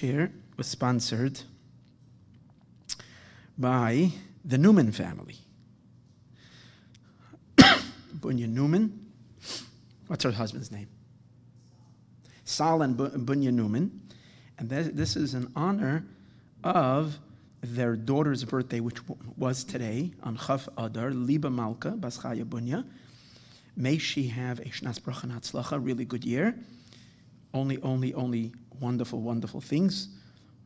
share 0.00 0.32
was 0.56 0.66
sponsored 0.66 1.40
by 3.58 4.10
the 4.46 4.56
Newman 4.56 4.92
family. 4.92 5.36
Bunya 7.58 8.48
Newman. 8.48 9.12
What's 10.06 10.24
her 10.24 10.30
husband's 10.30 10.72
name? 10.72 10.88
Sal 12.44 12.80
and 12.80 12.96
Bunya 12.96 13.52
Newman. 13.52 14.00
And 14.58 14.70
this 14.70 15.16
is 15.16 15.34
in 15.34 15.52
honor 15.54 16.06
of 16.64 17.18
their 17.60 17.94
daughter's 17.94 18.42
birthday, 18.44 18.80
which 18.80 18.98
was 19.36 19.64
today 19.64 20.12
on 20.22 20.38
Chaf 20.38 20.66
Adar, 20.78 21.10
Liba 21.10 21.50
Malka, 21.50 21.90
Baschaya 21.90 22.44
Bunya. 22.44 22.86
May 23.76 23.98
she 23.98 24.28
have 24.28 24.60
a 24.60 24.64
Shnas 24.64 24.98
Bracha 24.98 25.84
really 25.84 26.06
good 26.06 26.24
year. 26.24 26.54
Only, 27.52 27.82
only, 27.82 28.14
only 28.14 28.52
wonderful, 28.80 29.20
wonderful 29.20 29.60
things. 29.60 30.08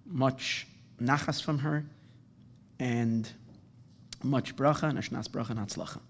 Much 0.07 0.67
nachas 1.01 1.43
from 1.43 1.59
her, 1.59 1.85
and 2.79 3.29
much 4.23 4.57
bracha 4.57 4.85
and 4.85 4.99
Bracha 4.99 5.55
Hatzlacha. 5.57 6.01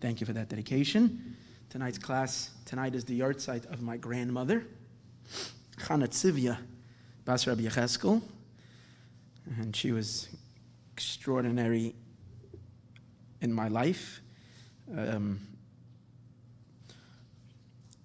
Thank 0.00 0.20
you 0.20 0.26
for 0.26 0.32
that 0.32 0.48
dedication. 0.48 1.36
Tonight's 1.68 1.98
class, 1.98 2.50
tonight 2.64 2.94
is 2.94 3.04
the 3.04 3.20
yahrzeit 3.20 3.70
of 3.72 3.82
my 3.82 3.96
grandmother, 3.96 4.66
Chana 5.78 6.08
Tzivya 6.08 6.58
Bas 7.24 7.46
Rabbi 7.46 7.62
Yecheskel, 7.62 8.20
and 9.58 9.74
she 9.74 9.92
was 9.92 10.28
extraordinary 10.92 11.94
in 13.40 13.52
my 13.52 13.68
life. 13.68 14.20
Um, 14.96 15.40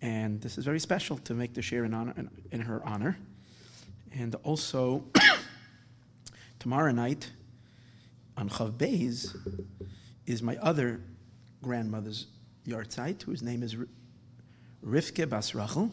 and 0.02 0.40
this 0.42 0.58
is 0.58 0.66
very 0.66 0.80
special 0.80 1.18
to 1.18 1.34
make 1.34 1.54
the 1.54 1.62
share 1.62 1.84
in, 1.84 1.94
honor, 1.94 2.14
in, 2.16 2.30
in 2.52 2.62
her 2.62 2.82
honor. 2.86 3.18
And 4.14 4.36
also, 4.44 5.04
tomorrow 6.60 6.92
night 6.92 7.32
on 8.36 8.50
Chaf 8.50 8.70
Beis 8.72 9.36
is 10.26 10.42
my 10.42 10.58
other 10.58 11.02
grandmother's 11.62 12.28
yahrzeit, 12.66 13.24
whose 13.24 13.42
name 13.42 13.64
is 13.64 13.76
Rivke 14.86 15.28
Bas 15.30 15.56
Rachel. 15.56 15.92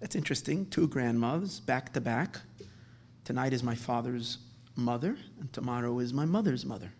That's 0.00 0.16
interesting. 0.16 0.66
Two 0.66 0.88
grandmothers 0.88 1.60
back 1.60 1.92
to 1.94 2.00
back. 2.00 2.40
Tonight 3.24 3.52
is 3.52 3.62
my 3.62 3.74
father's 3.74 4.38
mother, 4.76 5.16
and 5.40 5.52
tomorrow 5.52 5.98
is 5.98 6.12
my 6.12 6.24
mother's 6.24 6.64
mother. 6.64 6.92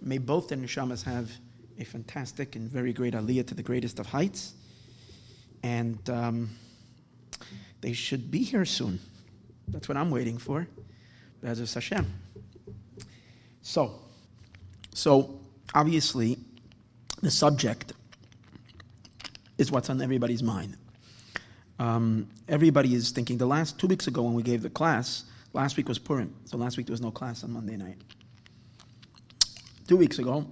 May 0.00 0.18
both 0.18 0.48
their 0.48 0.58
neshamas 0.58 1.02
have 1.04 1.30
a 1.78 1.84
fantastic 1.84 2.56
and 2.56 2.70
very 2.70 2.92
great 2.92 3.14
aliyah 3.14 3.46
to 3.46 3.54
the 3.54 3.62
greatest 3.62 3.98
of 3.98 4.06
heights. 4.06 4.54
And 5.62 5.98
um, 6.10 6.50
they 7.80 7.92
should 7.92 8.30
be 8.30 8.42
here 8.42 8.64
soon. 8.64 8.98
That's 9.68 9.88
what 9.88 9.96
I'm 9.96 10.10
waiting 10.10 10.38
for. 10.38 10.66
B'ezras 11.42 11.74
Hashem. 11.74 12.06
So, 13.62 14.00
so 14.94 15.40
obviously, 15.74 16.38
the 17.20 17.30
subject 17.30 17.92
is 19.58 19.72
what's 19.72 19.90
on 19.90 20.00
everybody's 20.00 20.42
mind. 20.42 20.76
Um, 21.78 22.28
everybody 22.48 22.94
is 22.94 23.10
thinking. 23.10 23.38
The 23.38 23.46
last 23.46 23.78
two 23.78 23.86
weeks 23.86 24.06
ago, 24.06 24.22
when 24.22 24.34
we 24.34 24.42
gave 24.42 24.62
the 24.62 24.70
class, 24.70 25.24
last 25.52 25.76
week 25.76 25.88
was 25.88 25.98
Purim, 25.98 26.34
so 26.44 26.56
last 26.56 26.76
week 26.76 26.86
there 26.86 26.92
was 26.92 27.00
no 27.00 27.10
class 27.10 27.44
on 27.44 27.52
Monday 27.52 27.76
night. 27.76 27.98
Two 29.86 29.96
weeks 29.96 30.18
ago, 30.18 30.46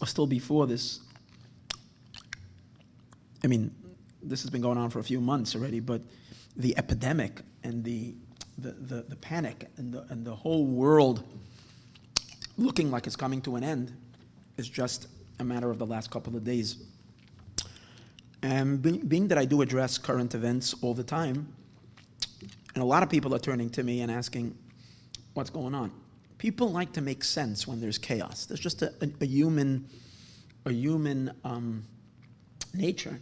or 0.00 0.06
still 0.06 0.26
before 0.26 0.66
this, 0.66 1.00
I 3.42 3.46
mean, 3.46 3.70
this 4.22 4.42
has 4.42 4.50
been 4.50 4.62
going 4.62 4.78
on 4.78 4.90
for 4.90 4.98
a 4.98 5.04
few 5.04 5.20
months 5.20 5.54
already, 5.54 5.80
but 5.80 6.02
the 6.56 6.76
epidemic 6.78 7.42
and 7.64 7.82
the 7.82 8.14
the, 8.58 8.70
the, 8.70 9.02
the 9.08 9.16
panic 9.16 9.68
and 9.78 9.92
the, 9.92 10.04
and 10.10 10.24
the 10.24 10.34
whole 10.34 10.64
world 10.64 11.24
looking 12.56 12.90
like 12.90 13.06
it's 13.06 13.16
coming 13.16 13.40
to 13.42 13.56
an 13.56 13.64
end 13.64 13.92
is 14.56 14.68
just 14.68 15.08
a 15.40 15.44
matter 15.44 15.70
of 15.70 15.78
the 15.78 15.86
last 15.86 16.10
couple 16.10 16.36
of 16.36 16.44
days. 16.44 16.76
And 18.42 19.08
being 19.08 19.28
that 19.28 19.38
I 19.38 19.44
do 19.44 19.62
address 19.62 19.98
current 19.98 20.34
events 20.34 20.74
all 20.82 20.94
the 20.94 21.02
time, 21.02 21.48
and 22.74 22.82
a 22.82 22.86
lot 22.86 23.02
of 23.02 23.08
people 23.08 23.34
are 23.34 23.38
turning 23.38 23.70
to 23.70 23.82
me 23.82 24.02
and 24.02 24.10
asking, 24.10 24.56
what's 25.32 25.50
going 25.50 25.74
on? 25.74 25.90
People 26.38 26.70
like 26.70 26.92
to 26.92 27.00
make 27.00 27.24
sense 27.24 27.66
when 27.66 27.80
there's 27.80 27.98
chaos. 27.98 28.44
There's 28.44 28.60
just 28.60 28.82
a, 28.82 28.92
a, 29.00 29.08
a 29.22 29.26
human, 29.26 29.88
a 30.66 30.72
human 30.72 31.32
um, 31.42 31.84
nature 32.74 33.18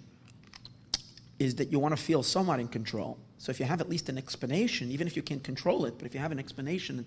is 1.39 1.55
that 1.55 1.71
you 1.71 1.79
want 1.79 1.97
to 1.97 2.03
feel 2.03 2.23
somewhat 2.23 2.61
in 2.61 2.69
control. 2.69 3.19
So 3.43 3.51
if 3.51 3.59
you 3.59 3.67
have 3.67 3.81
at 3.81 3.89
least 3.89 4.09
an 4.09 4.19
explanation, 4.19 4.93
even 4.93 5.09
if 5.09 5.17
you 5.17 5.23
can't 5.23 5.43
control 5.43 5.85
it, 5.87 5.99
but 5.99 6.07
if 6.07 6.15
you 6.15 6.21
have 6.21 6.31
an 6.31 6.39
explanation 6.39 7.05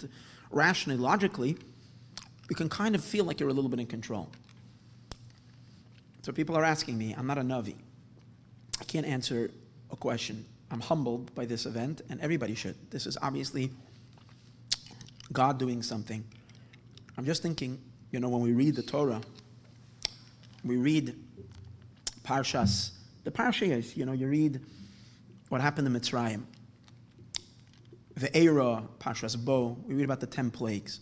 rationally, 0.52 1.00
logically, 1.00 1.56
you 2.50 2.58
can 2.58 2.68
kind 2.68 2.94
of 2.94 3.02
feel 3.02 3.24
like 3.24 3.40
you're 3.40 3.48
a 3.48 3.54
little 3.54 3.70
bit 3.70 3.80
in 3.80 3.88
control. 3.88 4.30
So 6.24 6.34
people 6.34 6.58
are 6.58 6.66
asking 6.66 6.98
me, 6.98 7.16
I'm 7.18 7.26
not 7.26 7.38
a 7.38 7.42
Navi. 7.42 7.76
I 8.82 8.84
can't 8.84 9.06
answer 9.06 9.50
a 9.92 9.96
question. 9.96 10.44
I'm 10.72 10.82
humbled 10.82 11.34
by 11.36 11.46
this 11.46 11.66
event, 11.66 12.02
and 12.10 12.20
everybody 12.20 12.54
should. 12.54 12.76
This 12.92 13.08
is 13.08 13.18
obviously 13.22 13.72
God 15.32 15.58
doing 15.58 15.82
something. 15.82 16.22
I'm 17.18 17.24
just 17.24 17.44
thinking, 17.44 17.80
you 18.12 18.20
know, 18.20 18.28
when 18.28 18.42
we 18.42 18.52
read 18.52 18.76
the 18.76 18.84
Torah, 18.84 19.22
we 20.66 20.76
read 20.76 21.16
Parshas. 22.26 22.90
The 23.24 23.32
Parshas, 23.32 23.96
you 23.96 24.06
know, 24.06 24.12
you 24.12 24.28
read 24.28 24.60
what 25.50 25.62
happened 25.62 25.88
in 25.88 25.94
Mitzrayim. 25.94 26.44
Va'era, 28.20 28.88
Parshas 29.00 29.36
Bo, 29.38 29.78
we 29.86 29.96
read 29.96 30.06
about 30.06 30.20
the 30.20 30.28
ten 30.28 30.50
plagues. 30.50 31.02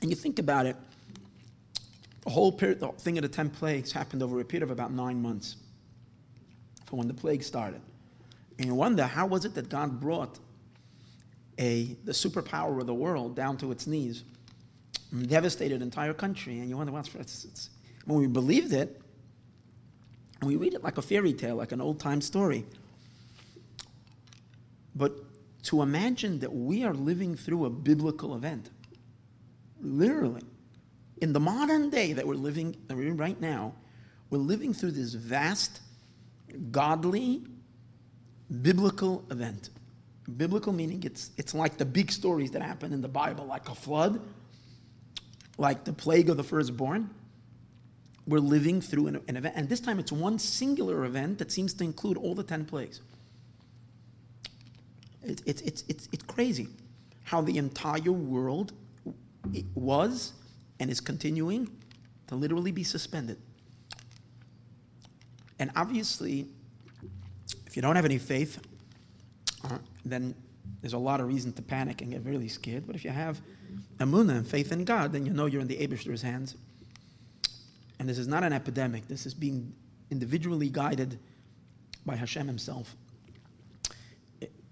And 0.00 0.10
you 0.10 0.16
think 0.16 0.38
about 0.38 0.66
it, 0.66 0.76
the 2.24 2.30
whole 2.30 2.52
period, 2.52 2.80
the 2.80 2.88
thing 2.88 3.18
of 3.18 3.22
the 3.22 3.28
ten 3.28 3.50
plagues 3.50 3.90
happened 3.90 4.22
over 4.22 4.40
a 4.40 4.44
period 4.44 4.62
of 4.62 4.70
about 4.70 4.92
nine 4.92 5.20
months 5.20 5.56
from 6.86 6.98
when 6.98 7.08
the 7.08 7.14
plague 7.14 7.42
started. 7.42 7.80
And 8.58 8.66
you 8.66 8.74
wonder 8.74 9.04
how 9.04 9.26
was 9.26 9.44
it 9.44 9.54
that 9.54 9.68
God 9.68 10.00
brought 10.00 10.38
a 11.58 11.96
the 12.04 12.12
superpower 12.12 12.80
of 12.80 12.86
the 12.86 12.94
world 12.94 13.34
down 13.34 13.56
to 13.58 13.72
its 13.72 13.86
knees 13.86 14.24
and 15.10 15.28
devastated 15.28 15.76
an 15.76 15.82
entire 15.82 16.14
country. 16.14 16.60
And 16.60 16.68
you 16.68 16.76
wonder 16.76 16.92
what's 16.92 17.14
it's, 17.14 17.44
it's, 17.44 17.70
when 18.04 18.18
we 18.18 18.26
believed 18.26 18.72
it, 18.72 19.00
and 20.40 20.48
we 20.48 20.56
read 20.56 20.74
it 20.74 20.84
like 20.84 20.98
a 20.98 21.02
fairy 21.02 21.32
tale, 21.32 21.56
like 21.56 21.72
an 21.72 21.80
old 21.80 21.98
time 21.98 22.20
story. 22.20 22.64
But 24.98 25.12
to 25.64 25.82
imagine 25.82 26.40
that 26.40 26.52
we 26.52 26.84
are 26.84 26.92
living 26.92 27.36
through 27.36 27.64
a 27.66 27.70
biblical 27.70 28.34
event, 28.34 28.70
literally, 29.80 30.42
in 31.20 31.32
the 31.32 31.40
modern 31.40 31.88
day 31.88 32.12
that 32.12 32.26
we're 32.26 32.34
living 32.34 32.76
right 32.88 33.40
now, 33.40 33.74
we're 34.30 34.38
living 34.38 34.74
through 34.74 34.90
this 34.92 35.14
vast, 35.14 35.80
godly, 36.72 37.44
biblical 38.62 39.24
event. 39.30 39.70
Biblical 40.36 40.72
meaning 40.72 41.02
it's 41.04 41.30
it's 41.38 41.54
like 41.54 41.78
the 41.78 41.86
big 41.86 42.12
stories 42.12 42.50
that 42.50 42.60
happen 42.60 42.92
in 42.92 43.00
the 43.00 43.08
Bible, 43.08 43.46
like 43.46 43.68
a 43.68 43.74
flood, 43.74 44.20
like 45.56 45.84
the 45.84 45.92
plague 45.92 46.28
of 46.28 46.36
the 46.36 46.44
firstborn. 46.44 47.08
We're 48.26 48.40
living 48.40 48.82
through 48.82 49.06
an, 49.06 49.22
an 49.26 49.36
event, 49.38 49.54
and 49.56 49.68
this 49.68 49.80
time 49.80 49.98
it's 49.98 50.12
one 50.12 50.38
singular 50.38 51.06
event 51.06 51.38
that 51.38 51.50
seems 51.50 51.72
to 51.74 51.84
include 51.84 52.18
all 52.18 52.34
the 52.34 52.42
ten 52.42 52.66
plagues. 52.66 53.00
It's 55.22 55.42
it's 55.46 55.62
it's 55.62 55.84
it's, 55.88 56.08
it's 56.12 56.22
crazy 56.24 56.68
how 57.24 57.40
the 57.40 57.58
entire 57.58 58.12
world 58.12 58.72
was 59.74 60.32
and 60.80 60.90
is 60.90 61.00
continuing 61.00 61.68
to 62.28 62.34
literally 62.34 62.72
be 62.72 62.84
suspended. 62.84 63.38
And 65.58 65.70
obviously, 65.76 66.46
if 67.66 67.76
you 67.76 67.82
don't 67.82 67.96
have 67.96 68.04
any 68.04 68.18
faith, 68.18 68.60
uh, 69.64 69.78
then 70.04 70.34
there's 70.80 70.92
a 70.92 70.98
lot 70.98 71.20
of 71.20 71.26
reason 71.26 71.52
to 71.54 71.62
panic 71.62 72.00
and 72.02 72.12
get 72.12 72.24
really 72.24 72.48
scared. 72.48 72.86
But 72.86 72.94
if 72.96 73.04
you 73.04 73.10
have 73.10 73.40
emunah 73.98 74.36
and 74.36 74.46
faith 74.46 74.72
in 74.72 74.84
God, 74.84 75.12
then 75.12 75.26
you 75.26 75.32
know 75.32 75.46
you're 75.46 75.60
in 75.60 75.66
the 75.66 75.76
Abishter's 75.76 76.22
hands. 76.22 76.56
And 77.98 78.08
this 78.08 78.18
is 78.18 78.28
not 78.28 78.44
an 78.44 78.52
epidemic. 78.52 79.08
This 79.08 79.26
is 79.26 79.34
being 79.34 79.72
individually 80.10 80.68
guided 80.68 81.18
by 82.06 82.14
Hashem 82.14 82.46
Himself. 82.46 82.94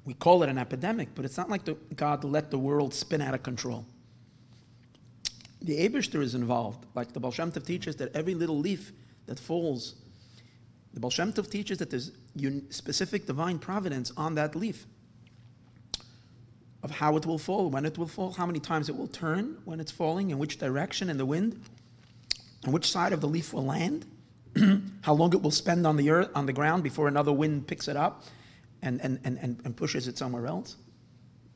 We 0.06 0.14
call 0.14 0.42
it 0.42 0.48
an 0.48 0.56
epidemic, 0.56 1.10
but 1.14 1.24
it's 1.24 1.36
not 1.36 1.50
like 1.50 1.64
the, 1.64 1.74
God 1.94 2.24
let 2.24 2.50
the 2.50 2.58
world 2.58 2.94
spin 2.94 3.20
out 3.20 3.34
of 3.34 3.42
control 3.42 3.84
the 5.66 5.88
Abishter 5.88 6.22
is 6.22 6.34
involved. 6.34 6.86
Like 6.94 7.12
the 7.12 7.20
Baal 7.20 7.32
teaches 7.32 7.96
that 7.96 8.14
every 8.14 8.34
little 8.34 8.58
leaf 8.58 8.92
that 9.26 9.38
falls, 9.38 9.96
the 10.94 11.00
Baal 11.00 11.10
teaches 11.10 11.78
that 11.78 11.90
there's 11.90 12.12
specific 12.70 13.26
divine 13.26 13.58
providence 13.58 14.12
on 14.16 14.36
that 14.36 14.54
leaf 14.54 14.86
of 16.82 16.92
how 16.92 17.16
it 17.16 17.26
will 17.26 17.38
fall, 17.38 17.68
when 17.68 17.84
it 17.84 17.98
will 17.98 18.06
fall, 18.06 18.32
how 18.32 18.46
many 18.46 18.60
times 18.60 18.88
it 18.88 18.96
will 18.96 19.08
turn 19.08 19.56
when 19.64 19.80
it's 19.80 19.90
falling, 19.90 20.30
in 20.30 20.38
which 20.38 20.58
direction 20.58 21.10
in 21.10 21.18
the 21.18 21.26
wind, 21.26 21.60
and 22.62 22.72
which 22.72 22.88
side 22.88 23.12
of 23.12 23.20
the 23.20 23.26
leaf 23.26 23.52
will 23.52 23.64
land, 23.64 24.06
how 25.02 25.12
long 25.12 25.32
it 25.32 25.42
will 25.42 25.50
spend 25.50 25.84
on 25.84 25.96
the 25.96 26.10
earth, 26.10 26.30
on 26.34 26.46
the 26.46 26.52
ground 26.52 26.84
before 26.84 27.08
another 27.08 27.32
wind 27.32 27.66
picks 27.66 27.88
it 27.88 27.96
up, 27.96 28.22
and, 28.82 29.00
and, 29.02 29.18
and, 29.24 29.38
and, 29.64 29.76
pushes 29.76 30.06
it 30.06 30.18
somewhere 30.18 30.46
else. 30.46 30.76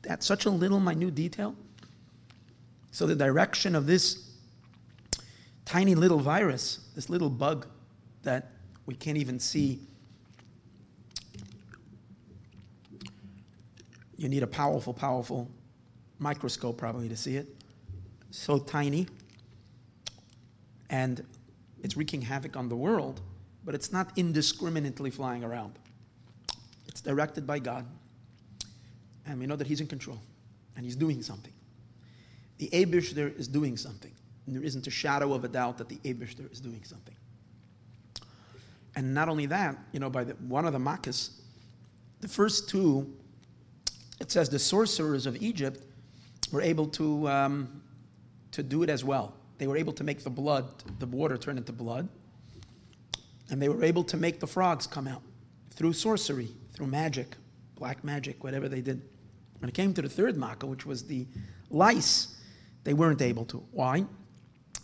That's 0.01 0.25
such 0.25 0.45
a 0.45 0.49
little 0.49 0.79
minute 0.79 1.15
detail. 1.15 1.55
So 2.91 3.05
the 3.05 3.15
direction 3.15 3.75
of 3.75 3.85
this 3.85 4.31
tiny 5.65 5.95
little 5.95 6.19
virus, 6.19 6.79
this 6.95 7.09
little 7.09 7.29
bug 7.29 7.67
that 8.23 8.51
we 8.85 8.95
can't 8.95 9.17
even 9.17 9.39
see. 9.39 9.79
You 14.17 14.27
need 14.27 14.43
a 14.43 14.47
powerful, 14.47 14.93
powerful 14.93 15.49
microscope 16.19 16.77
probably 16.77 17.09
to 17.09 17.17
see 17.17 17.37
it. 17.37 17.47
So 18.31 18.59
tiny. 18.59 19.07
And 20.89 21.25
it's 21.81 21.95
wreaking 21.95 22.21
havoc 22.21 22.55
on 22.57 22.69
the 22.69 22.75
world, 22.75 23.21
but 23.63 23.73
it's 23.73 23.91
not 23.91 24.11
indiscriminately 24.17 25.09
flying 25.09 25.43
around. 25.43 25.79
It's 26.87 27.01
directed 27.01 27.47
by 27.47 27.59
God. 27.59 27.85
And 29.25 29.39
we 29.39 29.45
know 29.45 29.55
that 29.55 29.67
He's 29.67 29.81
in 29.81 29.87
control 29.87 30.19
and 30.75 30.85
He's 30.85 30.95
doing 30.95 31.21
something. 31.21 31.53
The 32.57 32.69
Abishter 32.69 33.37
is 33.37 33.47
doing 33.47 33.77
something. 33.77 34.11
And 34.45 34.55
there 34.55 34.63
isn't 34.63 34.87
a 34.87 34.91
shadow 34.91 35.33
of 35.33 35.43
a 35.43 35.47
doubt 35.47 35.77
that 35.77 35.89
the 35.89 35.97
Abishter 35.97 36.51
is 36.51 36.59
doing 36.59 36.83
something. 36.83 37.15
And 38.95 39.13
not 39.13 39.29
only 39.29 39.45
that, 39.47 39.77
you 39.93 39.99
know, 39.99 40.09
by 40.09 40.25
the, 40.25 40.33
one 40.33 40.65
of 40.65 40.73
the 40.73 40.79
Makkahs, 40.79 41.31
the 42.19 42.27
first 42.27 42.69
two, 42.69 43.11
it 44.19 44.31
says 44.31 44.49
the 44.49 44.59
sorcerers 44.59 45.25
of 45.25 45.41
Egypt 45.41 45.83
were 46.51 46.61
able 46.61 46.87
to, 46.87 47.27
um, 47.29 47.81
to 48.51 48.61
do 48.61 48.83
it 48.83 48.89
as 48.89 49.03
well. 49.03 49.33
They 49.57 49.67
were 49.67 49.77
able 49.77 49.93
to 49.93 50.03
make 50.03 50.23
the 50.23 50.29
blood, 50.29 50.83
the 50.99 51.05
water 51.05 51.37
turn 51.37 51.57
into 51.57 51.71
blood. 51.71 52.09
And 53.49 53.61
they 53.61 53.69
were 53.69 53.83
able 53.83 54.03
to 54.05 54.17
make 54.17 54.39
the 54.39 54.47
frogs 54.47 54.87
come 54.87 55.07
out 55.07 55.21
through 55.71 55.93
sorcery, 55.93 56.49
magic, 56.87 57.35
black 57.75 58.03
magic, 58.03 58.43
whatever 58.43 58.69
they 58.69 58.81
did. 58.81 59.01
When 59.59 59.69
it 59.69 59.73
came 59.73 59.93
to 59.93 60.01
the 60.01 60.09
third 60.09 60.37
Makkah, 60.37 60.65
which 60.65 60.85
was 60.85 61.03
the 61.03 61.27
lice, 61.69 62.35
they 62.83 62.93
weren't 62.93 63.21
able 63.21 63.45
to. 63.45 63.63
Why? 63.71 64.05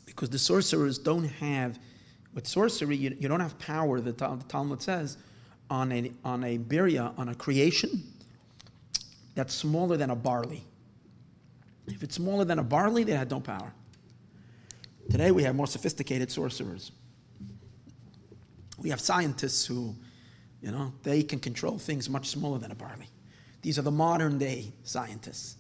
Because 0.05 0.29
the 0.29 0.39
sorcerers 0.39 0.97
don't 0.97 1.25
have, 1.25 1.79
with 2.33 2.47
sorcery, 2.47 2.95
you, 2.95 3.15
you 3.19 3.27
don't 3.27 3.39
have 3.39 3.57
power, 3.59 3.99
the, 3.99 4.11
the 4.11 4.43
Talmud 4.47 4.81
says, 4.81 5.17
on 5.69 5.91
a, 5.91 6.11
on 6.23 6.43
a 6.43 6.57
birya, 6.57 7.17
on 7.17 7.29
a 7.29 7.35
creation 7.35 8.03
that's 9.35 9.53
smaller 9.53 9.97
than 9.97 10.09
a 10.09 10.15
barley. 10.15 10.63
If 11.87 12.03
it's 12.03 12.15
smaller 12.15 12.45
than 12.45 12.59
a 12.59 12.63
barley, 12.63 13.03
they 13.03 13.13
had 13.13 13.29
no 13.29 13.39
power. 13.39 13.71
Today 15.09 15.31
we 15.31 15.43
have 15.43 15.55
more 15.55 15.67
sophisticated 15.67 16.31
sorcerers. 16.31 16.91
We 18.77 18.89
have 18.89 18.99
scientists 18.99 19.65
who, 19.65 19.95
you 20.61 20.71
know, 20.71 20.93
they 21.03 21.23
can 21.23 21.39
control 21.39 21.77
things 21.77 22.09
much 22.09 22.27
smaller 22.27 22.57
than 22.57 22.71
a 22.71 22.75
barley. 22.75 23.09
These 23.61 23.77
are 23.77 23.83
the 23.83 23.91
modern 23.91 24.37
day 24.37 24.71
scientists. 24.83 25.55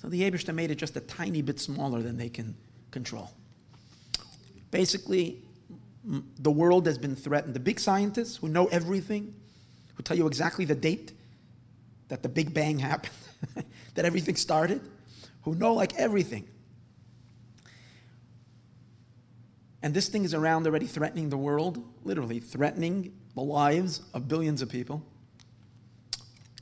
So 0.00 0.08
the 0.08 0.22
Abishta 0.22 0.54
made 0.54 0.70
it 0.70 0.76
just 0.76 0.96
a 0.96 1.00
tiny 1.00 1.42
bit 1.42 1.60
smaller 1.60 2.02
than 2.02 2.16
they 2.16 2.28
can 2.28 2.56
control. 2.90 3.30
Basically, 4.70 5.42
the 6.38 6.50
world 6.50 6.86
has 6.86 6.98
been 6.98 7.16
threatened. 7.16 7.54
The 7.54 7.60
big 7.60 7.80
scientists 7.80 8.36
who 8.36 8.48
know 8.48 8.66
everything, 8.66 9.34
who 9.94 10.02
tell 10.02 10.16
you 10.16 10.26
exactly 10.26 10.64
the 10.64 10.74
date 10.74 11.12
that 12.08 12.22
the 12.22 12.28
Big 12.28 12.52
Bang 12.52 12.78
happened, 12.90 13.14
that 13.94 14.04
everything 14.04 14.36
started, 14.36 14.80
who 15.42 15.54
know 15.54 15.74
like 15.74 15.94
everything. 15.94 16.48
And 19.82 19.92
this 19.92 20.08
thing 20.08 20.24
is 20.24 20.34
around 20.34 20.66
already 20.66 20.86
threatening 20.86 21.28
the 21.28 21.36
world, 21.36 21.82
literally 22.04 22.40
threatening 22.40 23.12
the 23.34 23.42
lives 23.42 24.02
of 24.12 24.28
billions 24.28 24.62
of 24.62 24.68
people. 24.68 25.02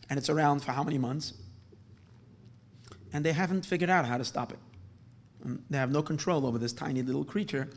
And 0.08 0.19
it's 0.19 0.28
around 0.28 0.60
for 0.60 0.72
how 0.72 0.82
many 0.82 0.98
months? 0.98 1.34
And 3.12 3.24
they 3.24 3.32
haven't 3.32 3.66
figured 3.66 3.90
out 3.90 4.04
how 4.04 4.19
to 4.19 4.24
stop 4.24 4.52
it. 4.52 4.58
And 5.44 5.62
they 5.70 5.78
have 5.78 5.90
no 5.90 6.02
control 6.02 6.46
over 6.46 6.58
this 6.58 6.72
tiny 6.72 7.02
little 7.02 7.24
creature 7.24 7.69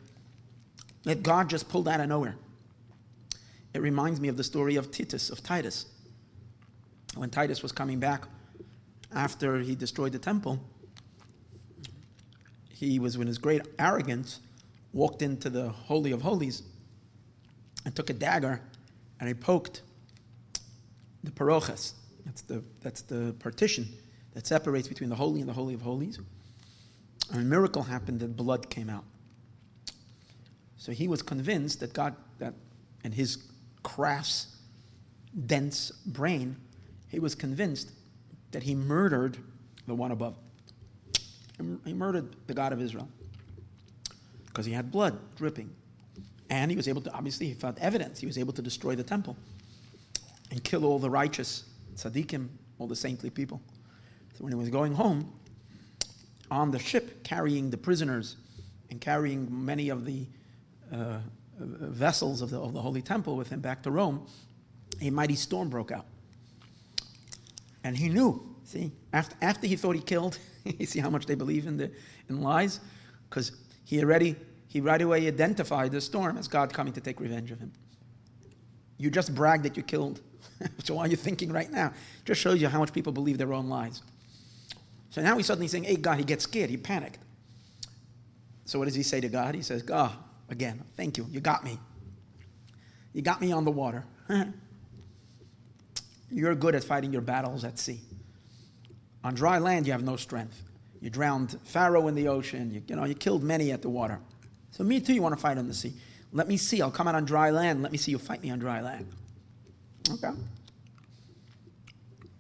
that 1.04 1.24
God 1.24 1.50
just 1.50 1.70
pulled 1.70 1.88
out 1.88 2.00
of 2.00 2.10
nowhere. 2.10 2.36
It 3.74 3.82
reminds 3.82 4.22
me 4.22 4.30
of 4.30 4.38
the 4.38 4.44
story 4.44 4.76
of 4.76 4.92
Titus, 4.92 5.30
of 5.30 5.44
Titus. 5.44 5.86
When 7.16 7.30
Titus 7.30 7.62
was 7.62 7.72
coming 7.72 8.00
back 8.00 8.28
after 9.14 9.60
he 9.60 9.76
destroyed 9.76 10.12
the 10.12 10.20
temple, 10.20 10.60
he 12.70 13.00
was, 13.00 13.16
in 13.16 13.28
his 13.28 13.38
great 13.38 13.62
arrogance, 13.80 14.40
walked 14.94 15.22
into 15.22 15.50
the 15.50 15.70
Holy 15.70 16.12
of 16.12 16.22
Holies 16.22 16.64
and 17.86 17.96
took 17.96 18.10
a 18.10 18.14
dagger 18.14 18.62
and 19.20 19.28
he 19.28 19.34
poked 19.34 19.82
the 21.24 21.32
parochas. 21.32 21.94
That's 22.26 22.42
the, 22.42 22.64
that's 22.82 23.02
the 23.02 23.36
partition 23.40 23.88
that 24.34 24.46
separates 24.46 24.88
between 24.88 25.10
the 25.10 25.16
Holy 25.16 25.40
and 25.40 25.50
the 25.50 25.54
Holy 25.54 25.74
of 25.74 25.82
Holies. 25.82 26.20
And 27.32 27.42
a 27.42 27.46
miracle 27.46 27.84
happened 27.84 28.20
that 28.20 28.36
blood 28.36 28.70
came 28.70 28.90
out. 28.90 29.04
So 30.78 30.92
he 30.92 31.08
was 31.08 31.22
convinced 31.22 31.80
that 31.80 31.94
God, 31.94 32.16
that 32.40 32.54
in 33.04 33.12
his 33.12 33.38
crass, 33.84 34.56
dense 35.46 35.92
brain, 35.92 36.58
he 37.08 37.20
was 37.20 37.34
convinced 37.34 37.92
that 38.52 38.64
he 38.64 38.76
murdered 38.76 39.38
the 39.88 39.96
one 39.96 40.12
above. 40.12 40.36
He 41.86 41.94
murdered 41.94 42.36
the 42.48 42.54
God 42.54 42.74
of 42.74 42.82
Israel 42.82 43.08
because 44.48 44.66
he 44.66 44.74
had 44.74 44.92
blood 44.92 45.18
dripping. 45.36 45.74
And 46.56 46.72
he 46.72 46.78
was 46.78 46.88
able 46.88 47.02
to, 47.02 47.12
obviously, 47.12 47.48
he 47.48 47.54
found 47.54 47.78
evidence. 47.80 48.18
He 48.18 48.26
was 48.26 48.38
able 48.38 48.54
to 48.54 48.62
destroy 48.62 48.96
the 48.96 49.04
temple 49.04 49.36
and 50.52 50.64
kill 50.64 50.86
all 50.86 51.00
the 51.00 51.10
righteous 51.10 51.66
tzaddikim, 51.96 52.48
all 52.80 52.88
the 52.88 52.96
saintly 52.96 53.30
people. 53.30 53.60
So 54.38 54.46
when 54.46 54.54
he 54.54 54.58
was 54.58 54.70
going 54.70 54.94
home, 54.94 55.34
on 56.50 56.72
the 56.72 56.80
ship, 56.80 57.26
carrying 57.26 57.70
the 57.70 57.78
prisoners 57.78 58.38
and 58.90 59.02
carrying 59.02 59.66
many 59.66 59.90
of 59.90 60.06
the 60.06 60.26
uh, 60.94 61.18
vessels 61.60 62.42
of 62.42 62.52
the, 62.52 62.62
of 62.62 62.72
the 62.72 62.82
Holy 62.82 63.02
Temple 63.02 63.36
with 63.36 63.50
him 63.50 63.60
back 63.60 63.84
to 63.84 63.92
Rome, 63.92 64.26
a 65.02 65.10
mighty 65.10 65.36
storm 65.36 65.68
broke 65.68 65.92
out. 65.92 66.06
And 67.84 67.98
he 67.98 68.08
knew, 68.08 68.56
see, 68.64 68.94
after, 69.12 69.36
after 69.42 69.68
he 69.68 69.76
thought 69.76 69.96
he 69.96 70.02
killed, 70.02 70.40
you 70.64 70.86
see 70.86 71.00
how 71.00 71.10
much 71.10 71.26
they 71.26 71.36
believe 71.36 71.68
in, 71.68 71.76
the, 71.76 71.92
in 72.30 72.40
lies? 72.40 72.80
Because 73.30 73.52
he 73.84 74.02
already, 74.02 74.38
he 74.76 74.82
right 74.82 75.02
away 75.02 75.26
identified 75.26 75.94
the 75.94 76.02
storm 76.02 76.38
as 76.38 76.50
God 76.50 76.74
coming 76.74 76.92
to 76.92 77.00
take 77.00 77.22
revenge 77.22 77.50
of 77.50 77.60
him. 77.60 77.72
You 78.98 79.10
just 79.10 79.34
bragged 79.34 79.64
that 79.64 79.78
you 79.78 79.84
killed. 79.84 80.20
so 80.84 80.96
why 80.96 81.06
are 81.06 81.08
you 81.08 81.16
thinking 81.16 81.50
right 81.50 81.72
now? 81.72 81.94
Just 82.26 82.42
shows 82.42 82.62
you 82.62 82.68
how 82.68 82.80
much 82.80 82.92
people 82.92 83.14
believe 83.14 83.38
their 83.38 83.54
own 83.54 83.70
lies. 83.70 84.02
So 85.12 85.22
now 85.22 85.38
he's 85.38 85.46
suddenly 85.46 85.70
saying, 85.70 85.86
hey, 85.86 85.96
God, 85.96 86.18
he 86.18 86.26
gets 86.26 86.44
scared. 86.44 86.70
He 86.70 86.76
panicked. 86.76 87.20
So 88.66 88.78
what 88.78 88.84
does 88.84 88.96
he 88.96 89.02
say 89.02 89.22
to 89.22 89.30
God? 89.30 89.56
He 89.56 89.62
says, 89.62 89.82
God, 89.82 90.12
again, 90.50 90.84
thank 90.98 91.18
you. 91.18 91.26
You 91.32 91.40
got 91.40 91.64
me. 91.64 91.80
You 93.14 93.22
got 93.22 93.40
me 93.40 93.54
on 93.54 93.64
the 93.64 93.72
water. 93.72 94.04
You're 96.30 96.54
good 96.54 96.76
at 96.76 96.84
fighting 96.84 97.14
your 97.14 97.22
battles 97.22 97.64
at 97.64 97.80
sea. 97.80 98.02
On 99.24 99.34
dry 99.34 99.58
land, 99.58 99.86
you 99.86 99.94
have 99.94 100.04
no 100.04 100.18
strength. 100.18 100.64
You 101.00 101.10
drowned 101.10 101.58
Pharaoh 101.64 102.10
in 102.10 102.16
the 102.16 102.28
ocean. 102.28 102.72
You, 102.72 102.84
you 102.86 102.98
know, 102.98 103.06
you 103.06 103.16
killed 103.16 103.42
many 103.42 103.72
at 103.72 103.82
the 103.82 103.90
water. 103.90 104.20
So 104.76 104.84
me 104.84 105.00
too, 105.00 105.14
you 105.14 105.22
want 105.22 105.34
to 105.34 105.42
fight 105.42 105.58
on 105.58 105.70
the 105.70 105.74
sea. 105.74 105.94
Let 106.34 106.50
me 106.50 106.58
see. 106.58 106.82
I'll 106.82 106.92
come 106.92 107.08
out 107.08 107.16
on 107.16 107.24
dry 107.24 107.50
land. 107.50 107.82
Let 107.82 107.94
me 107.94 107.98
see 107.98 108.12
you 108.12 108.18
fight 108.18 108.44
me 108.44 108.50
on 108.50 108.60
dry 108.60 108.82
land. 108.82 109.08
Okay. 110.12 110.32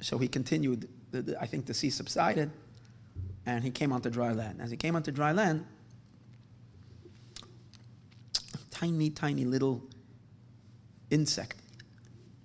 So 0.01 0.17
he 0.17 0.27
continued. 0.27 0.89
The, 1.11 1.21
the, 1.21 1.41
I 1.41 1.45
think 1.45 1.65
the 1.65 1.73
sea 1.73 1.89
subsided, 1.89 2.51
and 3.45 3.63
he 3.63 3.71
came 3.71 3.93
onto 3.93 4.09
dry 4.09 4.33
land. 4.33 4.59
As 4.59 4.69
he 4.69 4.75
came 4.75 4.97
onto 4.97 5.13
dry 5.13 5.31
land, 5.31 5.65
a 8.53 8.57
tiny, 8.69 9.11
tiny 9.11 9.45
little 9.45 9.81
insect, 11.09 11.55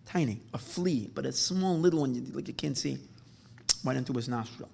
tiny, 0.07 0.41
a 0.55 0.59
flea, 0.59 1.11
but 1.13 1.27
a 1.27 1.33
small 1.33 1.77
little 1.77 2.03
one, 2.03 2.31
like 2.33 2.47
you 2.47 2.55
can't 2.55 2.79
see, 2.79 2.97
went 3.83 3.99
into 3.99 4.13
his 4.13 4.29
nostril. 4.29 4.69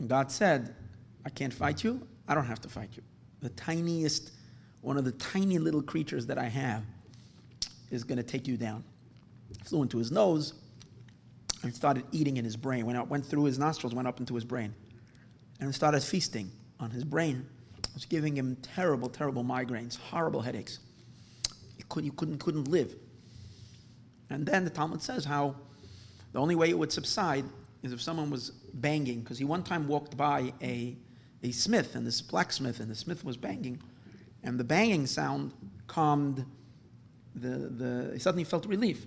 And 0.00 0.08
God 0.08 0.32
said, 0.32 0.74
I 1.24 1.30
can't 1.30 1.54
fight 1.54 1.84
you. 1.84 2.04
I 2.28 2.34
don't 2.34 2.46
have 2.46 2.60
to 2.62 2.68
fight 2.68 2.90
you. 2.94 3.02
The 3.40 3.50
tiniest, 3.50 4.32
one 4.80 4.96
of 4.96 5.04
the 5.04 5.12
tiny 5.12 5.58
little 5.58 5.82
creatures 5.82 6.26
that 6.26 6.38
I 6.38 6.46
have 6.46 6.82
is 7.90 8.04
going 8.04 8.16
to 8.16 8.22
take 8.22 8.48
you 8.48 8.56
down. 8.56 8.84
Flew 9.64 9.82
into 9.82 9.98
his 9.98 10.10
nose 10.10 10.54
and 11.62 11.74
started 11.74 12.04
eating 12.12 12.36
in 12.36 12.44
his 12.44 12.56
brain. 12.56 12.86
Went 12.86 12.98
out, 12.98 13.08
went 13.08 13.24
through 13.24 13.44
his 13.44 13.58
nostrils, 13.58 13.94
went 13.94 14.08
up 14.08 14.20
into 14.20 14.34
his 14.34 14.44
brain, 14.44 14.74
and 15.60 15.74
started 15.74 16.02
feasting 16.02 16.50
on 16.80 16.90
his 16.90 17.04
brain. 17.04 17.46
It 17.78 17.88
was 17.94 18.04
giving 18.04 18.36
him 18.36 18.56
terrible, 18.62 19.08
terrible 19.08 19.44
migraines, 19.44 19.98
horrible 19.98 20.40
headaches. 20.40 20.80
He, 21.76 21.84
could, 21.88 22.04
he 22.04 22.10
couldn't, 22.10 22.38
couldn't 22.38 22.68
live. 22.68 22.94
And 24.30 24.46
then 24.46 24.64
the 24.64 24.70
Talmud 24.70 25.02
says 25.02 25.24
how 25.24 25.54
the 26.32 26.40
only 26.40 26.54
way 26.54 26.70
it 26.70 26.78
would 26.78 26.90
subside 26.90 27.44
is 27.82 27.92
if 27.92 28.00
someone 28.00 28.30
was 28.30 28.50
banging, 28.74 29.20
because 29.20 29.38
he 29.38 29.44
one 29.44 29.62
time 29.62 29.86
walked 29.86 30.16
by 30.16 30.52
a, 30.62 30.96
a 31.44 31.52
smith, 31.52 31.94
and 31.94 32.06
this 32.06 32.22
blacksmith, 32.22 32.80
and 32.80 32.90
the 32.90 32.94
smith 32.94 33.22
was 33.22 33.36
banging, 33.36 33.78
and 34.42 34.58
the 34.58 34.64
banging 34.64 35.06
sound 35.06 35.52
calmed 35.86 36.44
the, 37.34 37.48
the, 37.48 38.10
he 38.14 38.18
suddenly 38.18 38.44
felt 38.44 38.64
relief. 38.66 39.06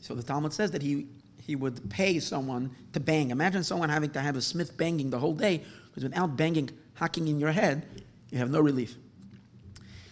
So 0.00 0.14
the 0.14 0.22
Talmud 0.22 0.52
says 0.52 0.72
that 0.72 0.82
he, 0.82 1.06
he 1.40 1.54
would 1.54 1.88
pay 1.88 2.18
someone 2.18 2.74
to 2.92 3.00
bang. 3.00 3.30
Imagine 3.30 3.62
someone 3.62 3.88
having 3.88 4.10
to 4.10 4.20
have 4.20 4.36
a 4.36 4.42
smith 4.42 4.76
banging 4.76 5.10
the 5.10 5.18
whole 5.18 5.34
day, 5.34 5.62
because 5.88 6.02
without 6.02 6.36
banging, 6.36 6.70
hacking 6.94 7.28
in 7.28 7.38
your 7.38 7.52
head, 7.52 7.86
you 8.30 8.38
have 8.38 8.50
no 8.50 8.60
relief. 8.60 8.96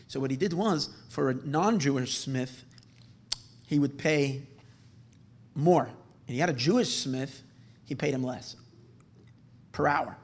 So 0.06 0.20
what 0.20 0.30
he 0.30 0.36
did 0.36 0.52
was, 0.52 0.90
for 1.08 1.30
a 1.30 1.34
non-Jewish 1.34 2.18
smith, 2.18 2.64
he 3.66 3.80
would 3.80 3.98
pay 3.98 4.42
more. 5.56 5.84
And 6.28 6.34
he 6.34 6.38
had 6.38 6.50
a 6.50 6.54
Jewish 6.54 6.94
smith, 6.94 7.42
he 7.84 7.96
paid 7.96 8.14
him 8.14 8.22
less 8.22 8.54
per 9.72 9.88
hour. 9.88 10.16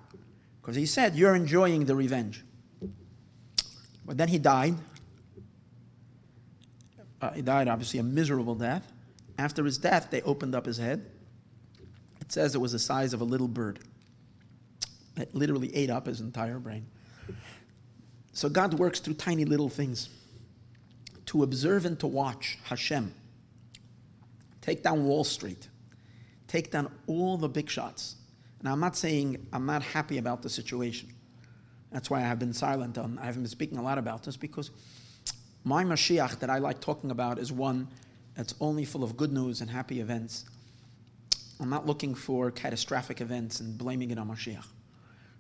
Because 0.71 0.79
he 0.79 0.87
said, 0.87 1.17
You're 1.17 1.35
enjoying 1.35 1.85
the 1.85 1.97
revenge. 1.97 2.45
But 4.07 4.17
then 4.17 4.29
he 4.29 4.39
died. 4.39 4.77
Uh, 7.21 7.33
he 7.33 7.43
died, 7.43 7.67
obviously, 7.67 7.99
a 7.99 8.05
miserable 8.05 8.55
death. 8.55 8.93
After 9.37 9.65
his 9.65 9.79
death, 9.79 10.11
they 10.12 10.23
opened 10.23 10.55
up 10.55 10.67
his 10.67 10.79
head. 10.79 11.05
It 12.21 12.31
says 12.31 12.55
it 12.55 12.61
was 12.61 12.71
the 12.71 12.79
size 12.79 13.12
of 13.12 13.21
a 13.21 13.25
little 13.25 13.49
bird. 13.49 13.81
It 15.17 15.35
literally 15.35 15.75
ate 15.75 15.91
up 15.91 16.07
his 16.07 16.21
entire 16.21 16.61
brain. 16.61 16.87
So 18.33 18.49
God 18.49 18.75
works 18.75 19.00
through 19.00 19.15
tiny 19.15 19.45
little 19.45 19.69
things. 19.69 20.09
To 21.27 21.43
observe 21.43 21.85
and 21.85 21.99
to 21.99 22.07
watch 22.07 22.61
Hashem. 22.62 23.12
Take 24.61 24.85
down 24.85 25.05
Wall 25.05 25.25
Street. 25.25 25.69
Take 26.47 26.71
down 26.71 26.93
all 27.09 27.37
the 27.37 27.49
big 27.49 27.69
shots. 27.69 28.15
And 28.61 28.69
I'm 28.69 28.81
not 28.81 28.97
saying 28.97 29.47
I'm 29.52 29.67
not 29.67 29.83
happy 29.83 30.19
about 30.19 30.43
the 30.43 30.49
situation. 30.49 31.09
That's 31.90 32.09
why 32.09 32.19
I 32.19 32.23
have 32.23 32.38
been 32.38 32.52
silent 32.52 32.99
on, 32.99 33.19
I 33.19 33.26
haven't 33.26 33.43
been 33.43 33.50
speaking 33.50 33.79
a 33.79 33.83
lot 33.83 33.99
about 33.99 34.23
this 34.23 34.37
because 34.37 34.71
my 35.64 35.83
Mashiach 35.85 36.38
that 36.38 36.50
I 36.50 36.59
like 36.59 36.81
talking 36.81 37.11
about 37.11 37.38
is 37.38 37.50
one 37.50 37.88
that's 38.37 38.55
only 38.61 38.85
full 38.85 39.02
of 39.02 39.17
good 39.17 39.33
news 39.33 39.61
and 39.61 39.69
happy 39.69 40.00
events. 40.00 40.45
I'm 41.59 41.69
not 41.69 41.87
looking 41.87 42.14
for 42.14 42.50
catastrophic 42.50 43.21
events 43.21 43.61
and 43.61 43.76
blaming 43.76 44.11
it 44.11 44.19
on 44.19 44.29
Mashiach. 44.29 44.67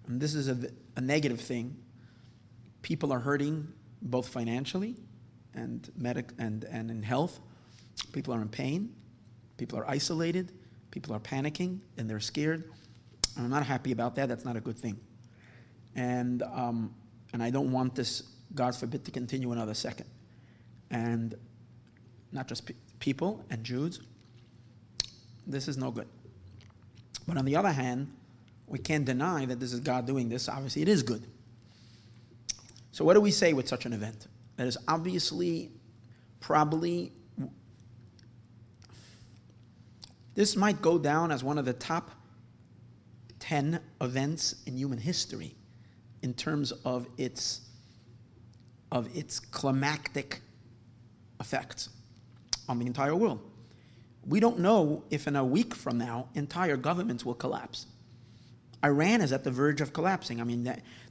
And 0.06 0.20
this 0.20 0.34
is 0.34 0.48
a, 0.48 0.58
a 0.96 1.00
negative 1.00 1.40
thing. 1.40 1.76
People 2.82 3.12
are 3.12 3.20
hurting 3.20 3.72
both 4.02 4.28
financially 4.28 4.96
and, 5.54 5.90
medic, 5.96 6.30
and, 6.38 6.64
and 6.64 6.90
in 6.90 7.02
health. 7.02 7.38
People 8.12 8.34
are 8.34 8.42
in 8.42 8.48
pain. 8.48 8.92
People 9.56 9.78
are 9.78 9.88
isolated. 9.88 10.52
People 10.90 11.14
are 11.14 11.20
panicking 11.20 11.78
and 11.96 12.10
they're 12.10 12.20
scared. 12.20 12.64
I'm 13.36 13.50
not 13.50 13.64
happy 13.64 13.92
about 13.92 14.14
that. 14.16 14.28
That's 14.28 14.44
not 14.44 14.56
a 14.56 14.60
good 14.60 14.76
thing. 14.78 14.98
And, 15.94 16.42
um, 16.42 16.94
and 17.32 17.42
I 17.42 17.50
don't 17.50 17.72
want 17.72 17.94
this, 17.94 18.22
God 18.54 18.74
forbid, 18.74 19.04
to 19.04 19.10
continue 19.10 19.52
another 19.52 19.74
second. 19.74 20.06
And 20.90 21.34
not 22.32 22.48
just 22.48 22.66
pe- 22.66 22.74
people 22.98 23.44
and 23.50 23.64
Jews. 23.64 24.00
This 25.46 25.68
is 25.68 25.76
no 25.76 25.90
good. 25.90 26.06
But 27.26 27.36
on 27.36 27.44
the 27.44 27.56
other 27.56 27.72
hand, 27.72 28.12
we 28.66 28.78
can't 28.78 29.04
deny 29.04 29.46
that 29.46 29.58
this 29.58 29.72
is 29.72 29.80
God 29.80 30.06
doing 30.06 30.28
this. 30.28 30.48
Obviously, 30.48 30.82
it 30.82 30.88
is 30.88 31.02
good. 31.02 31.26
So, 32.92 33.04
what 33.04 33.14
do 33.14 33.20
we 33.20 33.30
say 33.30 33.52
with 33.52 33.68
such 33.68 33.86
an 33.86 33.92
event? 33.92 34.26
That 34.56 34.66
is 34.66 34.76
obviously, 34.86 35.70
probably, 36.40 37.12
this 40.34 40.56
might 40.56 40.80
go 40.82 40.98
down 40.98 41.32
as 41.32 41.42
one 41.42 41.58
of 41.58 41.64
the 41.64 41.72
top 41.72 42.10
10 43.50 43.80
events 44.00 44.62
in 44.66 44.76
human 44.76 44.96
history 44.96 45.56
in 46.22 46.32
terms 46.32 46.70
of 46.84 47.08
its, 47.18 47.62
of 48.92 49.08
its 49.16 49.40
climactic 49.40 50.40
effects 51.40 51.88
on 52.68 52.78
the 52.78 52.86
entire 52.86 53.16
world. 53.16 53.40
We 54.24 54.38
don't 54.38 54.60
know 54.60 55.02
if 55.10 55.26
in 55.26 55.34
a 55.34 55.44
week 55.44 55.74
from 55.74 55.98
now, 55.98 56.28
entire 56.36 56.76
governments 56.76 57.24
will 57.24 57.34
collapse. 57.34 57.86
Iran 58.84 59.20
is 59.20 59.32
at 59.32 59.42
the 59.42 59.50
verge 59.50 59.80
of 59.80 59.92
collapsing. 59.92 60.40
I 60.40 60.44
mean, 60.44 60.62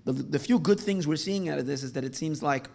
the, 0.05 0.13
the 0.13 0.39
few 0.39 0.59
good 0.59 0.79
things 0.79 1.05
we're 1.05 1.17
seeing 1.17 1.49
out 1.49 1.59
of 1.59 1.65
this 1.65 1.83
is 1.83 1.91
that 1.91 2.05
it 2.05 2.15
seems 2.15 2.41
like 2.41 2.69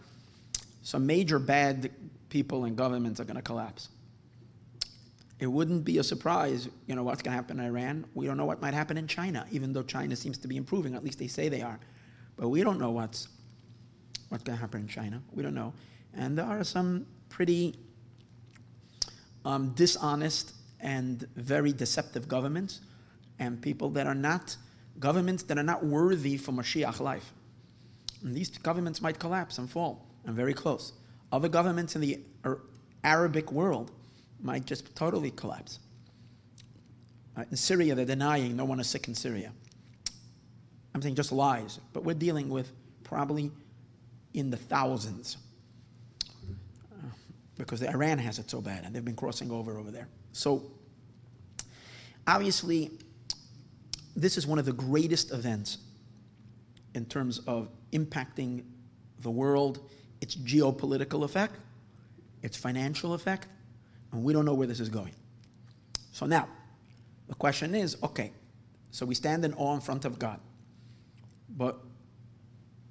some 0.82 1.06
major 1.06 1.38
bad 1.38 1.90
people 2.28 2.66
and 2.66 2.76
governments 2.76 3.18
are 3.18 3.24
going 3.24 3.36
to 3.36 3.42
collapse. 3.42 3.88
It 5.40 5.46
wouldn't 5.46 5.84
be 5.84 5.98
a 5.98 6.04
surprise, 6.04 6.68
you 6.86 6.94
know, 6.94 7.02
what's 7.02 7.22
going 7.22 7.32
to 7.32 7.36
happen 7.36 7.58
in 7.58 7.66
Iran. 7.66 8.06
We 8.14 8.26
don't 8.26 8.36
know 8.36 8.44
what 8.44 8.62
might 8.62 8.74
happen 8.74 8.96
in 8.96 9.08
China, 9.08 9.46
even 9.50 9.72
though 9.72 9.82
China 9.82 10.14
seems 10.14 10.38
to 10.38 10.48
be 10.48 10.56
improving. 10.56 10.94
At 10.94 11.02
least 11.02 11.18
they 11.18 11.26
say 11.26 11.48
they 11.48 11.62
are. 11.62 11.78
But 12.36 12.48
we 12.48 12.62
don't 12.62 12.78
know 12.78 12.92
what's, 12.92 13.28
what's 14.28 14.44
going 14.44 14.56
to 14.56 14.60
happen 14.60 14.82
in 14.82 14.88
China. 14.88 15.20
We 15.32 15.42
don't 15.42 15.54
know. 15.54 15.74
And 16.14 16.38
there 16.38 16.46
are 16.46 16.62
some 16.62 17.06
pretty 17.28 17.74
um, 19.44 19.70
dishonest 19.70 20.52
and 20.80 21.26
very 21.34 21.72
deceptive 21.72 22.28
governments 22.28 22.80
and 23.38 23.60
people 23.60 23.90
that 23.90 24.06
are 24.06 24.14
not, 24.14 24.56
governments 25.00 25.42
that 25.44 25.58
are 25.58 25.64
not 25.64 25.84
worthy 25.84 26.36
for 26.36 26.52
Mashiach 26.52 27.00
life. 27.00 27.32
And 28.22 28.34
these 28.34 28.50
governments 28.50 29.02
might 29.02 29.18
collapse 29.18 29.58
and 29.58 29.68
fall, 29.68 30.06
and 30.24 30.34
very 30.34 30.54
close. 30.54 30.92
Other 31.32 31.48
governments 31.48 31.96
in 31.96 32.00
the 32.00 32.20
Arabic 33.02 33.50
world 33.50 33.90
might 34.44 34.66
just 34.66 34.94
totally 34.94 35.30
collapse. 35.32 35.80
In 37.50 37.56
Syria, 37.56 37.94
they're 37.96 38.04
denying 38.04 38.56
no 38.56 38.64
one 38.64 38.78
is 38.78 38.86
sick 38.86 39.08
in 39.08 39.14
Syria. 39.14 39.50
I'm 40.94 41.02
saying 41.02 41.16
just 41.16 41.32
lies, 41.32 41.80
but 41.92 42.04
we're 42.04 42.14
dealing 42.14 42.48
with 42.48 42.70
probably 43.02 43.50
in 44.34 44.50
the 44.50 44.56
thousands 44.56 45.38
uh, 46.92 47.06
because 47.58 47.80
the 47.80 47.90
Iran 47.90 48.18
has 48.18 48.38
it 48.38 48.48
so 48.48 48.60
bad 48.60 48.84
and 48.84 48.94
they've 48.94 49.04
been 49.04 49.16
crossing 49.16 49.50
over 49.50 49.78
over 49.78 49.90
there. 49.90 50.06
So, 50.32 50.62
obviously, 52.26 52.92
this 54.14 54.38
is 54.38 54.46
one 54.46 54.60
of 54.60 54.66
the 54.66 54.72
greatest 54.72 55.32
events 55.32 55.78
in 56.94 57.04
terms 57.06 57.40
of 57.48 57.68
impacting 57.92 58.62
the 59.20 59.30
world, 59.30 59.90
its 60.20 60.36
geopolitical 60.36 61.24
effect, 61.24 61.56
its 62.42 62.56
financial 62.56 63.14
effect, 63.14 63.48
and 64.14 64.22
we 64.22 64.32
don't 64.32 64.44
know 64.44 64.54
where 64.54 64.68
this 64.68 64.78
is 64.78 64.88
going. 64.88 65.12
So 66.12 66.24
now, 66.24 66.48
the 67.26 67.34
question 67.34 67.74
is 67.74 67.96
okay, 68.02 68.32
so 68.92 69.04
we 69.04 69.14
stand 69.14 69.44
in 69.44 69.52
awe 69.54 69.74
in 69.74 69.80
front 69.80 70.04
of 70.04 70.20
God. 70.20 70.38
But 71.48 71.80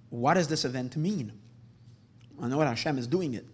what 0.10 0.34
does 0.34 0.50
this 0.50 0.66
event 0.66 0.98
mean? 0.98 1.32
I 2.42 2.50
know 2.50 2.58
what 2.58 2.68
Hashem 2.68 2.98
is 2.98 3.08
doing 3.08 3.36
it, 3.36 3.46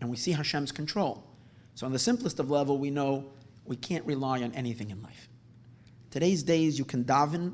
and 0.00 0.08
we 0.08 0.16
see 0.16 0.32
Hashem's 0.32 0.72
control. 0.72 1.26
So, 1.74 1.86
on 1.86 1.92
the 1.92 1.98
simplest 1.98 2.40
of 2.40 2.50
level, 2.50 2.78
we 2.78 2.90
know 2.90 3.26
we 3.66 3.76
can't 3.76 4.04
rely 4.06 4.42
on 4.42 4.52
anything 4.54 4.90
in 4.90 5.02
life. 5.02 5.28
Today's 6.10 6.42
days, 6.42 6.78
you 6.78 6.86
can 6.86 7.04
daven, 7.04 7.52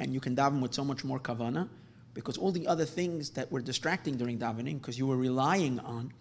and 0.00 0.12
you 0.12 0.18
can 0.18 0.34
daven 0.34 0.60
with 0.60 0.74
so 0.74 0.84
much 0.84 1.04
more 1.04 1.20
kavana, 1.20 1.68
because 2.12 2.36
all 2.38 2.50
the 2.50 2.66
other 2.66 2.84
things 2.84 3.30
that 3.30 3.52
were 3.52 3.60
distracting 3.60 4.16
during 4.16 4.36
davening, 4.36 4.80
because 4.80 4.98
you 4.98 5.06
were 5.06 5.16
relying 5.16 5.78
on 5.78 6.12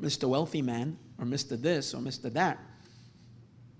Mr. 0.00 0.28
Wealthy 0.28 0.60
Man 0.60 0.98
or 1.18 1.24
Mr. 1.24 1.60
This 1.60 1.94
or 1.94 1.98
Mr. 1.98 2.32
That. 2.32 2.58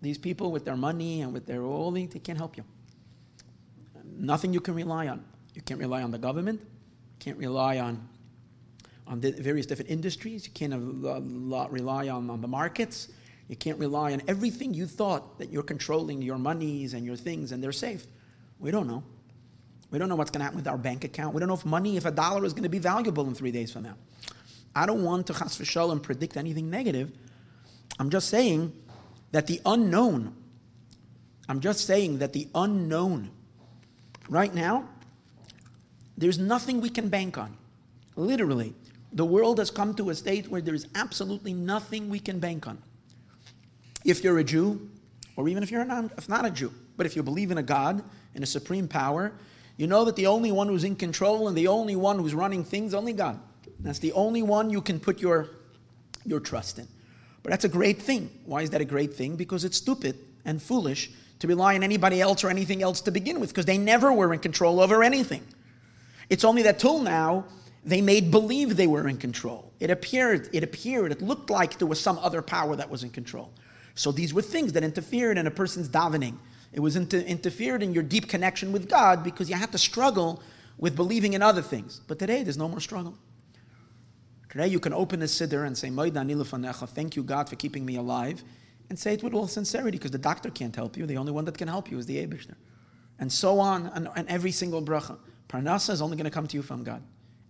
These 0.00 0.18
people 0.18 0.52
with 0.52 0.64
their 0.64 0.76
money 0.76 1.22
and 1.22 1.32
with 1.32 1.46
their 1.46 1.62
all, 1.62 1.90
they 1.90 2.06
can't 2.06 2.38
help 2.38 2.56
you. 2.56 2.64
Nothing 4.16 4.52
you 4.52 4.60
can 4.60 4.74
rely 4.74 5.08
on. 5.08 5.24
You 5.54 5.62
can't 5.62 5.80
rely 5.80 6.02
on 6.02 6.10
the 6.10 6.18
government. 6.18 6.60
You 6.60 7.16
can't 7.18 7.38
rely 7.38 7.78
on 7.78 8.08
on 9.08 9.20
the 9.20 9.32
various 9.32 9.66
different 9.66 9.90
industries. 9.90 10.46
You 10.46 10.52
can't 10.52 10.74
rely 10.74 12.08
on, 12.08 12.30
on 12.30 12.40
the 12.40 12.48
markets. 12.48 13.08
You 13.48 13.56
can't 13.56 13.78
rely 13.78 14.12
on 14.12 14.22
everything 14.28 14.74
you 14.74 14.86
thought 14.86 15.38
that 15.38 15.50
you're 15.50 15.62
controlling 15.62 16.20
your 16.20 16.36
monies 16.36 16.92
and 16.92 17.06
your 17.06 17.16
things 17.16 17.50
and 17.50 17.64
they're 17.64 17.72
safe. 17.72 18.06
We 18.58 18.70
don't 18.70 18.86
know. 18.86 19.02
We 19.90 19.98
don't 19.98 20.10
know 20.10 20.16
what's 20.16 20.30
going 20.30 20.40
to 20.40 20.44
happen 20.44 20.58
with 20.58 20.68
our 20.68 20.76
bank 20.76 21.04
account. 21.04 21.34
We 21.34 21.40
don't 21.40 21.48
know 21.48 21.54
if 21.54 21.64
money, 21.64 21.96
if 21.96 22.04
a 22.04 22.10
dollar 22.10 22.44
is 22.44 22.52
going 22.52 22.64
to 22.64 22.68
be 22.68 22.78
valuable 22.78 23.26
in 23.26 23.34
three 23.34 23.50
days 23.50 23.72
from 23.72 23.84
now. 23.84 23.94
I 24.76 24.84
don't 24.84 25.02
want 25.02 25.26
to 25.28 25.32
chas 25.32 25.56
v'shalom 25.56 26.02
predict 26.02 26.36
anything 26.36 26.68
negative. 26.68 27.10
I'm 27.98 28.10
just 28.10 28.28
saying 28.28 28.72
that 29.32 29.46
the 29.46 29.60
unknown, 29.66 30.34
I'm 31.48 31.60
just 31.60 31.86
saying 31.86 32.18
that 32.18 32.32
the 32.32 32.48
unknown, 32.54 33.30
right 34.28 34.54
now, 34.54 34.88
there's 36.16 36.38
nothing 36.38 36.80
we 36.80 36.90
can 36.90 37.08
bank 37.08 37.38
on. 37.38 37.56
Literally. 38.16 38.74
The 39.12 39.24
world 39.24 39.58
has 39.58 39.70
come 39.70 39.94
to 39.94 40.10
a 40.10 40.14
state 40.14 40.48
where 40.48 40.60
there 40.60 40.74
is 40.74 40.86
absolutely 40.94 41.54
nothing 41.54 42.10
we 42.10 42.20
can 42.20 42.38
bank 42.38 42.66
on. 42.66 42.78
If 44.04 44.22
you're 44.22 44.38
a 44.38 44.44
Jew, 44.44 44.88
or 45.36 45.48
even 45.48 45.62
if 45.62 45.70
you're 45.70 45.84
not, 45.84 46.10
if 46.18 46.28
not 46.28 46.44
a 46.44 46.50
Jew, 46.50 46.72
but 46.96 47.06
if 47.06 47.16
you 47.16 47.22
believe 47.22 47.50
in 47.50 47.58
a 47.58 47.62
God, 47.62 48.02
in 48.34 48.42
a 48.42 48.46
supreme 48.46 48.86
power, 48.86 49.32
you 49.76 49.86
know 49.86 50.04
that 50.04 50.16
the 50.16 50.26
only 50.26 50.52
one 50.52 50.68
who's 50.68 50.84
in 50.84 50.96
control 50.96 51.48
and 51.48 51.56
the 51.56 51.68
only 51.68 51.96
one 51.96 52.18
who's 52.18 52.34
running 52.34 52.64
things, 52.64 52.92
only 52.92 53.12
God. 53.12 53.38
That's 53.80 54.00
the 54.00 54.12
only 54.12 54.42
one 54.42 54.70
you 54.70 54.82
can 54.82 54.98
put 54.98 55.20
your, 55.20 55.48
your 56.26 56.40
trust 56.40 56.78
in. 56.80 56.88
But 57.42 57.50
that's 57.50 57.64
a 57.64 57.68
great 57.68 58.02
thing. 58.02 58.30
Why 58.44 58.62
is 58.62 58.70
that 58.70 58.80
a 58.80 58.84
great 58.84 59.14
thing? 59.14 59.36
Because 59.36 59.64
it's 59.64 59.76
stupid 59.76 60.16
and 60.44 60.60
foolish 60.60 61.10
to 61.38 61.46
rely 61.46 61.74
on 61.76 61.82
anybody 61.82 62.20
else 62.20 62.42
or 62.42 62.50
anything 62.50 62.82
else 62.82 63.00
to 63.02 63.10
begin 63.10 63.38
with, 63.40 63.50
because 63.50 63.66
they 63.66 63.78
never 63.78 64.12
were 64.12 64.32
in 64.32 64.40
control 64.40 64.80
over 64.80 65.04
anything. 65.04 65.46
It's 66.30 66.44
only 66.44 66.62
that 66.62 66.78
till 66.78 67.00
now 67.00 67.44
they 67.84 68.00
made 68.00 68.30
believe 68.30 68.76
they 68.76 68.86
were 68.86 69.08
in 69.08 69.16
control. 69.16 69.72
It 69.80 69.90
appeared, 69.90 70.50
it 70.52 70.62
appeared, 70.64 71.12
it 71.12 71.22
looked 71.22 71.48
like 71.48 71.78
there 71.78 71.86
was 71.86 72.00
some 72.00 72.18
other 72.18 72.42
power 72.42 72.76
that 72.76 72.90
was 72.90 73.04
in 73.04 73.10
control. 73.10 73.50
So 73.94 74.12
these 74.12 74.34
were 74.34 74.42
things 74.42 74.72
that 74.74 74.84
interfered 74.84 75.38
in 75.38 75.46
a 75.46 75.50
person's 75.50 75.88
davening. 75.88 76.36
It 76.72 76.80
was 76.80 76.96
inter- 76.96 77.18
interfered 77.18 77.82
in 77.82 77.94
your 77.94 78.02
deep 78.02 78.28
connection 78.28 78.72
with 78.72 78.88
God 78.88 79.24
because 79.24 79.48
you 79.48 79.56
had 79.56 79.72
to 79.72 79.78
struggle 79.78 80.42
with 80.76 80.94
believing 80.94 81.32
in 81.32 81.42
other 81.42 81.62
things. 81.62 82.00
But 82.06 82.18
today, 82.18 82.42
there's 82.42 82.58
no 82.58 82.68
more 82.68 82.80
struggle. 82.80 83.16
Today, 84.48 84.68
you 84.68 84.80
can 84.80 84.92
open 84.92 85.22
a 85.22 85.26
siddur 85.26 85.66
and 85.66 85.76
say, 85.76 85.90
Thank 85.90 87.16
you, 87.16 87.22
God, 87.22 87.48
for 87.48 87.56
keeping 87.56 87.84
me 87.84 87.96
alive. 87.96 88.42
And 88.88 88.98
say 88.98 89.14
it 89.14 89.22
with 89.22 89.34
all 89.34 89.46
sincerity 89.46 89.98
because 89.98 90.12
the 90.12 90.18
doctor 90.18 90.50
can't 90.50 90.74
help 90.74 90.96
you. 90.96 91.04
The 91.04 91.18
only 91.18 91.32
one 91.32 91.44
that 91.44 91.58
can 91.58 91.68
help 91.68 91.90
you 91.90 91.98
is 91.98 92.06
the 92.06 92.16
Abishter. 92.26 92.54
And 93.18 93.30
so 93.30 93.60
on, 93.60 93.88
and, 93.88 94.08
and 94.16 94.26
every 94.28 94.50
single 94.50 94.82
bracha. 94.82 95.18
Parnasa 95.48 95.90
is 95.90 96.00
only 96.00 96.16
going 96.16 96.24
to 96.24 96.30
come 96.30 96.46
to 96.46 96.56
you 96.56 96.62
from 96.62 96.84
God. 96.84 97.02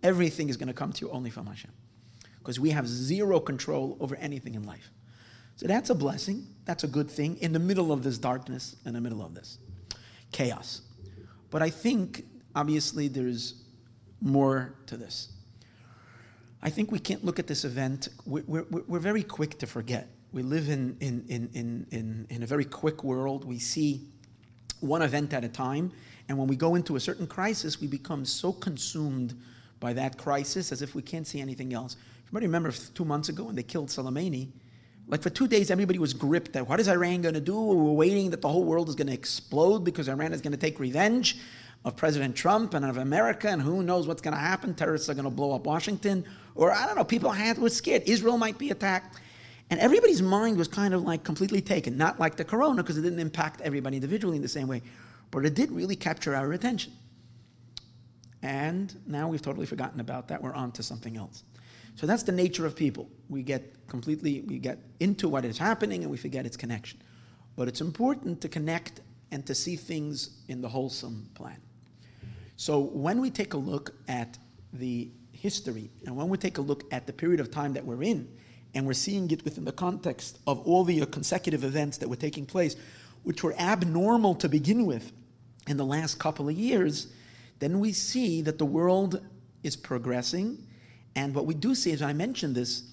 Everything 0.03 0.49
is 0.49 0.57
going 0.57 0.69
to 0.69 0.75
come 0.75 0.93
to 0.93 1.07
you 1.07 1.13
only 1.13 1.31
from 1.31 1.47
Hashem. 1.47 1.71
Because 2.39 2.59
we 2.59 2.71
have 2.71 2.89
zero 2.89 3.39
control 3.39 3.97
over 4.01 4.17
anything 4.17 4.55
in 4.55 4.65
life. 4.65 4.91
So 5.57 5.67
that's 5.67 5.91
a 5.91 5.95
blessing. 5.95 6.47
That's 6.65 6.85
a 6.85 6.89
good 6.89 7.11
thing 7.11 7.37
in 7.39 7.53
the 7.53 7.59
middle 7.59 7.93
of 7.93 8.03
this 8.03 8.19
darkness, 8.19 8.77
in 8.85 8.95
the 8.95 9.01
middle 9.01 9.25
of 9.25 9.35
this 9.35 9.59
chaos. 10.33 10.83
But 11.51 11.63
I 11.63 11.71
think, 11.71 12.25
obviously, 12.55 13.09
there's 13.09 13.63
more 14.21 14.75
to 14.87 14.97
this. 14.97 15.31
I 16.63 16.71
think 16.71 16.91
we 16.91 16.99
can't 16.99 17.25
look 17.25 17.39
at 17.39 17.47
this 17.47 17.65
event. 17.65 18.09
We're, 18.27 18.45
we're, 18.47 18.65
we're 18.87 18.99
very 18.99 19.23
quick 19.23 19.59
to 19.59 19.67
forget. 19.67 20.09
We 20.33 20.43
live 20.43 20.69
in, 20.69 20.97
in, 21.01 21.25
in, 21.29 21.51
in, 21.55 21.87
in, 21.91 22.27
in 22.31 22.43
a 22.43 22.47
very 22.47 22.65
quick 22.65 23.05
world. 23.05 23.45
We 23.45 23.59
see 23.59 24.03
one 24.81 25.03
event 25.03 25.33
at 25.33 25.45
a 25.45 25.49
time. 25.49 25.93
And 26.29 26.37
when 26.37 26.49
we 26.49 26.57
go 26.57 26.75
into 26.75 26.97
a 26.97 27.01
certain 27.01 27.27
crisis, 27.27 27.81
we 27.81 27.87
become 27.87 28.25
so 28.25 28.53
consumed 28.53 29.35
by 29.81 29.93
that 29.95 30.19
crisis 30.19 30.73
as 30.73 30.83
if 30.83 30.95
we 30.95 31.03
can't 31.03 31.27
see 31.27 31.41
anything 31.41 31.73
else. 31.73 31.97
Everybody 32.25 32.47
remember 32.47 32.73
two 32.73 33.05
months 33.05 33.29
ago 33.29 33.45
when 33.45 33.55
they 33.55 33.63
killed 33.63 33.89
Soleimani? 33.89 34.49
Like 35.07 35.23
for 35.23 35.31
two 35.31 35.49
days, 35.49 35.71
everybody 35.71 35.99
was 35.99 36.13
gripped 36.13 36.53
that 36.53 36.69
what 36.69 36.81
is 36.81 36.89
Iran 36.89 37.23
going 37.23 37.35
to 37.35 37.41
do? 37.41 37.59
We 37.59 37.77
were 37.77 37.93
waiting 37.93 38.31
that 38.31 38.43
the 38.43 38.49
whole 38.49 38.65
world 38.65 38.91
is 38.91 38.95
going 38.95 39.07
to 39.07 39.15
explode 39.15 39.85
because 39.85 40.09
Iran 40.09 40.35
is 40.35 40.43
going 40.43 40.53
to 40.53 40.59
take 40.59 40.79
revenge 40.79 41.39
of 41.85 41.97
President 41.97 42.37
Trump 42.37 42.75
and 42.75 42.85
of 42.85 42.99
America, 42.99 43.49
and 43.49 43.63
who 43.63 43.83
knows 43.83 44.07
what's 44.07 44.21
going 44.21 44.35
to 44.35 44.41
happen? 44.41 44.75
Terrorists 44.75 45.09
are 45.09 45.15
going 45.15 45.25
to 45.25 45.31
blow 45.31 45.55
up 45.55 45.65
Washington, 45.65 46.25
or 46.59 46.73
I 46.73 46.87
don't 46.87 46.97
know. 46.97 47.05
People 47.05 47.31
had 47.31 47.57
were 47.57 47.71
scared. 47.71 48.03
Israel 48.07 48.37
might 48.37 48.59
be 48.59 48.71
attacked, 48.71 49.19
and 49.71 49.79
everybody's 49.81 50.21
mind 50.21 50.59
was 50.59 50.69
kind 50.69 50.93
of 50.93 51.03
like 51.03 51.23
completely 51.23 51.63
taken. 51.63 51.97
Not 51.97 52.19
like 52.19 52.37
the 52.37 52.45
corona 52.45 52.83
because 52.83 52.99
it 52.99 53.03
didn't 53.03 53.21
impact 53.21 53.61
everybody 53.63 53.97
individually 53.97 54.37
in 54.37 54.43
the 54.43 54.49
same 54.49 54.67
way, 54.67 54.83
but 55.31 55.47
it 55.47 55.55
did 55.55 55.71
really 55.71 55.97
capture 55.97 56.35
our 56.35 56.53
attention. 56.53 56.93
And 58.43 58.95
now 59.07 59.29
we've 59.29 59.41
totally 59.43 59.67
forgotten 59.67 60.01
about 60.01 60.29
that. 60.29 60.43
We're 60.43 60.55
on 60.55 60.73
to 60.73 60.83
something 60.83 61.17
else. 61.17 61.45
So 61.95 62.07
that's 62.07 62.23
the 62.25 62.33
nature 62.33 62.67
of 62.67 62.77
people. 62.77 63.09
We 63.29 63.43
get 63.43 63.75
completely, 63.89 64.43
we 64.43 64.59
get 64.59 64.79
into 65.01 65.29
what 65.29 65.45
is 65.45 65.59
happening 65.59 66.03
and 66.03 66.11
we 66.11 66.17
forget 66.17 66.45
its 66.45 66.57
connection. 66.57 67.01
But 67.57 67.67
it's 67.67 67.81
important 67.81 68.41
to 68.43 68.49
connect 68.49 69.01
and 69.31 69.45
to 69.47 69.55
see 69.55 69.77
things 69.77 70.31
in 70.49 70.61
the 70.61 70.69
wholesome 70.69 71.29
plan. 71.35 71.61
So 72.57 72.79
when 72.81 73.21
we 73.21 73.31
take 73.31 73.55
a 73.55 73.57
look 73.57 73.95
at 74.07 74.39
the 74.73 75.11
history 75.41 75.91
and 76.05 76.17
when 76.17 76.29
we 76.29 76.37
take 76.37 76.59
a 76.59 76.61
look 76.61 76.85
at 76.93 77.07
the 77.07 77.13
period 77.13 77.41
of 77.41 77.51
time 77.51 77.73
that 77.75 77.85
we're 77.85 78.03
in, 78.03 78.29
and 78.75 78.87
we're 78.87 78.93
seeing 78.93 79.31
it 79.31 79.45
within 79.45 79.65
the 79.65 79.73
context 79.73 80.39
of 80.47 80.61
all 80.67 80.85
the 80.85 81.01
uh, 81.01 81.07
consecutive 81.07 81.65
events 81.65 81.97
that 81.99 82.09
were 82.09 82.17
taking 82.17 82.45
place, 82.45 82.77
which 83.23 83.43
were 83.43 83.55
abnormal 83.59 84.35
to 84.35 84.49
begin 84.49 84.85
with 84.85 85.13
in 85.67 85.77
the 85.77 85.85
last 85.85 86.19
couple 86.19 86.49
of 86.49 86.55
years, 86.55 87.09
then 87.61 87.81
we 87.81 87.93
see 87.93 88.43
that 88.43 88.59
the 88.59 88.67
world 88.67 89.21
is 89.63 89.75
progressing 89.75 90.67
and 91.19 91.35
what 91.35 91.47
we 91.47 91.55
do 91.55 91.75
see, 91.75 91.91
is, 91.91 92.01
I 92.01 92.13
mentioned 92.13 92.55
this, 92.55 92.85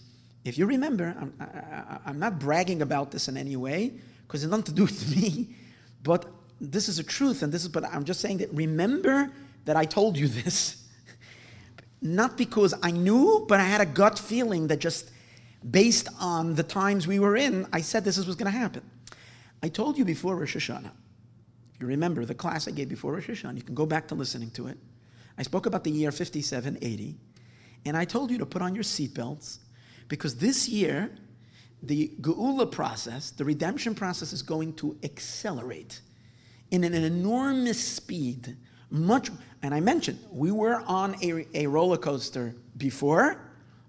if 0.45 0.57
you 0.57 0.65
remember, 0.65 1.15
I'm, 1.19 1.33
I, 1.39 2.09
am 2.09 2.17
not 2.17 2.39
bragging 2.39 2.81
about 2.81 3.11
this 3.11 3.27
in 3.27 3.37
any 3.37 3.55
way 3.55 3.93
because 4.25 4.43
it's 4.43 4.49
nothing 4.49 4.65
to 4.65 4.73
do 4.73 4.81
with 4.83 5.15
me, 5.15 5.49
but 6.01 6.25
this 6.59 6.89
is 6.89 6.97
a 6.97 7.03
truth, 7.03 7.43
and 7.43 7.53
this 7.53 7.61
is. 7.61 7.67
But 7.67 7.85
I'm 7.85 8.03
just 8.03 8.21
saying 8.21 8.37
that 8.37 8.51
remember 8.51 9.31
that 9.65 9.75
I 9.75 9.85
told 9.85 10.17
you 10.17 10.27
this, 10.43 10.84
not 12.05 12.37
because 12.37 12.73
I 12.81 12.91
knew, 12.91 13.45
but 13.47 13.59
I 13.59 13.63
had 13.63 13.81
a 13.81 13.85
gut 13.85 14.19
feeling 14.19 14.67
that 14.67 14.79
just 14.79 15.11
based 15.69 16.07
on 16.19 16.55
the 16.55 16.63
times 16.63 17.07
we 17.07 17.19
were 17.19 17.35
in, 17.35 17.67
I 17.73 17.81
said 17.81 18.03
this 18.03 18.17
is 18.17 18.27
what's 18.27 18.37
going 18.37 18.51
to 18.51 18.57
happen. 18.57 18.83
I 19.63 19.69
told 19.69 19.97
you 19.97 20.05
before 20.05 20.35
Rosh 20.35 20.55
Hashanah. 20.55 20.91
You 21.79 21.87
remember 21.87 22.23
the 22.23 22.35
class 22.35 22.67
I 22.67 22.71
gave 22.71 22.87
before 22.87 23.13
Rosh 23.13 23.29
Hashanah, 23.29 23.57
you 23.57 23.63
can 23.63 23.75
go 23.75 23.85
back 23.85 24.07
to 24.09 24.15
listening 24.15 24.51
to 24.51 24.67
it. 24.67 24.77
I 25.37 25.43
spoke 25.43 25.65
about 25.65 25.83
the 25.83 25.91
year 25.91 26.11
5780 26.11 27.17
and 27.85 27.97
I 27.97 28.05
told 28.05 28.31
you 28.31 28.37
to 28.37 28.45
put 28.45 28.61
on 28.61 28.73
your 28.73 28.83
seatbelts 28.83 29.59
because 30.07 30.35
this 30.35 30.69
year, 30.69 31.11
the 31.83 32.11
Geula 32.21 32.71
process, 32.71 33.31
the 33.31 33.43
redemption 33.43 33.95
process, 33.95 34.33
is 34.33 34.41
going 34.41 34.73
to 34.73 34.97
accelerate 35.03 36.01
in 36.71 36.83
an 36.83 36.93
enormous 36.93 37.83
speed. 37.83 38.55
Much, 38.89 39.29
and 39.63 39.73
I 39.73 39.79
mentioned 39.79 40.19
we 40.31 40.51
were 40.51 40.81
on 40.85 41.15
a, 41.23 41.45
a 41.53 41.67
roller 41.67 41.97
coaster 41.97 42.55
before, 42.77 43.41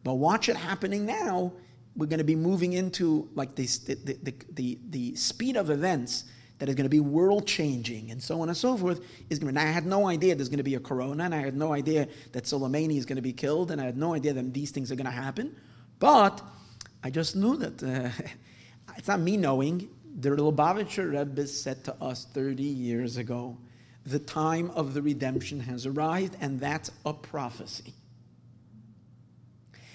but 0.05 0.15
watch 0.15 0.49
it 0.49 0.57
happening 0.57 1.05
now. 1.05 1.53
We're 1.97 2.07
going 2.07 2.19
to 2.19 2.25
be 2.25 2.37
moving 2.37 2.75
into 2.75 3.29
like 3.35 3.55
this, 3.55 3.79
the, 3.79 3.95
the, 3.95 4.35
the, 4.53 4.79
the, 4.91 5.15
speed 5.15 5.57
of 5.57 5.71
events 5.71 6.25
that 6.59 6.69
is 6.69 6.75
going 6.75 6.85
to 6.85 6.91
be 6.91 7.01
world 7.01 7.47
changing 7.47 8.11
and 8.11 8.23
so 8.23 8.41
on 8.41 8.49
and 8.49 8.57
so 8.57 8.77
forth 8.77 9.01
is 9.31 9.39
going 9.39 9.55
to. 9.55 9.61
I 9.61 9.65
had 9.65 9.87
no 9.87 10.07
idea 10.07 10.35
there's 10.35 10.49
going 10.49 10.59
to 10.59 10.63
be 10.65 10.75
a 10.75 10.81
corona, 10.81 11.25
and 11.25 11.35
I 11.35 11.39
had 11.39 11.57
no 11.57 11.73
idea 11.73 12.09
that 12.33 12.45
Soleimani 12.45 12.99
is 12.99 13.07
going 13.07 13.17
to 13.17 13.23
be 13.23 13.33
killed, 13.33 13.71
and 13.71 13.81
I 13.81 13.85
had 13.85 13.97
no 13.97 14.15
idea 14.15 14.33
that 14.35 14.53
these 14.53 14.71
things 14.71 14.93
are 14.93 14.97
going 14.97 15.07
to 15.07 15.11
happen. 15.11 15.57
But 15.99 16.43
I 17.03 17.11
just 17.11 17.37
knew 17.37 17.57
that 17.57 17.83
uh, 17.83 18.11
it's 18.97 19.09
not 19.09 19.21
me 19.21 19.37
knowing. 19.37 19.89
The 20.19 20.31
Lubavitcher 20.31 21.13
Rebbe 21.13 21.47
said 21.47 21.85
to 21.85 21.95
us 22.03 22.27
30 22.33 22.63
years 22.63 23.17
ago, 23.17 23.57
the 24.07 24.19
time 24.19 24.71
of 24.71 24.95
the 24.95 25.03
redemption 25.03 25.61
has 25.61 25.85
arrived, 25.85 26.37
and 26.41 26.61
that's 26.61 26.91
a 27.05 27.13
prophecy. 27.13 27.93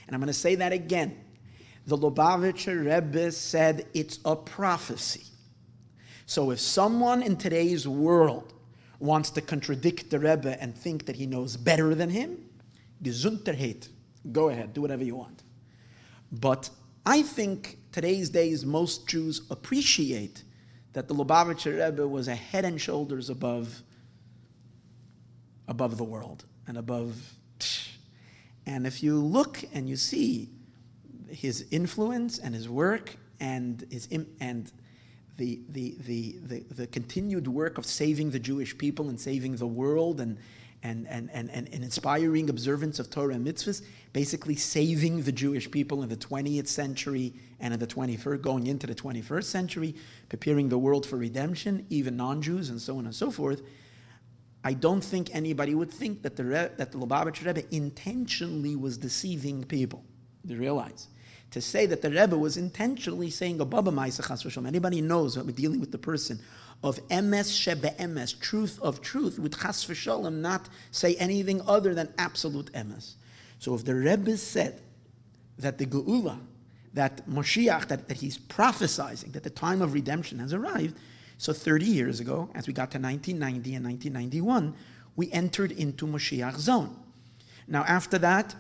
And 0.06 0.13
I'm 0.13 0.19
going 0.19 0.28
to 0.28 0.34
say 0.34 0.56
that 0.56 0.74
again. 0.74 1.17
The 1.88 1.97
Lubavitcher 1.97 2.86
Rebbe 2.86 3.32
said 3.32 3.88
it's 3.93 4.19
a 4.26 4.36
prophecy. 4.36 5.24
So 6.26 6.52
if 6.52 6.60
someone 6.60 7.24
in 7.24 7.38
today's 7.38 7.88
world 7.88 8.54
wants 9.00 9.32
to 9.32 9.41
contradict 9.41 10.12
the 10.12 10.19
Rebbe 10.19 10.62
and 10.62 10.76
think 10.78 11.06
that 11.08 11.15
he 11.15 11.26
knows 11.26 11.58
better 11.58 11.95
than 11.95 12.10
him, 12.10 12.38
Gesundheit. 13.02 13.89
Go 14.32 14.50
ahead, 14.50 14.74
do 14.74 14.82
whatever 14.82 15.04
you 15.04 15.15
want. 15.15 15.43
But 16.32 16.69
I 17.06 17.24
think 17.24 17.80
today's 17.91 18.30
days 18.30 18.65
most 18.65 19.08
Jews 19.08 19.41
appreciate 19.50 20.43
that 20.93 21.08
the 21.08 21.15
Lubavitcher 21.15 21.84
Rebbe 21.84 22.08
was 22.08 22.28
a 22.28 22.36
head 22.36 22.65
and 22.65 22.80
shoulders 22.80 23.30
above, 23.30 23.82
above 25.72 25.98
the 25.98 26.04
world 26.04 26.46
and 26.68 26.78
above. 26.78 27.16
And 28.68 28.86
if 28.86 29.02
you 29.02 29.18
look 29.18 29.64
and 29.74 29.90
you 29.90 29.96
see 29.96 30.48
his 31.28 31.66
influence 31.72 32.38
and 32.38 32.54
his 32.54 32.70
work 32.70 33.18
and 33.40 33.84
his 33.90 34.08
and 34.40 34.72
the, 35.38 35.62
the, 35.70 35.96
the, 36.06 36.36
the, 36.44 36.60
the 36.76 36.88
continued 36.88 37.48
work 37.48 37.80
of 37.80 37.88
saving 37.88 38.30
the 38.30 38.38
Jewish 38.38 38.78
people 38.78 39.10
and 39.10 39.20
saving 39.20 39.56
the 39.56 39.66
world 39.66 40.22
and, 40.22 40.38
and, 40.84 41.08
and, 41.08 41.32
and, 41.34 41.50
and, 41.50 41.68
inspiring 41.74 42.52
observance 42.52 43.00
of 43.00 43.10
Torah 43.10 43.34
and 43.34 43.48
mitzvahs, 43.48 43.82
basically 44.14 44.56
saving 44.56 45.24
the 45.24 45.32
Jewish 45.32 45.72
people 45.72 46.04
in 46.04 46.10
the 46.10 46.16
20th 46.18 46.68
century 46.68 47.34
and 47.60 47.74
in 47.74 47.80
the 47.80 47.88
21st, 47.88 48.42
going 48.42 48.68
into 48.68 48.86
the 48.86 48.94
21st 48.94 49.46
century, 49.46 49.96
preparing 50.30 50.70
the 50.70 50.78
world 50.78 51.08
for 51.08 51.18
redemption, 51.18 51.88
even 51.90 52.16
non-Jews, 52.16 52.70
and 52.70 52.80
so 52.80 53.00
on 53.00 53.06
and 53.06 53.16
so 53.16 53.32
forth. 53.32 53.64
I 54.63 54.74
don't 54.74 55.04
think 55.04 55.34
anybody 55.34 55.74
would 55.74 55.91
think 55.91 56.21
that 56.21 56.36
the, 56.36 56.43
that 56.43 56.91
the 56.91 56.97
Lubavitcher 56.97 57.45
Rebbe 57.45 57.63
intentionally 57.76 58.76
was 58.76 58.97
deceiving 58.97 59.63
people. 59.63 60.04
You 60.45 60.58
realize 60.58 61.08
to 61.52 61.62
say 61.62 61.86
that 61.86 62.02
the 62.02 62.10
Rebbe 62.10 62.38
was 62.38 62.58
intentionally 62.58 63.30
saying 63.30 63.62
oh, 63.62 63.65
ma'isa 63.65 64.67
Anybody 64.67 65.02
knows 65.02 65.36
that 65.36 65.45
we're 65.45 65.52
dealing 65.52 65.80
with 65.80 65.91
the 65.91 65.97
person 65.97 66.39
of 66.84 67.06
emes 67.10 67.52
shebe 67.52 67.95
emes, 67.97 68.39
truth 68.39 68.80
of 68.82 69.02
truth, 69.02 69.38
with 69.38 69.60
chas 69.60 69.88
not 70.32 70.69
say 70.91 71.15
anything 71.15 71.62
other 71.67 71.93
than 71.93 72.12
absolute 72.17 72.71
emes. 72.74 73.15
So 73.60 73.76
if 73.76 73.86
the 73.86 73.93
Rebbe 73.93 74.38
said 74.38 74.82
that 75.60 75.78
the 75.78 75.86
geula, 75.86 76.39
that 76.93 77.28
Moshiach, 77.30 77.88
that, 77.88 78.08
that 78.08 78.17
he's 78.17 78.38
prophesizing 78.38 79.34
that 79.34 79.43
the 79.43 79.50
time 79.50 79.82
of 79.82 79.93
redemption 79.93 80.39
has 80.39 80.54
arrived, 80.54 80.97
so 81.42 81.54
30 81.54 81.86
years 81.86 82.20
ago, 82.20 82.52
as 82.54 82.68
we 82.68 82.74
got 82.74 82.92
to 82.92 83.00
1990 83.00 83.74
and 83.74 83.84
1991, 83.84 84.76
we 85.16 85.32
entered 85.32 85.72
into 85.72 86.06
Moshiach 86.06 86.56
zone. 86.60 86.96
Now 87.68 87.84
after 87.86 88.20
that, 88.20 88.54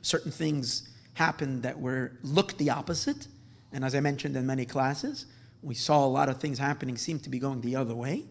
certain 0.00 0.30
things 0.30 0.88
happened 1.14 1.64
that 1.64 1.76
were 1.76 2.12
looked 2.22 2.58
the 2.58 2.70
opposite. 2.70 3.26
And 3.72 3.84
as 3.84 3.96
I 3.96 3.98
mentioned 3.98 4.36
in 4.36 4.46
many 4.46 4.64
classes, 4.64 5.26
we 5.64 5.74
saw 5.74 6.06
a 6.06 6.06
lot 6.06 6.28
of 6.28 6.38
things 6.38 6.60
happening 6.60 6.96
seem 6.96 7.18
to 7.18 7.28
be 7.28 7.40
going 7.40 7.60
the 7.60 7.74
other 7.74 7.96
way. 7.96 8.22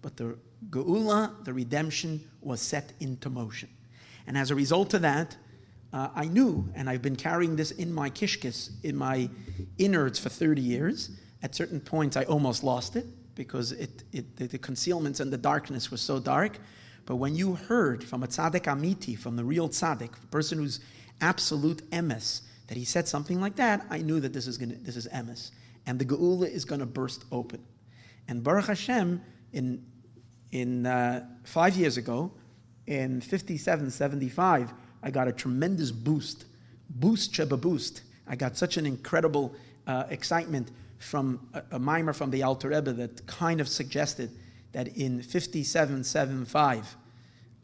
But 0.00 0.16
the 0.16 0.38
Geula, 0.70 1.44
the 1.44 1.52
redemption, 1.52 2.20
was 2.40 2.60
set 2.60 2.92
into 3.00 3.28
motion. 3.28 3.68
And 4.28 4.38
as 4.38 4.52
a 4.52 4.54
result 4.54 4.94
of 4.94 5.02
that, 5.02 5.36
uh, 5.92 6.10
I 6.14 6.26
knew, 6.26 6.68
and 6.76 6.88
I've 6.88 7.02
been 7.02 7.16
carrying 7.16 7.56
this 7.56 7.72
in 7.72 7.92
my 7.92 8.10
kishkis, 8.10 8.70
in 8.84 8.96
my 8.96 9.28
innards 9.76 10.20
for 10.20 10.28
30 10.28 10.62
years, 10.62 11.10
At 11.42 11.54
certain 11.54 11.80
points, 11.80 12.16
I 12.16 12.24
almost 12.24 12.62
lost 12.62 12.96
it 12.96 13.06
because 13.34 13.72
it, 13.72 14.04
it, 14.12 14.36
the, 14.36 14.46
the 14.46 14.58
concealments 14.58 15.20
and 15.20 15.32
the 15.32 15.38
darkness 15.38 15.90
was 15.90 16.00
so 16.00 16.20
dark. 16.20 16.58
But 17.06 17.16
when 17.16 17.34
you 17.34 17.54
heard 17.54 18.04
from 18.04 18.22
a 18.22 18.26
tzaddik 18.26 18.64
amiti, 18.64 19.18
from 19.18 19.36
the 19.36 19.44
real 19.44 19.68
tzaddik, 19.68 20.10
a 20.22 20.26
person 20.28 20.58
who's 20.58 20.80
absolute 21.20 21.88
emes, 21.90 22.42
that 22.68 22.76
he 22.76 22.84
said 22.84 23.08
something 23.08 23.40
like 23.40 23.56
that, 23.56 23.84
I 23.90 23.98
knew 23.98 24.20
that 24.20 24.32
this 24.32 24.46
is 24.46 24.56
gonna, 24.56 24.76
this 24.76 24.96
is 24.96 25.08
emes, 25.08 25.50
and 25.86 25.98
the 25.98 26.04
geula 26.04 26.48
is 26.48 26.64
going 26.64 26.80
to 26.80 26.86
burst 26.86 27.24
open. 27.32 27.62
And 28.28 28.44
Baruch 28.44 28.66
Hashem, 28.66 29.20
in 29.52 29.84
in 30.52 30.86
uh, 30.86 31.26
five 31.44 31.74
years 31.76 31.96
ago, 31.96 32.30
in 32.86 33.20
57, 33.20 33.90
75, 33.90 34.72
I 35.02 35.10
got 35.10 35.26
a 35.26 35.32
tremendous 35.32 35.90
boost, 35.90 36.44
boost 36.90 37.32
cheba 37.32 37.56
boost. 37.56 38.02
I 38.26 38.36
got 38.36 38.56
such 38.56 38.76
an 38.76 38.86
incredible 38.86 39.54
uh, 39.86 40.04
excitement 40.10 40.70
from 41.02 41.48
a, 41.52 41.62
a 41.72 41.78
mimer 41.78 42.12
from 42.12 42.30
the 42.30 42.42
Alter 42.42 42.68
Rebbe 42.68 42.92
that 42.92 43.26
kind 43.26 43.60
of 43.60 43.68
suggested 43.68 44.30
that 44.72 44.88
in 44.96 45.20
5775 45.20 46.96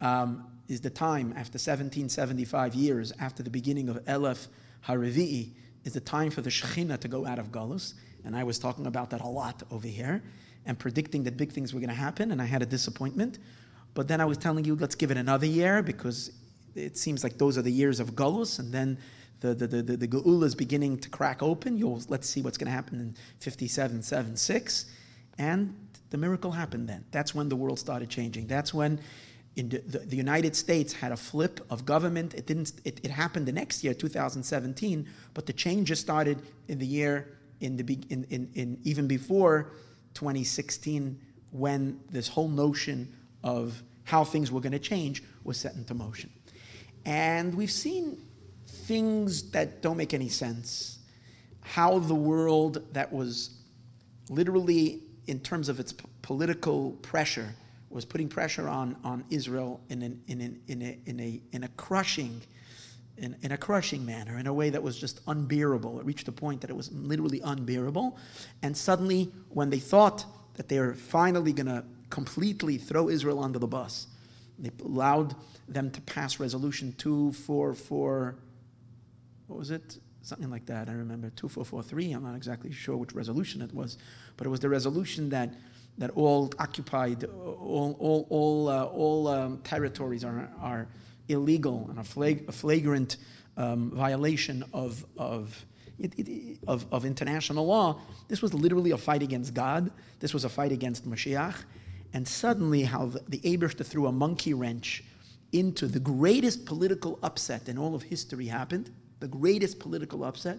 um, 0.01 0.44
is 0.68 0.81
the 0.81 0.90
time 0.90 1.31
after 1.31 1.57
1775 1.57 2.74
years 2.74 3.12
after 3.20 3.42
the 3.42 3.51
beginning 3.51 3.88
of 3.88 4.05
Elef 4.05 4.48
Harivi'i 4.87 5.51
is 5.85 5.94
the 5.94 6.01
time 6.01 6.31
for 6.31 6.42
the 6.42 6.51
Shekhinah 6.51 6.98
to 7.01 7.09
go 7.09 7.27
out 7.27 7.38
of 7.38 7.51
Galus. 7.51 7.94
And 8.24 8.37
I 8.37 8.44
was 8.44 8.59
talking 8.59 8.87
about 8.87 9.11
that 9.11 9.22
a 9.22 9.29
lot 9.29 9.62
over 9.70 9.88
here 9.88 10.22
and 10.66 10.79
predicting 10.79 11.24
that 11.24 11.37
big 11.37 11.53
things 11.53 11.72
were 11.72 11.81
going 11.81 11.88
to 11.88 11.94
happen, 11.94 12.31
and 12.31 12.42
I 12.42 12.44
had 12.44 12.61
a 12.61 12.66
disappointment. 12.66 13.38
But 13.94 14.07
then 14.07 14.20
I 14.20 14.27
was 14.27 14.37
telling 14.37 14.64
you, 14.64 14.74
let's 14.74 14.94
give 14.94 15.11
it 15.11 15.16
another 15.16 15.46
year 15.46 15.83
because 15.83 16.33
it 16.74 16.98
seems 16.98 17.24
like 17.24 17.38
those 17.38 17.57
are 17.57 17.62
the 17.62 17.72
years 17.72 18.01
of 18.01 18.11
Galus, 18.14 18.59
and 18.59 18.72
then 18.72 18.98
the, 19.40 19.55
the, 19.55 19.66
the, 19.66 19.83
the, 19.83 19.96
the 19.96 20.09
Geula 20.09 20.44
is 20.44 20.55
beginning 20.55 20.98
to 20.98 21.09
crack 21.09 21.42
open. 21.42 21.77
You'll, 21.77 22.03
let's 22.09 22.29
see 22.29 22.42
what's 22.42 22.59
going 22.59 22.66
to 22.66 22.72
happen 22.72 23.01
in 23.01 23.16
57, 23.40 24.03
7, 24.03 24.37
6. 24.37 24.87
And 25.38 25.74
the 26.11 26.18
miracle 26.18 26.51
happened 26.51 26.88
then. 26.88 27.05
That's 27.11 27.35
when 27.35 27.48
the 27.48 27.57
world 27.57 27.79
started 27.79 28.09
changing. 28.09 28.46
That's 28.46 28.74
when 28.74 29.01
in 29.57 29.68
the, 29.68 29.79
the, 29.79 29.98
the, 29.98 30.16
United 30.16 30.55
States 30.55 30.92
had 30.92 31.12
a 31.12 31.16
flip 31.16 31.61
of 31.70 31.85
government. 31.85 32.35
It 32.35 32.46
didn't. 32.46 32.72
It, 32.85 33.01
it, 33.03 33.11
happened 33.11 33.46
the 33.46 33.53
next 33.53 33.83
year, 33.83 33.92
2017, 33.92 35.09
but 35.35 35.46
the 35.46 35.53
changes 35.53 35.98
started 35.98 36.42
in 36.68 36.79
the 36.79 36.87
year 36.87 37.38
in 37.61 37.77
the 37.77 37.98
in, 38.09 38.24
in, 38.31 38.51
in 38.55 38.79
even 38.85 39.09
before 39.09 39.72
2016 40.14 41.18
when 41.51 41.98
this 42.11 42.29
whole 42.29 42.48
notion 42.48 43.12
of 43.42 43.83
how 44.05 44.24
things 44.24 44.53
were 44.53 44.61
going 44.61 44.72
to 44.72 44.79
change 44.79 45.22
was 45.44 45.57
set 45.57 45.74
into 45.74 45.94
motion. 45.94 46.31
And 47.05 47.55
we've 47.55 47.70
seen 47.70 48.18
things 48.88 49.51
that 49.51 49.83
don't 49.83 49.98
make 49.98 50.14
any 50.14 50.31
sense. 50.31 50.98
How 51.61 51.98
the 51.98 52.14
world 52.14 52.83
that 52.94 53.12
was 53.12 53.51
literally, 54.31 55.03
in 55.27 55.40
terms 55.40 55.68
of 55.68 55.79
its 55.79 55.92
p- 55.92 56.07
political 56.22 56.92
pressure, 57.03 57.55
was 57.90 58.07
putting 58.07 58.29
pressure 58.29 58.66
on, 58.66 58.96
on 59.05 59.24
Israel 59.29 59.81
in, 59.90 60.01
an, 60.03 60.22
in, 60.27 60.40
an, 60.40 60.61
in, 60.68 60.83
a, 60.83 60.98
in, 61.05 61.20
a, 61.20 61.40
in 61.53 61.64
a 61.64 61.68
crushing 61.68 62.40
in, 63.18 63.37
in, 63.42 63.51
a 63.51 63.57
crushing 63.57 64.07
manner, 64.07 64.38
in 64.38 64.46
a 64.46 64.55
way 64.55 64.70
that 64.70 64.83
was 64.83 64.96
just 64.96 65.20
unbearable. 65.27 65.98
It 65.98 66.07
reached 66.07 66.29
a 66.29 66.33
point 66.33 66.61
that 66.61 66.70
it 66.70 66.77
was 66.77 66.90
literally 66.92 67.40
unbearable. 67.42 68.16
And 68.62 68.77
suddenly, 68.77 69.33
when 69.48 69.70
they 69.70 69.81
thought 69.81 70.24
that 70.55 70.68
they 70.68 70.79
were 70.79 70.94
finally 70.94 71.53
going 71.53 71.66
to 71.66 71.85
completely 72.11 72.79
throw 72.79 73.09
Israel 73.09 73.42
under 73.42 73.59
the 73.59 73.66
bus, 73.66 74.07
they 74.59 74.70
allowed 74.85 75.35
them 75.68 75.90
to 75.90 76.01
pass 76.03 76.38
resolution 76.38 76.94
244, 76.96 78.37
what 79.48 79.58
was 79.58 79.70
it? 79.70 79.98
Something 80.22 80.50
like 80.50 80.66
that. 80.66 80.88
I 80.88 80.92
remember 80.92 81.30
2443. 81.30 82.12
I'm 82.12 82.22
not 82.22 82.37
exactly 82.37 82.70
sure 82.70 82.96
which 82.96 83.12
resolution 83.12 83.62
it 83.62 83.74
was, 83.74 83.98
but 84.37 84.46
it 84.46 84.50
was 84.50 84.61
the 84.61 84.68
resolution 84.68 85.30
that 85.30 85.50
that 85.98 86.11
all 86.11 86.52
occupied, 86.58 87.24
all, 87.24 87.96
all, 87.98 88.26
all, 88.30 88.68
uh, 88.68 88.84
all 88.84 89.28
um, 89.28 89.58
territories 89.58 90.24
are, 90.24 90.48
are 90.61 90.87
illegal 91.28 91.87
and 91.90 91.98
a, 91.98 92.04
flag, 92.04 92.44
a 92.48 92.52
flagrant 92.52 93.16
um, 93.56 93.90
violation 93.90 94.64
of, 94.72 95.04
of, 95.16 95.64
of, 96.68 96.87
of, 96.92 97.04
international 97.04 97.66
law. 97.66 98.00
This 98.28 98.40
was 98.40 98.54
literally 98.54 98.92
a 98.92 98.96
fight 98.96 99.22
against 99.22 99.54
God. 99.54 99.90
This 100.20 100.32
was 100.32 100.44
a 100.44 100.48
fight 100.48 100.70
against 100.70 101.08
Mashiach. 101.08 101.56
And 102.12 102.26
suddenly, 102.26 102.84
how 102.84 103.06
the, 103.06 103.20
the 103.28 103.40
Abishta 103.40 103.84
threw 103.84 104.06
a 104.06 104.12
monkey 104.12 104.54
wrench 104.54 105.02
into 105.50 105.88
the 105.88 105.98
greatest 105.98 106.64
political 106.64 107.18
upset 107.24 107.68
in 107.68 107.76
all 107.76 107.96
of 107.96 108.04
history 108.04 108.46
happened. 108.46 108.90
The 109.20 109.28
greatest 109.28 109.78
political 109.78 110.24
upset. 110.24 110.59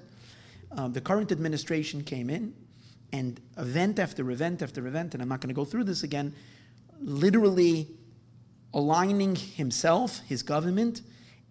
Um, 0.71 0.93
the 0.93 1.01
current 1.01 1.31
administration 1.31 2.03
came 2.03 2.29
in, 2.29 2.53
and 3.11 3.39
event 3.57 3.99
after 3.99 4.29
event 4.31 4.61
after 4.61 4.85
event, 4.87 5.13
and 5.13 5.23
I'm 5.23 5.29
not 5.29 5.41
going 5.41 5.49
to 5.49 5.55
go 5.55 5.65
through 5.65 5.85
this 5.85 6.03
again, 6.03 6.33
literally 6.99 7.87
aligning 8.73 9.35
himself, 9.35 10.19
his 10.27 10.43
government, 10.43 11.01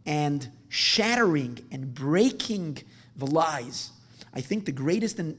and 0.07 0.49
shattering 0.69 1.59
and 1.73 1.93
breaking 1.93 2.79
the 3.17 3.27
lies. 3.27 3.91
I 4.35 4.41
think 4.41 4.67
the 4.67 4.73
greatest 4.73 5.19
in, 5.19 5.39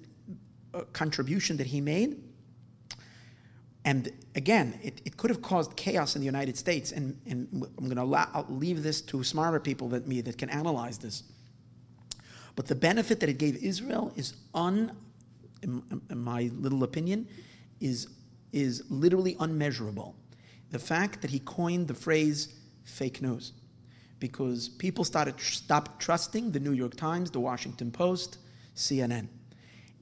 uh, 0.73 0.81
contribution 0.91 1.57
that 1.57 1.67
he 1.67 1.79
made, 1.79 2.21
and 3.85 4.11
again, 4.35 4.77
it, 4.83 5.01
it 5.05 5.17
could 5.17 5.29
have 5.29 5.41
caused 5.41 5.75
chaos 5.75 6.15
in 6.15 6.21
the 6.21 6.25
United 6.25 6.57
States, 6.57 6.91
and, 6.91 7.19
and 7.25 7.65
I'm 7.77 7.89
going 7.89 7.95
to 7.95 8.45
leave 8.49 8.83
this 8.83 9.01
to 9.03 9.23
smarter 9.23 9.59
people 9.59 9.87
than 9.87 10.07
me 10.07 10.21
that 10.21 10.37
can 10.37 10.49
analyze 10.49 10.97
this. 10.97 11.23
But 12.59 12.67
the 12.67 12.75
benefit 12.75 13.21
that 13.21 13.29
it 13.29 13.37
gave 13.37 13.55
Israel 13.63 14.11
is 14.17 14.33
un, 14.53 14.91
in, 15.63 15.81
in 16.09 16.17
my 16.17 16.51
little 16.57 16.83
opinion, 16.83 17.25
is, 17.79 18.09
is 18.51 18.83
literally 18.89 19.37
unmeasurable 19.39 20.13
the 20.69 20.77
fact 20.77 21.21
that 21.21 21.31
he 21.31 21.39
coined 21.39 21.87
the 21.87 21.93
phrase 21.93 22.53
fake 22.83 23.21
news 23.21 23.53
because 24.19 24.67
people 24.67 25.05
started 25.05 25.37
to 25.37 25.43
stop 25.45 26.01
trusting 26.01 26.51
the 26.51 26.59
New 26.59 26.73
York 26.73 26.97
Times, 26.97 27.31
the 27.31 27.39
Washington 27.39 27.91
Post, 27.91 28.39
CNN. 28.75 29.29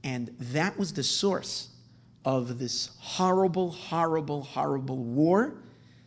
And 0.03 0.33
that 0.39 0.79
was 0.79 0.91
the 0.91 1.03
source 1.03 1.69
of 2.25 2.57
this 2.57 2.89
horrible, 2.97 3.69
horrible, 3.69 4.41
horrible 4.41 4.97
war 4.97 5.61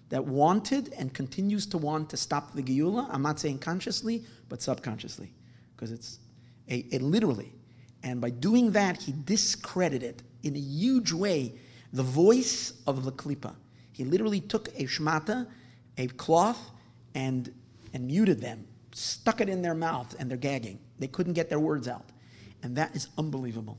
that 0.09 0.25
wanted 0.25 0.93
and 0.99 1.15
continues 1.15 1.65
to 1.67 1.79
want 1.79 2.11
to 2.11 2.17
stop 2.17 2.55
the 2.55 2.63
Geula. 2.65 3.07
I'm 3.09 3.23
not 3.23 3.39
saying 3.39 3.61
consciously, 3.61 4.25
but 4.49 4.61
subconsciously, 4.61 5.33
because 5.77 5.93
it's 5.93 6.19
a, 6.71 6.87
a 6.93 6.99
literally. 6.99 7.53
And 8.03 8.21
by 8.21 8.31
doing 8.31 8.73
that, 8.73 9.03
he 9.03 9.15
discredited 9.25 10.23
in 10.43 10.57
a 10.57 10.59
huge 10.59 11.13
way 11.13 11.55
the 11.93 12.03
voice 12.03 12.73
of 12.87 13.05
the 13.05 13.13
Klippa. 13.13 13.55
He 13.93 14.05
literally 14.05 14.41
took 14.41 14.69
a 14.69 14.85
shmata, 14.85 15.47
a 15.99 16.07
cloth, 16.07 16.71
and, 17.15 17.53
and 17.93 18.07
muted 18.07 18.41
them, 18.41 18.67
stuck 18.93 19.41
it 19.41 19.49
in 19.49 19.61
their 19.61 19.75
mouth, 19.75 20.15
and 20.19 20.31
they're 20.31 20.39
gagging. 20.39 20.79
They 20.99 21.09
couldn't 21.09 21.35
get 21.35 21.49
their 21.49 21.61
words 21.61 21.89
out. 21.89 22.07
And 22.63 22.77
that 22.77 22.95
is 22.95 23.09
unbelievable. 23.19 23.79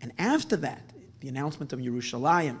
And 0.00 0.12
after 0.18 0.56
that, 0.56 0.82
the 1.20 1.28
announcement 1.28 1.72
of 1.72 1.78
Yerushalayim, 1.78 2.58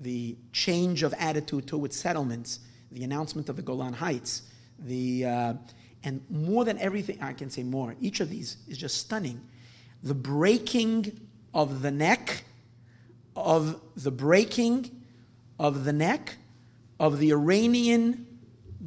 the 0.00 0.36
change 0.52 1.02
of 1.02 1.14
attitude 1.14 1.66
towards 1.66 1.96
settlements, 1.96 2.60
the 2.90 3.04
announcement 3.04 3.48
of 3.48 3.56
the 3.56 3.62
Golan 3.62 3.94
Heights, 3.94 4.42
the, 4.78 5.24
uh, 5.24 5.54
and 6.04 6.22
more 6.30 6.64
than 6.64 6.78
everything, 6.78 7.18
I 7.20 7.32
can 7.32 7.50
say 7.50 7.62
more, 7.62 7.94
each 8.00 8.20
of 8.20 8.28
these 8.28 8.56
is 8.68 8.78
just 8.78 8.96
stunning. 8.96 9.40
The 10.02 10.14
breaking 10.14 11.20
of 11.54 11.82
the 11.82 11.90
neck, 11.90 12.44
of 13.36 13.80
the 13.96 14.10
breaking 14.10 14.90
of 15.58 15.84
the 15.84 15.92
neck 15.92 16.36
of 16.98 17.18
the 17.18 17.30
Iranian 17.30 18.26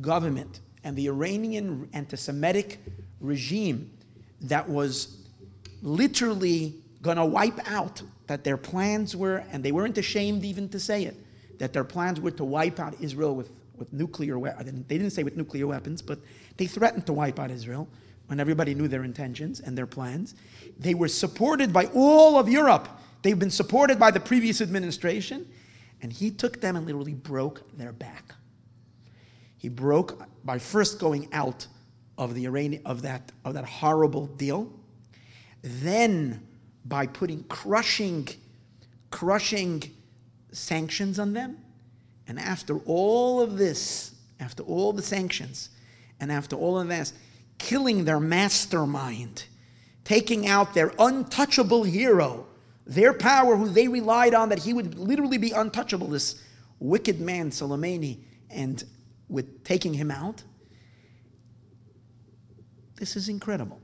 government 0.01 0.59
and 0.83 0.95
the 0.95 1.07
Iranian 1.07 1.89
anti 1.93 2.17
Semitic 2.17 2.79
regime 3.19 3.91
that 4.41 4.67
was 4.67 5.17
literally 5.81 6.75
going 7.01 7.17
to 7.17 7.25
wipe 7.25 7.59
out, 7.69 8.01
that 8.27 8.43
their 8.43 8.57
plans 8.57 9.15
were, 9.15 9.43
and 9.51 9.63
they 9.63 9.71
weren't 9.71 9.97
ashamed 9.97 10.43
even 10.43 10.67
to 10.69 10.79
say 10.79 11.05
it, 11.05 11.15
that 11.59 11.71
their 11.73 11.83
plans 11.83 12.19
were 12.19 12.31
to 12.31 12.43
wipe 12.43 12.79
out 12.79 12.95
Israel 12.99 13.35
with, 13.35 13.51
with 13.77 13.91
nuclear 13.93 14.39
weapons. 14.39 14.83
They 14.87 14.97
didn't 14.97 15.13
say 15.13 15.23
with 15.23 15.37
nuclear 15.37 15.67
weapons, 15.67 16.01
but 16.01 16.19
they 16.57 16.67
threatened 16.67 17.05
to 17.07 17.13
wipe 17.13 17.39
out 17.39 17.51
Israel 17.51 17.87
when 18.27 18.39
everybody 18.39 18.73
knew 18.73 18.87
their 18.87 19.03
intentions 19.03 19.59
and 19.59 19.77
their 19.77 19.85
plans. 19.85 20.35
They 20.79 20.93
were 20.93 21.07
supported 21.07 21.71
by 21.71 21.85
all 21.93 22.37
of 22.39 22.49
Europe. 22.49 22.89
They've 23.21 23.37
been 23.37 23.51
supported 23.51 23.99
by 23.99 24.11
the 24.11 24.19
previous 24.19 24.61
administration. 24.61 25.47
And 26.01 26.11
he 26.11 26.29
took 26.31 26.61
them 26.61 26.75
and 26.75 26.85
literally 26.85 27.13
broke 27.13 27.63
their 27.77 27.91
back. 27.91 28.33
He 29.57 29.69
broke 29.69 30.21
by 30.43 30.59
first 30.59 30.99
going 30.99 31.29
out 31.33 31.67
of 32.17 32.35
the 32.35 32.45
Iranian 32.45 32.81
of 32.85 33.01
that 33.01 33.31
of 33.43 33.55
that 33.55 33.65
horrible 33.65 34.27
deal, 34.27 34.71
then 35.63 36.45
by 36.85 37.07
putting 37.07 37.43
crushing, 37.45 38.27
crushing 39.09 39.83
sanctions 40.51 41.17
on 41.17 41.33
them, 41.33 41.57
and 42.27 42.39
after 42.39 42.77
all 42.85 43.41
of 43.41 43.57
this, 43.57 44.13
after 44.39 44.63
all 44.63 44.93
the 44.93 45.01
sanctions, 45.01 45.69
and 46.19 46.31
after 46.31 46.55
all 46.55 46.79
of 46.79 46.87
this, 46.87 47.13
killing 47.57 48.05
their 48.05 48.19
mastermind, 48.19 49.45
taking 50.03 50.47
out 50.47 50.73
their 50.73 50.91
untouchable 50.99 51.83
hero, 51.83 52.45
their 52.85 53.13
power, 53.13 53.55
who 53.55 53.67
they 53.67 53.87
relied 53.87 54.33
on, 54.33 54.49
that 54.49 54.59
he 54.59 54.73
would 54.73 54.97
literally 54.97 55.37
be 55.37 55.51
untouchable, 55.51 56.07
this 56.07 56.41
wicked 56.79 57.19
man, 57.19 57.49
Soleimani, 57.49 58.19
and 58.49 58.83
with 59.27 59.63
taking 59.63 59.93
him 59.93 60.11
out. 60.11 60.43
This 62.95 63.15
is 63.15 63.27
incredible. 63.27 63.81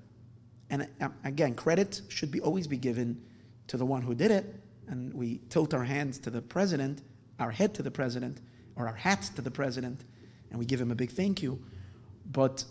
And 0.69 0.87
uh, 1.01 1.09
again, 1.23 1.55
credit 1.55 2.01
should 2.07 2.31
be 2.31 2.39
always 2.39 2.67
be 2.67 2.77
given 2.77 3.21
to 3.67 3.77
the 3.77 3.85
one 3.85 4.01
who 4.01 4.15
did 4.15 4.31
it. 4.31 4.55
And 4.87 5.13
we 5.13 5.41
tilt 5.49 5.73
our 5.73 5.83
hands 5.83 6.17
to 6.19 6.29
the 6.29 6.41
president, 6.41 7.01
our 7.39 7.51
head 7.51 7.73
to 7.75 7.83
the 7.83 7.91
president, 7.91 8.39
or 8.75 8.87
our 8.87 8.95
hats 8.95 9.29
to 9.29 9.41
the 9.41 9.51
president, 9.51 10.05
and 10.49 10.59
we 10.59 10.65
give 10.65 10.79
him 10.79 10.91
a 10.91 10.95
big 10.95 11.11
thank 11.11 11.41
you. 11.41 11.61
But 12.29 12.63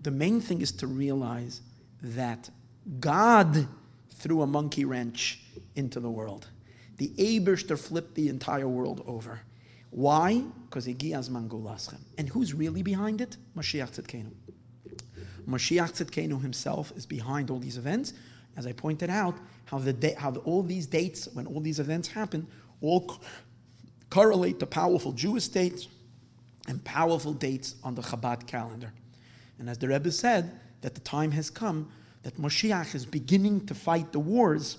the 0.00 0.10
main 0.10 0.40
thing 0.40 0.60
is 0.60 0.72
to 0.72 0.86
realize 0.86 1.60
that 2.02 2.50
God 2.98 3.66
threw 4.10 4.42
a 4.42 4.46
monkey 4.46 4.84
wrench 4.84 5.40
into 5.74 6.00
the 6.00 6.10
world. 6.10 6.48
The 6.98 7.08
Eberster 7.18 7.78
flipped 7.78 8.14
the 8.14 8.28
entire 8.28 8.68
world 8.68 9.02
over. 9.06 9.40
Why? 9.90 10.42
Because 10.68 10.86
Higiya 10.86 11.28
zman 11.28 11.48
Geulaschem. 11.48 11.98
And 12.18 12.28
who's 12.28 12.54
really 12.54 12.82
behind 12.82 13.20
it? 13.20 13.36
Mashiach 13.56 14.00
Tzidkenu. 14.00 14.30
Mashiach 15.48 15.92
Tzidkenu 15.92 16.40
himself 16.40 16.92
is 16.96 17.06
behind 17.06 17.50
all 17.50 17.58
these 17.58 17.76
events. 17.76 18.14
As 18.56 18.66
I 18.66 18.72
pointed 18.72 19.10
out, 19.10 19.36
how, 19.66 19.78
the 19.78 20.14
how 20.18 20.30
the, 20.30 20.40
all 20.40 20.62
these 20.62 20.86
dates, 20.86 21.28
when 21.32 21.46
all 21.46 21.60
these 21.60 21.80
events 21.80 22.08
happen, 22.08 22.46
all 22.80 23.06
co- 23.06 23.20
correlate 24.10 24.60
to 24.60 24.66
powerful 24.66 25.12
Jewish 25.12 25.48
dates 25.48 25.88
and 26.68 26.82
powerful 26.84 27.32
dates 27.32 27.74
on 27.82 27.94
the 27.94 28.02
Chabad 28.02 28.46
calendar. 28.46 28.92
And 29.58 29.68
as 29.68 29.78
the 29.78 29.88
Rebbe 29.88 30.10
said, 30.10 30.58
that 30.80 30.94
the 30.94 31.00
time 31.00 31.30
has 31.32 31.50
come 31.50 31.90
that 32.22 32.36
Moshiach 32.36 32.94
is 32.94 33.04
beginning 33.04 33.66
to 33.66 33.74
fight 33.74 34.12
the 34.12 34.18
wars 34.18 34.78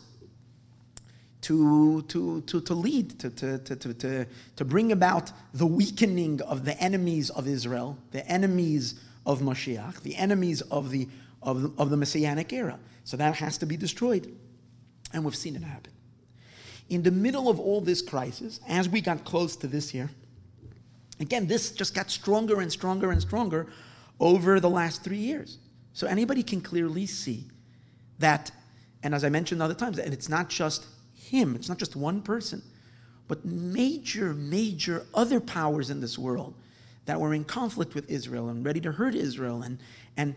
to, 1.42 2.02
to, 2.04 2.42
to, 2.42 2.62
to 2.62 2.74
lead, 2.74 3.20
to, 3.20 3.30
to, 3.30 3.58
to, 3.60 3.94
to, 3.94 4.26
to 4.56 4.66
bring 4.66 4.94
about 4.94 5.32
the 5.54 5.66
weakening 5.66 6.42
of 6.42 6.64
the 6.64 6.78
enemies 6.82 7.30
of 7.32 7.48
Israel, 7.48 7.98
the 8.12 8.26
enemies 8.28 9.00
of 9.26 9.42
Moshiach, 9.42 10.02
the 10.02 10.16
enemies 10.16 10.62
of 10.62 10.90
the, 10.90 11.08
of 11.42 11.62
the, 11.62 11.74
of 11.78 11.90
the 11.90 11.98
Messianic 11.98 12.54
era. 12.54 12.80
So 13.04 13.18
that 13.18 13.36
has 13.36 13.58
to 13.58 13.66
be 13.66 13.76
destroyed. 13.76 14.34
And 15.12 15.26
we've 15.26 15.36
seen 15.36 15.58
it 15.58 15.64
happen. 15.64 15.92
In 16.90 17.04
the 17.04 17.12
middle 17.12 17.50
of 17.50 17.60
all 17.60 17.82
this 17.82 18.02
crisis, 18.02 18.62
as 18.68 18.88
we 18.88 19.02
got 19.02 19.26
close 19.26 19.58
to 19.58 19.68
this 19.68 19.94
year, 19.94 20.10
again, 21.20 21.48
this 21.48 21.72
just 21.72 21.94
got 21.94 22.10
stronger 22.10 22.62
and 22.62 22.72
stronger 22.72 23.12
and 23.12 23.22
stronger 23.22 23.68
over 24.20 24.60
the 24.60 24.70
last 24.70 25.04
three 25.04 25.18
years. 25.18 25.58
So 25.94 26.08
anybody 26.08 26.44
can 26.44 26.62
clearly 26.62 27.06
see 27.06 27.46
that, 28.20 28.52
and 29.04 29.14
as 29.14 29.24
I 29.24 29.30
mentioned 29.30 29.62
other 29.62 29.74
times, 29.74 30.00
and 30.00 30.14
it's 30.14 30.30
not 30.30 30.50
just 30.50 30.86
him, 31.14 31.56
it's 31.56 31.70
not 31.70 31.78
just 31.78 31.96
one 31.96 32.22
person, 32.22 32.62
but 33.28 33.46
major, 33.46 34.34
major 34.34 35.06
other 35.14 35.40
powers 35.40 35.90
in 35.90 36.02
this 36.02 36.18
world 36.18 36.56
that 37.06 37.20
were 37.20 37.34
in 37.34 37.44
conflict 37.44 37.96
with 37.96 38.10
Israel 38.10 38.50
and 38.50 38.66
ready 38.66 38.80
to 38.82 38.92
hurt 38.92 39.16
Israel 39.16 39.62
and, 39.62 39.80
and 40.18 40.36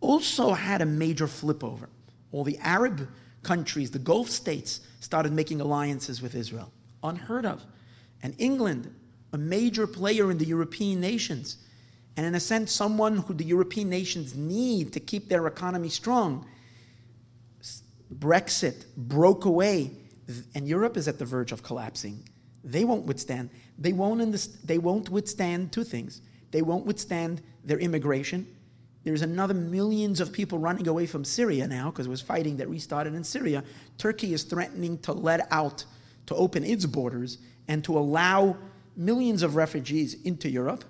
also 0.00 0.52
had 0.52 0.80
a 0.80 0.86
major 0.86 1.26
flip 1.26 1.62
over. 1.62 1.88
All 2.32 2.44
the 2.44 2.58
Arab 2.58 3.08
countries, 3.42 3.90
the 3.90 3.98
Gulf 3.98 4.28
states, 4.28 4.80
started 5.00 5.32
making 5.32 5.60
alliances 5.60 6.22
with 6.22 6.34
Israel. 6.34 6.72
Unheard 7.02 7.46
of. 7.46 7.64
And 8.22 8.34
England, 8.38 8.94
a 9.32 9.38
major 9.38 9.86
player 9.86 10.30
in 10.30 10.38
the 10.38 10.46
European 10.46 11.00
nations, 11.00 11.56
and 12.16 12.26
in 12.26 12.34
a 12.34 12.40
sense, 12.40 12.72
someone 12.72 13.18
who 13.18 13.34
the 13.34 13.44
European 13.44 13.88
nations 13.88 14.34
need 14.34 14.92
to 14.92 15.00
keep 15.00 15.28
their 15.28 15.46
economy 15.46 15.88
strong. 15.88 16.46
Brexit 18.12 18.84
broke 18.96 19.44
away, 19.44 19.92
and 20.54 20.66
Europe 20.66 20.96
is 20.96 21.06
at 21.08 21.18
the 21.18 21.24
verge 21.24 21.52
of 21.52 21.62
collapsing. 21.62 22.22
They 22.64 22.84
won't 22.84 23.06
withstand. 23.06 23.50
They 23.78 23.92
won't, 23.92 24.66
they 24.66 24.78
won't 24.78 25.08
withstand 25.08 25.72
two 25.72 25.84
things. 25.84 26.20
They 26.50 26.62
won't 26.62 26.84
withstand 26.84 27.40
their 27.64 27.78
immigration. 27.78 28.46
There's 29.04 29.22
another 29.22 29.54
millions 29.54 30.20
of 30.20 30.32
people 30.32 30.58
running 30.58 30.86
away 30.86 31.06
from 31.06 31.24
Syria 31.24 31.66
now 31.66 31.90
because 31.90 32.06
it 32.06 32.10
was 32.10 32.20
fighting 32.20 32.58
that 32.58 32.68
restarted 32.68 33.14
in 33.14 33.24
Syria. 33.24 33.64
Turkey 33.96 34.34
is 34.34 34.42
threatening 34.42 34.98
to 34.98 35.12
let 35.12 35.50
out, 35.50 35.84
to 36.26 36.34
open 36.34 36.64
its 36.64 36.84
borders, 36.84 37.38
and 37.68 37.82
to 37.84 37.96
allow 37.96 38.56
millions 39.00 39.42
of 39.42 39.56
refugees 39.56 40.14
into 40.24 40.48
Europe. 40.48 40.84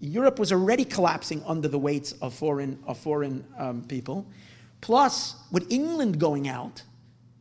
Europe 0.00 0.38
was 0.38 0.52
already 0.52 0.84
collapsing 0.84 1.42
under 1.46 1.68
the 1.68 1.78
weights 1.78 2.12
of 2.20 2.34
foreign, 2.34 2.78
of 2.86 2.98
foreign 2.98 3.44
um, 3.56 3.82
people. 3.84 4.26
Plus, 4.80 5.36
with 5.52 5.70
England 5.72 6.18
going 6.18 6.48
out, 6.48 6.82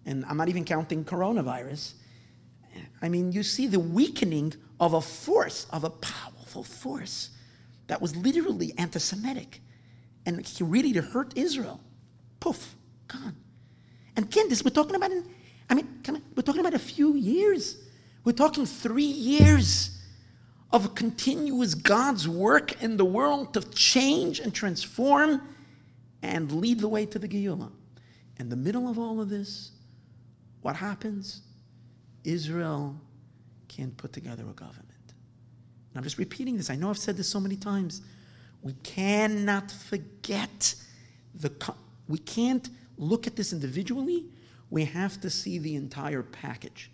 and 0.06 0.24
I'm 0.26 0.38
not 0.38 0.48
even 0.48 0.64
counting 0.64 1.04
coronavirus, 1.04 1.94
I 3.02 3.10
mean, 3.10 3.32
you 3.32 3.44
see 3.44 3.68
the 3.68 3.80
weakening 3.80 4.54
of 4.80 4.94
a 4.94 5.02
force, 5.02 5.66
of 5.72 5.84
a 5.84 5.90
powerful 5.90 6.64
force 6.64 7.32
that 7.88 8.02
was 8.02 8.16
literally 8.16 8.74
anti 8.78 9.00
Semitic 9.00 9.62
and 10.26 10.48
really 10.62 10.94
to 10.94 11.02
hurt 11.02 11.34
Israel. 11.36 11.80
Poof, 12.40 12.76
gone. 13.08 13.36
And 14.16 14.26
again, 14.26 14.50
this 14.50 14.64
we're 14.64 14.70
talking 14.70 14.96
about, 14.96 15.12
in, 15.12 15.26
I 15.70 15.74
mean, 15.74 15.88
we're 16.36 16.44
talking 16.44 16.62
about 16.62 16.74
a 16.74 16.80
few 16.80 17.16
years. 17.16 17.78
We're 18.24 18.34
talking 18.34 18.66
three 18.66 19.04
years 19.04 19.95
of 20.72 20.96
continuous 20.96 21.74
God's 21.74 22.28
work 22.28 22.82
in 22.82 22.98
the 22.98 23.06
world 23.06 23.54
to 23.54 23.62
change 23.72 24.40
and 24.40 24.54
transform 24.54 25.42
and 26.22 26.52
lead 26.52 26.80
the 26.80 26.88
way 26.88 27.06
to 27.06 27.20
the 27.20 27.28
Geula. 27.28 27.72
In 28.40 28.50
the 28.50 28.56
middle 28.56 28.90
of 28.90 29.00
all 29.00 29.22
of 29.22 29.30
this, 29.30 29.72
what 30.62 30.76
happens? 30.76 31.42
Israel 32.24 33.00
can't 33.68 33.96
put 33.96 34.12
together 34.12 34.44
a 34.44 34.54
government. 34.54 34.86
And 35.08 35.98
I'm 35.98 36.04
just 36.04 36.18
repeating 36.18 36.58
this. 36.58 36.70
I 36.70 36.76
know 36.76 36.90
I've 36.90 36.98
said 36.98 37.16
this 37.16 37.30
so 37.30 37.40
many 37.40 37.56
times. 37.56 38.02
We 38.62 38.74
cannot 38.84 39.72
forget 39.72 40.76
the. 41.36 41.52
We 42.08 42.18
can't 42.18 42.68
look 42.98 43.28
at 43.28 43.36
this 43.36 43.54
individually. 43.54 44.26
We 44.70 44.86
have 44.86 45.22
to 45.22 45.30
see 45.30 45.60
the 45.60 45.76
entire 45.76 46.24
package. 46.24 46.92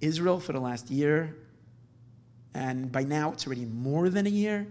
Israel, 0.00 0.40
for 0.40 0.52
the 0.52 0.60
last 0.60 0.90
year, 0.90 1.36
and 2.54 2.90
by 2.90 3.04
now 3.04 3.32
it's 3.32 3.46
already 3.46 3.64
more 3.64 4.08
than 4.08 4.26
a 4.26 4.30
year, 4.30 4.66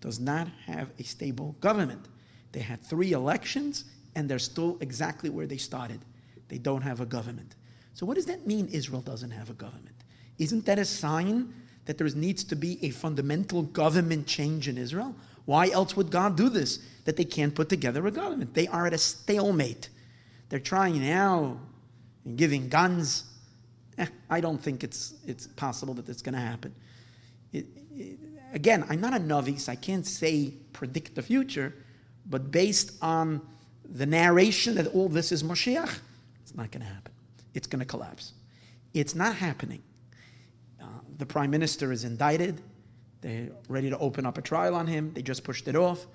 does 0.00 0.20
not 0.20 0.48
have 0.66 0.90
a 0.98 1.02
stable 1.02 1.56
government. 1.60 2.06
They 2.52 2.60
had 2.60 2.82
three 2.82 3.12
elections 3.12 3.84
and 4.14 4.28
they're 4.28 4.38
still 4.38 4.76
exactly 4.80 5.30
where 5.30 5.46
they 5.46 5.56
started. 5.56 6.00
They 6.48 6.58
don't 6.58 6.82
have 6.82 7.00
a 7.00 7.06
government. 7.06 7.56
So, 7.94 8.06
what 8.06 8.14
does 8.14 8.26
that 8.26 8.46
mean, 8.46 8.68
Israel 8.68 9.00
doesn't 9.00 9.30
have 9.30 9.50
a 9.50 9.54
government? 9.54 9.96
Isn't 10.38 10.66
that 10.66 10.78
a 10.78 10.84
sign 10.84 11.52
that 11.86 11.98
there 11.98 12.08
needs 12.10 12.44
to 12.44 12.56
be 12.56 12.78
a 12.84 12.90
fundamental 12.90 13.62
government 13.62 14.26
change 14.26 14.68
in 14.68 14.78
Israel? 14.78 15.14
Why 15.44 15.70
else 15.70 15.96
would 15.96 16.10
God 16.10 16.36
do 16.36 16.48
this? 16.48 16.80
That 17.04 17.16
they 17.16 17.24
can't 17.24 17.54
put 17.54 17.68
together 17.68 18.06
a 18.06 18.10
government. 18.10 18.54
They 18.54 18.66
are 18.68 18.86
at 18.86 18.92
a 18.92 18.98
stalemate. 18.98 19.90
They're 20.48 20.58
trying 20.58 21.00
now 21.00 21.58
and 22.24 22.36
giving 22.36 22.68
guns. 22.68 23.24
Eh, 23.98 24.06
I 24.30 24.40
don't 24.40 24.60
think 24.60 24.82
it's, 24.82 25.14
it's 25.26 25.46
possible 25.46 25.94
that 25.94 26.08
it's 26.08 26.22
going 26.22 26.34
to 26.34 26.40
happen 26.40 26.74
it, 27.54 27.66
it, 27.94 28.18
again, 28.52 28.84
I'm 28.88 29.00
not 29.00 29.14
a 29.14 29.18
novice. 29.18 29.68
I 29.68 29.76
can't 29.76 30.06
say 30.06 30.54
predict 30.72 31.14
the 31.14 31.22
future, 31.22 31.74
but 32.26 32.50
based 32.50 32.92
on 33.00 33.40
the 33.84 34.06
narration 34.06 34.74
that 34.76 34.88
all 34.88 35.08
this 35.08 35.32
is 35.32 35.42
Moshiach, 35.42 35.98
it's 36.42 36.54
not 36.54 36.70
going 36.70 36.82
to 36.82 36.92
happen. 36.92 37.12
It's 37.54 37.66
going 37.66 37.80
to 37.80 37.86
collapse. 37.86 38.32
It's 38.92 39.14
not 39.14 39.36
happening. 39.36 39.82
Uh, 40.80 40.86
the 41.18 41.26
prime 41.26 41.50
minister 41.50 41.92
is 41.92 42.04
indicted. 42.04 42.60
They're 43.20 43.50
ready 43.68 43.90
to 43.90 43.98
open 43.98 44.26
up 44.26 44.38
a 44.38 44.42
trial 44.42 44.74
on 44.74 44.86
him. 44.86 45.12
They 45.14 45.22
just 45.22 45.44
pushed 45.44 45.68
it 45.68 45.76
off. 45.76 46.06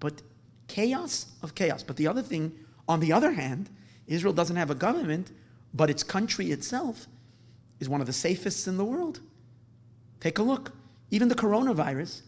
But 0.00 0.22
chaos 0.68 1.26
of 1.42 1.54
chaos. 1.54 1.82
But 1.82 1.96
the 1.96 2.08
other 2.08 2.22
thing, 2.22 2.52
on 2.88 3.00
the 3.00 3.12
other 3.12 3.32
hand, 3.32 3.70
Israel 4.06 4.32
doesn't 4.32 4.56
have 4.56 4.70
a 4.70 4.74
government, 4.74 5.30
but 5.74 5.90
its 5.90 6.02
country 6.02 6.50
itself 6.50 7.06
is 7.80 7.88
one 7.88 8.00
of 8.00 8.06
the 8.06 8.12
safest 8.12 8.66
in 8.66 8.76
the 8.76 8.84
world. 8.84 9.20
Take 10.20 10.38
a 10.38 10.42
look. 10.42 10.72
Even 11.10 11.28
the 11.28 11.34
coronavirus, 11.34 12.22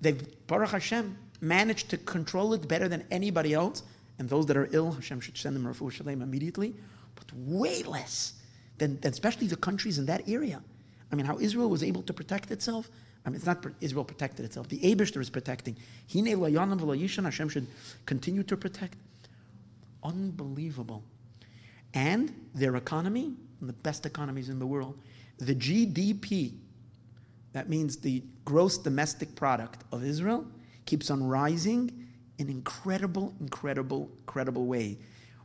they've, 0.00 0.46
Baruch 0.46 0.70
Hashem, 0.70 1.16
managed 1.40 1.90
to 1.90 1.98
control 1.98 2.54
it 2.54 2.66
better 2.66 2.88
than 2.88 3.04
anybody 3.10 3.54
else. 3.54 3.82
And 4.18 4.28
those 4.28 4.46
that 4.46 4.56
are 4.56 4.68
ill, 4.72 4.92
Hashem 4.92 5.20
should 5.20 5.36
send 5.36 5.54
them 5.54 5.64
refuah 5.64 5.92
shalem 5.92 6.22
immediately, 6.22 6.74
but 7.14 7.26
way 7.34 7.82
less 7.82 8.34
than, 8.78 8.98
than 9.00 9.12
especially 9.12 9.46
the 9.46 9.56
countries 9.56 9.98
in 9.98 10.06
that 10.06 10.28
area. 10.28 10.62
I 11.12 11.16
mean, 11.16 11.26
how 11.26 11.38
Israel 11.38 11.68
was 11.68 11.82
able 11.82 12.02
to 12.02 12.12
protect 12.12 12.50
itself. 12.50 12.90
I 13.24 13.28
mean, 13.28 13.36
it's 13.36 13.46
not 13.46 13.64
Israel 13.80 14.04
protected 14.04 14.44
itself. 14.44 14.68
The 14.68 14.78
Abishter 14.80 15.20
is 15.20 15.30
protecting. 15.30 15.76
Hashem 16.08 17.48
should 17.48 17.66
continue 18.06 18.42
to 18.44 18.56
protect. 18.56 18.96
Unbelievable. 20.02 21.02
And 21.94 22.32
their 22.54 22.76
economy, 22.76 23.34
the 23.60 23.72
best 23.72 24.06
economies 24.06 24.48
in 24.48 24.58
the 24.58 24.66
world, 24.66 24.98
the 25.38 25.54
GDP 25.54 26.54
that 27.56 27.68
means 27.68 27.96
the 27.96 28.22
gross 28.44 28.76
domestic 28.76 29.34
product 29.34 29.84
of 29.90 30.04
Israel 30.04 30.46
keeps 30.84 31.10
on 31.10 31.22
rising 31.22 32.06
in 32.38 32.50
incredible, 32.50 33.34
incredible, 33.40 34.10
incredible 34.20 34.66
way. 34.66 34.98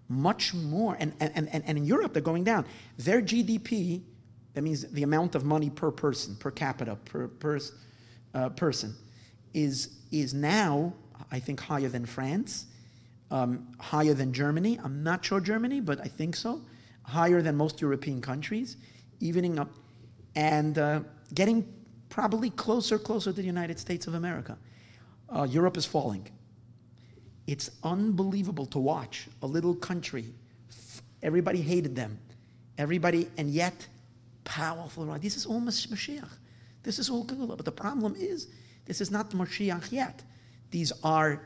much 0.10 0.54
more. 0.54 0.98
And, 1.00 1.14
and, 1.22 1.32
and, 1.36 1.64
and 1.66 1.78
in 1.78 1.86
Europe, 1.86 2.12
they're 2.12 2.22
going 2.22 2.44
down. 2.44 2.66
Their 2.98 3.22
GDP, 3.22 4.02
that 4.54 4.62
means 4.62 4.84
the 4.92 5.04
amount 5.04 5.36
of 5.36 5.46
money 5.46 5.70
per 5.70 5.90
person, 5.90 6.36
per 6.36 6.52
capita, 6.52 6.98
per, 7.06 7.30
per 7.30 7.60
uh, 8.34 8.50
person, 8.50 8.94
is, 9.54 10.00
is 10.12 10.34
now, 10.34 10.94
I 11.32 11.40
think, 11.40 11.62
higher 11.62 11.88
than 11.88 12.06
France, 12.06 12.66
um, 13.32 13.68
higher 13.80 14.14
than 14.14 14.34
Germany. 14.34 14.78
I'm 14.84 15.02
not 15.02 15.24
sure 15.24 15.40
Germany, 15.40 15.80
but 15.80 16.02
I 16.02 16.10
think 16.10 16.36
so. 16.36 16.62
Higher 17.04 17.42
than 17.42 17.56
most 17.56 17.80
European 17.80 18.20
countries, 18.20 18.76
evening 19.22 19.60
up, 19.60 19.70
and 20.36 20.78
uh, 20.78 21.00
getting 21.34 21.66
probably 22.12 22.52
closer, 22.52 23.00
closer 23.00 23.32
to 23.32 23.38
the 23.38 23.48
United 23.48 23.80
States 23.80 24.06
of 24.06 24.14
America. 24.14 24.56
Uh, 25.30 25.48
Europe 25.50 25.78
is 25.78 25.86
falling. 25.86 26.28
It's 27.48 27.72
unbelievable 27.84 28.68
to 28.68 28.80
watch 28.80 29.28
a 29.42 29.48
little 29.48 29.74
country. 29.74 30.26
Everybody 31.24 31.62
hated 31.62 31.96
them. 31.96 32.20
Everybody, 32.78 33.30
and 33.38 33.50
yet, 33.50 33.88
powerful. 34.44 35.06
Right? 35.06 35.22
This 35.22 35.38
is 35.38 35.46
all 35.46 35.62
Mashiach. 35.62 36.30
This 36.84 37.00
is 37.00 37.10
all 37.10 37.26
Geulah. 37.26 37.56
But 37.56 37.66
the 37.66 37.72
problem 37.72 38.16
is, 38.20 38.48
this 38.86 39.02
is 39.02 39.10
not 39.10 39.30
the 39.30 39.38
Mashiach 39.38 39.92
yet. 39.92 40.22
These 40.70 40.92
are 41.04 41.42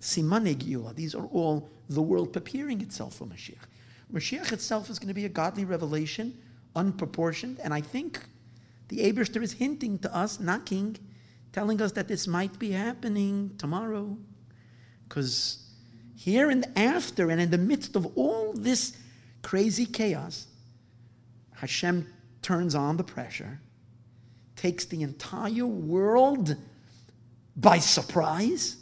Simane 0.00 0.54
Geulah. 0.56 0.94
These 0.94 1.14
are 1.14 1.26
all 1.26 1.68
the 1.88 2.02
world 2.02 2.32
preparing 2.32 2.80
itself 2.80 3.14
for 3.14 3.26
Mashiach. 3.26 3.66
Mashiach 4.12 4.52
itself 4.52 4.90
is 4.90 4.98
going 4.98 5.08
to 5.08 5.14
be 5.14 5.24
a 5.24 5.28
godly 5.28 5.64
revelation, 5.64 6.38
unproportioned, 6.76 7.58
and 7.64 7.74
I 7.74 7.80
think 7.80 8.20
the 8.92 9.10
Abishter 9.10 9.42
is 9.42 9.52
hinting 9.52 9.98
to 10.00 10.14
us, 10.14 10.38
knocking, 10.38 10.98
telling 11.50 11.80
us 11.80 11.92
that 11.92 12.08
this 12.08 12.26
might 12.26 12.58
be 12.58 12.72
happening 12.72 13.54
tomorrow. 13.56 14.18
Because 15.08 15.66
here 16.14 16.50
and 16.50 16.66
after, 16.76 17.30
and 17.30 17.40
in 17.40 17.50
the 17.50 17.56
midst 17.56 17.96
of 17.96 18.06
all 18.18 18.52
this 18.52 18.94
crazy 19.40 19.86
chaos, 19.86 20.46
Hashem 21.54 22.06
turns 22.42 22.74
on 22.74 22.98
the 22.98 23.02
pressure, 23.02 23.60
takes 24.56 24.84
the 24.84 25.00
entire 25.00 25.66
world 25.66 26.54
by 27.56 27.78
surprise. 27.78 28.76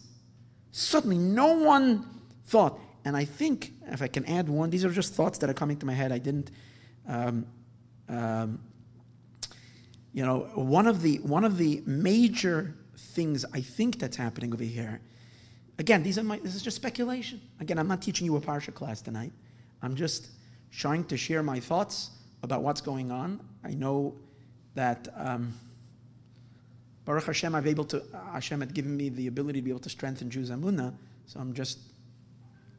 Suddenly, 0.73 1.19
no 1.19 1.55
one 1.55 2.05
thought. 2.47 2.81
And 3.05 3.17
I 3.17 3.25
think, 3.25 3.75
if 3.87 4.03
I 4.03 4.09
can 4.09 4.25
add 4.25 4.49
one, 4.49 4.71
these 4.71 4.85
are 4.85 4.91
just 4.91 5.15
thoughts 5.15 5.39
that 5.39 5.49
are 5.49 5.55
coming 5.55 5.77
to 5.77 5.87
my 5.87 5.95
head. 5.95 6.11
I 6.11 6.19
didn't. 6.19 6.51
Um, 7.07 7.47
um, 8.09 8.59
you 10.13 10.25
know, 10.25 10.41
one 10.55 10.87
of 10.87 11.03
the 11.03 11.19
one 11.19 11.45
of 11.45 11.57
the 11.57 11.83
major 11.87 12.75
things 12.97 13.45
I 13.53 13.61
think 13.61 13.99
that's 13.99 14.17
happening 14.17 14.53
over 14.53 14.65
here 14.65 15.01
Again, 15.81 16.03
these 16.03 16.19
are 16.19 16.23
my, 16.23 16.39
this 16.39 16.55
is 16.55 16.61
just 16.63 16.77
speculation. 16.77 17.41
Again, 17.59 17.79
I'm 17.79 17.89
not 17.89 18.03
teaching 18.03 18.27
you 18.27 18.37
a 18.37 18.41
Parsha 18.41 18.73
class 18.73 19.01
tonight. 19.01 19.33
I'm 19.81 19.97
just 19.97 20.29
trying 20.71 21.05
to 21.05 21.17
share 21.17 21.43
my 21.43 21.59
thoughts 21.59 22.11
about 22.43 22.63
what's 22.63 22.83
going 22.83 23.11
on. 23.11 23.41
I 23.65 23.71
know 23.71 24.15
that 24.75 25.09
um, 25.17 25.55
Baruch 27.07 27.25
Hashem, 27.25 27.55
I've 27.55 27.67
able 27.67 27.87
to, 27.87 28.03
Hashem 28.31 28.61
had 28.61 28.75
given 28.75 28.95
me 28.95 29.09
the 29.09 29.27
ability 29.29 29.61
to 29.61 29.65
be 29.65 29.71
able 29.71 29.81
to 29.81 29.89
strengthen 29.89 30.29
Jews' 30.29 30.51
Amunah, 30.51 30.93
so 31.25 31.41
I'm 31.41 31.55
just 31.55 31.79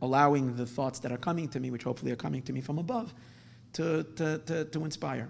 allowing 0.04 0.56
the 0.56 0.67
thoughts 0.67 1.00
that 1.00 1.12
are 1.12 1.17
coming 1.17 1.50
to 1.50 1.60
me, 1.60 1.72
which 1.72 1.84
hopefully 1.84 2.12
are 2.12 2.15
coming 2.15 2.44
to 2.44 2.54
me 2.54 2.62
from 2.62 2.78
above, 2.78 3.15
to, 3.74 4.04
to, 4.15 4.38
to, 4.46 4.65
to 4.65 4.86
inspire. 4.86 5.28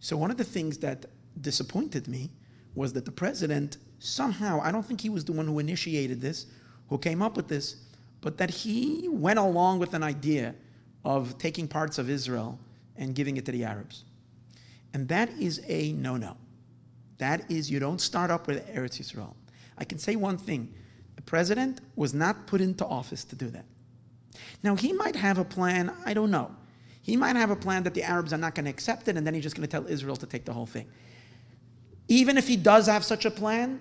So 0.00 0.16
one 0.16 0.32
of 0.32 0.38
the 0.38 0.44
things 0.44 0.78
that 0.78 1.06
disappointed 1.40 2.08
me 2.08 2.30
was 2.74 2.92
that 2.92 3.04
the 3.04 3.12
president 3.12 3.78
somehow, 3.98 4.60
I 4.62 4.70
don't 4.70 4.84
think 4.84 5.00
he 5.00 5.08
was 5.08 5.24
the 5.24 5.32
one 5.32 5.46
who 5.46 5.58
initiated 5.58 6.20
this, 6.20 6.46
who 6.88 6.98
came 6.98 7.22
up 7.22 7.36
with 7.36 7.48
this, 7.48 7.76
but 8.20 8.38
that 8.38 8.50
he 8.50 9.08
went 9.10 9.38
along 9.38 9.78
with 9.78 9.94
an 9.94 10.02
idea 10.02 10.54
of 11.04 11.38
taking 11.38 11.68
parts 11.68 11.98
of 11.98 12.10
Israel 12.10 12.58
and 12.96 13.14
giving 13.14 13.36
it 13.36 13.44
to 13.46 13.52
the 13.52 13.64
Arabs. 13.64 14.04
And 14.92 15.08
that 15.08 15.30
is 15.38 15.62
a 15.66 15.92
no 15.92 16.16
no. 16.16 16.36
That 17.18 17.50
is, 17.50 17.70
you 17.70 17.78
don't 17.78 18.00
start 18.00 18.30
up 18.30 18.46
with 18.46 18.66
Eretz 18.74 19.00
Yisrael. 19.00 19.34
I 19.78 19.84
can 19.84 19.98
say 19.98 20.16
one 20.16 20.36
thing 20.36 20.72
the 21.16 21.22
president 21.22 21.80
was 21.96 22.12
not 22.12 22.46
put 22.46 22.60
into 22.60 22.84
office 22.84 23.24
to 23.24 23.36
do 23.36 23.48
that. 23.50 23.64
Now, 24.62 24.74
he 24.74 24.92
might 24.92 25.16
have 25.16 25.38
a 25.38 25.44
plan, 25.44 25.92
I 26.04 26.12
don't 26.12 26.30
know. 26.30 26.54
He 27.00 27.16
might 27.16 27.36
have 27.36 27.50
a 27.50 27.56
plan 27.56 27.84
that 27.84 27.94
the 27.94 28.02
Arabs 28.02 28.32
are 28.32 28.38
not 28.38 28.54
going 28.54 28.64
to 28.64 28.70
accept 28.70 29.08
it, 29.08 29.16
and 29.16 29.26
then 29.26 29.32
he's 29.32 29.42
just 29.42 29.56
going 29.56 29.66
to 29.66 29.70
tell 29.70 29.86
Israel 29.86 30.16
to 30.16 30.26
take 30.26 30.44
the 30.44 30.52
whole 30.52 30.66
thing. 30.66 30.88
Even 32.08 32.38
if 32.38 32.46
he 32.46 32.56
does 32.56 32.86
have 32.86 33.04
such 33.04 33.24
a 33.24 33.30
plan, 33.30 33.80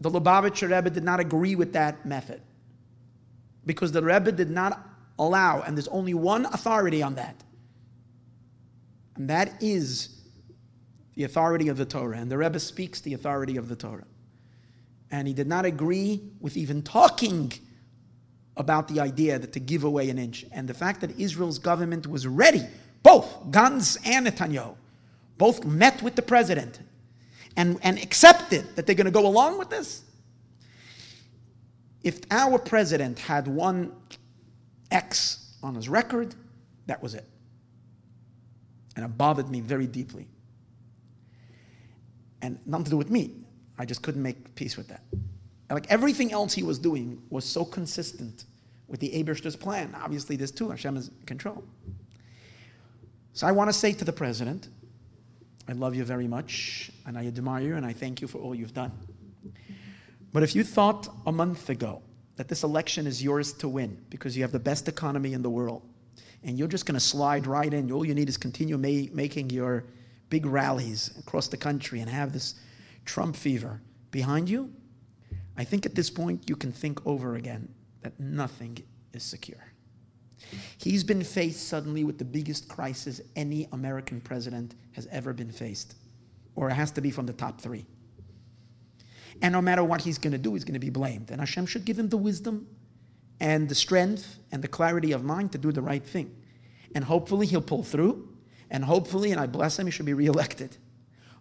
the 0.00 0.10
Lubavitcher 0.10 0.74
Rebbe 0.74 0.90
did 0.90 1.04
not 1.04 1.20
agree 1.20 1.54
with 1.54 1.72
that 1.72 2.04
method 2.04 2.40
because 3.66 3.92
the 3.92 4.02
Rebbe 4.02 4.32
did 4.32 4.50
not 4.50 4.86
allow, 5.18 5.62
and 5.62 5.76
there's 5.76 5.88
only 5.88 6.14
one 6.14 6.46
authority 6.46 7.02
on 7.02 7.14
that, 7.16 7.42
and 9.16 9.28
that 9.28 9.62
is 9.62 10.20
the 11.14 11.24
authority 11.24 11.68
of 11.68 11.76
the 11.76 11.84
Torah. 11.84 12.16
And 12.16 12.30
the 12.30 12.38
Rebbe 12.38 12.58
speaks 12.58 13.00
the 13.02 13.12
authority 13.12 13.58
of 13.58 13.68
the 13.68 13.76
Torah. 13.76 14.06
And 15.10 15.28
he 15.28 15.34
did 15.34 15.46
not 15.46 15.66
agree 15.66 16.22
with 16.40 16.56
even 16.56 16.82
talking 16.82 17.52
about 18.56 18.88
the 18.88 19.00
idea 19.00 19.38
that 19.38 19.52
to 19.52 19.60
give 19.60 19.84
away 19.84 20.08
an 20.08 20.18
inch. 20.18 20.46
And 20.52 20.66
the 20.66 20.72
fact 20.72 21.02
that 21.02 21.18
Israel's 21.18 21.58
government 21.58 22.06
was 22.06 22.26
ready, 22.26 22.66
both 23.02 23.26
Gantz 23.50 23.98
and 24.06 24.26
Netanyahu, 24.26 24.76
both 25.36 25.64
met 25.64 26.00
with 26.02 26.16
the 26.16 26.22
president 26.22 26.80
and, 27.60 27.78
and 27.82 27.98
accepted 27.98 28.74
that 28.74 28.86
they're 28.86 28.94
going 28.94 29.04
to 29.04 29.10
go 29.10 29.26
along 29.26 29.58
with 29.58 29.68
this? 29.68 30.02
If 32.02 32.20
our 32.30 32.58
president 32.58 33.18
had 33.18 33.46
one 33.46 33.92
X 34.90 35.56
on 35.62 35.74
his 35.74 35.86
record, 35.86 36.34
that 36.86 37.02
was 37.02 37.14
it. 37.14 37.26
And 38.96 39.04
it 39.04 39.18
bothered 39.18 39.50
me 39.50 39.60
very 39.60 39.86
deeply. 39.86 40.26
And 42.40 42.58
nothing 42.64 42.84
to 42.84 42.90
do 42.92 42.96
with 42.96 43.10
me. 43.10 43.32
I 43.78 43.84
just 43.84 44.00
couldn't 44.00 44.22
make 44.22 44.54
peace 44.54 44.78
with 44.78 44.88
that. 44.88 45.02
And 45.12 45.22
like 45.72 45.86
everything 45.90 46.32
else 46.32 46.54
he 46.54 46.62
was 46.62 46.78
doing 46.78 47.20
was 47.28 47.44
so 47.44 47.62
consistent 47.62 48.44
with 48.88 49.00
the 49.00 49.10
Abishter's 49.10 49.54
plan. 49.54 49.94
Obviously, 50.02 50.34
this 50.34 50.50
too, 50.50 50.70
Hashem 50.70 50.96
is 50.96 51.08
in 51.08 51.26
control. 51.26 51.62
So 53.34 53.46
I 53.46 53.52
want 53.52 53.68
to 53.68 53.74
say 53.74 53.92
to 53.92 54.04
the 54.04 54.14
president, 54.14 54.68
I 55.68 55.72
love 55.72 55.94
you 55.94 56.04
very 56.04 56.26
much, 56.26 56.90
and 57.06 57.16
I 57.16 57.26
admire 57.26 57.64
you, 57.64 57.76
and 57.76 57.86
I 57.86 57.92
thank 57.92 58.20
you 58.20 58.28
for 58.28 58.38
all 58.38 58.54
you've 58.54 58.74
done. 58.74 58.92
But 60.32 60.42
if 60.42 60.54
you 60.54 60.64
thought 60.64 61.08
a 61.26 61.32
month 61.32 61.68
ago 61.70 62.02
that 62.36 62.48
this 62.48 62.62
election 62.62 63.06
is 63.06 63.22
yours 63.22 63.52
to 63.54 63.68
win 63.68 64.04
because 64.10 64.36
you 64.36 64.42
have 64.42 64.52
the 64.52 64.58
best 64.58 64.88
economy 64.88 65.32
in 65.32 65.42
the 65.42 65.50
world, 65.50 65.82
and 66.42 66.58
you're 66.58 66.68
just 66.68 66.86
going 66.86 66.94
to 66.94 67.00
slide 67.00 67.46
right 67.46 67.72
in, 67.72 67.92
all 67.92 68.04
you 68.04 68.14
need 68.14 68.28
is 68.28 68.36
continue 68.36 68.78
ma- 68.78 69.12
making 69.12 69.50
your 69.50 69.84
big 70.30 70.46
rallies 70.46 71.10
across 71.18 71.48
the 71.48 71.56
country 71.56 72.00
and 72.00 72.08
have 72.08 72.32
this 72.32 72.54
Trump 73.04 73.36
fever 73.36 73.80
behind 74.10 74.48
you, 74.48 74.72
I 75.56 75.64
think 75.64 75.84
at 75.84 75.94
this 75.94 76.08
point 76.08 76.48
you 76.48 76.56
can 76.56 76.72
think 76.72 77.04
over 77.06 77.36
again 77.36 77.68
that 78.02 78.18
nothing 78.18 78.78
is 79.12 79.22
secure. 79.22 79.69
He's 80.78 81.04
been 81.04 81.22
faced 81.22 81.68
suddenly 81.68 82.04
with 82.04 82.18
the 82.18 82.24
biggest 82.24 82.68
crisis 82.68 83.20
any 83.36 83.68
American 83.72 84.20
president 84.20 84.74
has 84.92 85.06
ever 85.08 85.32
been 85.32 85.50
faced, 85.50 85.94
or 86.54 86.70
it 86.70 86.74
has 86.74 86.90
to 86.92 87.00
be 87.00 87.10
from 87.10 87.26
the 87.26 87.32
top 87.32 87.60
three. 87.60 87.86
And 89.42 89.52
no 89.52 89.62
matter 89.62 89.82
what 89.82 90.02
he's 90.02 90.18
going 90.18 90.32
to 90.32 90.38
do, 90.38 90.54
he's 90.54 90.64
going 90.64 90.74
to 90.74 90.80
be 90.80 90.90
blamed. 90.90 91.30
And 91.30 91.40
Hashem 91.40 91.66
should 91.66 91.84
give 91.84 91.98
him 91.98 92.08
the 92.08 92.16
wisdom 92.16 92.66
and 93.40 93.68
the 93.68 93.74
strength 93.74 94.38
and 94.52 94.62
the 94.62 94.68
clarity 94.68 95.12
of 95.12 95.24
mind 95.24 95.52
to 95.52 95.58
do 95.58 95.72
the 95.72 95.82
right 95.82 96.04
thing. 96.04 96.34
And 96.94 97.04
hopefully 97.04 97.46
he'll 97.46 97.62
pull 97.62 97.82
through. 97.82 98.28
And 98.70 98.84
hopefully, 98.84 99.32
and 99.32 99.40
I 99.40 99.46
bless 99.46 99.78
him, 99.78 99.86
he 99.86 99.90
should 99.90 100.06
be 100.06 100.14
reelected. 100.14 100.76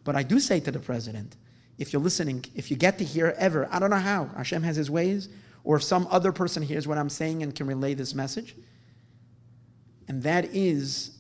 But 0.04 0.16
I 0.16 0.24
do 0.24 0.40
say 0.40 0.60
to 0.62 0.72
the 0.72 0.80
president, 0.80 1.36
if 1.78 1.94
you're 1.94 2.02
listening, 2.02 2.46
if 2.56 2.72
you 2.72 2.78
get 2.78 2.98
to 2.98 3.04
hear 3.04 3.36
ever, 3.38 3.68
I 3.72 3.80
don't 3.80 3.90
know 3.90 3.98
how, 3.98 4.26
Hashem 4.36 4.64
has 4.64 4.76
his 4.76 4.90
ways, 4.90 5.30
or 5.64 5.76
if 5.76 5.84
some 5.84 6.08
other 6.10 6.32
person 6.32 6.64
hears 6.64 6.88
what 6.88 6.98
I'm 6.98 7.10
saying 7.10 7.44
and 7.44 7.54
can 7.54 7.68
relay 7.68 7.94
this 7.94 8.16
message, 8.16 8.56
and 10.10 10.24
that 10.24 10.46
is 10.56 11.12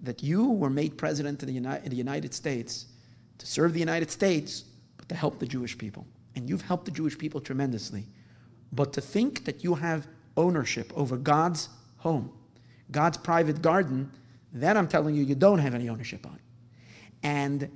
that 0.00 0.22
you 0.22 0.50
were 0.50 0.70
made 0.70 0.96
president 0.96 1.42
of 1.42 1.46
the, 1.46 1.54
Uni- 1.54 1.78
the 1.86 1.96
United 1.96 2.32
States 2.34 2.86
to 3.36 3.46
serve 3.46 3.74
the 3.74 3.80
United 3.80 4.10
States, 4.10 4.64
but 4.96 5.08
to 5.08 5.14
help 5.14 5.38
the 5.38 5.46
Jewish 5.46 5.76
people. 5.76 6.06
And 6.34 6.48
you've 6.48 6.62
helped 6.62 6.86
the 6.86 6.90
Jewish 6.90 7.16
people 7.18 7.40
tremendously. 7.40 8.06
But 8.72 8.92
to 8.94 9.00
think 9.00 9.44
that 9.44 9.62
you 9.62 9.74
have 9.74 10.06
ownership 10.36 10.92
over 10.96 11.16
God's 11.16 11.68
home, 11.98 12.32
God's 12.90 13.18
private 13.18 13.60
garden, 13.60 14.10
that 14.54 14.76
I'm 14.76 14.88
telling 14.88 15.14
you, 15.14 15.24
you 15.24 15.34
don't 15.34 15.58
have 15.58 15.74
any 15.74 15.88
ownership 15.88 16.26
on. 16.26 16.38
And 17.22 17.70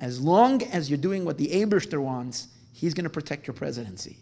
as 0.00 0.20
long 0.20 0.62
as 0.64 0.90
you're 0.90 0.98
doing 0.98 1.24
what 1.24 1.38
the 1.38 1.48
Abishter 1.48 2.02
wants, 2.02 2.48
he's 2.72 2.94
going 2.94 3.04
to 3.04 3.10
protect 3.10 3.46
your 3.46 3.54
presidency. 3.54 4.18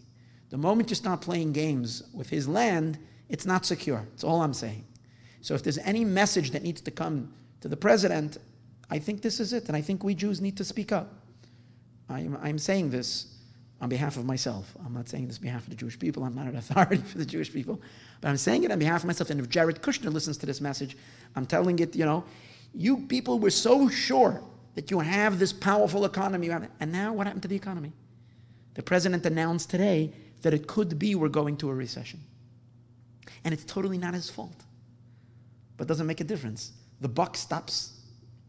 The 0.51 0.57
moment 0.57 0.89
you 0.89 0.95
start 0.95 1.21
playing 1.21 1.51
games 1.51 2.03
with 2.13 2.29
his 2.29 2.47
land, 2.47 2.97
it's 3.27 3.45
not 3.45 3.65
secure. 3.65 4.05
That's 4.11 4.23
all 4.23 4.41
I'm 4.41 4.53
saying. 4.53 4.85
So 5.41 5.53
if 5.53 5.63
there's 5.63 5.77
any 5.79 6.03
message 6.05 6.51
that 6.51 6.63
needs 6.63 6.81
to 6.81 6.91
come 6.91 7.33
to 7.61 7.67
the 7.67 7.77
president, 7.77 8.37
I 8.89 8.99
think 8.99 9.21
this 9.21 9.39
is 9.39 9.53
it. 9.53 9.67
And 9.67 9.75
I 9.75 9.81
think 9.81 10.03
we 10.03 10.15
Jews 10.15 10.41
need 10.41 10.57
to 10.57 10.63
speak 10.63 10.91
up. 10.91 11.13
I'm, 12.09 12.37
I'm 12.41 12.57
saying 12.57 12.89
this 12.89 13.35
on 13.81 13.89
behalf 13.89 14.17
of 14.17 14.25
myself. 14.25 14.75
I'm 14.85 14.93
not 14.93 15.07
saying 15.07 15.27
this 15.27 15.37
on 15.37 15.43
behalf 15.43 15.63
of 15.63 15.69
the 15.69 15.75
Jewish 15.75 15.97
people. 15.97 16.23
I'm 16.23 16.35
not 16.35 16.47
an 16.47 16.55
authority 16.55 16.97
for 17.05 17.17
the 17.17 17.25
Jewish 17.25 17.53
people. 17.53 17.81
But 18.21 18.29
I'm 18.29 18.37
saying 18.37 18.63
it 18.63 18.71
on 18.71 18.79
behalf 18.79 19.01
of 19.01 19.07
myself. 19.07 19.29
And 19.29 19.39
if 19.39 19.49
Jared 19.49 19.81
Kushner 19.81 20.11
listens 20.11 20.37
to 20.37 20.45
this 20.45 20.59
message, 20.59 20.97
I'm 21.35 21.45
telling 21.45 21.79
it, 21.79 21.95
you 21.95 22.05
know, 22.05 22.23
you 22.73 22.97
people 23.07 23.39
were 23.39 23.49
so 23.49 23.89
sure 23.89 24.43
that 24.75 24.91
you 24.91 24.99
have 24.99 25.39
this 25.39 25.53
powerful 25.53 26.05
economy. 26.05 26.49
And 26.49 26.91
now 26.91 27.13
what 27.13 27.27
happened 27.27 27.43
to 27.43 27.47
the 27.47 27.55
economy? 27.55 27.91
The 28.75 28.83
president 28.83 29.25
announced 29.25 29.69
today 29.69 30.13
that 30.41 30.53
it 30.53 30.67
could 30.67 30.97
be 30.99 31.15
we're 31.15 31.29
going 31.29 31.57
to 31.57 31.69
a 31.69 31.73
recession. 31.73 32.21
And 33.43 33.53
it's 33.53 33.65
totally 33.65 33.97
not 33.97 34.13
his 34.13 34.29
fault. 34.29 34.63
But 35.79 35.87
doesn't 35.87 36.05
make 36.05 36.19
a 36.19 36.25
difference. 36.25 36.73
The 36.99 37.07
buck 37.07 37.37
stops 37.37 37.93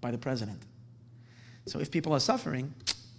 by 0.01 0.11
the 0.11 0.18
president. 0.18 0.61
So 1.66 1.78
if 1.78 1.91
people 1.91 2.12
are 2.12 2.20
suffering, 2.20 2.74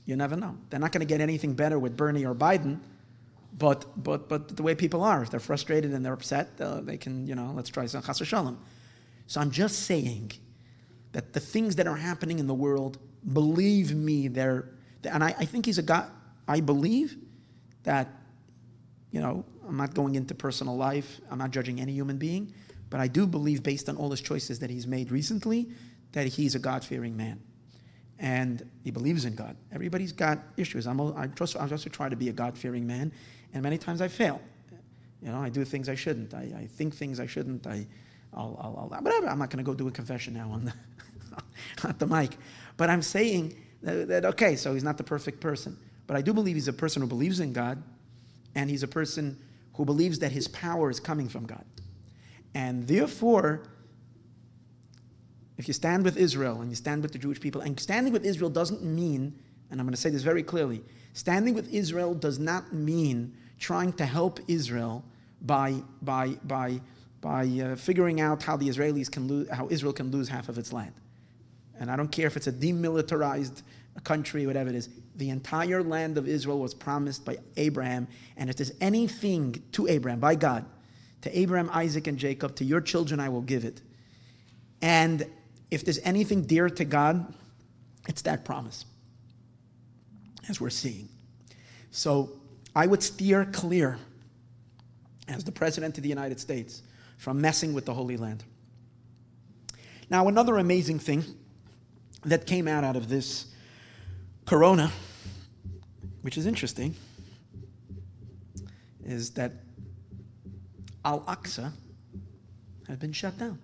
you 0.05 0.18
never 0.18 0.36
know. 0.36 0.57
They're 0.70 0.82
not 0.82 0.91
going 0.91 0.99
to 0.99 1.07
get 1.07 1.22
anything 1.22 1.53
better 1.53 1.80
with 1.80 1.95
Bernie 1.95 2.26
or 2.26 2.36
Biden, 2.36 2.80
but, 3.57 3.86
but, 4.03 4.28
but 4.28 4.57
the 4.57 4.64
way 4.64 4.76
people 4.76 5.01
are, 5.01 5.24
if 5.24 5.30
they're 5.30 5.39
frustrated 5.39 5.93
and 5.93 6.05
they're 6.05 6.14
upset, 6.14 6.49
uh, 6.59 6.82
they 6.82 6.97
can, 6.97 7.26
you 7.26 7.36
know, 7.36 7.53
let's 7.55 7.70
try 7.70 7.86
some 7.86 8.03
chas 8.03 8.22
shalom. 8.26 8.59
So 9.28 9.39
I'm 9.39 9.49
just 9.49 9.84
saying 9.84 10.34
that 11.14 11.32
the 11.32 11.39
things 11.39 11.78
that 11.78 11.88
are 11.88 11.95
happening 11.95 12.39
in 12.39 12.47
the 12.47 12.53
world, 12.53 12.97
believe 13.32 13.95
me, 13.95 14.28
they're, 14.28 14.68
and 15.05 15.24
I, 15.24 15.30
I 15.39 15.45
think 15.45 15.66
he's 15.66 15.78
a 15.78 15.84
guy, 15.84 16.05
I 16.49 16.59
believe 16.59 17.16
that, 17.84 18.09
you 19.12 19.22
know, 19.22 19.45
I'm 19.66 19.78
not 19.78 19.93
going 19.93 20.16
into 20.16 20.36
personal 20.36 20.76
life, 20.76 21.22
I'm 21.30 21.38
not 21.38 21.51
judging 21.51 21.80
any 21.80 21.93
human 21.93 22.18
being, 22.18 22.53
but 22.92 23.00
I 23.00 23.08
do 23.08 23.26
believe, 23.26 23.64
based 23.64 23.89
on 23.89 23.98
all 23.98 24.12
his 24.12 24.22
choices 24.22 24.60
that 24.60 24.70
he's 24.70 24.86
made 24.86 25.12
recently, 25.12 25.70
that 26.12 26.28
he's 26.28 26.54
a 26.54 26.60
God 26.60 26.84
fearing 26.84 27.18
man 27.18 27.42
and 28.22 28.70
he 28.84 28.92
believes 28.92 29.26
in 29.26 29.34
God. 29.34 29.58
Everybody's 29.74 30.12
got 30.12 30.38
issues. 30.56 30.86
I'm, 30.86 31.02
I 31.18 31.26
trust, 31.28 31.58
I 31.58 31.68
also 31.70 31.89
try 31.89 32.08
to 32.08 32.16
be 32.16 32.30
a 32.30 32.32
God 32.32 32.56
fearing 32.56 32.86
man, 32.86 33.12
and 33.54 33.64
many 33.64 33.80
times 33.80 34.00
I 34.00 34.08
fail. 34.08 34.39
You 35.22 35.32
know, 35.32 35.42
I 35.42 35.50
do 35.50 35.66
things 35.66 35.89
I 35.89 35.96
shouldn't. 35.96 36.34
I, 36.34 36.52
I 36.56 36.68
think 36.68 36.96
things 36.96 37.20
I 37.20 37.26
shouldn't. 37.26 37.66
I, 37.68 37.86
I'll, 38.34 38.58
I'll, 38.62 38.89
I'll 38.94 39.02
whatever. 39.02 39.28
I'm 39.28 39.39
not 39.39 39.50
going 39.50 39.64
to 39.64 39.70
go 39.70 39.74
do 39.74 39.88
a 39.88 39.92
confession 39.92 40.36
now 40.36 40.52
on 40.52 40.66
the, 40.66 40.74
on 41.88 41.96
the 41.98 42.08
mic. 42.08 42.38
But 42.78 42.89
I'm 42.92 43.02
saying 43.02 43.56
that, 43.82 44.08
that, 44.08 44.26
okay, 44.26 44.56
so 44.56 44.74
he's 44.74 44.84
not 44.84 44.98
the 44.98 45.04
perfect 45.04 45.42
person. 45.42 45.78
But 46.06 46.16
I 46.16 46.22
do 46.22 46.34
believe 46.34 46.56
he's 46.56 46.68
a 46.68 46.74
person 46.74 47.02
who 47.02 47.08
believes 47.08 47.39
in 47.39 47.54
God, 47.54 47.82
and 48.54 48.70
he's 48.70 48.84
a 48.84 48.88
person 48.88 49.38
who 49.74 49.86
believes 49.86 50.20
that 50.20 50.32
his 50.32 50.48
power 50.48 50.92
is 50.92 51.00
coming 51.00 51.28
from 51.28 51.46
God. 51.46 51.66
And 52.54 52.88
therefore, 52.88 53.64
if 55.58 55.68
you 55.68 55.74
stand 55.74 56.04
with 56.04 56.18
Israel 56.18 56.62
and 56.62 56.70
you 56.70 56.76
stand 56.76 57.04
with 57.04 57.12
the 57.12 57.20
Jewish 57.20 57.39
people, 57.39 57.62
and 57.62 57.80
standing 57.80 58.12
with 58.12 58.26
Israel 58.26 58.49
doesn't 58.49 58.84
mean, 58.84 59.34
and 59.70 59.80
I'm 59.80 59.86
going 59.86 59.93
to 59.93 60.02
say 60.02 60.10
this 60.10 60.24
very 60.24 60.43
clearly, 60.43 60.84
standing 61.14 61.54
with 61.54 61.74
Israel 61.74 62.14
does 62.14 62.39
not 62.39 62.74
mean 62.74 63.36
trying 63.60 63.93
to 63.93 64.06
help 64.06 64.39
Israel 64.47 65.04
by, 65.43 65.76
by, 66.02 66.30
by, 66.45 66.82
by 67.22 67.45
uh, 67.45 67.76
figuring 67.76 68.22
out 68.22 68.43
how 68.43 68.58
the 68.58 68.68
Israelis 68.68 69.10
can 69.10 69.28
lose, 69.28 69.49
how 69.49 69.68
Israel 69.70 69.93
can 69.93 70.12
lose 70.12 70.28
half 70.28 70.49
of 70.49 70.58
its 70.58 70.74
land. 70.74 70.93
And 71.80 71.89
I 71.89 71.95
don't 71.95 72.12
care 72.12 72.28
if 72.28 72.38
it's 72.38 72.47
a 72.47 72.52
demilitarized 72.52 73.62
country, 74.04 74.47
whatever 74.47 74.70
it 74.70 74.76
is. 74.76 74.89
The 75.16 75.30
entire 75.30 75.84
land 75.84 76.18
of 76.18 76.28
Israel 76.28 76.60
was 76.60 76.74
promised 76.74 77.26
by 77.26 77.38
Abraham. 77.58 78.08
And 78.38 78.49
if 78.49 78.56
there's 78.56 78.72
anything 78.82 79.62
to 79.74 79.88
Abraham, 79.88 80.20
by 80.20 80.36
God, 80.36 80.66
to 81.22 81.38
Abraham, 81.38 81.69
Isaac, 81.72 82.07
and 82.07 82.17
Jacob, 82.17 82.55
to 82.55 82.65
your 82.65 82.82
children 82.82 83.19
I 83.19 83.30
will 83.30 83.41
give 83.41 83.65
it. 83.65 83.82
And 84.82 85.26
if 85.69 85.86
there's 85.86 85.99
anything 85.99 86.43
dear 86.43 86.69
to 86.69 86.86
God, 86.86 87.34
it's 88.07 88.24
that 88.24 88.43
promise, 88.43 88.86
as 90.49 90.59
we're 90.59 90.69
seeing. 90.72 91.07
So 91.91 92.32
I 92.76 92.88
would 92.88 93.03
steer 93.03 93.45
clear, 93.45 93.99
as 95.28 95.43
the 95.43 95.51
President 95.51 95.97
of 95.97 96.03
the 96.03 96.09
United 96.09 96.39
States, 96.39 96.82
from 97.17 97.39
messing 97.39 97.74
with 97.74 97.86
the 97.86 97.93
Holy 97.93 98.17
Land. 98.17 98.43
Now, 100.09 100.28
another 100.28 100.57
amazing 100.57 100.99
thing 100.99 101.24
that 102.24 102.45
came 102.45 102.67
out 102.67 102.84
out 102.84 102.95
of 102.95 103.07
this 103.07 103.45
corona, 104.45 104.91
which 106.22 106.38
is 106.38 106.45
interesting, 106.45 106.95
is 109.05 109.32
that 109.32 109.53
Al 111.04 111.22
Aqsa 111.22 111.72
have 112.88 112.99
been 112.99 113.14
shut 113.14 113.38
down. 113.38 113.60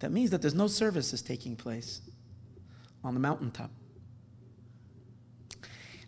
That 0.00 0.12
means 0.12 0.30
that 0.30 0.42
there's 0.42 0.54
no 0.54 0.66
services 0.66 1.22
taking 1.22 1.56
place 1.56 2.00
on 3.04 3.14
the 3.14 3.20
mountaintop. 3.20 3.70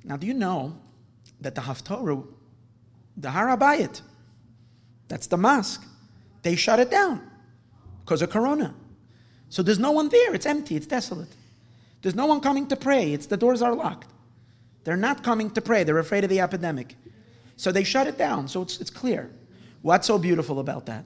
Now, 0.04 0.16
do 0.16 0.26
you 0.26 0.34
know 0.34 0.76
that 1.40 1.54
the 1.54 1.60
Haftorah, 1.60 2.26
the 3.16 3.30
Har 3.30 3.56
HaBayit, 3.56 4.00
that's 5.08 5.26
the 5.26 5.36
mosque, 5.36 5.84
they 6.42 6.56
shut 6.56 6.80
it 6.80 6.90
down 6.90 7.20
because 8.00 8.22
of 8.22 8.30
Corona. 8.30 8.74
So 9.48 9.62
there's 9.62 9.78
no 9.78 9.90
one 9.92 10.08
there. 10.08 10.34
It's 10.34 10.46
empty. 10.46 10.76
It's 10.76 10.86
desolate. 10.86 11.28
There's 12.00 12.14
no 12.14 12.26
one 12.26 12.40
coming 12.40 12.66
to 12.68 12.76
pray. 12.76 13.12
It's 13.12 13.26
the 13.26 13.36
doors 13.36 13.62
are 13.62 13.74
locked. 13.74 14.08
They're 14.84 14.96
not 14.96 15.22
coming 15.22 15.50
to 15.50 15.60
pray. 15.60 15.84
They're 15.84 15.98
afraid 15.98 16.24
of 16.24 16.30
the 16.30 16.40
epidemic. 16.40 16.96
So 17.56 17.72
they 17.72 17.84
shut 17.84 18.06
it 18.06 18.18
down. 18.18 18.48
So 18.48 18.62
it's, 18.62 18.80
it's 18.80 18.90
clear. 18.90 19.30
What's 19.82 20.06
so 20.06 20.18
beautiful 20.18 20.60
about 20.60 20.86
that? 20.86 21.04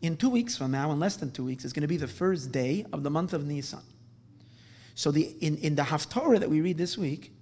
In 0.00 0.16
two 0.16 0.30
weeks 0.30 0.56
from 0.56 0.70
now, 0.70 0.92
in 0.92 1.00
less 1.00 1.16
than 1.16 1.30
two 1.30 1.44
weeks, 1.44 1.64
is 1.64 1.72
going 1.72 1.82
to 1.82 1.88
be 1.88 1.96
the 1.96 2.08
first 2.08 2.52
day 2.52 2.86
of 2.92 3.02
the 3.02 3.10
month 3.10 3.32
of 3.32 3.46
Nisan. 3.46 3.82
So 4.94 5.10
the, 5.10 5.34
in, 5.40 5.56
in 5.58 5.74
the 5.74 5.82
Haftorah 5.82 6.40
that 6.40 6.50
we 6.50 6.60
read 6.60 6.78
this 6.78 6.96
week, 6.96 7.32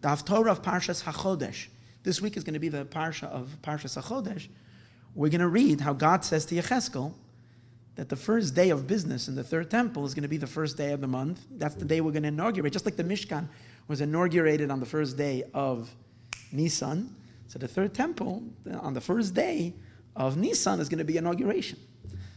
the 0.00 0.08
Haftorah 0.08 0.50
of 0.50 0.62
Parshas 0.62 1.02
HaChodesh, 1.02 1.68
this 2.02 2.20
week 2.20 2.36
is 2.36 2.44
going 2.44 2.54
to 2.54 2.60
be 2.60 2.68
the 2.68 2.84
Parsha 2.84 3.24
of 3.24 3.48
Parshas 3.62 4.00
HaChodesh, 4.00 4.48
we're 5.14 5.30
going 5.30 5.40
to 5.40 5.48
read 5.48 5.80
how 5.80 5.92
God 5.92 6.24
says 6.24 6.44
to 6.46 6.54
Yecheskel 6.54 7.12
that 7.96 8.08
the 8.08 8.16
first 8.16 8.54
day 8.54 8.70
of 8.70 8.86
business 8.86 9.28
in 9.28 9.34
the 9.34 9.44
third 9.44 9.70
temple 9.70 10.04
is 10.04 10.14
going 10.14 10.22
to 10.22 10.28
be 10.28 10.36
the 10.36 10.46
first 10.46 10.76
day 10.76 10.92
of 10.92 11.00
the 11.00 11.06
month. 11.06 11.44
That's 11.52 11.76
the 11.76 11.84
day 11.84 12.00
we're 12.00 12.12
going 12.12 12.24
to 12.24 12.28
inaugurate. 12.28 12.72
Just 12.72 12.84
like 12.84 12.96
the 12.96 13.04
Mishkan 13.04 13.48
was 13.86 14.00
inaugurated 14.00 14.70
on 14.70 14.80
the 14.80 14.86
first 14.86 15.16
day 15.16 15.44
of 15.54 15.94
Nisan, 16.52 17.14
so 17.48 17.58
the 17.58 17.68
third 17.68 17.94
temple 17.94 18.42
on 18.80 18.94
the 18.94 19.00
first 19.00 19.34
day 19.34 19.74
of 20.16 20.36
Nisan 20.36 20.80
is 20.80 20.88
going 20.88 20.98
to 20.98 21.04
be 21.04 21.16
inauguration. 21.16 21.78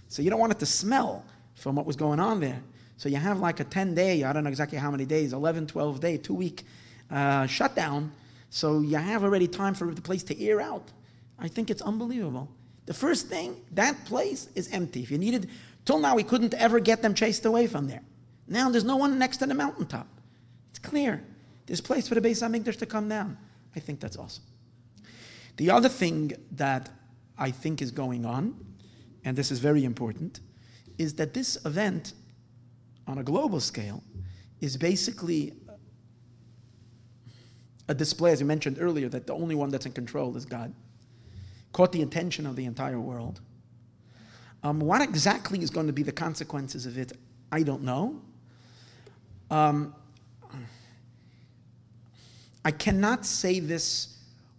So 0.07 0.21
you 0.21 0.29
don't 0.29 0.39
want 0.39 0.51
it 0.51 0.59
to 0.59 0.65
smell 0.65 1.25
from 1.55 1.75
what 1.75 1.85
was 1.85 1.95
going 1.95 2.19
on 2.19 2.39
there. 2.39 2.61
So 2.97 3.09
you 3.09 3.17
have 3.17 3.39
like 3.39 3.59
a 3.59 3.63
10 3.63 3.93
day, 3.93 4.23
I 4.23 4.33
don't 4.33 4.43
know 4.43 4.49
exactly 4.49 4.77
how 4.77 4.91
many 4.91 5.05
days, 5.05 5.33
11, 5.33 5.67
12 5.67 5.99
day, 5.99 6.17
two 6.17 6.33
week 6.33 6.65
uh, 7.11 7.45
shutdown. 7.45 8.11
So 8.49 8.81
you 8.81 8.97
have 8.97 9.23
already 9.23 9.47
time 9.47 9.73
for 9.73 9.93
the 9.93 10.01
place 10.01 10.23
to 10.23 10.43
air 10.43 10.61
out. 10.61 10.91
I 11.37 11.47
think 11.47 11.69
it's 11.69 11.81
unbelievable. 11.81 12.49
The 12.85 12.93
first 12.93 13.27
thing, 13.27 13.57
that 13.73 14.05
place 14.05 14.49
is 14.55 14.71
empty. 14.71 15.03
If 15.03 15.11
you 15.11 15.17
needed, 15.17 15.49
till 15.85 15.99
now 15.99 16.15
we 16.15 16.23
couldn't 16.23 16.53
ever 16.53 16.79
get 16.79 17.01
them 17.01 17.13
chased 17.13 17.45
away 17.45 17.67
from 17.67 17.87
there. 17.87 18.01
Now 18.47 18.69
there's 18.69 18.85
no 18.85 18.95
one 18.95 19.19
next 19.19 19.37
to 19.37 19.45
the 19.45 19.53
mountaintop. 19.53 20.07
It's 20.71 20.79
clear. 20.79 21.23
There's 21.65 21.81
place 21.81 22.07
for 22.07 22.15
the 22.15 22.21
Beis 22.21 22.41
HaMikdash 22.41 22.77
to 22.77 22.85
come 22.85 23.09
down. 23.09 23.37
I 23.75 23.79
think 23.79 23.99
that's 23.99 24.17
awesome. 24.17 24.43
The 25.57 25.69
other 25.69 25.89
thing 25.89 26.33
that 26.51 26.89
I 27.37 27.51
think 27.51 27.81
is 27.81 27.91
going 27.91 28.25
on 28.25 28.67
and 29.27 29.35
this 29.35 29.51
is 29.51 29.59
very 29.59 29.83
important, 29.83 30.39
is 30.97 31.15
that 31.15 31.33
this 31.33 31.57
event 31.65 32.13
on 33.07 33.17
a 33.17 33.23
global 33.23 33.59
scale 33.59 34.01
is 34.61 34.77
basically 34.77 35.51
a 37.89 37.93
display, 37.93 38.31
as 38.31 38.39
you 38.39 38.45
mentioned 38.45 38.77
earlier, 38.79 39.09
that 39.09 39.27
the 39.27 39.33
only 39.33 39.53
one 39.53 39.69
that's 39.69 39.85
in 39.85 39.91
control 39.91 40.37
is 40.37 40.45
God. 40.45 40.73
Caught 41.73 41.91
the 41.91 42.03
attention 42.03 42.45
of 42.45 42.55
the 42.55 42.63
entire 42.63 43.01
world. 43.01 43.41
Um, 44.63 44.79
what 44.79 45.01
exactly 45.01 45.59
is 45.61 45.69
going 45.69 45.87
to 45.87 45.93
be 45.93 46.03
the 46.03 46.13
consequences 46.13 46.85
of 46.85 46.97
it, 46.97 47.11
I 47.51 47.63
don't 47.63 47.83
know. 47.83 48.21
Um, 49.51 49.93
I 52.63 52.71
cannot 52.71 53.25
say 53.25 53.59
this 53.59 54.16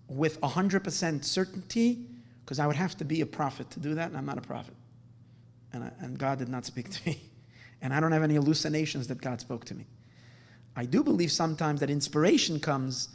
with 0.08 0.40
100% 0.40 1.24
certainty 1.24 2.06
because 2.44 2.58
I 2.58 2.66
would 2.66 2.76
have 2.76 2.96
to 2.96 3.04
be 3.04 3.20
a 3.20 3.26
prophet 3.26 3.70
to 3.72 3.80
do 3.80 3.94
that, 3.94 4.08
and 4.08 4.16
I'm 4.16 4.24
not 4.24 4.38
a 4.38 4.42
prophet. 4.42 4.74
And, 5.72 5.84
I, 5.84 5.92
and 6.00 6.18
God 6.18 6.38
did 6.38 6.48
not 6.48 6.64
speak 6.64 6.90
to 6.90 7.00
me. 7.06 7.22
And 7.80 7.94
I 7.94 8.00
don't 8.00 8.10
have 8.10 8.24
any 8.24 8.34
hallucinations 8.34 9.06
that 9.06 9.20
God 9.20 9.40
spoke 9.40 9.64
to 9.66 9.74
me. 9.76 9.86
I 10.74 10.84
do 10.84 11.04
believe 11.04 11.30
sometimes 11.30 11.78
that 11.78 11.90
inspiration 11.90 12.58
comes 12.58 13.08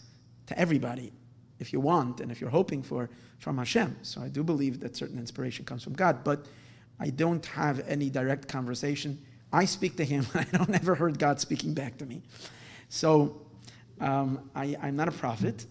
to 0.48 0.58
everybody 0.58 1.12
if 1.60 1.74
you 1.74 1.82
want 1.82 2.22
and 2.22 2.32
if 2.32 2.40
you're 2.40 2.50
hoping 2.50 2.82
for 2.82 3.10
from 3.40 3.58
Hashem. 3.58 3.98
So 4.04 4.22
I 4.22 4.30
do 4.30 4.42
believe 4.42 4.80
that 4.80 4.96
certain 4.96 5.20
inspiration 5.20 5.66
comes 5.66 5.84
from 5.84 5.94
God, 5.94 6.24
but 6.24 6.46
I 7.00 7.10
don't 7.10 7.46
have 7.48 7.82
any 7.88 8.10
direct 8.10 8.48
conversation. 8.48 9.22
I 9.52 9.66
speak 9.66 9.98
to 9.98 10.06
Him, 10.06 10.26
I 10.34 10.46
don't 10.46 10.74
ever 10.74 10.96
heard 10.96 11.20
God 11.20 11.40
speaking 11.40 11.74
back 11.74 11.98
to 11.98 12.06
me. 12.06 12.22
So 12.90 13.42
um, 14.00 14.50
I, 14.56 14.78
am 14.82 14.96
not 14.96 15.08
a 15.08 15.12
prophet. 15.12 15.66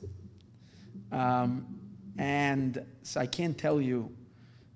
Um, 1.12 1.66
and 2.18 2.84
so 3.02 3.20
I 3.20 3.26
can't 3.26 3.56
tell 3.56 3.80
you 3.80 4.10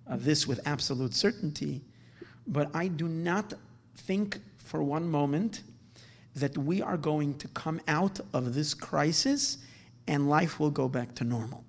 uh, 0.09 0.17
this 0.17 0.47
with 0.47 0.61
absolute 0.67 1.15
certainty, 1.15 1.83
but 2.47 2.71
I 2.75 2.89
do 2.89 3.09
not 3.09 3.55
think 3.97 4.39
for 4.59 4.83
one 4.83 5.09
moment 5.09 5.63
that 6.35 6.57
we 6.57 6.83
are 6.83 6.99
going 6.99 7.37
to 7.39 7.49
come 7.49 7.81
out 7.89 8.21
of 8.33 8.55
this 8.55 8.75
crisis 8.75 9.59
and 10.07 10.29
life 10.29 10.61
will 10.61 10.71
go 10.71 10.89
back 10.89 11.15
to 11.17 11.25
normal. 11.25 11.65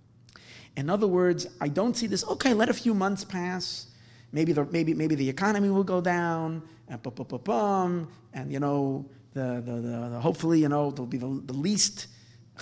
In 0.76 0.90
other 0.90 1.08
words, 1.08 1.48
I 1.60 1.70
don't 1.70 1.96
see 1.96 2.06
this, 2.06 2.24
okay, 2.26 2.54
let 2.54 2.70
a 2.70 2.74
few 2.74 2.94
months 2.94 3.24
pass. 3.24 3.88
Maybe 4.32 4.52
the, 4.52 4.66
maybe, 4.66 4.94
maybe 4.94 5.16
the 5.16 5.28
economy 5.28 5.70
will 5.70 5.86
go 5.86 6.02
down, 6.02 6.62
and, 6.88 7.02
bum, 7.02 7.14
bum, 7.14 7.42
bum, 7.44 8.08
and 8.34 8.52
you 8.52 8.60
know, 8.60 9.06
the, 9.34 9.64
the, 9.66 9.72
the, 9.74 10.10
the, 10.10 10.20
hopefully, 10.20 10.60
you 10.60 10.70
know, 10.70 10.92
there'll 10.92 11.08
be 11.08 11.18
the, 11.18 11.42
the 11.46 11.54
least 11.54 12.08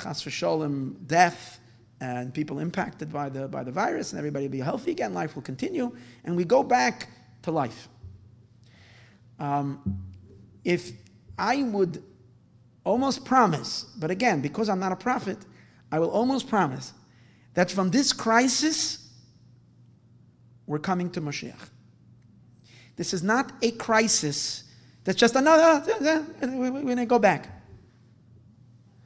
chas 0.01 0.23
v'sholem 0.23 0.95
death 1.07 1.59
and 2.01 2.33
people 2.33 2.59
impacted 2.59 3.11
by 3.11 3.29
the, 3.29 3.47
by 3.47 3.63
the 3.63 3.71
virus, 3.71 4.11
and 4.11 4.19
everybody 4.19 4.45
will 4.45 4.51
be 4.51 4.59
healthy 4.59 4.91
again, 4.91 5.13
life 5.13 5.35
will 5.35 5.41
continue, 5.41 5.95
and 6.23 6.35
we 6.35 6.43
go 6.43 6.63
back 6.63 7.09
to 7.43 7.51
life. 7.51 7.87
Um, 9.39 10.03
if 10.63 10.91
I 11.37 11.63
would 11.63 12.03
almost 12.83 13.25
promise, 13.25 13.85
but 13.97 14.11
again, 14.11 14.41
because 14.41 14.69
I'm 14.69 14.79
not 14.79 14.91
a 14.91 14.95
prophet, 14.95 15.37
I 15.91 15.99
will 15.99 16.09
almost 16.09 16.47
promise 16.49 16.93
that 17.53 17.71
from 17.71 17.89
this 17.89 18.11
crisis, 18.13 19.09
we're 20.67 20.79
coming 20.79 21.09
to 21.11 21.21
Mashiach. 21.21 21.69
This 22.95 23.13
is 23.13 23.23
not 23.23 23.51
a 23.61 23.71
crisis 23.71 24.63
that's 25.03 25.19
just 25.19 25.35
another, 25.35 25.85
we're 26.41 26.71
going 26.71 26.97
to 26.97 27.05
go 27.05 27.19
back. 27.19 27.49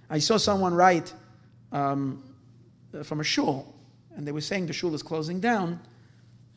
I 0.09 0.19
saw 0.19 0.37
someone 0.37 0.73
write 0.73 1.13
um, 1.71 2.23
Uh, 2.91 3.03
from 3.03 3.19
a 3.19 3.23
shul, 3.23 3.75
and 4.15 4.25
they 4.25 4.31
were 4.31 4.41
saying 4.41 4.65
the 4.65 4.73
shul 4.73 4.95
is 4.95 5.03
closing 5.03 5.39
down. 5.39 5.79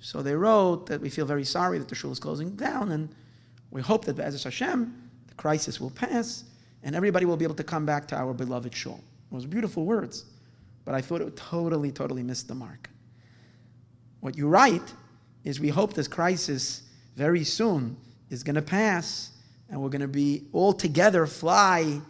So 0.00 0.22
they 0.22 0.34
wrote 0.34 0.86
that 0.86 0.98
we 0.98 1.10
feel 1.10 1.26
very 1.26 1.44
sorry 1.44 1.78
that 1.78 1.88
the 1.88 1.94
shul 1.94 2.10
is 2.10 2.18
closing 2.18 2.56
down, 2.56 2.92
and 2.92 3.14
we 3.70 3.82
hope 3.82 4.06
that 4.06 4.16
Be'ez 4.16 4.42
Hashem, 4.42 5.10
the 5.28 5.34
crisis 5.34 5.78
will 5.78 5.90
pass, 5.90 6.44
and 6.82 6.96
everybody 6.96 7.26
will 7.26 7.36
be 7.36 7.44
able 7.44 7.54
to 7.56 7.64
come 7.64 7.84
back 7.84 8.08
to 8.08 8.16
our 8.16 8.32
beloved 8.32 8.74
shul. 8.74 8.98
Was 9.30 9.44
beautiful 9.44 9.84
words, 9.84 10.24
but 10.86 10.94
I 10.94 11.02
thought 11.02 11.20
it 11.20 11.36
totally, 11.36 11.92
totally 11.92 12.22
missed 12.22 12.48
the 12.48 12.54
mark. 12.54 12.88
What 14.20 14.36
you 14.36 14.48
write 14.48 14.94
is 15.44 15.60
we 15.60 15.68
hope 15.68 15.92
this 15.92 16.08
crisis 16.08 16.82
very 17.14 17.44
soon 17.44 17.96
is 18.30 18.42
going 18.42 18.54
to 18.54 18.62
pass, 18.62 19.32
and 19.68 19.82
we're 19.82 19.90
going 19.90 20.00
to 20.00 20.08
be 20.08 20.44
all 20.52 20.72
together 20.72 21.26
fly 21.26 22.00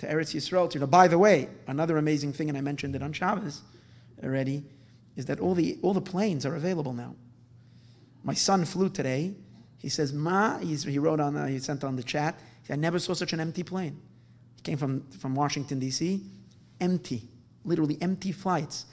to 0.00 0.06
Eretz 0.06 0.34
Yisrael. 0.34 0.68
To, 0.70 0.86
by 0.86 1.08
the 1.08 1.18
way, 1.18 1.48
another 1.66 1.98
amazing 1.98 2.32
thing, 2.32 2.48
and 2.48 2.58
I 2.58 2.60
mentioned 2.62 2.96
it 2.96 3.02
on 3.02 3.12
Shabbos 3.12 3.62
already, 4.24 4.64
is 5.16 5.26
that 5.26 5.40
all 5.40 5.54
the 5.54 5.78
all 5.82 5.94
the 5.94 6.00
planes 6.00 6.44
are 6.44 6.56
available 6.56 6.92
now. 6.92 7.14
My 8.24 8.34
son 8.34 8.64
flew 8.64 8.88
today. 8.88 9.34
He 9.78 9.88
says, 9.88 10.12
"Ma," 10.12 10.58
he 10.58 10.98
wrote 10.98 11.20
on, 11.20 11.36
uh, 11.36 11.46
he 11.46 11.58
sent 11.58 11.84
on 11.84 11.96
the 11.96 12.02
chat. 12.02 12.38
I 12.68 12.76
never 12.76 12.98
saw 12.98 13.14
such 13.14 13.32
an 13.32 13.40
empty 13.40 13.62
plane. 13.62 14.00
He 14.56 14.62
came 14.62 14.78
from 14.78 15.02
from 15.10 15.34
Washington 15.34 15.78
D.C. 15.78 16.22
Empty, 16.80 17.28
literally 17.64 17.98
empty 18.00 18.32
flights. 18.32 18.86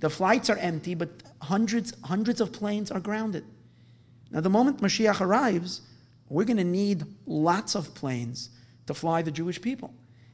The 0.00 0.10
flights 0.10 0.50
are 0.50 0.56
empty, 0.56 0.94
but 0.94 1.10
hundreds 1.40 1.92
hundreds 2.04 2.40
of 2.40 2.52
planes 2.52 2.90
are 2.90 3.00
grounded. 3.00 3.44
Now, 4.30 4.40
the 4.40 4.50
moment 4.50 4.80
Mashiach 4.80 5.20
arrives, 5.20 5.82
we're 6.28 6.44
going 6.44 6.56
to 6.56 6.64
need 6.64 7.04
lots 7.26 7.74
of 7.74 7.94
planes 7.94 8.50
to 8.86 8.94
fly 8.94 9.22
the 9.22 9.30
Jewish 9.30 9.60
people. 9.60 9.92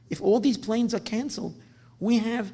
If 0.09 0.21
all 0.21 0.39
these 0.39 0.57
planes 0.57 0.93
are 0.93 0.99
canceled, 0.99 1.55
we 1.99 2.17
have 2.19 2.51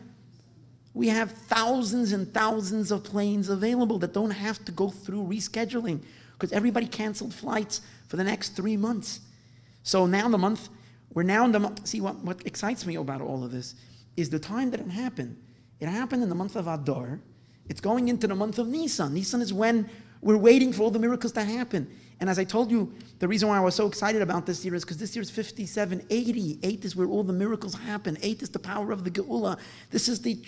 we 0.93 1.07
have 1.07 1.31
thousands 1.31 2.11
and 2.11 2.31
thousands 2.31 2.91
of 2.91 3.03
planes 3.03 3.49
available 3.49 3.97
that 3.99 4.13
don't 4.13 4.29
have 4.29 4.63
to 4.65 4.71
go 4.71 4.89
through 4.89 5.23
rescheduling 5.23 6.03
because 6.33 6.53
everybody 6.53 6.85
canceled 6.85 7.33
flights 7.33 7.81
for 8.07 8.17
the 8.17 8.23
next 8.23 8.49
three 8.49 8.77
months. 8.77 9.21
So 9.81 10.05
now 10.05 10.29
the 10.29 10.37
month, 10.37 10.69
we're 11.13 11.23
now 11.23 11.45
in 11.45 11.51
the 11.51 11.59
month. 11.59 11.87
See, 11.87 11.99
what, 11.99 12.17
what 12.17 12.45
excites 12.45 12.85
me 12.85 12.95
about 12.95 13.21
all 13.21 13.43
of 13.43 13.51
this 13.51 13.73
is 14.15 14.29
the 14.29 14.37
time 14.37 14.69
that 14.71 14.79
it 14.79 14.89
happened. 14.89 15.35
It 15.79 15.87
happened 15.87 16.21
in 16.21 16.29
the 16.29 16.35
month 16.35 16.55
of 16.55 16.67
Adar. 16.67 17.19
It's 17.67 17.81
going 17.81 18.07
into 18.07 18.27
the 18.27 18.35
month 18.35 18.59
of 18.59 18.67
Nisan. 18.67 19.15
Nisan 19.15 19.41
is 19.41 19.51
when 19.51 19.89
we're 20.23 20.37
waiting 20.37 20.73
for 20.73 20.83
all 20.83 20.91
the 20.91 20.99
miracles 20.99 21.33
to 21.33 21.43
happen. 21.43 21.87
And 22.19 22.29
as 22.29 22.39
I 22.39 22.45
told 22.45 22.71
you, 22.71 22.93
the 23.19 23.27
reason 23.27 23.49
why 23.49 23.57
I 23.57 23.59
was 23.59 23.75
so 23.75 23.85
excited 23.85 24.21
about 24.21 24.45
this 24.45 24.63
year 24.63 24.75
is 24.75 24.85
because 24.85 24.97
this 24.97 25.13
year 25.13 25.21
is 25.21 25.29
57, 25.29 26.05
80. 26.09 26.59
Eight 26.63 26.85
is 26.85 26.95
where 26.95 27.07
all 27.07 27.23
the 27.23 27.33
miracles 27.33 27.75
happen. 27.75 28.17
Eight 28.21 28.41
is 28.41 28.49
the 28.49 28.59
power 28.59 28.93
of 28.93 29.03
the 29.03 29.11
Geula. 29.11 29.59
This 29.91 30.07
is 30.07 30.21
the, 30.21 30.41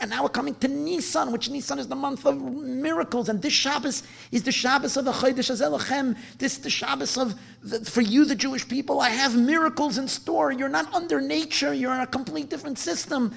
and 0.00 0.10
now 0.10 0.24
we're 0.24 0.30
coming 0.30 0.56
to 0.56 0.66
Nisan, 0.66 1.30
which 1.30 1.48
Nisan 1.48 1.78
is 1.78 1.86
the 1.86 1.94
month 1.94 2.26
of 2.26 2.40
miracles. 2.42 3.28
And 3.28 3.40
this 3.40 3.52
Shabbos 3.52 4.02
is 4.32 4.42
the 4.42 4.50
Shabbos 4.50 4.96
of 4.96 5.04
the 5.04 5.12
Chodesh 5.12 5.50
Hazeh 5.50 5.78
Lachem. 5.78 6.16
This 6.38 6.54
is 6.54 6.58
the 6.60 6.70
Shabbos 6.70 7.16
of, 7.16 7.38
the, 7.62 7.84
for 7.84 8.00
you, 8.00 8.24
the 8.24 8.34
Jewish 8.34 8.66
people, 8.66 9.00
I 9.00 9.10
have 9.10 9.36
miracles 9.36 9.98
in 9.98 10.08
store. 10.08 10.50
You're 10.50 10.68
not 10.68 10.92
under 10.92 11.20
nature. 11.20 11.72
You're 11.72 11.94
in 11.94 12.00
a 12.00 12.06
complete 12.08 12.50
different 12.50 12.78
system. 12.78 13.34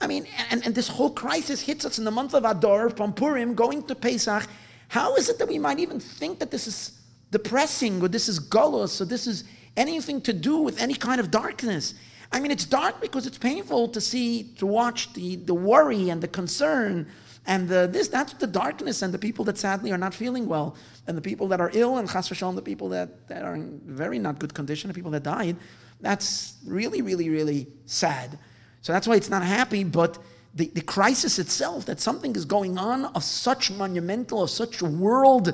I 0.00 0.06
mean, 0.06 0.26
and, 0.50 0.64
and 0.64 0.74
this 0.74 0.88
whole 0.88 1.10
crisis 1.10 1.60
hits 1.60 1.84
us 1.84 1.98
in 1.98 2.04
the 2.04 2.10
month 2.10 2.34
of 2.34 2.44
Adar, 2.44 2.90
from 2.90 3.12
Purim, 3.12 3.54
going 3.54 3.82
to 3.84 3.94
Pesach. 3.94 4.48
How 4.88 5.16
is 5.16 5.28
it 5.28 5.38
that 5.38 5.48
we 5.48 5.58
might 5.58 5.78
even 5.78 6.00
think 6.00 6.38
that 6.38 6.50
this 6.50 6.66
is 6.66 7.00
depressing 7.30 8.00
or 8.00 8.08
this 8.08 8.28
is 8.28 8.38
gullus 8.38 9.00
or 9.00 9.04
this 9.04 9.26
is 9.26 9.44
anything 9.76 10.20
to 10.22 10.32
do 10.32 10.58
with 10.58 10.80
any 10.80 10.94
kind 10.94 11.20
of 11.20 11.30
darkness. 11.30 11.94
I 12.32 12.40
mean, 12.40 12.50
it's 12.50 12.64
dark 12.64 13.00
because 13.00 13.26
it's 13.26 13.38
painful 13.38 13.88
to 13.88 14.00
see, 14.00 14.54
to 14.58 14.66
watch 14.66 15.12
the, 15.14 15.36
the 15.36 15.54
worry 15.54 16.10
and 16.10 16.22
the 16.22 16.28
concern 16.28 17.06
and 17.46 17.68
the, 17.68 17.88
this, 17.90 18.08
that's 18.08 18.32
the 18.34 18.46
darkness 18.46 19.02
and 19.02 19.12
the 19.12 19.18
people 19.18 19.44
that 19.46 19.58
sadly 19.58 19.92
are 19.92 19.98
not 19.98 20.14
feeling 20.14 20.46
well 20.46 20.76
and 21.06 21.16
the 21.16 21.20
people 21.20 21.48
that 21.48 21.60
are 21.60 21.70
ill 21.74 21.98
and 21.98 22.08
chas 22.08 22.28
v'shalom, 22.28 22.54
the 22.54 22.62
people 22.62 22.88
that, 22.90 23.28
that 23.28 23.44
are 23.44 23.54
in 23.54 23.80
very 23.84 24.18
not 24.18 24.38
good 24.38 24.54
condition, 24.54 24.88
the 24.88 24.94
people 24.94 25.10
that 25.10 25.24
died. 25.24 25.56
That's 26.00 26.54
really, 26.64 27.02
really, 27.02 27.28
really 27.28 27.66
sad. 27.86 28.38
So 28.80 28.92
that's 28.92 29.06
why 29.06 29.16
it's 29.16 29.30
not 29.30 29.42
happy, 29.42 29.84
but 29.84 30.18
the, 30.54 30.68
the 30.68 30.80
crisis 30.80 31.38
itself, 31.38 31.86
that 31.86 32.00
something 32.00 32.36
is 32.36 32.44
going 32.44 32.78
on 32.78 33.06
of 33.06 33.24
such 33.24 33.70
monumental, 33.70 34.42
of 34.42 34.50
such 34.50 34.82
world 34.82 35.52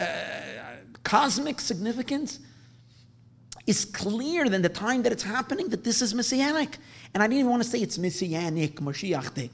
uh, 0.00 0.06
cosmic 1.04 1.60
significance 1.60 2.40
is 3.66 3.84
clear 3.84 4.48
than 4.48 4.62
the 4.62 4.68
time 4.68 5.02
that 5.02 5.12
it's 5.12 5.22
happening 5.22 5.68
that 5.68 5.84
this 5.84 6.02
is 6.02 6.14
messianic. 6.14 6.78
And 7.14 7.22
I 7.22 7.26
didn't 7.26 7.40
even 7.40 7.50
want 7.50 7.62
to 7.62 7.68
say 7.68 7.78
it's 7.78 7.98
messianic, 7.98 8.76
Mashiach. 8.76 9.50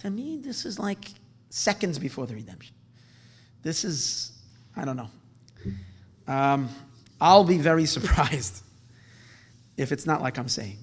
To 0.00 0.10
me, 0.10 0.38
this 0.42 0.66
is 0.66 0.78
like 0.78 1.08
seconds 1.48 1.98
before 1.98 2.26
the 2.26 2.34
redemption. 2.34 2.74
This 3.62 3.84
is, 3.84 4.32
I 4.76 4.84
don't 4.84 4.96
know. 4.96 5.10
Um, 6.26 6.68
I'll 7.20 7.44
be 7.44 7.58
very 7.58 7.86
surprised 7.96 8.62
if 9.76 9.92
it's 9.92 10.04
not 10.04 10.20
like 10.20 10.38
I'm 10.38 10.48
saying. 10.48 10.76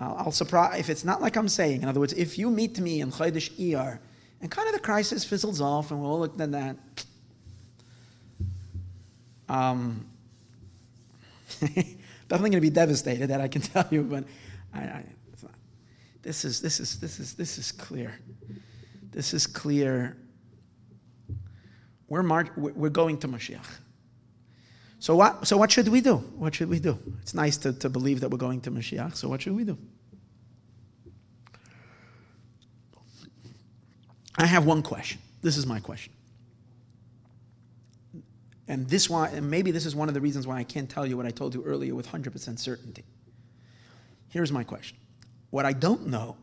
I'll, 0.00 0.16
I'll 0.18 0.32
surprise 0.32 0.78
if 0.78 0.90
it's 0.90 1.04
not 1.04 1.20
like 1.20 1.36
I'm 1.36 1.48
saying. 1.48 1.82
In 1.82 1.88
other 1.88 2.00
words, 2.00 2.12
if 2.12 2.38
you 2.38 2.50
meet 2.50 2.78
me 2.78 3.00
in 3.00 3.10
Chodesh 3.10 3.50
Iyar 3.58 3.98
and 4.40 4.50
kind 4.50 4.68
of 4.68 4.74
the 4.74 4.80
crisis 4.80 5.24
fizzles 5.24 5.60
off 5.60 5.90
and 5.90 6.00
we're 6.00 6.06
all 6.06 6.20
looking 6.20 6.40
at 6.40 6.52
that, 6.52 6.76
um, 9.48 10.06
definitely 11.60 12.50
going 12.50 12.52
to 12.52 12.60
be 12.60 12.70
devastated. 12.70 13.28
That 13.28 13.40
I 13.40 13.48
can 13.48 13.62
tell 13.74 13.86
you, 13.90 14.02
but 14.02 14.24
I, 14.72 14.80
I, 14.80 15.04
this 16.22 16.44
is 16.44 16.60
this 16.60 16.80
is 16.80 17.00
this 17.00 17.18
is 17.20 17.34
this 17.34 17.58
is 17.58 17.72
clear. 17.72 18.18
This 19.10 19.32
is 19.32 19.46
clear. 19.46 20.16
We're 22.08 22.22
mar- 22.22 22.52
we're 22.56 22.90
going 22.90 23.18
to 23.18 23.28
Mashiach. 23.28 23.66
So 25.00 25.14
what? 25.14 25.46
So 25.46 25.56
what 25.56 25.70
should 25.70 25.88
we 25.88 26.00
do? 26.00 26.16
What 26.16 26.54
should 26.54 26.68
we 26.68 26.80
do? 26.80 26.98
It's 27.22 27.34
nice 27.34 27.56
to, 27.58 27.72
to 27.74 27.88
believe 27.88 28.20
that 28.20 28.30
we're 28.30 28.38
going 28.38 28.60
to 28.62 28.70
Mashiach. 28.70 29.16
So 29.16 29.28
what 29.28 29.42
should 29.42 29.54
we 29.54 29.64
do? 29.64 29.78
I 34.36 34.46
have 34.46 34.64
one 34.64 34.82
question. 34.82 35.20
This 35.42 35.56
is 35.56 35.66
my 35.66 35.80
question. 35.80 36.12
And 38.68 38.86
this 38.86 39.08
why, 39.08 39.28
and 39.28 39.50
maybe 39.50 39.70
this 39.70 39.86
is 39.86 39.96
one 39.96 40.08
of 40.08 40.14
the 40.14 40.20
reasons 40.20 40.46
why 40.46 40.58
I 40.58 40.64
can't 40.64 40.88
tell 40.88 41.06
you 41.06 41.16
what 41.16 41.26
I 41.26 41.30
told 41.30 41.54
you 41.54 41.64
earlier 41.64 41.94
with 41.94 42.06
100% 42.06 42.58
certainty. 42.58 43.04
Here's 44.28 44.52
my 44.52 44.62
question. 44.62 44.98
What 45.50 45.64
I 45.64 45.72
don't 45.72 46.08
know, 46.08 46.36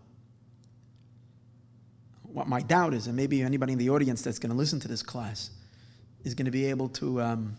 what 2.24 2.48
my 2.48 2.62
doubt 2.62 2.96
is, 2.96 3.06
and 3.06 3.16
maybe 3.16 3.44
anybody 3.44 3.74
in 3.74 3.80
the 3.80 3.92
audience 3.92 4.24
that's 4.24 4.40
going 4.40 4.50
to 4.50 4.58
listen 4.58 4.80
to 4.82 4.88
this 4.88 5.04
class 5.04 5.52
is 6.24 6.34
going 6.34 6.46
to 6.46 6.52
be 6.52 6.66
able 6.66 6.90
to, 6.90 7.22
um, 7.22 7.58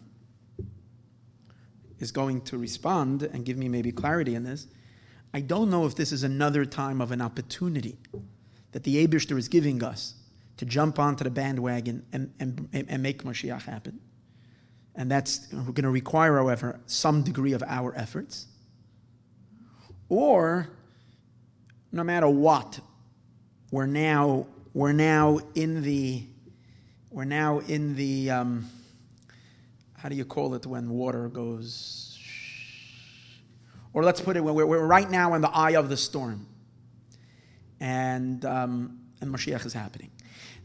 is 1.98 2.12
going 2.12 2.42
to 2.42 2.58
respond 2.58 3.22
and 3.22 3.44
give 3.44 3.56
me 3.56 3.68
maybe 3.68 3.92
clarity 3.92 4.34
in 4.34 4.44
this. 4.44 4.66
I 5.32 5.40
don't 5.40 5.70
know 5.70 5.86
if 5.86 5.94
this 5.94 6.12
is 6.12 6.22
another 6.22 6.64
time 6.64 7.00
of 7.00 7.12
an 7.12 7.20
opportunity 7.20 7.98
that 8.72 8.84
the 8.84 9.06
Abishter 9.06 9.38
is 9.38 9.48
giving 9.48 9.82
us 9.82 10.14
to 10.56 10.64
jump 10.64 10.98
onto 10.98 11.24
the 11.24 11.30
bandwagon 11.30 12.04
and, 12.12 12.32
and, 12.40 12.68
and 12.72 13.02
make 13.02 13.22
Mashiach 13.24 13.62
happen 13.62 14.00
and 14.96 15.10
that's 15.10 15.46
going 15.48 15.74
to 15.74 15.90
require, 15.90 16.38
however, 16.38 16.80
some 16.86 17.22
degree 17.22 17.52
of 17.52 17.62
our 17.66 17.94
efforts. 17.96 18.46
Or, 20.08 20.68
no 21.92 22.02
matter 22.02 22.28
what, 22.28 22.80
we're 23.70 23.86
now 23.86 24.46
we're 24.72 24.92
now 24.92 25.40
in 25.54 25.82
the 25.82 26.22
we're 27.10 27.24
now 27.24 27.58
in 27.60 27.96
the 27.96 28.30
um, 28.30 28.70
how 29.98 30.08
do 30.08 30.14
you 30.14 30.24
call 30.24 30.54
it 30.54 30.66
when 30.66 30.90
water 30.90 31.28
goes 31.28 32.18
Or 33.92 34.04
let's 34.04 34.20
put 34.20 34.36
it, 34.36 34.44
we're, 34.44 34.66
we're 34.66 34.86
right 34.86 35.10
now 35.10 35.34
in 35.34 35.40
the 35.40 35.50
eye 35.50 35.74
of 35.76 35.88
the 35.88 35.96
storm. 35.96 36.46
And, 37.80 38.44
um, 38.44 39.00
and 39.20 39.34
Mashiach 39.34 39.64
is 39.64 39.72
happening. 39.72 40.10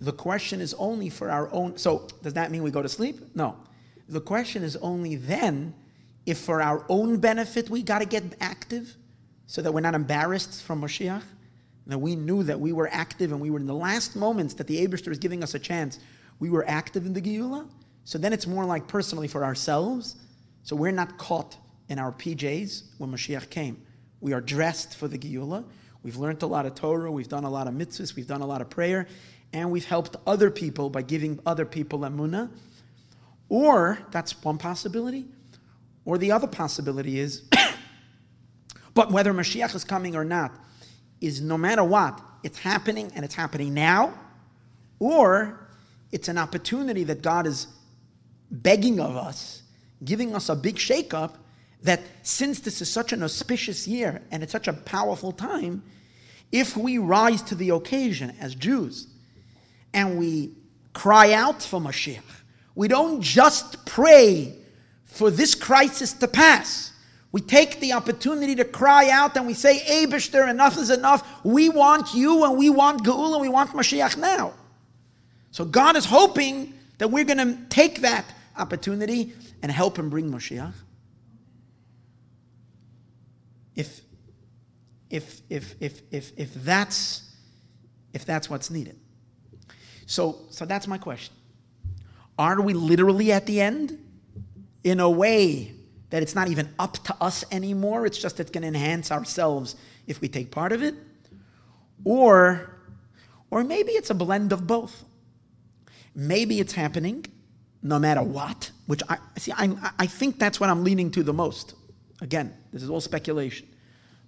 The 0.02 0.12
question 0.12 0.60
is 0.60 0.74
only 0.74 1.10
for 1.10 1.30
our 1.30 1.52
own. 1.54 1.78
So, 1.78 2.08
does 2.24 2.34
that 2.34 2.52
mean 2.52 2.64
we 2.64 2.72
go 2.72 2.82
to 2.82 2.90
sleep? 2.90 3.36
No. 3.36 3.56
The 4.10 4.20
question 4.20 4.64
is 4.64 4.76
only 4.78 5.16
then 5.16 5.74
if 6.26 6.40
for 6.40 6.62
our 6.62 6.86
own 6.90 7.20
benefit 7.20 7.70
we 7.70 7.84
got 7.84 8.00
to 8.00 8.06
get 8.06 8.24
active 8.42 8.96
so 9.48 9.62
that 9.62 9.72
we're 9.72 9.82
not 9.82 9.96
embarrassed 9.96 10.64
from 10.64 10.82
Mashiach, 10.82 11.24
that 11.88 11.98
we 11.98 12.16
knew 12.16 12.44
that 12.44 12.60
we 12.60 12.74
were 12.74 12.90
active 12.92 13.32
and 13.32 13.40
we 13.40 13.50
were 13.50 13.60
in 13.60 13.66
the 13.66 13.76
last 13.76 14.16
moments 14.16 14.54
that 14.56 14.68
the 14.68 14.86
Abishter 14.86 15.12
is 15.12 15.18
giving 15.18 15.44
us 15.44 15.54
a 15.56 15.60
chance, 15.60 16.00
we 16.40 16.50
were 16.50 16.68
active 16.68 17.06
in 17.06 17.14
the 17.14 17.22
Geula. 17.22 17.68
So 18.04 18.18
then 18.18 18.34
it's 18.34 18.48
more 18.48 18.66
like 18.66 18.88
personally 18.88 19.28
for 19.28 19.44
ourselves. 19.44 20.16
So 20.64 20.76
we're 20.76 20.92
not 20.92 21.18
caught 21.18 21.58
in 21.90 22.00
our 22.00 22.12
PJs 22.12 22.84
when 22.98 23.12
Mashiach 23.12 23.50
came. 23.50 23.82
We 24.20 24.34
are 24.34 24.42
dressed 24.42 24.96
for 24.96 25.08
the 25.08 25.18
Geula. 25.18 25.66
We've 26.04 26.18
learned 26.18 26.42
a 26.42 26.48
lot 26.48 26.66
of 26.66 26.74
Torah, 26.74 27.12
we've 27.12 27.28
done 27.28 27.44
a 27.44 27.50
lot 27.50 27.68
of 27.68 27.74
mitzvahs, 27.74 28.16
we've 28.16 28.28
done 28.28 28.42
a 28.42 28.46
lot 28.46 28.62
of 28.62 28.70
prayer, 28.70 29.08
and 29.54 29.70
we've 29.70 29.86
helped 29.86 30.16
other 30.26 30.50
people 30.50 30.90
by 30.90 31.04
giving 31.04 31.40
other 31.46 31.66
people 31.66 32.00
emunah. 32.00 32.50
Or, 33.50 34.00
that's 34.12 34.42
one 34.44 34.58
possibility. 34.58 35.26
Or 36.06 36.18
the 36.18 36.32
other 36.32 36.48
possibility 36.48 37.20
is, 37.20 37.44
but 38.94 39.12
whether 39.12 39.34
Mashiach 39.34 39.76
is 39.76 39.84
coming 39.84 40.16
or 40.16 40.26
not, 40.26 40.52
is 41.20 41.42
no 41.42 41.58
matter 41.58 41.84
what, 41.84 42.20
it's 42.44 42.58
happening 42.58 43.12
and 43.14 43.24
it's 43.24 43.36
happening 43.36 43.74
now, 43.74 44.14
or 45.00 45.68
it's 46.12 46.28
an 46.28 46.38
opportunity 46.38 47.04
that 47.04 47.22
God 47.22 47.46
is 47.46 47.68
begging 48.52 49.00
of 49.00 49.16
us, 49.16 49.64
giving 50.04 50.36
us 50.36 50.50
a 50.50 50.56
big 50.56 50.76
shakeup 50.76 51.32
that 51.84 52.02
since 52.22 52.60
this 52.60 52.82
is 52.82 52.90
such 52.90 53.14
an 53.14 53.24
auspicious 53.24 53.88
year 53.88 54.22
and 54.32 54.44
it's 54.44 54.52
such 54.52 54.68
a 54.68 54.74
powerful 54.74 55.32
time, 55.32 55.82
if 56.52 56.76
we 56.76 56.98
rise 56.98 57.42
to 57.44 57.56
the 57.56 57.70
occasion 57.70 58.36
as 58.40 58.54
Jews 58.56 59.08
and 59.94 60.20
we 60.20 60.52
cry 60.94 61.34
out 61.34 61.64
for 61.64 61.80
Mashiach, 61.80 62.22
we 62.76 62.88
don't 62.88 63.22
just 63.22 63.86
pray 63.86 64.56
for 65.06 65.32
this 65.32 65.56
crisis 65.56 66.14
to 66.14 66.28
pass. 66.28 66.92
We 67.32 67.42
take 67.42 67.80
the 67.80 67.94
opportunity 67.94 68.56
to 68.56 68.66
cry 68.66 69.10
out 69.10 69.38
and 69.38 69.48
we 69.48 69.54
say, 69.54 69.80
Abishter, 69.80 70.50
enough 70.50 70.78
is 70.78 70.90
enough. 70.90 71.26
We 71.46 71.70
want 71.70 72.14
you 72.14 72.44
and 72.44 72.58
we 72.58 72.70
want 72.70 73.04
Geul 73.04 73.34
and 73.34 73.42
we 73.42 73.50
want 73.50 73.72
Mashiach 73.72 74.18
now. 74.18 74.54
So 75.52 75.66
God 75.66 75.96
is 75.96 76.06
hoping 76.06 76.74
that 76.98 77.10
we're 77.10 77.24
going 77.24 77.38
to 77.38 77.58
take 77.70 78.02
that 78.02 78.26
opportunity 78.62 79.34
and 79.62 79.72
help 79.72 79.98
him 79.98 80.10
bring 80.10 80.32
Mashiach. 80.32 80.74
If, 83.76 84.02
if, 85.10 85.42
if, 85.50 85.76
if, 85.80 86.02
if, 86.12 86.32
if, 86.38 86.54
that's, 86.54 87.30
if 88.14 88.26
that's 88.26 88.50
what's 88.50 88.70
needed. 88.70 88.98
So, 90.06 90.40
so 90.50 90.66
that's 90.66 90.88
my 90.88 90.98
question. 90.98 91.34
Are 92.38 92.62
we 92.62 92.74
literally 92.74 93.32
at 93.32 93.46
the 93.46 93.62
end? 93.62 93.98
In 94.84 95.00
a 95.00 95.10
way 95.10 95.74
that 96.10 96.24
it's 96.24 96.34
not 96.34 96.48
even 96.48 96.70
up 96.80 96.94
to 97.04 97.16
us 97.22 97.44
anymore, 97.52 98.06
it's 98.06 98.18
just 98.18 98.38
going 98.38 98.62
to 98.62 98.68
enhance 98.68 99.12
ourselves 99.12 99.76
if 100.08 100.22
we 100.22 100.28
take 100.28 100.52
part 100.52 100.72
of 100.72 100.84
it? 100.84 100.96
Or, 102.04 102.78
or 103.50 103.64
maybe 103.64 103.92
it's 103.92 104.10
a 104.10 104.14
blend 104.14 104.52
of 104.52 104.66
both. 104.68 105.04
Maybe 106.16 106.60
it's 106.60 106.74
happening 106.74 107.26
no 107.84 108.00
matter 108.00 108.22
what, 108.22 108.72
which 108.88 109.02
I 109.10 109.18
see, 109.38 109.52
I, 109.52 109.92
I 109.98 110.06
think 110.06 110.40
that's 110.40 110.60
what 110.60 110.70
I'm 110.70 110.84
leaning 110.84 111.12
to 111.12 111.24
the 111.24 111.34
most. 111.34 111.74
Again, 112.22 112.54
this 112.72 112.84
is 112.84 112.90
all 112.90 113.02
speculation. 113.02 113.68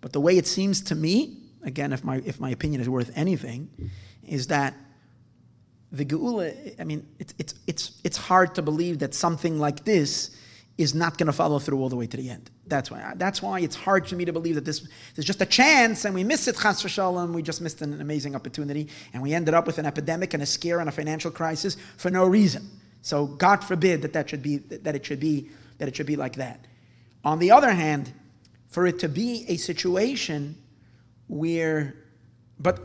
But 0.01 0.11
the 0.11 0.19
way 0.19 0.37
it 0.37 0.47
seems 0.47 0.81
to 0.81 0.95
me, 0.95 1.37
again, 1.63 1.93
if 1.93 2.03
my, 2.03 2.21
if 2.25 2.39
my 2.39 2.49
opinion 2.49 2.81
is 2.81 2.89
worth 2.89 3.11
anything, 3.15 3.69
is 4.27 4.47
that 4.47 4.73
the 5.91 6.03
Geula, 6.03 6.79
I 6.79 6.83
mean, 6.83 7.07
it's, 7.19 7.33
it's, 7.37 7.53
it's, 7.67 8.01
it's 8.03 8.17
hard 8.17 8.55
to 8.55 8.61
believe 8.61 8.99
that 8.99 9.13
something 9.13 9.59
like 9.59 9.85
this 9.85 10.35
is 10.77 10.95
not 10.95 11.19
going 11.19 11.27
to 11.27 11.33
follow 11.33 11.59
through 11.59 11.79
all 11.79 11.89
the 11.89 11.95
way 11.95 12.07
to 12.07 12.17
the 12.17 12.29
end. 12.31 12.49
That's 12.65 12.89
why. 12.89 13.13
That's 13.15 13.43
why 13.43 13.59
it's 13.59 13.75
hard 13.75 14.07
for 14.07 14.15
me 14.15 14.25
to 14.25 14.33
believe 14.33 14.55
that 14.55 14.65
this 14.65 14.87
is 15.15 15.23
just 15.23 15.41
a 15.41 15.45
chance 15.45 16.05
and 16.05 16.15
we 16.15 16.23
miss 16.23 16.47
it, 16.47 16.57
chas 16.57 16.81
v'shalom. 16.81 17.33
We 17.33 17.43
just 17.43 17.61
missed 17.61 17.83
an 17.83 18.01
amazing 18.01 18.35
opportunity 18.35 18.87
and 19.13 19.21
we 19.21 19.33
ended 19.35 19.53
up 19.53 19.67
with 19.67 19.77
an 19.77 19.85
epidemic 19.85 20.33
and 20.33 20.41
a 20.41 20.47
scare 20.47 20.79
and 20.79 20.89
a 20.89 20.91
financial 20.91 21.29
crisis 21.29 21.77
for 21.97 22.09
no 22.09 22.25
reason. 22.25 22.67
So 23.03 23.27
God 23.27 23.63
forbid 23.63 24.01
that 24.01 24.13
that 24.13 24.29
should 24.29 24.41
be 24.41 24.57
that 24.57 24.95
it 24.95 25.05
should 25.05 25.19
be 25.19 25.49
that 25.77 25.87
it 25.87 25.95
should 25.95 26.07
be 26.07 26.15
like 26.15 26.37
that. 26.37 26.65
On 27.25 27.37
the 27.37 27.51
other 27.51 27.71
hand, 27.71 28.11
for 28.69 28.87
it 28.87 28.99
to 28.99 29.09
be 29.09 29.45
a 29.49 29.57
situation 29.57 30.55
where, 31.27 31.95
but 32.59 32.79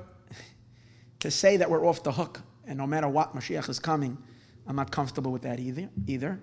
to 1.21 1.31
say 1.31 1.57
that 1.57 1.71
we're 1.71 1.87
off 1.87 2.03
the 2.03 2.13
hook 2.13 2.41
and 2.67 2.77
no 2.77 2.87
matter 2.87 3.09
what 3.09 3.35
Mashiach 3.35 3.69
is 3.69 3.79
coming, 3.79 4.19
I'm 4.67 4.77
not 4.77 4.91
comfortable 4.91 5.31
with 5.31 5.43
that 5.43 5.61
either. 5.61 5.89
Either, 6.07 6.41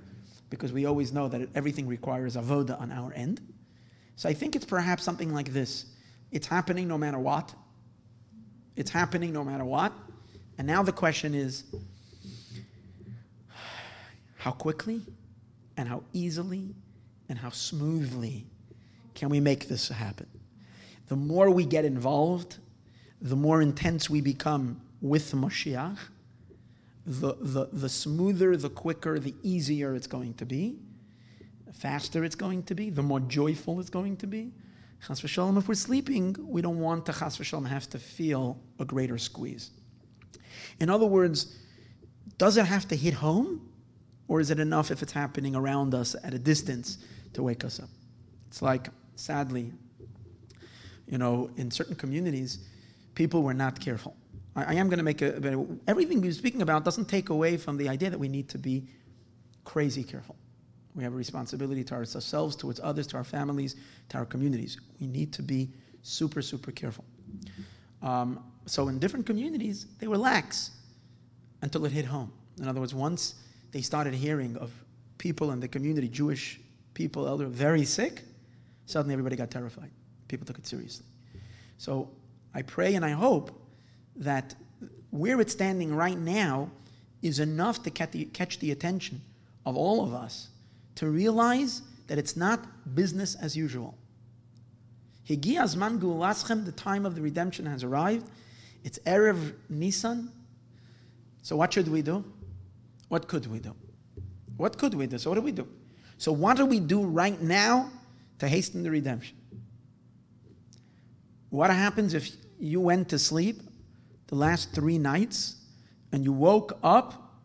because 0.50 0.72
we 0.72 0.86
always 0.86 1.12
know 1.12 1.28
that 1.28 1.50
everything 1.54 1.86
requires 1.86 2.38
avoda 2.38 2.80
on 2.80 2.94
our 2.94 3.12
end. 3.14 3.42
So 4.16 4.30
I 4.30 4.34
think 4.34 4.56
it's 4.56 4.66
perhaps 4.66 5.04
something 5.04 5.34
like 5.34 5.52
this: 5.52 5.86
it's 6.32 6.48
happening 6.48 6.88
no 6.88 6.98
matter 6.98 7.20
what. 7.20 7.54
It's 8.78 8.90
happening 8.92 9.34
no 9.34 9.44
matter 9.44 9.66
what. 9.66 9.92
And 10.58 10.66
now 10.66 10.82
the 10.82 10.94
question 10.94 11.36
is 11.36 11.66
how 14.46 14.52
quickly 14.52 15.02
and 15.76 15.90
how 15.90 16.04
easily 16.14 16.76
and 17.30 17.40
how 17.40 17.50
smoothly 17.50 18.46
can 19.16 19.28
we 19.28 19.40
make 19.40 19.68
this 19.68 19.90
happen? 19.90 20.28
The 21.08 21.16
more 21.16 21.50
we 21.50 21.66
get 21.66 21.84
involved, 21.84 22.60
the 23.20 23.36
more 23.36 23.64
intense 23.64 24.08
we 24.08 24.22
become 24.22 24.80
with 25.02 25.32
Moshiach, 25.32 25.98
the, 27.08 27.36
the, 27.42 27.70
the 27.74 27.90
smoother, 27.90 28.56
the 28.56 28.70
quicker, 28.70 29.18
the 29.18 29.34
easier 29.42 29.96
it's 29.96 30.06
going 30.06 30.36
to 30.36 30.46
be, 30.46 30.78
the 31.66 31.74
faster 31.74 32.24
it's 32.24 32.36
going 32.36 32.62
to 32.64 32.76
be, 32.76 32.92
the 32.92 33.02
more 33.02 33.22
joyful 33.22 33.80
it's 33.80 33.90
going 33.90 34.16
to 34.18 34.28
be. 34.28 34.52
Chas 35.08 35.22
v'shalom, 35.22 35.58
if 35.58 35.68
we're 35.68 35.74
sleeping, 35.74 36.36
we 36.40 36.62
don't 36.62 36.80
want 36.80 37.08
to 37.08 37.14
chas 37.14 37.40
v'shalom 37.40 37.66
have 37.68 37.90
to 37.90 37.98
feel 37.98 38.60
a 38.78 38.86
greater 38.86 39.18
squeeze. 39.18 39.72
In 40.80 40.92
other 40.92 41.08
words, 41.08 41.58
does 42.38 42.58
it 42.58 42.68
have 42.68 42.88
to 42.90 42.96
hit 42.96 43.16
home? 43.16 43.72
Or 44.28 44.40
is 44.40 44.50
it 44.50 44.60
enough 44.60 44.92
if 44.92 45.04
it's 45.04 45.12
happening 45.12 45.56
around 45.56 45.94
us 45.94 46.16
at 46.24 46.34
a 46.34 46.40
distance 46.40 46.98
to 47.34 47.44
wake 47.44 47.64
us 47.64 47.80
up? 47.80 47.90
It's 48.48 48.62
like, 48.62 48.90
sadly, 49.16 49.72
you 51.08 51.18
know, 51.18 51.50
in 51.58 51.70
certain 51.70 51.96
communities, 51.96 52.60
people 53.14 53.44
were 53.44 53.54
not 53.54 53.80
careful. 53.80 54.16
I, 54.56 54.64
I 54.64 54.74
am 54.76 54.88
going 54.88 54.98
to 54.98 55.04
make 55.04 55.22
a, 55.22 55.36
everything 55.88 56.22
we're 56.22 56.32
speaking 56.32 56.62
about 56.62 56.84
doesn't 56.84 57.06
take 57.06 57.30
away 57.30 57.58
from 57.58 57.78
the 57.78 57.88
idea 57.90 58.10
that 58.10 58.20
we 58.20 58.28
need 58.28 58.50
to 58.50 58.58
be 58.58 58.88
crazy 59.64 60.04
careful. 60.04 60.36
We 60.96 61.04
have 61.04 61.14
a 61.14 61.18
responsibility 61.18 61.84
to 61.84 61.94
ourselves, 61.94 62.56
towards 62.56 62.80
others, 62.82 63.06
to 63.08 63.18
our 63.18 63.24
families, 63.24 63.76
to 64.10 64.18
our 64.18 64.26
communities. 64.26 64.80
We 65.02 65.08
need 65.08 65.34
to 65.34 65.44
be 65.44 65.70
super, 66.04 66.42
super 66.42 66.72
careful. 66.72 67.04
Um, 68.02 68.40
so 68.66 68.88
in 68.88 69.00
different 69.00 69.26
communities, 69.26 69.88
they 70.00 70.08
were 70.08 70.18
lax 70.18 70.72
until 71.62 71.86
it 71.86 71.92
hit 71.92 72.06
home. 72.06 72.32
In 72.60 72.68
other 72.68 72.80
words, 72.80 72.96
once 72.96 73.36
they 73.76 73.82
started 73.82 74.14
hearing 74.14 74.56
of 74.56 74.72
people 75.18 75.52
in 75.52 75.60
the 75.60 75.68
community, 75.68 76.08
Jewish 76.08 76.62
people, 76.94 77.28
elder, 77.28 77.46
very 77.46 77.84
sick, 77.84 78.22
suddenly 78.86 79.12
everybody 79.12 79.36
got 79.36 79.52
terrified. 79.52 79.92
People 80.30 80.46
took 80.46 80.58
it 80.58 80.66
seriously. 80.66 81.06
So 81.78 82.10
I 82.54 82.62
pray 82.62 82.96
and 82.96 83.04
I 83.04 83.10
hope 83.10 83.52
that 84.16 84.56
where 85.10 85.42
it's 85.42 85.52
standing 85.52 85.94
right 85.94 86.18
now 86.18 86.72
is 87.22 87.42
enough 87.42 87.84
to 87.84 87.90
catch 87.90 88.60
the, 88.60 88.72
attention 88.72 89.20
of 89.66 89.76
all 89.76 90.06
of 90.06 90.14
us 90.14 90.48
to 90.96 91.10
realize 91.10 91.82
that 92.08 92.18
it's 92.18 92.38
not 92.38 92.96
business 92.96 93.36
as 93.36 93.58
usual. 93.58 93.94
the 96.64 96.72
time 96.72 97.06
of 97.06 97.16
the 97.16 97.22
redemption 97.22 97.66
has 97.66 97.84
arrived. 97.84 98.26
It's 98.86 99.00
Erev 99.00 99.52
Nisan. 99.68 100.32
So 101.42 101.58
what 101.58 101.74
should 101.74 101.90
we 101.90 102.02
do? 102.02 102.24
What 103.08 103.28
could 103.28 103.48
we 103.48 103.60
do? 103.60 103.76
What 104.58 104.78
could 104.78 104.94
we 104.94 105.08
do? 105.08 105.18
So, 105.18 105.30
what 105.30 105.36
do 105.36 105.42
we 105.42 105.52
do? 105.52 105.68
So, 106.18 106.32
what 106.32 106.58
do 106.58 106.66
we 106.66 106.80
do 106.80 107.04
right 107.04 107.40
now 107.42 107.92
to 108.40 108.48
hasten 108.48 108.84
the 108.84 108.92
redemption? 108.92 109.38
What 111.50 111.70
happens 111.70 112.14
if 112.14 112.36
you 112.60 112.82
went 112.82 113.10
to 113.10 113.20
sleep 113.20 113.62
the 114.28 114.36
last 114.36 114.74
three 114.74 114.98
nights 114.98 115.58
and 116.12 116.24
you 116.24 116.34
woke 116.34 116.78
up 116.84 117.40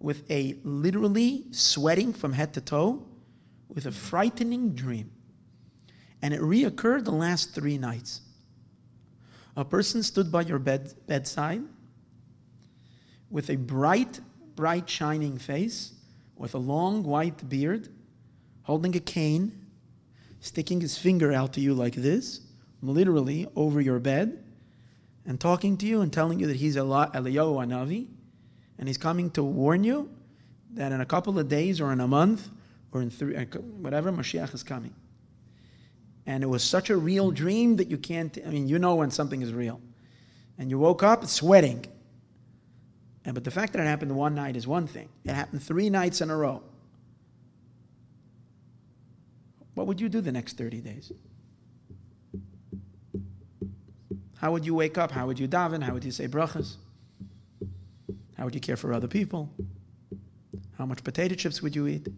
with 0.00 0.28
a 0.30 0.56
literally 0.64 1.44
sweating 1.50 2.12
from 2.12 2.32
head 2.32 2.54
to 2.54 2.60
toe 2.60 3.06
with 3.68 3.86
a 3.86 3.92
frightening 3.92 4.74
dream? 4.74 5.10
And 6.20 6.34
it 6.34 6.40
reoccurred 6.40 7.04
the 7.04 7.12
last 7.12 7.54
three 7.54 7.78
nights. 7.78 8.22
A 9.56 9.64
person 9.64 10.02
stood 10.02 10.32
by 10.32 10.42
your 10.42 10.58
bed, 10.58 10.94
bedside 11.06 11.62
with 13.30 13.50
a 13.50 13.56
bright 13.56 14.20
bright, 14.58 14.90
shining 14.90 15.38
face 15.38 15.92
with 16.34 16.52
a 16.52 16.58
long 16.58 17.04
white 17.04 17.48
beard, 17.48 17.88
holding 18.62 18.96
a 18.96 18.98
cane, 18.98 19.52
sticking 20.40 20.80
his 20.80 20.98
finger 20.98 21.32
out 21.32 21.52
to 21.52 21.60
you 21.60 21.72
like 21.72 21.94
this, 21.94 22.40
literally 22.82 23.46
over 23.54 23.80
your 23.80 24.00
bed, 24.00 24.42
and 25.24 25.38
talking 25.38 25.76
to 25.76 25.86
you 25.86 26.00
and 26.00 26.12
telling 26.12 26.40
you 26.40 26.48
that 26.48 26.56
he's 26.56 26.74
Eliyahu 26.74 27.12
HaNavi, 27.14 28.08
and 28.80 28.88
he's 28.88 28.98
coming 28.98 29.30
to 29.30 29.44
warn 29.44 29.84
you 29.84 30.10
that 30.72 30.90
in 30.90 31.00
a 31.00 31.06
couple 31.06 31.38
of 31.38 31.48
days 31.48 31.80
or 31.80 31.92
in 31.92 32.00
a 32.00 32.08
month 32.08 32.48
or 32.90 33.00
in 33.00 33.10
three, 33.10 33.36
uh, 33.36 33.44
whatever, 33.80 34.10
Mashiach 34.10 34.52
is 34.54 34.64
coming. 34.64 34.92
And 36.26 36.42
it 36.42 36.48
was 36.48 36.64
such 36.64 36.90
a 36.90 36.96
real 36.96 37.30
dream 37.30 37.76
that 37.76 37.86
you 37.86 37.96
can't, 37.96 38.36
I 38.44 38.50
mean, 38.50 38.66
you 38.66 38.80
know 38.80 38.96
when 38.96 39.12
something 39.12 39.40
is 39.40 39.52
real. 39.52 39.80
And 40.58 40.68
you 40.68 40.80
woke 40.80 41.04
up 41.04 41.26
sweating. 41.26 41.86
And, 43.28 43.34
but 43.34 43.44
the 43.44 43.50
fact 43.50 43.74
that 43.74 43.80
it 43.80 43.84
happened 43.84 44.16
one 44.16 44.34
night 44.34 44.56
is 44.56 44.66
one 44.66 44.86
thing. 44.86 45.10
It 45.26 45.34
happened 45.34 45.62
three 45.62 45.90
nights 45.90 46.22
in 46.22 46.30
a 46.30 46.36
row. 46.36 46.62
What 49.74 49.86
would 49.86 50.00
you 50.00 50.08
do 50.08 50.22
the 50.22 50.32
next 50.32 50.56
30 50.56 50.80
days? 50.80 51.12
How 54.38 54.50
would 54.50 54.64
you 54.64 54.74
wake 54.74 54.96
up? 54.96 55.10
How 55.10 55.26
would 55.26 55.38
you 55.38 55.46
daven? 55.46 55.82
How 55.82 55.92
would 55.92 56.06
you 56.06 56.10
say 56.10 56.26
brachas? 56.26 56.76
How 58.38 58.46
would 58.46 58.54
you 58.54 58.62
care 58.62 58.78
for 58.78 58.94
other 58.94 59.08
people? 59.08 59.52
How 60.78 60.86
much 60.86 61.04
potato 61.04 61.34
chips 61.34 61.60
would 61.60 61.76
you 61.76 61.86
eat? 61.86 62.08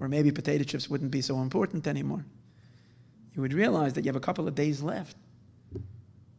Or 0.00 0.06
maybe 0.06 0.30
potato 0.30 0.64
chips 0.64 0.90
wouldn't 0.90 1.10
be 1.10 1.22
so 1.22 1.40
important 1.40 1.86
anymore. 1.86 2.26
You 3.34 3.40
would 3.40 3.54
realize 3.54 3.94
that 3.94 4.04
you 4.04 4.10
have 4.10 4.16
a 4.16 4.20
couple 4.20 4.46
of 4.46 4.54
days 4.54 4.82
left 4.82 5.16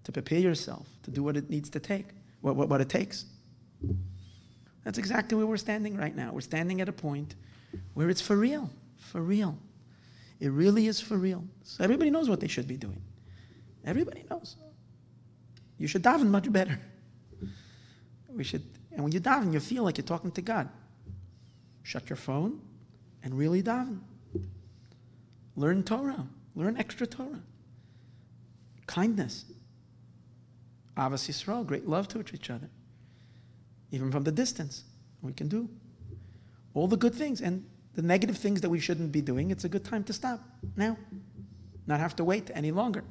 to 0.03 0.11
prepare 0.11 0.38
yourself 0.38 0.86
to 1.01 1.09
do 1.09 1.23
what 1.23 1.36
it 1.36 1.49
needs 1.49 1.71
to 1.71 1.79
take, 1.79 2.09
what, 2.43 2.57
what, 2.57 2.67
what 2.67 2.81
it 2.81 2.89
takes. 2.89 3.25
That's 4.83 4.97
exactly 4.97 5.37
where 5.37 5.47
we're 5.47 5.55
standing 5.55 5.95
right 5.95 6.13
now. 6.13 6.31
We're 6.33 6.41
standing 6.41 6.81
at 6.81 6.89
a 6.89 6.93
point 6.93 7.35
where 7.93 8.09
it's 8.09 8.19
for 8.19 8.35
real, 8.35 8.69
for 8.97 9.21
real. 9.21 9.57
It 10.41 10.51
really 10.51 10.87
is 10.87 10.99
for 10.99 11.15
real. 11.17 11.41
So 11.63 11.85
everybody 11.85 12.09
knows 12.09 12.29
what 12.29 12.41
they 12.41 12.49
should 12.49 12.67
be 12.67 12.75
doing. 12.75 13.01
Everybody 13.85 14.25
knows. 14.29 14.57
You 15.77 15.87
should 15.87 16.03
daven 16.03 16.27
much 16.27 16.51
better. 16.51 16.77
We 18.29 18.43
should, 18.43 18.63
and 18.91 19.03
when 19.03 19.13
you 19.13 19.21
daven, 19.21 19.53
you 19.53 19.61
feel 19.61 19.83
like 19.83 19.97
you're 19.97 20.05
talking 20.05 20.31
to 20.31 20.41
God. 20.41 20.67
Shut 21.83 22.09
your 22.09 22.17
phone 22.17 22.59
and 23.23 23.37
really 23.37 23.63
daven. 23.63 23.99
Learn 25.55 25.81
Torah. 25.83 26.27
Learn 26.55 26.75
extra 26.75 27.07
Torah. 27.07 27.41
Kindness. 28.85 29.45
Avas 30.97 31.27
Yisrael, 31.29 31.65
great 31.65 31.87
love 31.87 32.07
to 32.09 32.19
each 32.19 32.49
other. 32.49 32.69
Even 33.91 34.11
from 34.11 34.23
the 34.23 34.31
distance, 34.31 34.83
we 35.21 35.33
can 35.33 35.47
do 35.47 35.69
all 36.73 36.87
the 36.87 36.97
good 36.97 37.13
things 37.13 37.41
and 37.41 37.65
the 37.95 38.01
negative 38.01 38.37
things 38.37 38.61
that 38.61 38.69
we 38.69 38.79
shouldn't 38.79 39.11
be 39.11 39.21
doing. 39.21 39.51
It's 39.51 39.63
a 39.63 39.69
good 39.69 39.83
time 39.83 40.03
to 40.05 40.13
stop 40.13 40.39
now, 40.75 40.97
not 41.87 41.99
have 41.99 42.15
to 42.17 42.23
wait 42.23 42.49
any 42.53 42.71
longer 42.71 43.03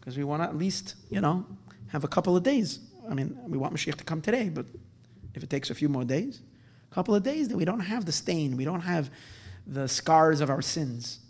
because 0.00 0.16
we 0.16 0.24
want 0.24 0.42
to 0.42 0.48
at 0.48 0.56
least, 0.56 0.96
you 1.10 1.20
know, 1.20 1.46
have 1.88 2.04
a 2.04 2.08
couple 2.08 2.36
of 2.36 2.42
days. 2.42 2.80
I 3.08 3.14
mean, 3.14 3.38
we 3.46 3.56
want 3.56 3.74
Mashiach 3.74 3.96
to 3.96 4.04
come 4.04 4.20
today, 4.20 4.48
but 4.48 4.66
if 5.34 5.42
it 5.42 5.50
takes 5.50 5.70
a 5.70 5.74
few 5.74 5.88
more 5.88 6.04
days, 6.04 6.40
a 6.90 6.94
couple 6.94 7.14
of 7.14 7.22
days, 7.22 7.48
that 7.48 7.56
we 7.56 7.64
don't 7.64 7.80
have 7.80 8.04
the 8.04 8.12
stain, 8.12 8.56
we 8.56 8.64
don't 8.64 8.80
have 8.80 9.10
the 9.66 9.86
scars 9.86 10.40
of 10.40 10.50
our 10.50 10.62
sins. 10.62 11.20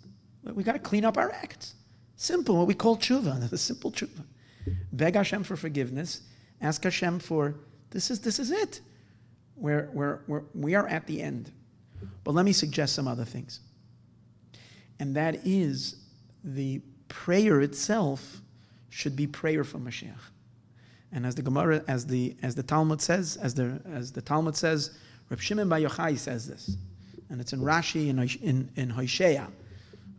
We 0.42 0.64
got 0.64 0.72
to 0.72 0.78
clean 0.78 1.04
up 1.04 1.16
our 1.16 1.30
acts. 1.30 1.74
Simple, 2.16 2.56
what 2.56 2.66
we 2.66 2.74
call 2.74 2.96
tshuva, 2.96 3.48
the 3.50 3.58
simple 3.58 3.92
tshuva. 3.92 4.24
Beg 4.92 5.14
Hashem 5.14 5.44
for 5.44 5.56
forgiveness. 5.56 6.22
Ask 6.60 6.84
Hashem 6.84 7.18
for 7.18 7.54
this 7.90 8.10
is 8.10 8.20
this 8.20 8.38
is 8.38 8.50
it. 8.50 8.80
We're, 9.56 9.90
we're, 9.92 10.20
we're, 10.26 10.42
we 10.54 10.74
are 10.74 10.88
at 10.88 11.06
the 11.06 11.20
end. 11.22 11.52
But 12.24 12.34
let 12.34 12.44
me 12.44 12.52
suggest 12.52 12.94
some 12.94 13.06
other 13.06 13.24
things. 13.24 13.60
And 14.98 15.14
that 15.16 15.46
is 15.46 15.96
the 16.42 16.80
prayer 17.08 17.60
itself 17.60 18.40
should 18.88 19.16
be 19.16 19.26
prayer 19.26 19.64
for 19.64 19.78
Mashiach. 19.78 20.18
And 21.12 21.26
as 21.26 21.34
the 21.34 21.42
Gemara, 21.42 21.82
as 21.88 22.06
the 22.06 22.36
as 22.42 22.54
the 22.54 22.62
Talmud 22.62 23.00
says, 23.00 23.36
as 23.36 23.54
the 23.54 23.80
as 23.92 24.12
the 24.12 24.22
Talmud 24.22 24.56
says, 24.56 24.96
Reb 25.28 25.40
Shimon 25.40 25.68
Bar 25.68 25.80
Yochai 25.80 26.18
says 26.18 26.48
this, 26.48 26.76
and 27.28 27.40
it's 27.40 27.52
in 27.52 27.60
Rashi 27.60 28.08
in 28.08 28.18
in, 28.18 28.70
in 28.76 28.90
Hosea. 28.90 29.48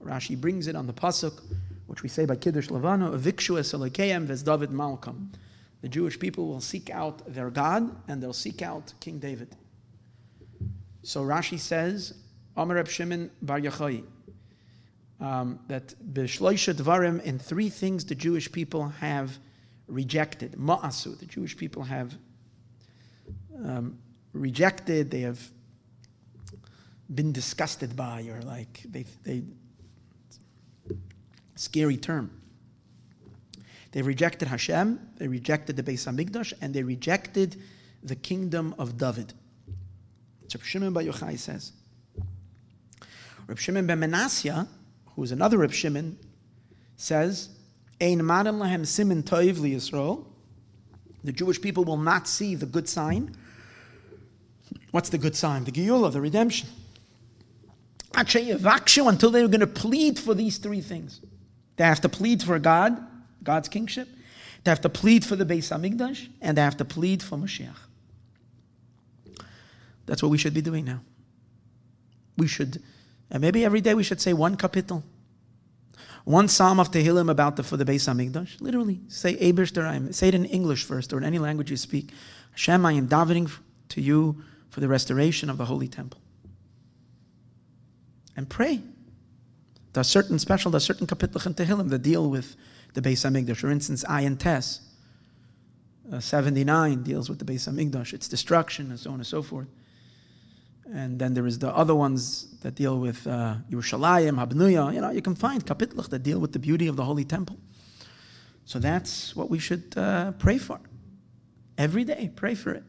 Rashi 0.03 0.39
brings 0.39 0.67
it 0.67 0.75
on 0.75 0.85
the 0.85 0.93
pasuk, 0.93 1.41
which 1.87 2.03
we 2.03 2.09
say 2.09 2.25
by 2.25 2.35
Kiddush 2.35 2.69
Levano, 2.69 3.13
"Avikshu 3.17 3.59
es 3.59 3.71
ves 3.71 4.43
David 4.43 4.69
Malkam." 4.69 5.29
The 5.81 5.89
Jewish 5.89 6.17
people 6.17 6.47
will 6.47 6.61
seek 6.61 6.89
out 6.89 7.21
their 7.33 7.49
God, 7.49 7.93
and 8.07 8.23
they'll 8.23 8.31
seek 8.31 8.61
out 8.61 8.93
King 9.01 9.19
David. 9.19 9.55
So 11.01 11.21
Rashi 11.21 11.59
says, 11.59 12.13
Amar 12.55 12.77
Reb 12.77 12.87
Shimon 12.87 13.29
Bar 13.41 13.59
Yochai, 13.59 14.03
um, 15.19 15.59
that 15.67 15.93
b'shloisha 16.13 16.73
dvarim 16.73 17.21
in 17.23 17.37
three 17.37 17.69
things 17.69 18.05
the 18.05 18.15
Jewish 18.15 18.49
people 18.51 18.87
have 19.01 19.37
rejected. 19.87 20.53
Ma'asu, 20.53 21.19
the 21.19 21.25
Jewish 21.25 21.57
people 21.57 21.83
have 21.83 22.17
um, 23.63 23.99
rejected. 24.31 25.11
They 25.11 25.21
have 25.21 25.51
been 27.13 27.33
disgusted 27.33 27.95
by, 27.95 28.23
or 28.23 28.41
like 28.41 28.81
they 28.85 29.05
they 29.23 29.43
scary 31.55 31.97
term. 31.97 32.41
They 33.91 34.01
rejected 34.01 34.47
Hashem, 34.47 34.99
they 35.17 35.27
rejected 35.27 35.75
the 35.75 35.83
Beis 35.83 36.07
Hamikdash, 36.07 36.53
and 36.61 36.73
they 36.73 36.83
rejected 36.83 37.61
the 38.01 38.15
kingdom 38.15 38.73
of 38.77 38.97
David. 38.97 39.33
Reb 40.53 40.63
Shimon 40.63 40.93
Bar 40.93 41.03
Yochai 41.03 41.37
says. 41.37 41.71
Reb 43.47 43.59
Shimon 43.59 43.87
ben 43.87 43.99
Menasya 43.99 44.67
who 45.15 45.23
is 45.23 45.31
another 45.31 45.57
Reb 45.57 45.71
Shimon, 45.71 46.17
says, 46.95 47.49
Ein 48.01 48.25
madam 48.25 48.59
lahem 48.59 48.85
simin 48.85 49.23
toiv 49.23 49.59
li 49.59 49.73
Yisrael. 49.73 50.25
The 51.23 51.31
Jewish 51.31 51.61
people 51.61 51.83
will 51.83 51.97
not 51.97 52.27
see 52.27 52.55
the 52.55 52.65
good 52.65 52.89
sign. 52.89 53.35
What's 54.91 55.09
the 55.09 55.17
good 55.17 55.35
sign? 55.35 55.63
The 55.63 55.71
Geula, 55.71 56.11
the 56.11 56.19
redemption. 56.19 56.67
Until 58.15 59.31
they're 59.31 59.47
going 59.47 59.59
to 59.59 59.67
plead 59.67 60.19
for 60.19 60.33
these 60.33 60.57
three 60.57 60.81
things. 60.81 61.21
They 61.75 61.83
have 61.83 62.01
to 62.01 62.09
plead 62.09 62.43
for 62.43 62.59
God, 62.59 62.97
God's 63.43 63.69
kingship. 63.69 64.07
They 64.63 64.71
have 64.71 64.81
to 64.81 64.89
plead 64.89 65.25
for 65.25 65.35
the 65.35 65.45
Beis 65.45 65.71
Hamikdash, 65.71 66.29
and 66.41 66.57
they 66.57 66.61
have 66.61 66.77
to 66.77 66.85
plead 66.85 67.21
for 67.21 67.37
Mashiach. 67.37 67.75
That's 70.05 70.21
what 70.21 70.29
we 70.29 70.37
should 70.37 70.53
be 70.53 70.61
doing 70.61 70.85
now. 70.85 71.01
We 72.37 72.47
should 72.47 72.81
and 73.33 73.41
maybe 73.41 73.65
every 73.65 73.81
day 73.81 73.95
we 73.95 74.03
should 74.03 74.21
say 74.21 74.31
one 74.31 74.55
kapitel. 74.55 75.01
One 76.23 76.47
psalm 76.47 76.79
of 76.79 76.91
Tehillim 76.91 77.29
about 77.29 77.57
the, 77.57 77.63
for 77.63 77.75
the 77.75 77.83
Beis 77.83 78.07
Hamikdash. 78.07 78.61
Literally, 78.61 79.01
say 79.09 79.35
Abishter, 79.35 80.13
say 80.13 80.29
it 80.29 80.35
in 80.35 80.45
English 80.45 80.85
first 80.85 81.11
or 81.11 81.17
in 81.17 81.25
any 81.25 81.39
language 81.39 81.69
you 81.69 81.75
speak. 81.75 82.11
Hashem, 82.51 82.85
I 82.85 82.93
am 82.93 83.09
davening 83.09 83.51
to 83.89 84.01
you 84.01 84.41
for 84.69 84.79
the 84.79 84.87
restoration 84.87 85.49
of 85.49 85.57
the 85.57 85.65
Holy 85.65 85.87
Temple. 85.87 86.21
And 88.37 88.47
pray. 88.47 88.81
There's 89.93 90.07
certain 90.07 90.39
special, 90.39 90.71
there's 90.71 90.83
certain 90.83 91.07
kapitel 91.07 91.45
in 91.45 91.53
Tehillim 91.53 91.89
that 91.89 92.01
deal 92.01 92.29
with 92.29 92.55
the 92.93 93.01
Beis 93.01 93.23
Hamikdash. 93.23 93.57
For 93.57 93.69
instance, 93.69 94.03
Ayin 94.05 94.39
Tes, 94.39 94.81
uh, 96.11 96.19
79 96.19 97.03
deals 97.03 97.29
with 97.29 97.39
the 97.39 97.45
Beis 97.45 97.71
Hamikdash, 97.71 98.13
its 98.13 98.27
destruction, 98.27 98.89
and 98.89 98.99
so 98.99 99.11
on 99.11 99.17
and 99.17 99.27
so 99.27 99.43
forth. 99.43 99.67
And 100.91 101.17
then 101.17 101.33
there 101.33 101.47
is 101.47 101.59
the 101.59 101.73
other 101.75 101.95
ones 101.95 102.59
that 102.61 102.75
deal 102.75 102.99
with 102.99 103.25
uh, 103.25 103.55
Yerushalayim, 103.71 104.45
Habnuya. 104.45 104.93
You 104.93 105.01
know, 105.01 105.11
you 105.11 105.21
can 105.21 105.35
find 105.35 105.65
kapitlach 105.65 106.09
that 106.09 106.23
deal 106.23 106.39
with 106.39 106.51
the 106.51 106.59
beauty 106.59 106.87
of 106.87 106.95
the 106.95 107.05
Holy 107.05 107.23
Temple. 107.23 107.57
So 108.65 108.79
that's 108.79 109.35
what 109.35 109.49
we 109.49 109.59
should 109.59 109.93
uh, 109.95 110.31
pray 110.33 110.57
for. 110.57 110.79
Every 111.77 112.03
day, 112.03 112.31
pray 112.35 112.55
for 112.55 112.71
it. 112.71 112.83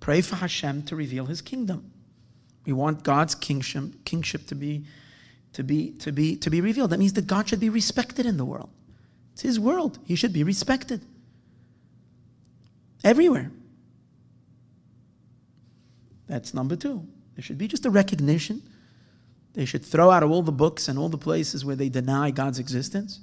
Pray 0.00 0.20
for 0.20 0.36
Hashem 0.36 0.82
to 0.84 0.96
reveal 0.96 1.26
His 1.26 1.40
kingdom. 1.40 1.90
We 2.66 2.72
want 2.72 3.04
God's 3.04 3.34
kingship, 3.34 4.04
kingship 4.04 4.46
to 4.48 4.54
be, 4.54 4.84
to 5.54 5.62
be, 5.62 5.92
to 5.92 6.12
be, 6.12 6.36
to 6.36 6.50
be 6.50 6.60
revealed. 6.60 6.90
That 6.90 6.98
means 6.98 7.14
that 7.14 7.26
God 7.26 7.48
should 7.48 7.60
be 7.60 7.70
respected 7.70 8.26
in 8.26 8.36
the 8.36 8.44
world. 8.44 8.70
It's 9.32 9.42
His 9.42 9.58
world. 9.58 9.98
He 10.04 10.14
should 10.14 10.32
be 10.32 10.44
respected 10.44 11.00
everywhere. 13.02 13.50
That's 16.26 16.54
number 16.54 16.76
two. 16.76 17.06
There 17.34 17.42
should 17.42 17.58
be 17.58 17.68
just 17.68 17.86
a 17.86 17.90
recognition. 17.90 18.62
They 19.54 19.64
should 19.64 19.84
throw 19.84 20.10
out 20.10 20.22
all 20.22 20.42
the 20.42 20.52
books 20.52 20.88
and 20.88 20.98
all 20.98 21.08
the 21.08 21.18
places 21.18 21.64
where 21.64 21.76
they 21.76 21.88
deny 21.88 22.30
God's 22.30 22.58
existence. 22.58 23.20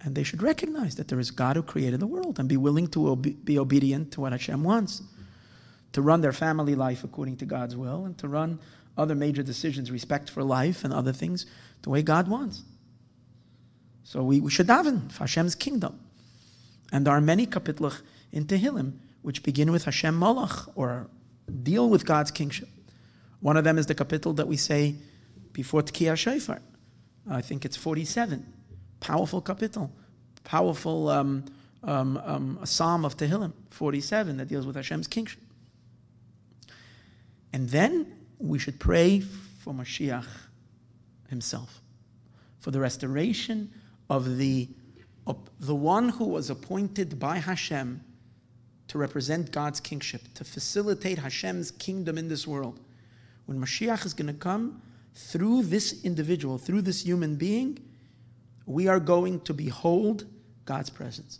And 0.00 0.16
they 0.16 0.24
should 0.24 0.42
recognize 0.42 0.96
that 0.96 1.06
there 1.06 1.20
is 1.20 1.30
God 1.30 1.54
who 1.54 1.62
created 1.62 2.00
the 2.00 2.06
world 2.06 2.40
and 2.40 2.48
be 2.48 2.56
willing 2.56 2.88
to 2.88 3.10
obe- 3.10 3.44
be 3.44 3.58
obedient 3.58 4.10
to 4.12 4.20
what 4.20 4.32
Hashem 4.32 4.64
wants, 4.64 5.02
to 5.92 6.02
run 6.02 6.20
their 6.20 6.32
family 6.32 6.74
life 6.74 7.04
according 7.04 7.36
to 7.36 7.46
God's 7.46 7.76
will, 7.76 8.04
and 8.06 8.18
to 8.18 8.26
run 8.26 8.58
other 8.96 9.14
major 9.14 9.42
decisions, 9.42 9.90
respect 9.90 10.30
for 10.30 10.42
life 10.42 10.84
and 10.84 10.92
other 10.92 11.12
things, 11.12 11.46
the 11.82 11.90
way 11.90 12.02
God 12.02 12.28
wants. 12.28 12.62
So 14.04 14.22
we, 14.22 14.40
we 14.40 14.50
should 14.50 14.66
daven 14.66 15.10
for 15.10 15.20
Hashem's 15.20 15.54
kingdom. 15.54 15.98
And 16.92 17.06
there 17.06 17.14
are 17.14 17.20
many 17.20 17.46
kapitlach 17.46 18.02
in 18.32 18.44
Tehillim 18.44 18.94
which 19.22 19.42
begin 19.42 19.70
with 19.70 19.84
Hashem 19.84 20.18
Malach 20.18 20.68
or 20.74 21.08
deal 21.62 21.88
with 21.88 22.04
God's 22.04 22.30
kingship. 22.30 22.68
One 23.40 23.56
of 23.56 23.64
them 23.64 23.78
is 23.78 23.86
the 23.86 23.94
kapitel 23.94 24.36
that 24.36 24.46
we 24.46 24.56
say 24.56 24.96
before 25.52 25.82
Tkiyah 25.82 26.16
Shofar. 26.16 26.60
I 27.30 27.40
think 27.40 27.64
it's 27.64 27.76
47. 27.76 28.44
Powerful 29.00 29.40
kapitel. 29.40 29.90
Powerful 30.44 31.08
um, 31.08 31.44
um, 31.84 32.20
um, 32.24 32.58
psalm 32.64 33.04
of 33.04 33.16
Tehillim, 33.16 33.52
47, 33.70 34.36
that 34.36 34.48
deals 34.48 34.66
with 34.66 34.76
Hashem's 34.76 35.06
kingship. 35.06 35.40
And 37.52 37.68
then 37.68 38.12
we 38.42 38.58
should 38.58 38.78
pray 38.80 39.20
for 39.20 39.72
Mashiach 39.72 40.26
himself, 41.28 41.80
for 42.58 42.70
the 42.70 42.80
restoration 42.80 43.72
of 44.10 44.36
the, 44.36 44.68
of 45.26 45.38
the 45.60 45.74
one 45.74 46.08
who 46.08 46.24
was 46.24 46.50
appointed 46.50 47.18
by 47.18 47.38
Hashem 47.38 48.02
to 48.88 48.98
represent 48.98 49.52
God's 49.52 49.80
kingship, 49.80 50.22
to 50.34 50.44
facilitate 50.44 51.18
Hashem's 51.18 51.70
kingdom 51.70 52.18
in 52.18 52.28
this 52.28 52.46
world. 52.46 52.80
When 53.46 53.58
Mashiach 53.58 54.04
is 54.04 54.12
going 54.12 54.26
to 54.26 54.34
come, 54.34 54.82
through 55.14 55.62
this 55.64 56.04
individual, 56.04 56.58
through 56.58 56.82
this 56.82 57.02
human 57.02 57.36
being, 57.36 57.78
we 58.66 58.88
are 58.88 59.00
going 59.00 59.40
to 59.40 59.54
behold 59.54 60.26
God's 60.64 60.90
presence. 60.90 61.38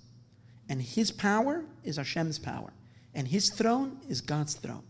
And 0.68 0.80
his 0.80 1.10
power 1.10 1.64
is 1.84 1.96
Hashem's 1.96 2.38
power. 2.38 2.72
And 3.14 3.26
his 3.26 3.50
throne 3.50 3.98
is 4.08 4.20
God's 4.20 4.54
throne. 4.54 4.84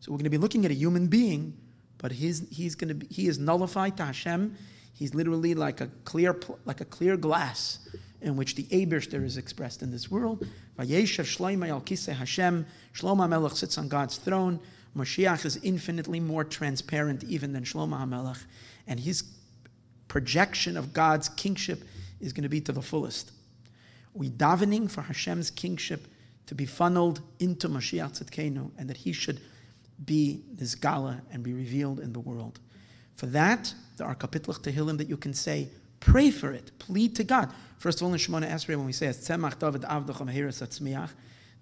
So 0.00 0.12
we're 0.12 0.18
going 0.18 0.24
to 0.24 0.30
be 0.30 0.38
looking 0.38 0.64
at 0.64 0.70
a 0.70 0.74
human 0.74 1.06
being, 1.08 1.56
but 1.98 2.12
his, 2.12 2.46
he's 2.50 2.74
going 2.74 2.88
to 2.88 2.94
be, 2.94 3.06
he 3.10 3.26
is 3.26 3.38
nullified 3.38 3.96
to 3.96 4.04
Hashem. 4.04 4.56
He's 4.92 5.14
literally 5.14 5.54
like 5.54 5.80
a 5.80 5.88
clear, 6.04 6.38
like 6.64 6.80
a 6.80 6.84
clear 6.84 7.16
glass 7.16 7.88
in 8.20 8.36
which 8.36 8.54
the 8.54 8.64
Abishter 8.64 9.24
is 9.24 9.36
expressed 9.36 9.82
in 9.82 9.90
this 9.90 10.10
world. 10.10 10.46
Vayeshev 10.78 11.24
Shlomo 11.24 11.68
al 11.68 12.14
Hashem. 12.14 12.66
Shlomo 12.94 13.28
Melech 13.28 13.56
sits 13.56 13.78
on 13.78 13.88
God's 13.88 14.16
throne. 14.16 14.60
Mashiach 14.96 15.44
is 15.44 15.56
infinitely 15.62 16.18
more 16.18 16.44
transparent 16.44 17.22
even 17.24 17.52
than 17.52 17.62
Shlomo 17.62 18.00
HaMelech, 18.00 18.42
and 18.86 18.98
his 18.98 19.22
projection 20.08 20.76
of 20.76 20.92
God's 20.92 21.28
kingship 21.28 21.84
is 22.20 22.32
going 22.32 22.42
to 22.42 22.48
be 22.48 22.60
to 22.62 22.72
the 22.72 22.82
fullest. 22.82 23.32
We 24.14 24.30
davening 24.30 24.90
for 24.90 25.02
Hashem's 25.02 25.50
kingship 25.50 26.08
to 26.46 26.54
be 26.54 26.64
funneled 26.64 27.20
into 27.38 27.68
Mashiach 27.68 28.18
Tzidkenu, 28.18 28.70
and 28.78 28.88
that 28.88 28.96
he 28.96 29.12
should 29.12 29.40
be 30.04 30.42
Nizgala 30.56 31.20
and 31.32 31.42
be 31.42 31.52
revealed 31.52 32.00
in 32.00 32.12
the 32.12 32.20
world. 32.20 32.60
For 33.16 33.26
that, 33.26 33.74
there 33.96 34.06
are 34.06 34.14
kapitlach 34.14 34.60
Tehillim 34.60 34.98
that 34.98 35.08
you 35.08 35.16
can 35.16 35.34
say, 35.34 35.68
pray 36.00 36.30
for 36.30 36.52
it, 36.52 36.70
plead 36.78 37.16
to 37.16 37.24
God. 37.24 37.52
First 37.78 38.00
of 38.00 38.06
all, 38.06 38.12
in 38.12 38.18
Shemona 38.18 38.48
Esrei, 38.50 38.76
when 38.76 38.86
we 38.86 38.92
say, 38.92 39.08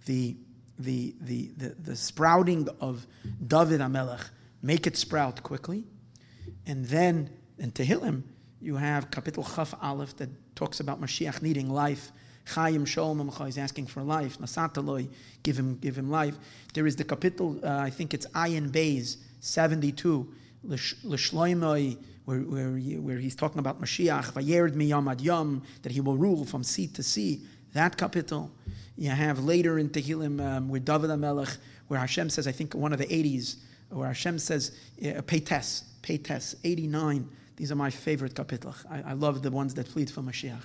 the 0.06 0.36
the, 0.78 1.14
the, 1.20 1.50
the, 1.56 1.68
the 1.70 1.96
sprouting 1.96 2.68
of 2.80 3.06
David 3.46 3.80
HaMelech, 3.80 4.28
make 4.62 4.86
it 4.86 4.96
sprout 4.96 5.42
quickly. 5.42 5.84
And 6.66 6.84
then 6.84 7.30
in 7.58 7.72
Tehillim, 7.72 8.22
you 8.60 8.76
have 8.76 9.10
Kapitel 9.10 9.54
Chaf 9.54 9.74
Aleph 9.82 10.16
that 10.16 10.28
talks 10.54 10.80
about 10.80 11.00
Mashiach 11.00 11.42
needing 11.42 11.70
life. 11.70 12.12
Chaim 12.46 12.84
Sholem 12.84 13.48
is 13.48 13.58
asking 13.58 13.86
for 13.86 14.02
life. 14.02 14.38
Nasataloi, 14.38 15.08
give 15.42 15.58
him, 15.58 15.76
give 15.78 15.96
him 15.96 16.10
life. 16.10 16.36
There 16.74 16.86
is 16.86 16.96
the 16.96 17.04
kapitel, 17.04 17.62
uh, 17.64 17.78
I 17.80 17.90
think 17.90 18.14
it's 18.14 18.26
Ayin 18.28 18.70
Bays, 18.70 19.18
72, 19.40 20.32
L'shloimoi, 20.64 21.96
where, 22.24 22.40
where, 22.40 22.70
where 22.70 23.18
he's 23.18 23.34
talking 23.34 23.58
about 23.58 23.80
Mashiach, 23.80 24.32
Vayered 24.32 24.74
miyam 24.74 25.10
ad 25.10 25.20
yom, 25.20 25.62
that 25.82 25.92
he 25.92 26.00
will 26.00 26.16
rule 26.16 26.44
from 26.44 26.62
sea 26.62 26.86
to 26.88 27.02
sea. 27.02 27.40
That 27.72 27.96
kapitel. 27.96 28.50
You 28.96 29.10
have 29.10 29.40
later 29.44 29.78
in 29.78 29.90
Tehillim 29.90 30.40
um, 30.40 30.68
with 30.68 30.84
David 30.84 31.10
HaMelech, 31.10 31.58
where 31.88 32.00
Hashem 32.00 32.30
says, 32.30 32.46
I 32.46 32.52
think 32.52 32.74
one 32.74 32.92
of 32.92 32.98
the 32.98 33.06
80s, 33.06 33.56
where 33.90 34.08
Hashem 34.08 34.38
says, 34.38 34.76
uh, 35.04 35.20
Pei 35.22 35.40
Tes, 35.40 35.84
Peites, 36.02 36.54
89. 36.64 37.28
These 37.56 37.72
are 37.72 37.76
my 37.76 37.90
favorite 37.90 38.34
kapitlach. 38.34 38.84
I, 38.90 39.10
I, 39.10 39.12
love 39.14 39.42
the 39.42 39.50
ones 39.50 39.74
that 39.74 39.88
plead 39.88 40.10
for 40.10 40.20
Mashiach. 40.22 40.62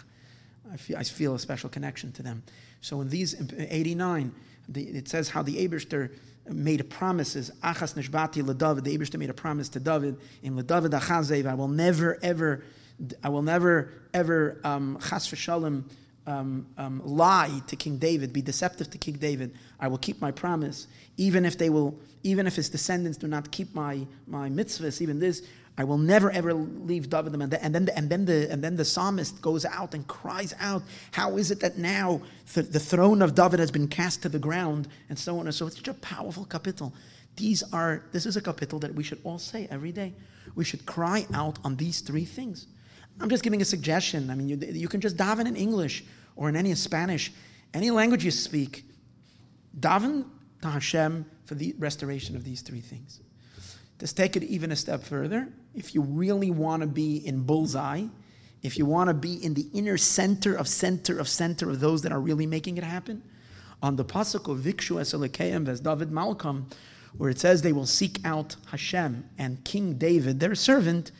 I 0.71 0.77
feel, 0.77 0.97
I 0.97 1.03
feel 1.03 1.35
a 1.35 1.39
special 1.39 1.69
connection 1.69 2.11
to 2.13 2.23
them. 2.23 2.43
So 2.81 3.01
in 3.01 3.09
these, 3.09 3.33
in 3.33 3.67
89, 3.69 4.33
the, 4.69 4.83
it 4.83 5.07
says 5.07 5.29
how 5.29 5.41
the 5.41 5.67
Abishter 5.67 6.11
made 6.49 6.89
promises. 6.89 7.51
Achas 7.63 7.95
nishbati 7.95 8.43
leDavid. 8.43 8.83
The 8.83 8.97
Abishter 8.97 9.19
made 9.19 9.29
a 9.29 9.33
promise 9.33 9.69
to 9.69 9.79
David. 9.79 10.17
In 10.43 10.55
leDavid 10.55 10.97
achazev, 10.99 11.45
I 11.45 11.53
will 11.53 11.67
never, 11.67 12.17
ever, 12.23 12.63
I 13.23 13.29
will 13.29 13.41
never, 13.41 13.91
ever, 14.13 14.59
um, 14.63 14.97
chas 15.01 15.27
v'shalom, 15.27 15.83
um, 16.27 16.67
um, 16.77 17.01
lie 17.03 17.61
to 17.67 17.75
King 17.75 17.97
David, 17.97 18.31
be 18.31 18.41
deceptive 18.41 18.89
to 18.91 18.97
King 18.97 19.15
David, 19.15 19.53
I 19.79 19.87
will 19.87 19.97
keep 19.97 20.21
my 20.21 20.31
promise, 20.31 20.87
even 21.17 21.45
if 21.45 21.57
they 21.57 21.69
will, 21.69 21.97
even 22.23 22.47
if 22.47 22.55
his 22.55 22.69
descendants 22.69 23.17
do 23.17 23.27
not 23.27 23.51
keep 23.51 23.73
my 23.73 24.05
my 24.27 24.49
mitzvahs, 24.49 25.01
even 25.01 25.19
this, 25.19 25.41
I 25.77 25.83
will 25.83 25.97
never 25.97 26.29
ever 26.31 26.53
leave 26.53 27.09
David. 27.09 27.33
And 27.33 27.51
then, 27.51 27.59
and 27.61 27.73
then, 27.73 27.85
the, 27.85 27.97
and 27.97 28.09
then 28.09 28.25
the 28.25 28.51
and 28.51 28.63
then 28.63 28.75
the 28.75 28.85
psalmist 28.85 29.41
goes 29.41 29.65
out 29.65 29.93
and 29.93 30.05
cries 30.07 30.53
out, 30.59 30.83
"How 31.11 31.37
is 31.37 31.49
it 31.49 31.59
that 31.61 31.77
now 31.77 32.21
the, 32.53 32.61
the 32.61 32.79
throne 32.79 33.21
of 33.21 33.35
David 33.35 33.59
has 33.59 33.71
been 33.71 33.87
cast 33.87 34.21
to 34.23 34.29
the 34.29 34.39
ground?" 34.39 34.87
And 35.09 35.17
so 35.17 35.39
on 35.39 35.47
and 35.47 35.55
so. 35.55 35.67
It's 35.67 35.77
such 35.77 35.87
a 35.87 35.93
powerful 35.95 36.45
kapitel. 36.45 36.91
These 37.37 37.63
are 37.73 38.03
this 38.11 38.25
is 38.25 38.37
a 38.37 38.41
kapitel 38.41 38.79
that 38.81 38.93
we 38.93 39.03
should 39.03 39.19
all 39.23 39.39
say 39.39 39.67
every 39.71 39.91
day. 39.91 40.13
We 40.55 40.65
should 40.65 40.85
cry 40.85 41.25
out 41.33 41.57
on 41.63 41.77
these 41.77 42.01
three 42.01 42.25
things. 42.25 42.67
I'm 43.21 43.29
just 43.29 43.43
giving 43.43 43.61
a 43.61 43.65
suggestion. 43.65 44.29
I 44.29 44.35
mean, 44.35 44.49
you, 44.49 44.57
you 44.57 44.87
can 44.87 44.99
just 44.99 45.15
daven 45.15 45.47
in 45.47 45.55
English 45.55 46.03
or 46.35 46.49
in 46.49 46.55
any 46.55 46.73
Spanish, 46.75 47.31
any 47.73 47.91
language 47.91 48.25
you 48.25 48.31
speak. 48.31 48.83
Daven 49.79 50.25
to 50.61 50.67
Hashem 50.69 51.25
for 51.45 51.55
the 51.55 51.75
restoration 51.77 52.35
of 52.35 52.43
these 52.43 52.61
three 52.61 52.81
things. 52.81 53.21
Let's 53.99 54.13
take 54.13 54.35
it 54.35 54.43
even 54.43 54.71
a 54.71 54.75
step 54.75 55.03
further. 55.03 55.47
If 55.75 55.93
you 55.93 56.01
really 56.01 56.49
want 56.49 56.81
to 56.81 56.87
be 56.87 57.17
in 57.17 57.43
bullseye, 57.43 58.05
if 58.63 58.77
you 58.77 58.85
want 58.85 59.09
to 59.09 59.13
be 59.13 59.43
in 59.43 59.53
the 59.53 59.67
inner 59.73 59.97
center 59.97 60.55
of 60.55 60.67
center 60.67 61.19
of 61.19 61.27
center 61.27 61.69
of 61.69 61.79
those 61.79 62.01
that 62.01 62.11
are 62.11 62.19
really 62.19 62.47
making 62.47 62.77
it 62.77 62.83
happen, 62.83 63.21
on 63.83 63.95
the 63.95 64.05
pasuk 64.05 64.49
of 64.51 64.59
Vikshu 64.59 64.97
Eselekeyim 64.99 65.67
as 65.67 65.79
David 65.79 66.09
Malkam, 66.09 66.71
where 67.17 67.29
it 67.29 67.39
says 67.39 67.61
they 67.61 67.73
will 67.73 67.85
seek 67.85 68.19
out 68.25 68.55
Hashem 68.67 69.29
and 69.37 69.63
King 69.63 69.95
David, 69.95 70.39
their 70.39 70.55
servant, 70.55 71.11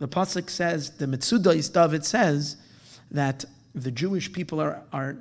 the 0.00 0.08
pasuk 0.08 0.50
says, 0.50 0.90
the 0.96 1.06
Mitzudais 1.06 1.72
David 1.72 2.04
says 2.04 2.56
that 3.10 3.44
the 3.74 3.90
Jewish 3.90 4.32
people 4.32 4.58
are, 4.58 4.82
are, 4.92 5.16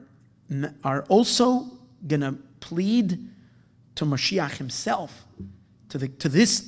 are 0.83 1.03
also 1.09 1.65
to 2.07 2.35
plead 2.61 3.29
to 3.95 4.05
Mashiach 4.05 4.55
himself, 4.57 5.25
to, 5.89 5.97
the, 5.97 6.07
to 6.07 6.29
this 6.29 6.61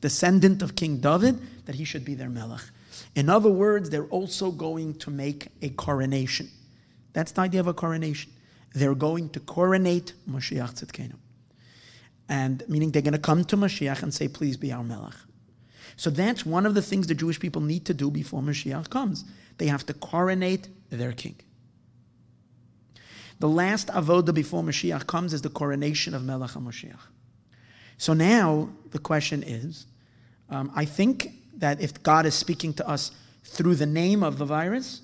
descendant 0.00 0.62
of 0.62 0.74
King 0.76 0.96
David, 0.96 1.38
that 1.66 1.74
he 1.74 1.84
should 1.84 2.06
be 2.06 2.14
their 2.14 2.30
melech. 2.30 2.62
In 3.14 3.28
other 3.28 3.50
words, 3.50 3.90
they're 3.90 4.06
also 4.06 4.50
going 4.50 4.94
to 4.94 5.10
make 5.10 5.48
a 5.60 5.68
coronation. 5.68 6.48
That's 7.12 7.32
the 7.32 7.42
idea 7.42 7.60
of 7.60 7.66
a 7.66 7.74
coronation. 7.74 8.32
They're 8.74 8.94
going 8.94 9.28
to 9.30 9.40
coronate 9.40 10.14
Mashiach 10.28 10.82
Tzidkenu. 10.82 11.16
And 12.30 12.62
meaning 12.66 12.92
they're 12.92 13.02
going 13.02 13.12
to 13.12 13.18
come 13.18 13.44
to 13.44 13.56
Mashiach 13.58 14.02
and 14.02 14.12
say, 14.12 14.28
please 14.28 14.56
be 14.56 14.72
our 14.72 14.84
melech. 14.84 15.14
So 15.98 16.10
that's 16.10 16.46
one 16.46 16.64
of 16.64 16.74
the 16.74 16.80
things 16.80 17.08
the 17.08 17.14
Jewish 17.14 17.40
people 17.40 17.60
need 17.60 17.84
to 17.86 17.92
do 17.92 18.08
before 18.08 18.40
Mashiach 18.40 18.88
comes. 18.88 19.24
They 19.58 19.66
have 19.66 19.84
to 19.86 19.92
coronate 19.92 20.68
their 20.90 21.10
king. 21.10 21.34
The 23.40 23.48
last 23.48 23.88
avoda 23.88 24.32
before 24.32 24.62
Mashiach 24.62 25.08
comes 25.08 25.32
is 25.32 25.42
the 25.42 25.50
coronation 25.50 26.14
of 26.14 26.22
Melech 26.24 26.50
HaMashiach. 26.50 27.00
So 27.96 28.12
now 28.12 28.68
the 28.92 29.00
question 29.00 29.42
is, 29.42 29.86
um, 30.48 30.70
I 30.76 30.84
think 30.84 31.32
that 31.56 31.80
if 31.80 32.00
God 32.04 32.26
is 32.26 32.34
speaking 32.34 32.72
to 32.74 32.88
us 32.88 33.10
through 33.42 33.74
the 33.74 33.86
name 33.86 34.22
of 34.22 34.38
the 34.38 34.44
virus, 34.44 35.02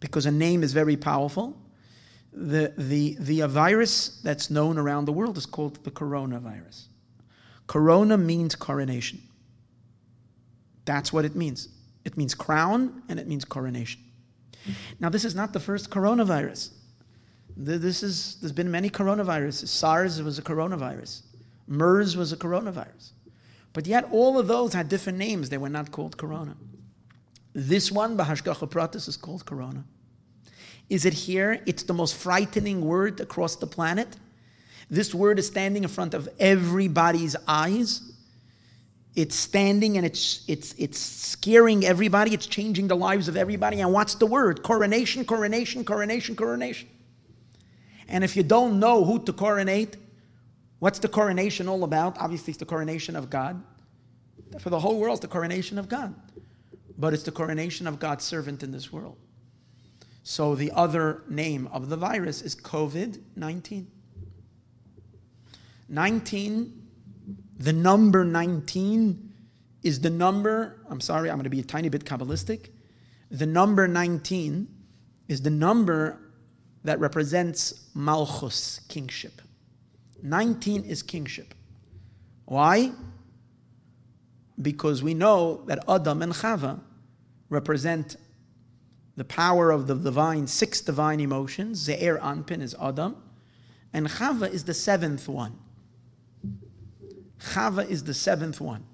because 0.00 0.24
a 0.24 0.30
name 0.30 0.62
is 0.62 0.72
very 0.72 0.96
powerful, 0.96 1.58
the, 2.32 2.72
the, 2.78 3.16
the 3.20 3.46
virus 3.48 4.18
that's 4.22 4.48
known 4.48 4.78
around 4.78 5.04
the 5.04 5.12
world 5.12 5.36
is 5.36 5.44
called 5.44 5.84
the 5.84 5.90
coronavirus. 5.90 6.86
Corona 7.66 8.16
means 8.16 8.54
coronation. 8.54 9.20
That's 10.90 11.12
what 11.12 11.24
it 11.24 11.36
means. 11.36 11.68
It 12.04 12.16
means 12.16 12.34
crown 12.34 13.04
and 13.08 13.20
it 13.20 13.28
means 13.28 13.44
coronation. 13.44 14.00
Now, 14.98 15.08
this 15.08 15.24
is 15.24 15.36
not 15.36 15.52
the 15.52 15.60
first 15.60 15.88
coronavirus. 15.88 16.70
This 17.56 18.02
is, 18.02 18.38
there's 18.40 18.50
been 18.50 18.72
many 18.72 18.90
coronaviruses. 18.90 19.68
SARS 19.68 20.20
was 20.20 20.40
a 20.40 20.42
coronavirus. 20.42 21.22
MERS 21.68 22.16
was 22.16 22.32
a 22.32 22.36
coronavirus. 22.36 23.12
But 23.72 23.86
yet, 23.86 24.08
all 24.10 24.36
of 24.36 24.48
those 24.48 24.72
had 24.74 24.88
different 24.88 25.16
names. 25.16 25.48
They 25.48 25.58
were 25.58 25.68
not 25.68 25.92
called 25.92 26.16
corona. 26.16 26.56
This 27.52 27.92
one, 27.92 28.16
Bahashgacha 28.16 28.68
Pratis, 28.68 29.06
is 29.06 29.16
called 29.16 29.46
corona. 29.46 29.84
Is 30.88 31.04
it 31.04 31.12
here? 31.12 31.62
It's 31.66 31.84
the 31.84 31.94
most 31.94 32.16
frightening 32.16 32.80
word 32.80 33.20
across 33.20 33.54
the 33.54 33.68
planet. 33.68 34.08
This 34.90 35.14
word 35.14 35.38
is 35.38 35.46
standing 35.46 35.84
in 35.84 35.88
front 35.88 36.14
of 36.14 36.28
everybody's 36.40 37.36
eyes. 37.46 38.09
It's 39.20 39.36
standing 39.36 39.98
and 39.98 40.06
it's, 40.06 40.42
it's, 40.48 40.74
it's 40.78 40.98
scaring 40.98 41.84
everybody. 41.84 42.32
It's 42.32 42.46
changing 42.46 42.88
the 42.88 42.96
lives 42.96 43.28
of 43.28 43.36
everybody. 43.36 43.80
And 43.80 43.92
what's 43.92 44.14
the 44.14 44.26
word? 44.26 44.62
Coronation, 44.62 45.24
coronation, 45.24 45.84
coronation, 45.84 46.36
coronation. 46.36 46.88
And 48.08 48.24
if 48.24 48.34
you 48.34 48.42
don't 48.42 48.80
know 48.80 49.04
who 49.04 49.22
to 49.24 49.32
coronate, 49.32 49.96
what's 50.78 51.00
the 51.00 51.08
coronation 51.08 51.68
all 51.68 51.84
about? 51.84 52.16
Obviously, 52.18 52.52
it's 52.52 52.58
the 52.58 52.64
coronation 52.64 53.14
of 53.14 53.28
God. 53.28 53.62
For 54.58 54.70
the 54.70 54.80
whole 54.80 54.98
world, 54.98 55.18
it's 55.18 55.22
the 55.22 55.28
coronation 55.28 55.78
of 55.78 55.88
God. 55.88 56.14
but 56.98 57.14
it's 57.14 57.22
the 57.22 57.32
coronation 57.32 57.86
of 57.86 57.98
God's 57.98 58.24
servant 58.24 58.62
in 58.62 58.72
this 58.72 58.92
world. 58.92 59.16
So 60.22 60.54
the 60.54 60.70
other 60.72 61.22
name 61.28 61.68
of 61.72 61.88
the 61.88 61.96
virus 61.96 62.42
is 62.42 62.54
COVID 62.54 63.20
19. 63.36 63.86
19, 67.60 67.64
the 67.64 67.72
number 67.72 68.24
19 68.24 69.32
is 69.82 70.00
the 70.00 70.10
number, 70.10 70.82
I'm 70.88 71.00
sorry, 71.00 71.30
I'm 71.30 71.36
going 71.36 71.44
to 71.44 71.50
be 71.50 71.60
a 71.60 71.64
tiny 71.64 71.88
bit 71.88 72.04
Kabbalistic. 72.04 72.70
The 73.30 73.46
number 73.46 73.86
19 73.86 74.66
is 75.28 75.42
the 75.42 75.50
number 75.50 76.18
that 76.84 76.98
represents 76.98 77.88
Malchus, 77.94 78.80
kingship. 78.88 79.42
19 80.22 80.84
is 80.84 81.02
kingship. 81.02 81.54
Why? 82.46 82.92
Because 84.60 85.02
we 85.02 85.14
know 85.14 85.62
that 85.66 85.84
Adam 85.88 86.22
and 86.22 86.32
Chava 86.32 86.80
represent 87.48 88.16
the 89.16 89.24
power 89.24 89.70
of 89.70 89.86
the 89.86 89.94
divine, 89.94 90.46
six 90.46 90.80
divine 90.80 91.20
emotions. 91.20 91.86
Ze'er 91.86 92.18
Anpin 92.20 92.60
is 92.62 92.74
Adam, 92.80 93.16
and 93.92 94.06
Chava 94.06 94.50
is 94.50 94.64
the 94.64 94.74
seventh 94.74 95.28
one. 95.28 95.58
Chava 97.40 97.88
is 97.88 98.04
the 98.04 98.14
seventh 98.14 98.60
one. 98.60 98.84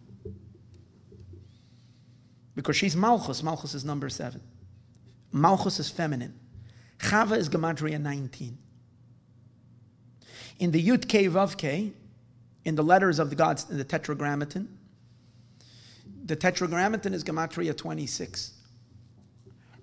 Because 2.54 2.76
she's 2.76 2.96
Malchus. 2.96 3.42
Malchus 3.42 3.74
is 3.74 3.84
number 3.84 4.08
seven. 4.08 4.40
Malchus 5.32 5.78
is 5.78 5.90
feminine. 5.90 6.38
Chava 6.98 7.36
is 7.36 7.48
Gematria 7.48 8.00
19. 8.00 8.56
In 10.58 10.70
the 10.70 10.82
Yud 10.82 11.06
K 11.08 11.26
Vav 11.26 11.58
K, 11.58 11.92
in 12.64 12.74
the 12.74 12.82
letters 12.82 13.18
of 13.18 13.28
the 13.30 13.36
gods, 13.36 13.66
in 13.70 13.76
the 13.76 13.84
Tetragrammaton, 13.84 14.66
the 16.24 16.34
Tetragrammaton 16.34 17.12
is 17.12 17.22
Gematria 17.22 17.76
26. 17.76 18.52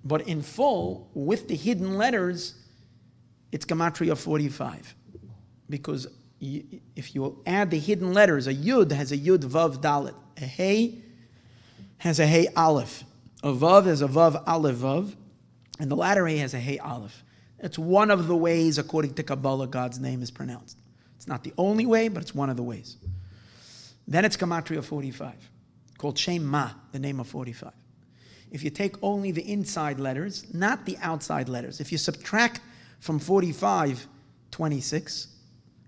But 0.04 0.28
in 0.28 0.42
full, 0.42 1.08
with 1.14 1.48
the 1.48 1.56
hidden 1.56 1.96
letters, 1.96 2.54
it's 3.52 3.64
Gematria 3.64 4.16
45. 4.16 4.94
Because 5.70 6.08
if 6.96 7.14
you 7.14 7.42
add 7.46 7.70
the 7.70 7.78
hidden 7.78 8.12
letters, 8.12 8.46
a 8.46 8.54
Yud 8.54 8.92
has 8.92 9.12
a 9.12 9.18
Yud 9.18 9.40
Vav 9.40 9.78
Dalit. 9.78 10.14
A 10.36 10.44
Hey 10.44 11.02
has 11.98 12.18
a 12.18 12.26
Hey 12.26 12.48
Aleph. 12.56 13.04
A 13.42 13.52
Vav 13.52 13.86
has 13.86 14.02
a 14.02 14.08
Vav 14.08 14.42
Aleph 14.46 14.76
Vav. 14.76 15.14
And 15.78 15.90
the 15.90 15.96
latter 15.96 16.26
Hey 16.26 16.38
has 16.38 16.54
a 16.54 16.60
Hey 16.60 16.78
Aleph. 16.78 17.22
It's 17.58 17.78
one 17.78 18.10
of 18.10 18.26
the 18.26 18.36
ways, 18.36 18.78
according 18.78 19.14
to 19.14 19.22
Kabbalah, 19.22 19.68
God's 19.68 19.98
name 19.98 20.22
is 20.22 20.30
pronounced. 20.30 20.78
It's 21.16 21.26
not 21.26 21.44
the 21.44 21.54
only 21.56 21.86
way, 21.86 22.08
but 22.08 22.22
it's 22.22 22.34
one 22.34 22.50
of 22.50 22.56
the 22.56 22.62
ways. 22.62 22.96
Then 24.06 24.24
it's 24.24 24.36
Gematria 24.36 24.84
45, 24.84 25.50
called 25.96 26.18
Shem 26.18 26.54
the 26.92 26.98
name 26.98 27.20
of 27.20 27.26
45 27.26 27.72
if 28.54 28.62
you 28.62 28.70
take 28.70 28.94
only 29.02 29.32
the 29.32 29.42
inside 29.50 29.98
letters, 29.98 30.46
not 30.54 30.86
the 30.86 30.96
outside 31.02 31.48
letters. 31.48 31.80
If 31.80 31.90
you 31.90 31.98
subtract 31.98 32.60
from 33.00 33.18
45, 33.18 34.06
26, 34.52 35.26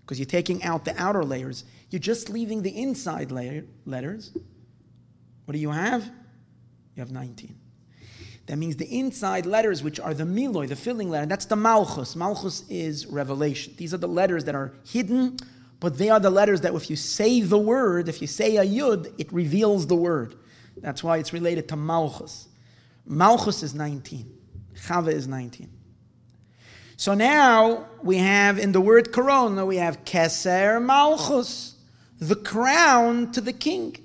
because 0.07 0.19
you're 0.19 0.25
taking 0.25 0.63
out 0.63 0.85
the 0.85 0.95
outer 0.97 1.25
layers, 1.25 1.65
you're 1.89 1.99
just 1.99 2.29
leaving 2.29 2.61
the 2.61 2.81
inside 2.81 3.29
layer, 3.29 3.65
letters. 3.85 4.31
What 5.43 5.51
do 5.51 5.59
you 5.59 5.69
have? 5.69 6.05
You 6.95 7.01
have 7.01 7.11
19. 7.11 7.53
That 8.45 8.57
means 8.57 8.77
the 8.77 8.85
inside 8.85 9.45
letters, 9.45 9.83
which 9.83 9.99
are 9.99 10.13
the 10.13 10.23
miloi, 10.23 10.69
the 10.69 10.77
filling 10.77 11.09
letter, 11.09 11.25
that's 11.25 11.43
the 11.43 11.57
malchus. 11.57 12.15
Malchus 12.15 12.63
is 12.69 13.05
revelation. 13.07 13.73
These 13.75 13.93
are 13.93 13.97
the 13.97 14.07
letters 14.07 14.45
that 14.45 14.55
are 14.55 14.71
hidden, 14.85 15.35
but 15.81 15.97
they 15.97 16.09
are 16.09 16.21
the 16.21 16.29
letters 16.29 16.61
that 16.61 16.73
if 16.73 16.89
you 16.89 16.95
say 16.95 17.41
the 17.41 17.57
word, 17.57 18.07
if 18.07 18.21
you 18.21 18.27
say 18.27 18.55
a 18.55 18.65
yud, 18.65 19.13
it 19.17 19.31
reveals 19.33 19.87
the 19.87 19.95
word. 19.97 20.35
That's 20.77 21.03
why 21.03 21.17
it's 21.17 21.33
related 21.33 21.67
to 21.67 21.75
malchus. 21.75 22.47
Malchus 23.05 23.61
is 23.61 23.75
19. 23.75 24.33
Chava 24.73 25.11
is 25.11 25.27
19. 25.27 25.69
So 26.97 27.13
now 27.13 27.85
we 28.01 28.17
have 28.17 28.57
in 28.57 28.71
the 28.71 28.81
word 28.81 29.13
corona, 29.13 29.65
we 29.65 29.77
have 29.77 30.03
Keser 30.03 30.83
Malchus, 30.83 31.75
the 32.19 32.35
crown 32.35 33.31
to 33.33 33.39
the 33.39 33.53
king. 33.53 33.95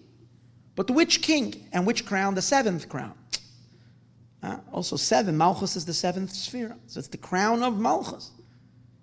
But 0.77 0.91
which 0.91 1.23
king 1.23 1.69
and 1.73 1.87
which 1.87 2.05
crown? 2.05 2.35
The 2.35 2.43
seventh 2.43 2.91
crown. 2.91 3.15
Uh, 4.43 4.59
also, 4.73 4.97
seven. 4.97 5.39
Malchus 5.39 5.75
is 5.75 5.87
the 5.87 5.95
seventh 5.95 6.33
sphere. 6.33 6.77
So 6.87 6.99
it's 6.99 7.09
the 7.09 7.17
crown 7.17 7.63
of 7.63 7.79
Malchus. 7.79 8.31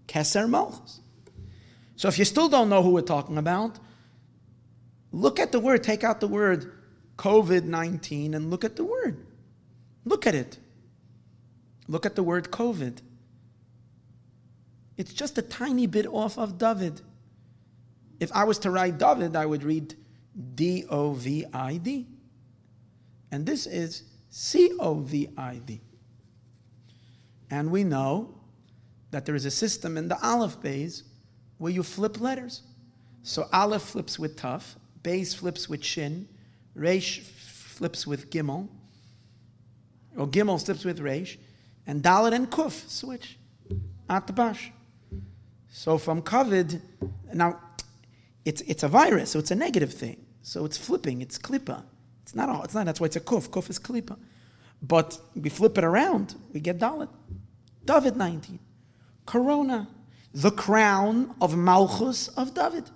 Keser 0.07 0.47
Malchus. 0.47 0.99
So 1.95 2.07
if 2.07 2.19
you 2.19 2.25
still 2.25 2.47
don't 2.47 2.69
know 2.69 2.83
who 2.83 2.91
we're 2.91 3.01
talking 3.01 3.39
about, 3.39 3.79
look 5.11 5.39
at 5.39 5.51
the 5.51 5.59
word, 5.59 5.83
take 5.83 6.03
out 6.03 6.19
the 6.19 6.27
word 6.27 6.73
COVID 7.17 7.63
19 7.63 8.35
and 8.35 8.51
look 8.51 8.63
at 8.63 8.75
the 8.75 8.83
word. 8.83 9.25
Look 10.05 10.27
at 10.27 10.35
it. 10.35 10.59
Look 11.87 12.05
at 12.05 12.15
the 12.15 12.23
word 12.23 12.51
COVID. 12.51 12.99
It's 14.99 15.13
just 15.13 15.37
a 15.37 15.41
tiny 15.41 15.87
bit 15.87 16.05
off 16.07 16.37
of 16.37 16.57
David. 16.57 16.99
If 18.19 18.33
I 18.33 18.43
was 18.43 18.59
to 18.59 18.69
write 18.69 18.97
David, 18.97 19.33
I 19.33 19.45
would 19.45 19.63
read 19.63 19.95
D 20.55 20.83
O 20.89 21.13
V 21.13 21.45
I 21.53 21.77
D. 21.77 22.05
And 23.31 23.45
this 23.45 23.65
is 23.65 24.03
C 24.29 24.73
O 24.77 24.95
V 24.95 25.29
I 25.37 25.61
D. 25.65 25.79
And 27.49 27.71
we 27.71 27.85
know 27.85 28.41
that 29.11 29.25
there 29.25 29.35
is 29.35 29.45
a 29.45 29.51
system 29.51 29.97
in 29.97 30.09
the 30.09 30.21
Aleph 30.21 30.59
Bays 30.59 31.03
where 31.59 31.71
you 31.71 31.81
flip 31.81 32.19
letters. 32.19 32.63
So 33.23 33.47
Aleph 33.53 33.83
flips 33.83 34.19
with 34.19 34.35
Taf, 34.35 34.75
Bays 35.01 35.33
flips 35.33 35.69
with 35.69 35.81
Shin, 35.81 36.27
Resh 36.75 37.21
flips 37.21 38.05
with 38.05 38.29
Gimel, 38.29 38.67
or 40.17 40.27
Gimel 40.27 40.61
flips 40.63 40.83
with 40.83 40.99
Resh, 40.99 41.39
and 41.87 42.03
Dalit 42.03 42.33
and 42.33 42.51
Kuf 42.51 42.89
switch 42.89 43.37
at 44.09 44.27
the 44.27 44.33
Bash. 44.33 44.73
So 45.71 45.97
from 45.97 46.21
COVID, 46.21 46.81
now 47.33 47.59
it's, 48.45 48.61
it's 48.61 48.83
a 48.83 48.87
virus, 48.87 49.31
so 49.31 49.39
it's 49.39 49.51
a 49.51 49.55
negative 49.55 49.93
thing. 49.93 50.25
So 50.41 50.65
it's 50.65 50.77
flipping, 50.77 51.21
it's 51.21 51.37
klipa. 51.37 51.83
It's 52.23 52.35
not, 52.35 52.49
all, 52.49 52.63
it's 52.63 52.73
not, 52.73 52.85
that's 52.85 52.99
why 52.99 53.05
it's 53.05 53.15
a 53.15 53.21
kuf. 53.21 53.49
Kuf 53.49 53.69
is 53.69 53.79
klipa. 53.79 54.17
But 54.81 55.19
we 55.35 55.49
flip 55.49 55.77
it 55.77 55.83
around, 55.83 56.35
we 56.53 56.59
get 56.59 56.79
Dalit. 56.79 57.09
David 57.85 58.15
19. 58.17 58.59
Corona, 59.25 59.87
the 60.33 60.51
crown 60.51 61.35
of 61.41 61.55
Malchus 61.55 62.29
of 62.29 62.53
David. 62.53 62.89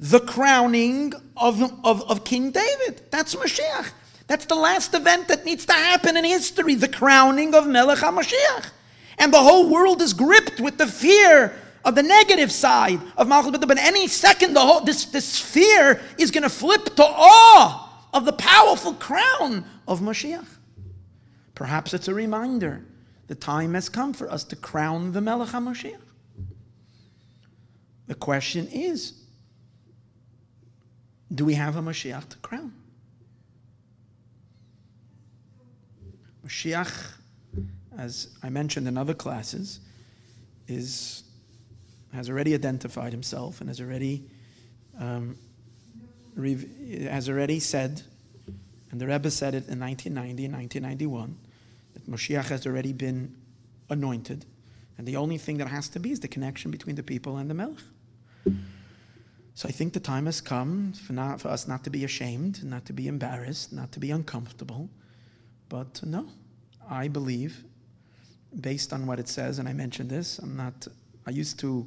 The 0.00 0.20
crowning 0.20 1.12
of, 1.36 1.62
of, 1.84 2.08
of 2.10 2.24
King 2.24 2.50
David. 2.50 3.02
That's 3.10 3.34
Mashiach. 3.34 3.90
That's 4.26 4.46
the 4.46 4.54
last 4.54 4.94
event 4.94 5.28
that 5.28 5.44
needs 5.44 5.64
to 5.66 5.72
happen 5.72 6.16
in 6.16 6.24
history 6.24 6.74
the 6.74 6.88
crowning 6.88 7.54
of 7.54 7.66
Melech 7.66 7.98
HaMashiach. 7.98 8.70
And 9.18 9.32
the 9.32 9.40
whole 9.40 9.68
world 9.68 10.00
is 10.00 10.12
gripped 10.12 10.60
with 10.60 10.78
the 10.78 10.86
fear 10.86 11.52
of 11.88 11.94
the 11.94 12.02
negative 12.02 12.52
side 12.52 13.00
of 13.16 13.26
Malchus. 13.28 13.58
But 13.66 13.78
any 13.78 14.06
second, 14.06 14.52
the 14.52 14.60
whole, 14.60 14.82
this, 14.82 15.06
this 15.06 15.40
fear 15.40 16.00
is 16.18 16.30
going 16.30 16.42
to 16.42 16.50
flip 16.50 16.84
to 16.96 17.04
awe 17.04 18.06
of 18.12 18.26
the 18.26 18.32
powerful 18.34 18.92
crown 18.92 19.64
of 19.88 20.00
Mashiach. 20.00 20.46
Perhaps 21.54 21.94
it's 21.94 22.06
a 22.06 22.14
reminder 22.14 22.84
the 23.26 23.34
time 23.34 23.72
has 23.72 23.88
come 23.88 24.12
for 24.12 24.30
us 24.30 24.44
to 24.44 24.56
crown 24.56 25.12
the 25.12 25.20
Melech 25.22 25.48
HaMashiach. 25.48 26.00
The 28.06 28.14
question 28.14 28.68
is 28.68 29.14
do 31.34 31.44
we 31.44 31.54
have 31.54 31.76
a 31.76 31.80
Mashiach 31.80 32.28
to 32.28 32.36
crown? 32.38 32.72
Mashiach, 36.46 37.12
as 37.98 38.28
I 38.42 38.48
mentioned 38.48 38.88
in 38.88 38.96
other 38.96 39.12
classes, 39.12 39.80
is 40.66 41.24
has 42.12 42.30
already 42.30 42.54
identified 42.54 43.12
himself 43.12 43.60
and 43.60 43.68
has 43.68 43.80
already 43.80 44.24
um, 44.98 45.36
has 46.38 47.28
already 47.28 47.58
said, 47.58 48.02
and 48.90 49.00
the 49.00 49.06
Rebbe 49.06 49.30
said 49.30 49.54
it 49.54 49.68
in 49.68 49.80
1990 49.80 50.44
and 50.44 50.54
1991, 50.54 51.36
that 51.94 52.10
Moshiach 52.10 52.48
has 52.48 52.66
already 52.66 52.92
been 52.92 53.34
anointed, 53.90 54.44
and 54.96 55.06
the 55.06 55.16
only 55.16 55.38
thing 55.38 55.58
that 55.58 55.68
has 55.68 55.88
to 55.90 56.00
be 56.00 56.12
is 56.12 56.20
the 56.20 56.28
connection 56.28 56.70
between 56.70 56.96
the 56.96 57.02
people 57.02 57.36
and 57.36 57.50
the 57.50 57.54
Melech. 57.54 57.78
So 59.54 59.68
I 59.68 59.72
think 59.72 59.92
the 59.92 60.00
time 60.00 60.26
has 60.26 60.40
come 60.40 60.92
for, 60.92 61.12
not, 61.12 61.40
for 61.40 61.48
us 61.48 61.66
not 61.66 61.82
to 61.82 61.90
be 61.90 62.04
ashamed, 62.04 62.62
not 62.62 62.84
to 62.86 62.92
be 62.92 63.08
embarrassed, 63.08 63.72
not 63.72 63.90
to 63.90 63.98
be 63.98 64.12
uncomfortable, 64.12 64.88
but 65.68 66.00
no, 66.04 66.28
I 66.88 67.08
believe, 67.08 67.64
based 68.60 68.92
on 68.92 69.06
what 69.06 69.18
it 69.18 69.26
says, 69.26 69.58
and 69.58 69.68
I 69.68 69.72
mentioned 69.72 70.10
this, 70.10 70.38
I'm 70.38 70.56
not, 70.56 70.86
I 71.28 71.30
used 71.30 71.58
to 71.60 71.86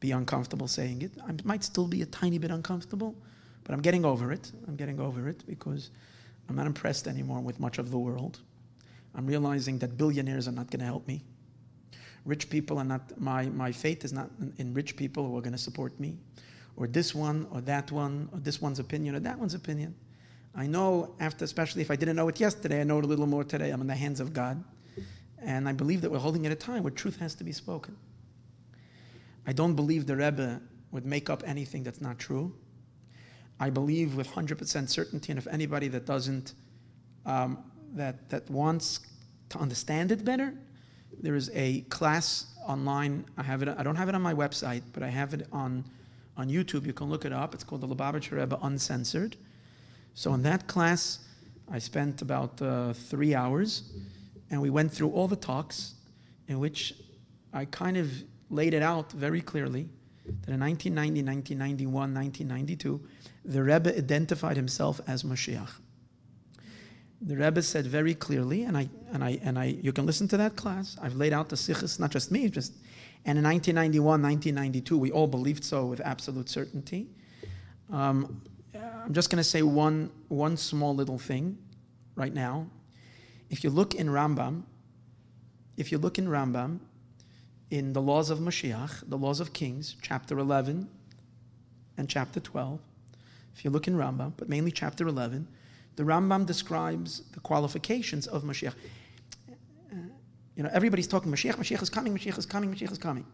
be 0.00 0.10
uncomfortable 0.12 0.68
saying 0.68 1.00
it. 1.00 1.12
I 1.26 1.32
might 1.44 1.64
still 1.64 1.88
be 1.88 2.02
a 2.02 2.06
tiny 2.06 2.36
bit 2.36 2.50
uncomfortable, 2.50 3.14
but 3.64 3.72
I'm 3.72 3.80
getting 3.80 4.04
over 4.04 4.30
it. 4.32 4.52
I'm 4.68 4.76
getting 4.76 5.00
over 5.00 5.28
it 5.30 5.46
because 5.46 5.90
I'm 6.46 6.56
not 6.56 6.66
impressed 6.66 7.08
anymore 7.08 7.40
with 7.40 7.58
much 7.58 7.78
of 7.78 7.90
the 7.90 7.98
world. 7.98 8.40
I'm 9.14 9.26
realizing 9.26 9.78
that 9.78 9.96
billionaires 9.96 10.46
are 10.46 10.52
not 10.52 10.70
going 10.70 10.80
to 10.80 10.84
help 10.84 11.08
me. 11.08 11.22
Rich 12.26 12.50
people 12.50 12.76
are 12.76 12.84
not, 12.84 13.18
my, 13.18 13.46
my 13.46 13.72
faith 13.72 14.04
is 14.04 14.12
not 14.12 14.28
in, 14.58 14.74
rich 14.74 14.94
people 14.94 15.26
who 15.26 15.38
are 15.38 15.40
going 15.40 15.52
to 15.52 15.64
support 15.68 15.98
me, 15.98 16.18
or 16.76 16.86
this 16.86 17.14
one, 17.14 17.46
or 17.50 17.62
that 17.62 17.90
one, 17.90 18.28
or 18.30 18.40
this 18.40 18.60
one's 18.60 18.78
opinion, 18.78 19.14
or 19.14 19.20
that 19.20 19.38
one's 19.38 19.54
opinion. 19.54 19.94
I 20.54 20.66
know 20.66 21.14
after, 21.18 21.46
especially 21.46 21.80
if 21.80 21.90
I 21.90 21.96
didn't 21.96 22.16
know 22.16 22.28
it 22.28 22.38
yesterday, 22.38 22.82
I 22.82 22.84
know 22.84 22.98
it 22.98 23.04
a 23.04 23.08
little 23.08 23.26
more 23.26 23.42
today. 23.42 23.70
I'm 23.70 23.80
in 23.80 23.86
the 23.86 23.94
hands 23.94 24.20
of 24.20 24.34
God. 24.34 24.62
And 25.38 25.66
I 25.66 25.72
believe 25.72 26.02
that 26.02 26.10
we're 26.10 26.18
holding 26.18 26.44
at 26.44 26.52
a 26.52 26.56
time 26.56 26.82
where 26.82 26.92
truth 26.92 27.18
has 27.20 27.34
to 27.36 27.44
be 27.44 27.52
spoken. 27.52 27.96
I 29.46 29.52
don't 29.52 29.74
believe 29.74 30.06
the 30.06 30.16
Rebbe 30.16 30.60
would 30.90 31.06
make 31.06 31.30
up 31.30 31.42
anything 31.46 31.82
that's 31.82 32.00
not 32.00 32.18
true. 32.18 32.54
I 33.58 33.70
believe 33.70 34.16
with 34.16 34.28
100% 34.28 34.88
certainty, 34.88 35.32
and 35.32 35.38
if 35.38 35.46
anybody 35.46 35.88
that 35.88 36.06
doesn't, 36.06 36.54
um, 37.26 37.58
that, 37.94 38.28
that 38.28 38.48
wants 38.50 39.00
to 39.50 39.58
understand 39.58 40.12
it 40.12 40.24
better, 40.24 40.54
there 41.20 41.34
is 41.34 41.50
a 41.54 41.82
class 41.82 42.46
online. 42.66 43.24
I 43.36 43.42
have 43.42 43.62
it. 43.62 43.68
I 43.68 43.82
don't 43.82 43.96
have 43.96 44.08
it 44.08 44.14
on 44.14 44.22
my 44.22 44.34
website, 44.34 44.82
but 44.92 45.02
I 45.02 45.08
have 45.08 45.34
it 45.34 45.46
on 45.52 45.84
on 46.36 46.48
YouTube. 46.48 46.86
You 46.86 46.92
can 46.92 47.08
look 47.08 47.24
it 47.24 47.32
up. 47.32 47.54
It's 47.54 47.64
called 47.64 47.82
the 47.82 47.88
Lubavitcher 47.88 48.32
Rebbe 48.32 48.58
Uncensored. 48.62 49.36
So 50.14 50.34
in 50.34 50.42
that 50.42 50.66
class, 50.66 51.20
I 51.70 51.78
spent 51.78 52.22
about 52.22 52.60
uh, 52.60 52.92
three 52.92 53.34
hours, 53.34 53.92
and 54.50 54.60
we 54.60 54.70
went 54.70 54.92
through 54.92 55.10
all 55.10 55.28
the 55.28 55.36
talks, 55.36 55.94
in 56.48 56.58
which 56.58 56.94
I 57.52 57.64
kind 57.66 57.96
of 57.96 58.10
laid 58.52 58.74
it 58.74 58.82
out 58.82 59.10
very 59.12 59.40
clearly 59.40 59.88
that 60.24 60.52
in 60.52 60.60
1990, 60.60 61.22
1991, 61.22 62.14
1992, 62.14 63.00
the 63.44 63.62
Rebbe 63.62 63.96
identified 63.96 64.56
himself 64.56 65.00
as 65.06 65.24
Mashiach. 65.24 65.70
The 67.20 67.36
Rebbe 67.36 67.62
said 67.62 67.86
very 67.86 68.14
clearly, 68.14 68.62
and 68.64 68.76
I 68.76 68.88
and 69.12 69.22
I 69.22 69.38
and 69.42 69.58
I, 69.58 69.64
you 69.80 69.92
can 69.92 70.06
listen 70.06 70.28
to 70.28 70.36
that 70.36 70.56
class. 70.56 70.96
I've 71.00 71.14
laid 71.14 71.32
out 71.32 71.48
the 71.48 71.56
sichos, 71.56 72.00
not 72.00 72.10
just 72.10 72.30
me, 72.32 72.48
just 72.48 72.72
and 73.24 73.38
in 73.38 73.44
1991, 73.44 74.20
1992, 74.20 74.98
we 74.98 75.12
all 75.12 75.28
believed 75.28 75.62
so 75.62 75.86
with 75.86 76.00
absolute 76.00 76.48
certainty. 76.48 77.08
Um, 77.90 78.42
I'm 78.74 79.12
just 79.12 79.30
going 79.30 79.38
to 79.38 79.44
say 79.44 79.62
one, 79.62 80.10
one 80.28 80.56
small 80.56 80.94
little 80.94 81.18
thing 81.18 81.58
right 82.16 82.34
now. 82.34 82.66
If 83.48 83.62
you 83.62 83.70
look 83.70 83.94
in 83.94 84.08
Rambam, 84.08 84.62
if 85.76 85.92
you 85.92 85.98
look 85.98 86.18
in 86.18 86.26
Rambam, 86.26 86.80
in 87.72 87.94
the 87.94 88.02
laws 88.02 88.28
of 88.28 88.38
Mashiach, 88.38 89.02
the 89.08 89.16
laws 89.16 89.40
of 89.40 89.54
kings, 89.54 89.96
chapter 90.02 90.38
11 90.38 90.86
and 91.96 92.06
chapter 92.06 92.38
12, 92.38 92.78
if 93.56 93.64
you 93.64 93.70
look 93.70 93.88
in 93.88 93.96
Rambam, 93.96 94.34
but 94.36 94.46
mainly 94.46 94.70
chapter 94.70 95.08
11, 95.08 95.48
the 95.96 96.02
Rambam 96.02 96.44
describes 96.44 97.22
the 97.32 97.40
qualifications 97.40 98.26
of 98.26 98.42
Mashiach. 98.42 98.74
You 100.54 100.64
know, 100.64 100.70
everybody's 100.70 101.06
talking 101.06 101.32
Mashiach, 101.32 101.54
Mashiach 101.54 101.80
is 101.80 101.88
coming, 101.88 102.14
Mashiach 102.14 102.36
is 102.36 102.44
coming, 102.44 102.74
Mashiach 102.74 102.92
is 102.92 102.98
coming. 102.98 103.24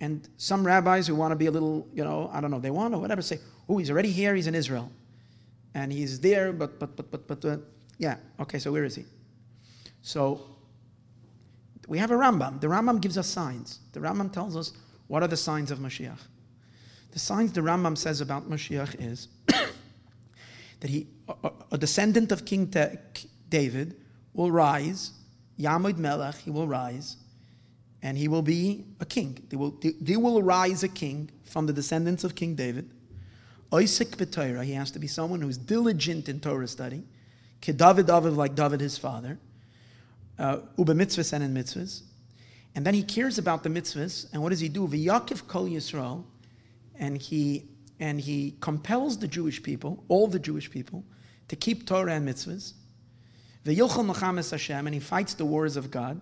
And 0.00 0.26
some 0.38 0.66
rabbis 0.66 1.06
who 1.06 1.14
want 1.14 1.32
to 1.32 1.36
be 1.36 1.44
a 1.44 1.50
little, 1.50 1.86
you 1.92 2.04
know, 2.04 2.30
I 2.32 2.40
don't 2.40 2.50
know, 2.50 2.58
they 2.58 2.70
want 2.70 2.94
or 2.94 2.98
whatever, 3.02 3.20
say, 3.20 3.38
oh, 3.68 3.76
he's 3.76 3.90
already 3.90 4.12
here, 4.12 4.34
he's 4.34 4.46
in 4.46 4.54
Israel. 4.54 4.90
And 5.74 5.92
he's 5.92 6.20
there, 6.20 6.54
but, 6.54 6.80
but, 6.80 6.96
but, 6.96 7.10
but, 7.10 7.26
but, 7.28 7.44
uh, 7.44 7.58
yeah, 7.98 8.16
okay, 8.40 8.58
so 8.58 8.72
where 8.72 8.84
is 8.84 8.94
he? 8.94 9.04
So 10.00 10.55
we 11.86 11.98
have 11.98 12.10
a 12.10 12.14
Rambam. 12.14 12.60
The 12.60 12.66
Rambam 12.66 13.00
gives 13.00 13.16
us 13.18 13.26
signs. 13.26 13.80
The 13.92 14.00
Rambam 14.00 14.32
tells 14.32 14.56
us 14.56 14.72
what 15.06 15.22
are 15.22 15.28
the 15.28 15.36
signs 15.36 15.70
of 15.70 15.78
Mashiach. 15.78 16.18
The 17.12 17.18
signs 17.18 17.52
the 17.52 17.60
Rambam 17.60 17.96
says 17.96 18.20
about 18.20 18.50
Mashiach 18.50 18.96
is 19.00 19.28
that 19.46 20.90
he, 20.90 21.06
a, 21.28 21.50
a 21.72 21.78
descendant 21.78 22.32
of 22.32 22.44
King 22.44 22.72
David, 23.48 23.96
will 24.34 24.50
rise 24.50 25.12
Yamud 25.58 25.96
Melech, 25.96 26.36
he 26.36 26.50
will 26.50 26.68
rise, 26.68 27.16
and 28.02 28.16
he 28.18 28.28
will 28.28 28.42
be 28.42 28.84
a 29.00 29.06
king. 29.06 29.42
There 29.48 29.58
will, 29.58 29.80
there 30.00 30.20
will 30.20 30.38
arise 30.38 30.82
a 30.82 30.88
king 30.88 31.30
from 31.44 31.66
the 31.66 31.72
descendants 31.72 32.24
of 32.24 32.34
King 32.34 32.54
David. 32.54 32.90
Isaac 33.72 34.10
B'Torah, 34.10 34.64
he 34.64 34.72
has 34.72 34.90
to 34.92 34.98
be 34.98 35.06
someone 35.06 35.40
who's 35.40 35.56
diligent 35.56 36.28
in 36.28 36.40
Torah 36.40 36.68
study. 36.68 37.04
Kedavid 37.60 38.06
David, 38.06 38.34
like 38.34 38.54
David 38.54 38.80
his 38.80 38.98
father. 38.98 39.38
Uh, 40.38 40.58
Uba 40.76 40.94
mitzvahs 40.94 41.32
and 41.32 41.42
in 41.42 41.54
mitzvahs. 41.54 42.02
And 42.74 42.84
then 42.84 42.92
he 42.92 43.02
cares 43.02 43.38
about 43.38 43.62
the 43.62 43.70
mitzvahs, 43.70 44.30
and 44.32 44.42
what 44.42 44.50
does 44.50 44.60
he 44.60 44.68
do? 44.68 44.86
V'yakiv 44.86 45.46
kol 45.48 45.64
Yisrael, 45.64 46.24
and 46.98 47.16
he, 47.16 47.70
and 47.98 48.20
he 48.20 48.54
compels 48.60 49.18
the 49.18 49.26
Jewish 49.26 49.62
people, 49.62 50.04
all 50.08 50.26
the 50.26 50.38
Jewish 50.38 50.70
people, 50.70 51.02
to 51.48 51.56
keep 51.56 51.86
Torah 51.86 52.12
and 52.12 52.28
mitzvahs. 52.28 52.74
V'yilchel 53.64 54.12
Mechames 54.12 54.50
Hashem, 54.50 54.86
and 54.86 54.92
he 54.92 55.00
fights 55.00 55.34
the 55.34 55.46
wars 55.46 55.78
of 55.78 55.90
God. 55.90 56.20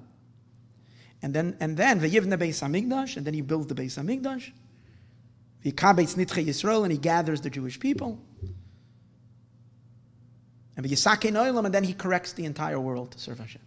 And 1.23 1.35
then, 1.35 1.57
and 1.59 1.77
then, 1.77 1.99
V'yivne 2.01 2.39
Beis 2.39 2.63
Hamikdash, 2.63 3.17
and 3.17 3.27
then 3.27 3.35
he 3.35 3.41
builds 3.41 3.67
the 3.67 3.75
Beis 3.75 3.99
Hamikdash. 3.99 4.53
V'yikabetz 5.65 6.15
Nidchei 6.15 6.47
Yisrael, 6.47 6.85
and 6.85 6.93
he 6.93 6.99
gathers 6.99 7.41
the 7.41 7.51
Jewish 7.51 7.81
people. 7.81 8.21
And 10.77 10.87
V'yisake 10.87 11.33
Oilam, 11.33 11.65
and 11.65 11.75
then 11.75 11.83
he 11.83 11.95
corrects 11.95 12.33
the 12.33 12.45
entire 12.45 12.79
world 12.79 13.11
to 13.11 13.19
serve 13.19 13.41
Hashem. 13.41 13.63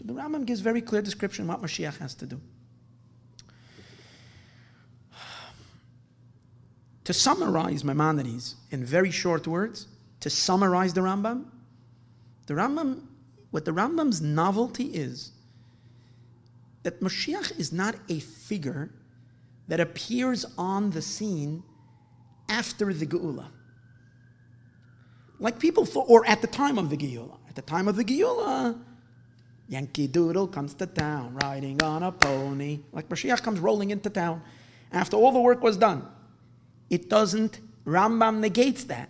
So 0.00 0.06
the 0.06 0.18
Rambam 0.18 0.46
gives 0.46 0.60
very 0.60 0.80
clear 0.80 1.02
description 1.02 1.46
what 1.46 1.60
Mashiach 1.60 1.98
has 1.98 2.14
to 2.14 2.26
do. 2.26 2.40
To 7.04 7.12
summarize 7.12 7.84
Maimonides 7.84 8.54
in 8.70 8.82
very 8.82 9.10
short 9.10 9.46
words, 9.46 9.88
to 10.20 10.30
summarize 10.30 10.94
the 10.94 11.02
Rambam, 11.02 11.44
the 12.46 12.54
Rambam, 12.54 13.02
what 13.50 13.66
the 13.66 13.72
Rambam's 13.72 14.22
novelty 14.22 14.84
is, 14.86 15.32
that 16.82 17.00
Mashiach 17.02 17.58
is 17.58 17.70
not 17.70 17.94
a 18.08 18.20
figure 18.20 18.90
that 19.68 19.80
appears 19.80 20.46
on 20.56 20.90
the 20.90 21.02
scene 21.02 21.62
after 22.48 22.94
the 22.94 23.06
Geula. 23.06 23.48
Like 25.38 25.58
people 25.58 25.84
thought, 25.84 26.06
or 26.08 26.26
at 26.26 26.40
the 26.40 26.46
time 26.46 26.78
of 26.78 26.88
the 26.88 26.96
Geula. 26.96 27.36
At 27.48 27.54
the 27.54 27.62
time 27.62 27.86
of 27.86 27.96
the 27.96 28.04
Geula, 28.04 28.78
Yankee 29.70 30.08
Doodle 30.08 30.48
comes 30.48 30.74
to 30.74 30.86
town 30.86 31.32
riding 31.34 31.80
on 31.80 32.02
a 32.02 32.10
pony. 32.10 32.80
Like 32.92 33.08
Mashiach 33.08 33.40
comes 33.40 33.60
rolling 33.60 33.90
into 33.90 34.10
town 34.10 34.42
after 34.90 35.16
all 35.16 35.30
the 35.30 35.38
work 35.38 35.62
was 35.62 35.76
done. 35.76 36.04
It 36.90 37.08
doesn't, 37.08 37.60
Rambam 37.86 38.40
negates 38.40 38.82
that. 38.84 39.08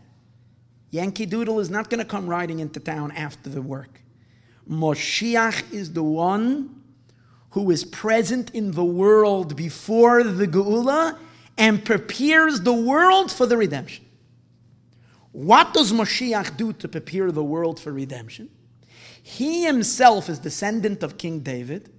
Yankee 0.90 1.24
Doodle 1.24 1.60
is 1.60 1.70
not 1.70 1.88
going 1.88 2.00
to 2.00 2.04
come 2.04 2.26
riding 2.26 2.58
into 2.58 2.78
town 2.78 3.10
after 3.12 3.48
the 3.48 3.62
work. 3.62 4.02
Moshiach 4.68 5.72
is 5.72 5.94
the 5.94 6.02
one 6.02 6.82
who 7.52 7.70
is 7.70 7.82
present 7.84 8.50
in 8.50 8.72
the 8.72 8.84
world 8.84 9.56
before 9.56 10.22
the 10.22 10.46
Geula 10.46 11.16
and 11.56 11.82
prepares 11.82 12.60
the 12.60 12.74
world 12.74 13.32
for 13.32 13.46
the 13.46 13.56
redemption. 13.56 14.04
What 15.32 15.72
does 15.72 15.90
Moshiach 15.90 16.58
do 16.58 16.74
to 16.74 16.86
prepare 16.86 17.32
the 17.32 17.42
world 17.42 17.80
for 17.80 17.92
redemption? 17.92 18.50
He 19.22 19.64
himself 19.64 20.28
is 20.28 20.38
descendant 20.38 21.02
of 21.02 21.18
King 21.18 21.40
David, 21.40 21.90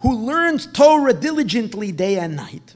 who 0.00 0.16
learns 0.16 0.66
Torah 0.66 1.14
diligently 1.14 1.92
day 1.92 2.18
and 2.18 2.36
night, 2.36 2.74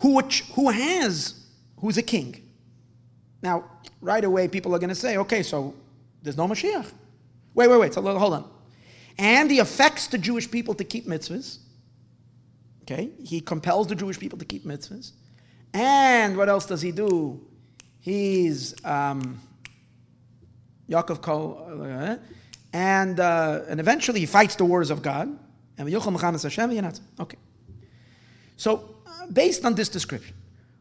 who, 0.00 0.20
who 0.54 0.70
has, 0.70 1.46
who's 1.80 1.98
a 1.98 2.02
king. 2.02 2.48
Now, 3.42 3.64
right 4.00 4.24
away, 4.24 4.48
people 4.48 4.74
are 4.74 4.78
going 4.78 4.88
to 4.88 4.94
say, 4.94 5.16
okay, 5.18 5.42
so 5.42 5.74
there's 6.22 6.36
no 6.36 6.46
Mashiach. 6.46 6.90
Wait, 7.54 7.68
wait, 7.68 7.80
wait, 7.80 7.94
so 7.94 8.02
hold 8.02 8.34
on. 8.34 8.50
And 9.18 9.50
he 9.50 9.58
affects 9.60 10.08
the 10.08 10.18
Jewish 10.18 10.50
people 10.50 10.74
to 10.74 10.84
keep 10.84 11.06
mitzvahs. 11.06 11.58
Okay, 12.82 13.10
he 13.24 13.40
compels 13.40 13.88
the 13.88 13.96
Jewish 13.96 14.18
people 14.18 14.38
to 14.38 14.44
keep 14.44 14.64
mitzvahs. 14.64 15.12
And 15.74 16.36
what 16.36 16.48
else 16.48 16.66
does 16.66 16.82
he 16.82 16.92
do? 16.92 17.44
He's 17.98 18.74
um, 18.84 19.40
Yaakov 20.88 21.20
Kol, 21.20 21.82
uh, 21.82 22.16
and 22.72 23.20
uh, 23.20 23.62
and 23.68 23.80
eventually 23.80 24.20
he 24.20 24.26
fights 24.26 24.56
the 24.56 24.64
wars 24.64 24.90
of 24.90 25.02
God. 25.02 25.28
And 25.78 25.84
Okay. 27.20 27.38
So, 28.56 28.88
uh, 29.06 29.26
based 29.26 29.64
on 29.64 29.74
this 29.74 29.88
description, 29.88 30.34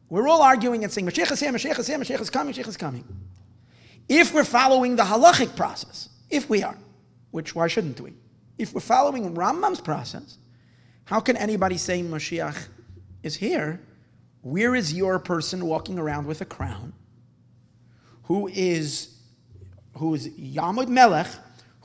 we're 0.09 0.27
all 0.27 0.41
arguing 0.41 0.83
and 0.83 0.91
saying, 0.91 1.05
Mashiach 1.05 1.31
is 1.31 1.39
here, 1.39 1.51
Mashiach 1.51 1.79
is 1.79 1.87
here, 1.87 1.97
Mashiach 1.97 2.21
is 2.21 2.29
coming, 2.29 2.53
Mashiach 2.53 2.67
is 2.67 2.77
coming. 2.77 3.03
If 4.07 4.33
we're 4.33 4.45
following 4.45 4.95
the 4.95 5.03
halachic 5.03 5.55
process, 5.55 6.09
if 6.29 6.49
we 6.49 6.63
are, 6.63 6.77
which 7.31 7.55
why 7.55 7.67
shouldn't 7.67 7.99
we? 7.99 8.13
If 8.57 8.73
we're 8.73 8.81
following 8.81 9.35
Rambam's 9.35 9.81
process, 9.81 10.37
how 11.05 11.19
can 11.19 11.35
anybody 11.35 11.77
say 11.77 12.01
Mashiach 12.01 12.67
is 13.23 13.35
here? 13.35 13.81
Where 14.41 14.75
is 14.75 14.93
your 14.93 15.19
person 15.19 15.65
walking 15.65 15.99
around 15.99 16.27
with 16.27 16.41
a 16.41 16.45
crown? 16.45 16.93
Who 18.23 18.47
is 18.47 19.15
who 19.97 20.13
is 20.13 20.27
Yamud 20.29 20.87
Melech, 20.89 21.27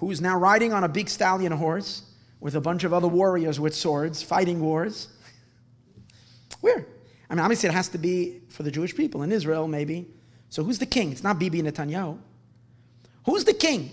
who 0.00 0.10
is 0.10 0.20
now 0.20 0.36
riding 0.36 0.72
on 0.72 0.82
a 0.82 0.88
big 0.88 1.08
stallion 1.08 1.52
horse 1.52 2.02
with 2.40 2.56
a 2.56 2.60
bunch 2.60 2.84
of 2.84 2.92
other 2.92 3.06
warriors 3.06 3.60
with 3.60 3.74
swords, 3.74 4.22
fighting 4.22 4.60
wars? 4.60 5.08
Where? 6.60 6.86
I 7.28 7.34
mean, 7.34 7.40
obviously, 7.40 7.68
it 7.68 7.72
has 7.72 7.88
to 7.90 7.98
be 7.98 8.40
for 8.48 8.62
the 8.62 8.70
Jewish 8.70 8.96
people 8.96 9.22
in 9.22 9.30
Israel, 9.30 9.68
maybe. 9.68 10.08
So, 10.48 10.64
who's 10.64 10.78
the 10.78 10.86
king? 10.86 11.12
It's 11.12 11.22
not 11.22 11.38
Bibi 11.38 11.62
Netanyahu. 11.62 12.18
Who's 13.26 13.44
the 13.44 13.52
king? 13.52 13.90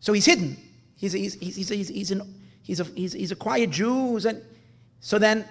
So 0.00 0.12
he's 0.12 0.26
hidden. 0.26 0.56
He's 0.96 1.12
he's, 1.12 1.34
he's, 1.34 1.68
he's, 1.68 1.88
he's, 1.88 2.10
an, 2.10 2.22
he's, 2.62 2.80
a, 2.80 2.84
he's, 2.84 3.12
he's 3.12 3.32
a 3.32 3.36
quiet 3.36 3.70
Jew. 3.70 4.16
An, 4.16 4.42
so 5.00 5.18
then 5.18 5.44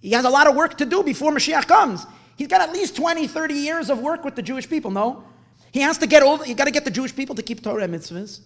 he 0.00 0.12
has 0.12 0.24
a 0.24 0.30
lot 0.30 0.46
of 0.46 0.54
work 0.54 0.78
to 0.78 0.86
do 0.86 1.02
before 1.02 1.32
Mashiach 1.32 1.66
comes. 1.66 2.06
He's 2.36 2.48
got 2.48 2.60
at 2.60 2.72
least 2.72 2.96
20, 2.96 3.26
30 3.26 3.54
years 3.54 3.90
of 3.90 3.98
work 3.98 4.24
with 4.24 4.36
the 4.36 4.42
Jewish 4.42 4.68
people, 4.68 4.90
no? 4.90 5.24
He 5.72 5.80
has 5.80 5.98
to 5.98 6.06
get 6.06 6.22
all, 6.22 6.44
you 6.46 6.54
got 6.54 6.64
to 6.64 6.70
get 6.70 6.84
the 6.84 6.90
Jewish 6.90 7.14
people 7.14 7.34
to 7.34 7.42
keep 7.42 7.62
Torah 7.62 7.84
and 7.84 7.94
mitzvahs, 7.94 8.40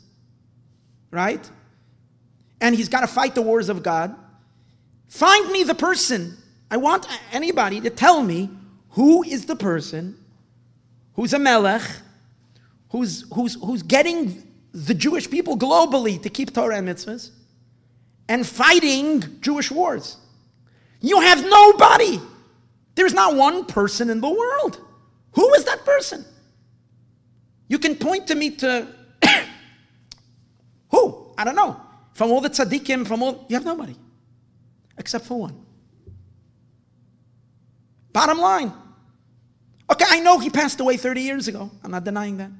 right? 1.16 1.48
And 2.60 2.74
he's 2.74 2.88
got 2.88 3.00
to 3.00 3.06
fight 3.06 3.34
the 3.34 3.42
wars 3.42 3.68
of 3.68 3.82
God. 3.82 4.14
Find 5.08 5.50
me 5.50 5.62
the 5.62 5.74
person. 5.74 6.36
I 6.70 6.76
want 6.76 7.06
anybody 7.32 7.80
to 7.80 7.90
tell 7.90 8.22
me 8.22 8.50
who 8.90 9.22
is 9.22 9.46
the 9.46 9.56
person 9.56 10.18
who's 11.14 11.32
a 11.32 11.38
melech, 11.38 11.82
who's, 12.90 13.24
who's, 13.34 13.54
who's 13.54 13.82
getting 13.82 14.42
the 14.72 14.94
Jewish 14.94 15.28
people 15.30 15.56
globally 15.56 16.22
to 16.22 16.28
keep 16.28 16.52
Torah 16.52 16.76
and 16.76 16.88
mitzvahs 16.88 17.30
and 18.28 18.46
fighting 18.46 19.40
Jewish 19.40 19.70
wars. 19.70 20.18
You 21.00 21.20
have 21.20 21.42
nobody. 21.44 22.20
There's 22.94 23.14
not 23.14 23.36
one 23.36 23.64
person 23.64 24.10
in 24.10 24.20
the 24.20 24.28
world. 24.28 24.80
Who 25.32 25.54
is 25.54 25.64
that 25.64 25.84
person? 25.84 26.24
You 27.68 27.78
can 27.78 27.96
point 27.96 28.26
to 28.28 28.34
me 28.34 28.50
to? 28.56 28.88
I 31.38 31.44
don't 31.44 31.56
know. 31.56 31.80
From 32.14 32.30
all 32.30 32.40
the 32.40 32.50
tzaddikim, 32.50 33.06
from 33.06 33.22
all, 33.22 33.46
you 33.48 33.56
have 33.56 33.64
nobody. 33.64 33.94
Except 34.98 35.26
for 35.26 35.38
one. 35.38 35.66
Bottom 38.12 38.38
line. 38.38 38.72
Okay, 39.90 40.06
I 40.08 40.20
know 40.20 40.38
he 40.38 40.50
passed 40.50 40.80
away 40.80 40.96
30 40.96 41.20
years 41.20 41.48
ago. 41.48 41.70
I'm 41.84 41.90
not 41.90 42.04
denying 42.04 42.38
that. 42.38 42.50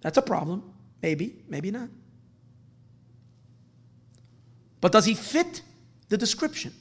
That's 0.00 0.16
a 0.18 0.22
problem. 0.22 0.62
Maybe, 1.02 1.36
maybe 1.48 1.70
not. 1.70 1.88
But 4.80 4.92
does 4.92 5.04
he 5.04 5.14
fit 5.14 5.62
the 6.08 6.16
description? 6.16 6.72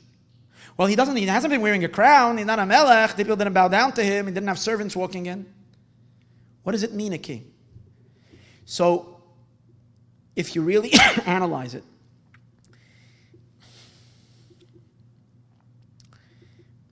Well, 0.77 0.87
he 0.87 0.95
doesn't. 0.95 1.15
He 1.17 1.25
hasn't 1.25 1.51
been 1.51 1.61
wearing 1.61 1.83
a 1.83 1.89
crown. 1.89 2.37
He's 2.37 2.47
not 2.47 2.57
a 2.57 2.65
melech. 2.65 3.11
The 3.11 3.17
people 3.17 3.35
didn't 3.35 3.53
bow 3.53 3.67
down 3.67 3.91
to 3.93 4.03
him. 4.03 4.27
He 4.27 4.33
didn't 4.33 4.47
have 4.47 4.57
servants 4.57 4.95
walking 4.95 5.25
in. 5.27 5.45
What 6.63 6.71
does 6.71 6.83
it 6.83 6.93
mean, 6.93 7.13
a 7.13 7.17
king? 7.17 7.51
So, 8.65 9.10
if 10.35 10.55
you 10.55 10.61
really 10.61 10.93
analyze 11.25 11.75
it, 11.75 11.83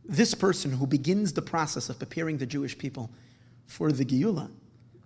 this 0.05 0.33
person 0.33 0.71
who 0.71 0.87
begins 0.87 1.33
the 1.33 1.41
process 1.41 1.89
of 1.89 1.99
preparing 1.99 2.37
the 2.37 2.45
Jewish 2.45 2.77
people 2.77 3.11
for 3.67 3.91
the 3.91 4.03
Geula, 4.03 4.49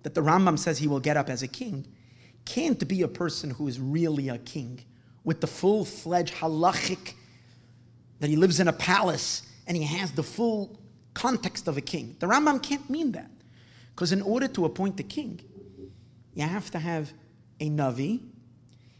that 0.03 0.14
the 0.15 0.22
Rambam 0.22 0.57
says 0.57 0.77
he 0.80 0.88
will 0.88 1.01
get 1.01 1.18
up 1.18 1.30
as 1.30 1.43
a 1.43 1.47
king, 1.47 1.85
can't 2.45 2.88
be 2.88 3.01
a 3.01 3.07
person 3.07 3.49
who 3.51 3.68
is 3.68 3.80
really 3.80 4.30
a 4.30 4.38
king 4.38 4.80
with 5.23 5.41
the 5.41 5.47
full 5.47 5.85
fledged 5.85 6.34
halachic 6.35 7.14
that 8.19 8.30
he 8.30 8.35
lives 8.35 8.60
in 8.60 8.68
a 8.68 8.73
palace 8.73 9.43
and 9.68 9.77
he 9.77 9.84
has 9.84 10.11
the 10.11 10.23
full 10.23 10.80
context 11.14 11.68
of 11.68 11.77
a 11.77 11.81
king. 11.81 12.15
The 12.19 12.27
Rambam 12.27 12.61
can't 12.61 12.89
mean 12.89 13.11
that. 13.14 13.30
Because 13.93 14.11
in 14.11 14.22
order 14.22 14.47
to 14.47 14.65
appoint 14.65 14.97
the 14.97 15.03
king, 15.03 15.39
you 16.34 16.43
have 16.43 16.72
to 16.72 16.80
have 16.80 17.14
a 17.59 17.69
Navi, 17.69 18.21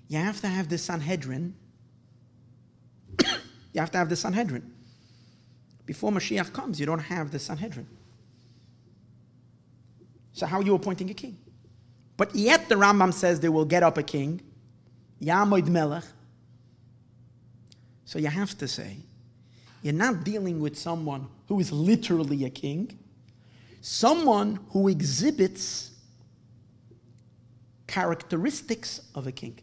you 0.08 0.18
have 0.18 0.40
to 0.42 0.48
have 0.48 0.70
the 0.70 0.78
Sanhedrin, 0.78 1.54
you 3.74 3.80
have 3.80 3.92
to 3.92 3.98
have 3.98 4.10
the 4.10 4.16
Sanhedrin. 4.16 4.72
Before 5.86 6.12
Mashiach 6.12 6.54
comes, 6.54 6.80
you 6.80 6.86
don't 6.86 7.00
have 7.00 7.32
the 7.32 7.40
Sanhedrin. 7.40 7.88
So, 10.34 10.46
how 10.46 10.60
are 10.60 10.64
you 10.64 10.76
appointing 10.76 11.10
a 11.10 11.14
king? 11.14 11.38
But 12.18 12.34
yet, 12.36 12.70
the 12.70 12.76
Rambam 12.76 13.14
says 13.14 13.40
they 13.40 13.50
will 13.50 13.66
get 13.66 13.84
up 13.84 13.98
a 13.98 14.04
king, 14.04 14.42
Yamoid 15.22 15.68
Melech. 15.68 16.04
So, 18.06 18.20
you 18.20 18.28
have 18.28 18.58
to 18.60 18.68
say, 18.68 18.98
you're 19.82 19.94
not 19.94 20.24
dealing 20.24 20.60
with 20.60 20.78
someone 20.78 21.28
who 21.48 21.60
is 21.60 21.72
literally 21.72 22.46
a 22.46 22.50
king, 22.50 22.98
someone 23.82 24.60
who 24.70 24.88
exhibits 24.88 25.92
characteristics 27.94 29.02
of 29.14 29.28
a 29.28 29.32
king. 29.32 29.60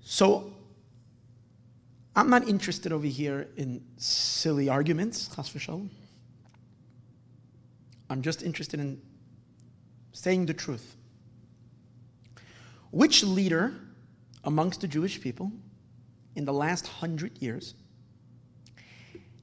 So, 0.00 0.54
I'm 2.16 2.30
not 2.30 2.48
interested 2.48 2.92
over 2.92 3.06
here 3.06 3.48
in 3.58 3.84
silly 3.98 4.70
arguments, 4.70 5.28
chas 5.36 5.50
v'shalom. 5.50 5.90
I'm 8.08 8.22
just 8.22 8.42
interested 8.42 8.80
in 8.80 9.02
saying 10.12 10.46
the 10.46 10.54
truth. 10.54 10.96
Which 12.90 13.22
leader 13.22 13.74
amongst 14.44 14.80
the 14.80 14.88
Jewish 14.88 15.20
people 15.20 15.52
in 16.36 16.46
the 16.46 16.54
last 16.54 16.86
hundred 16.86 17.36
years 17.42 17.74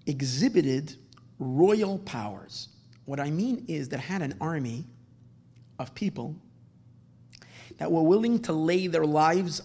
exhibited 0.08 0.96
royal 1.38 2.00
powers? 2.00 2.70
What 3.10 3.20
I 3.20 3.32
mean 3.32 3.66
is 3.68 3.90
that 3.90 4.00
had 4.02 4.22
an 4.22 4.36
army 4.40 4.86
of 5.80 5.96
people 5.96 6.36
that 7.80 7.92
were 7.92 8.04
willing 8.04 8.38
to 8.44 8.54
lay 8.54 8.86
their 8.86 9.04
lives 9.04 9.64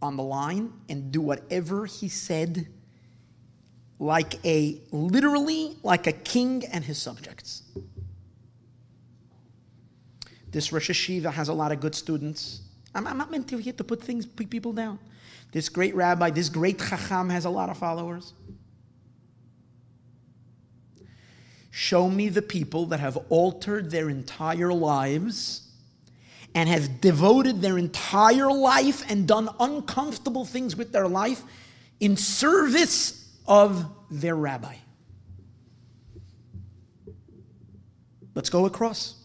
on 0.00 0.16
the 0.16 0.22
line 0.22 0.72
and 0.88 1.10
do 1.10 1.20
whatever 1.20 1.86
he 1.86 2.08
said 2.08 2.68
like 3.98 4.38
a 4.46 4.80
literally 4.92 5.76
like 5.82 6.06
a 6.06 6.12
king 6.12 6.62
and 6.70 6.84
his 6.84 6.96
subjects 6.96 7.64
this 10.52 10.72
Rosh 10.72 10.88
Hashiva 10.88 11.32
has 11.32 11.48
a 11.48 11.52
lot 11.52 11.72
of 11.72 11.80
good 11.80 11.96
students. 11.96 12.60
I'm, 12.94 13.08
I'm 13.08 13.18
not 13.18 13.28
meant 13.28 13.48
to 13.48 13.56
here 13.56 13.72
to 13.72 13.82
put 13.82 14.00
things, 14.04 14.24
put 14.24 14.48
people 14.48 14.72
down. 14.72 15.00
This 15.50 15.68
great 15.68 15.96
rabbi, 15.96 16.30
this 16.30 16.48
great 16.48 16.78
chacham 16.78 17.28
has 17.30 17.44
a 17.44 17.50
lot 17.50 17.70
of 17.70 17.76
followers. 17.76 18.34
Show 21.76 22.08
me 22.08 22.28
the 22.28 22.40
people 22.40 22.86
that 22.86 23.00
have 23.00 23.18
altered 23.30 23.90
their 23.90 24.08
entire 24.08 24.72
lives 24.72 25.68
and 26.54 26.68
have 26.68 27.00
devoted 27.00 27.62
their 27.62 27.78
entire 27.78 28.48
life 28.48 29.02
and 29.10 29.26
done 29.26 29.48
uncomfortable 29.58 30.44
things 30.44 30.76
with 30.76 30.92
their 30.92 31.08
life 31.08 31.42
in 31.98 32.16
service 32.16 33.28
of 33.48 33.86
their 34.08 34.36
rabbi. 34.36 34.76
Let's 38.36 38.50
go 38.50 38.66
across. 38.66 39.16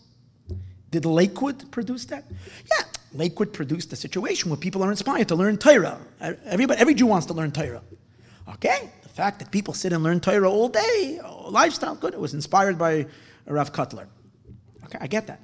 Did 0.89 1.05
Lakewood 1.05 1.69
produce 1.69 2.05
that? 2.05 2.23
Yeah, 2.71 2.85
Lakewood 3.13 3.53
produced 3.53 3.93
a 3.93 3.95
situation 3.95 4.49
where 4.49 4.57
people 4.57 4.83
are 4.83 4.89
inspired 4.89 5.27
to 5.27 5.35
learn 5.35 5.59
Torah. 5.59 5.99
Everybody, 6.19 6.81
every 6.81 6.95
Jew 6.95 7.05
wants 7.05 7.27
to 7.27 7.33
learn 7.33 7.51
Torah. 7.51 7.83
Okay, 8.53 8.89
fact 9.19 9.39
that 9.39 9.51
people 9.51 9.73
sit 9.73 9.91
and 9.91 10.01
learn 10.01 10.21
Torah 10.21 10.49
all 10.49 10.69
day, 10.69 11.19
oh, 11.21 11.49
lifestyle, 11.49 11.93
good. 11.93 12.13
It 12.13 12.19
was 12.21 12.33
inspired 12.33 12.77
by 12.77 13.05
Rav 13.45 13.73
Kotler. 13.73 14.07
Okay, 14.85 14.97
I 15.01 15.07
get 15.07 15.27
that. 15.27 15.41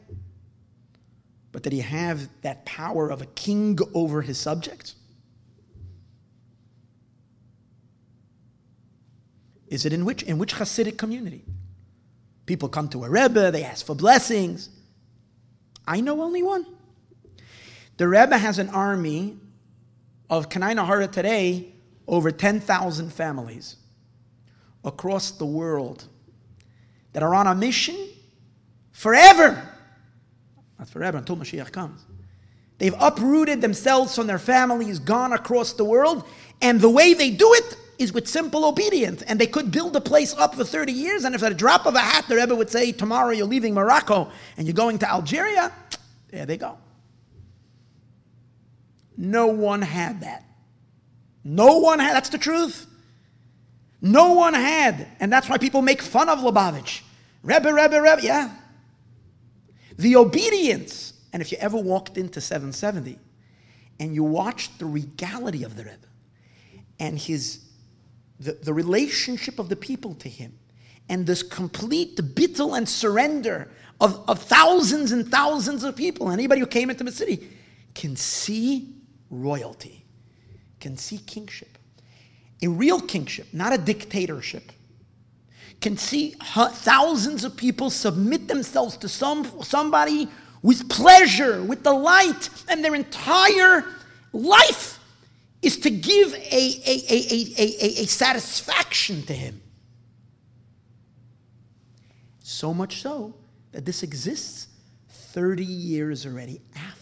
But 1.51 1.63
did 1.63 1.73
he 1.73 1.81
have 1.81 2.29
that 2.41 2.65
power 2.65 3.09
of 3.09 3.21
a 3.21 3.25
king 3.25 3.77
over 3.93 4.21
his 4.21 4.37
subjects? 4.37 4.95
Is 9.67 9.85
it 9.85 9.91
in 9.91 10.05
which 10.05 10.23
in 10.23 10.37
which 10.37 10.55
Hasidic 10.55 10.97
community? 10.97 11.43
People 12.45 12.69
come 12.69 12.87
to 12.89 13.03
a 13.03 13.09
Rebbe, 13.09 13.51
they 13.51 13.63
ask 13.65 13.85
for 13.85 13.95
blessings. 13.95 14.69
I 15.85 15.99
know 15.99 16.21
only 16.21 16.43
one. 16.43 16.65
The 17.97 18.07
Rebbe 18.07 18.37
has 18.37 18.57
an 18.57 18.69
army 18.69 19.37
of 20.29 20.47
Kanai 20.47 20.75
Nahara 20.75 21.11
today, 21.11 21.74
over 22.07 22.31
10,000 22.31 23.11
families 23.11 23.77
across 24.83 25.31
the 25.31 25.45
world 25.45 26.05
that 27.13 27.23
are 27.23 27.33
on 27.33 27.47
a 27.47 27.55
mission 27.55 27.95
forever. 28.91 29.61
Not 30.77 30.89
forever, 30.89 31.17
until 31.17 31.37
Mashiach 31.37 31.71
comes. 31.71 32.05
They've 32.77 32.95
uprooted 32.99 33.61
themselves 33.61 34.15
from 34.15 34.27
their 34.27 34.39
families, 34.39 34.99
gone 34.99 35.33
across 35.33 35.73
the 35.73 35.85
world, 35.85 36.25
and 36.61 36.79
the 36.79 36.89
way 36.89 37.13
they 37.13 37.31
do 37.31 37.53
it 37.53 37.77
is 37.97 38.11
with 38.11 38.27
simple 38.27 38.65
obedience. 38.65 39.21
And 39.21 39.39
they 39.39 39.47
could 39.47 39.71
build 39.71 39.95
a 39.95 40.01
place 40.01 40.35
up 40.35 40.55
for 40.55 40.65
30 40.65 40.91
years, 40.91 41.23
and 41.23 41.33
if 41.33 41.41
at 41.41 41.51
a 41.51 41.55
drop 41.55 41.85
of 41.85 41.95
a 41.95 41.99
hat 41.99 42.25
the 42.27 42.35
Rebbe 42.35 42.53
would 42.53 42.69
say, 42.69 42.91
Tomorrow 42.91 43.31
you're 43.31 43.47
leaving 43.47 43.73
Morocco 43.73 44.29
and 44.57 44.67
you're 44.67 44.73
going 44.73 44.99
to 44.99 45.09
Algeria, 45.09 45.71
there 46.29 46.45
they 46.45 46.57
go. 46.57 46.77
No 49.17 49.47
one 49.47 49.81
had 49.81 50.21
that. 50.21 50.43
No 51.45 51.77
one 51.77 51.99
had, 51.99 52.15
that's 52.15 52.29
the 52.29 52.37
truth. 52.37 52.87
No 54.01 54.33
one 54.33 54.53
had, 54.53 55.07
and 55.19 55.31
that's 55.31 55.47
why 55.47 55.57
people 55.57 55.81
make 55.81 56.01
fun 56.01 56.27
of 56.27 56.39
Lubavitch. 56.39 57.01
Rebbe, 57.43 57.71
Rebbe, 57.71 58.01
Rebbe, 58.01 58.21
yeah. 58.21 58.53
The 59.97 60.17
obedience, 60.17 61.13
and 61.31 61.41
if 61.41 61.51
you 61.51 61.57
ever 61.61 61.77
walked 61.77 62.17
into 62.17 62.41
770 62.41 63.17
and 63.99 64.13
you 64.13 64.23
watched 64.23 64.79
the 64.79 64.85
regality 64.85 65.63
of 65.63 65.77
the 65.77 65.83
Rebbe 65.85 66.07
and 66.99 67.17
his 67.17 67.61
the, 68.39 68.53
the 68.53 68.73
relationship 68.73 69.59
of 69.59 69.69
the 69.69 69.75
people 69.75 70.15
to 70.15 70.29
him 70.29 70.57
and 71.07 71.25
this 71.25 71.43
complete 71.43 72.17
bittul 72.17 72.77
and 72.77 72.87
surrender 72.87 73.69
of, 74.01 74.27
of 74.27 74.41
thousands 74.41 75.11
and 75.11 75.29
thousands 75.29 75.83
of 75.83 75.95
people, 75.95 76.29
anybody 76.29 76.59
who 76.59 76.67
came 76.67 76.89
into 76.89 77.03
the 77.03 77.11
city, 77.11 77.47
can 77.93 78.15
see 78.15 78.93
royalty, 79.29 80.04
can 80.85 80.97
see 80.97 81.17
kingship. 81.17 81.79
A 82.61 82.67
real 82.67 83.01
kingship, 83.01 83.47
not 83.51 83.73
a 83.73 83.77
dictatorship. 83.79 84.71
can 85.81 85.97
see 85.97 86.35
thousands 86.39 87.43
of 87.43 87.57
people 87.57 87.89
submit 87.89 88.47
themselves 88.47 88.95
to 88.97 89.09
some, 89.09 89.63
somebody 89.63 90.27
with 90.61 90.87
pleasure, 90.87 91.63
with 91.63 91.81
delight, 91.81 92.49
and 92.67 92.85
their 92.85 92.93
entire 92.93 93.83
life 94.31 94.99
is 95.63 95.79
to 95.79 95.89
give 95.89 96.35
a, 96.35 96.63
a, 96.91 96.95
a, 97.09 97.53
a, 97.57 98.03
a, 98.03 98.05
satisfaction 98.05 99.23
to 99.23 99.33
him. 99.33 99.59
So 102.43 102.75
much 102.75 103.01
so 103.01 103.33
that 103.71 103.85
this 103.85 104.03
exists 104.03 104.67
30 105.09 105.65
years 105.65 106.27
already 106.27 106.61
after. 106.75 106.94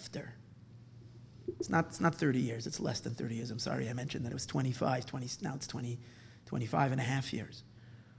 It's 1.64 1.70
not, 1.70 1.86
it's 1.86 2.02
not 2.02 2.14
30 2.14 2.42
years, 2.42 2.68
it's 2.68 2.82
less 2.82 3.00
than 3.00 3.14
30 3.14 3.36
years. 3.36 3.50
I'm 3.50 3.58
sorry, 3.58 3.88
I 3.88 3.94
mentioned 3.94 4.26
that 4.26 4.32
it 4.32 4.34
was 4.34 4.46
25, 4.46 5.06
20, 5.06 5.30
now 5.44 5.54
it's 5.56 5.66
20, 5.66 5.98
25 6.46 6.92
and 6.92 7.00
a 7.00 7.04
half 7.06 7.32
years. 7.32 7.64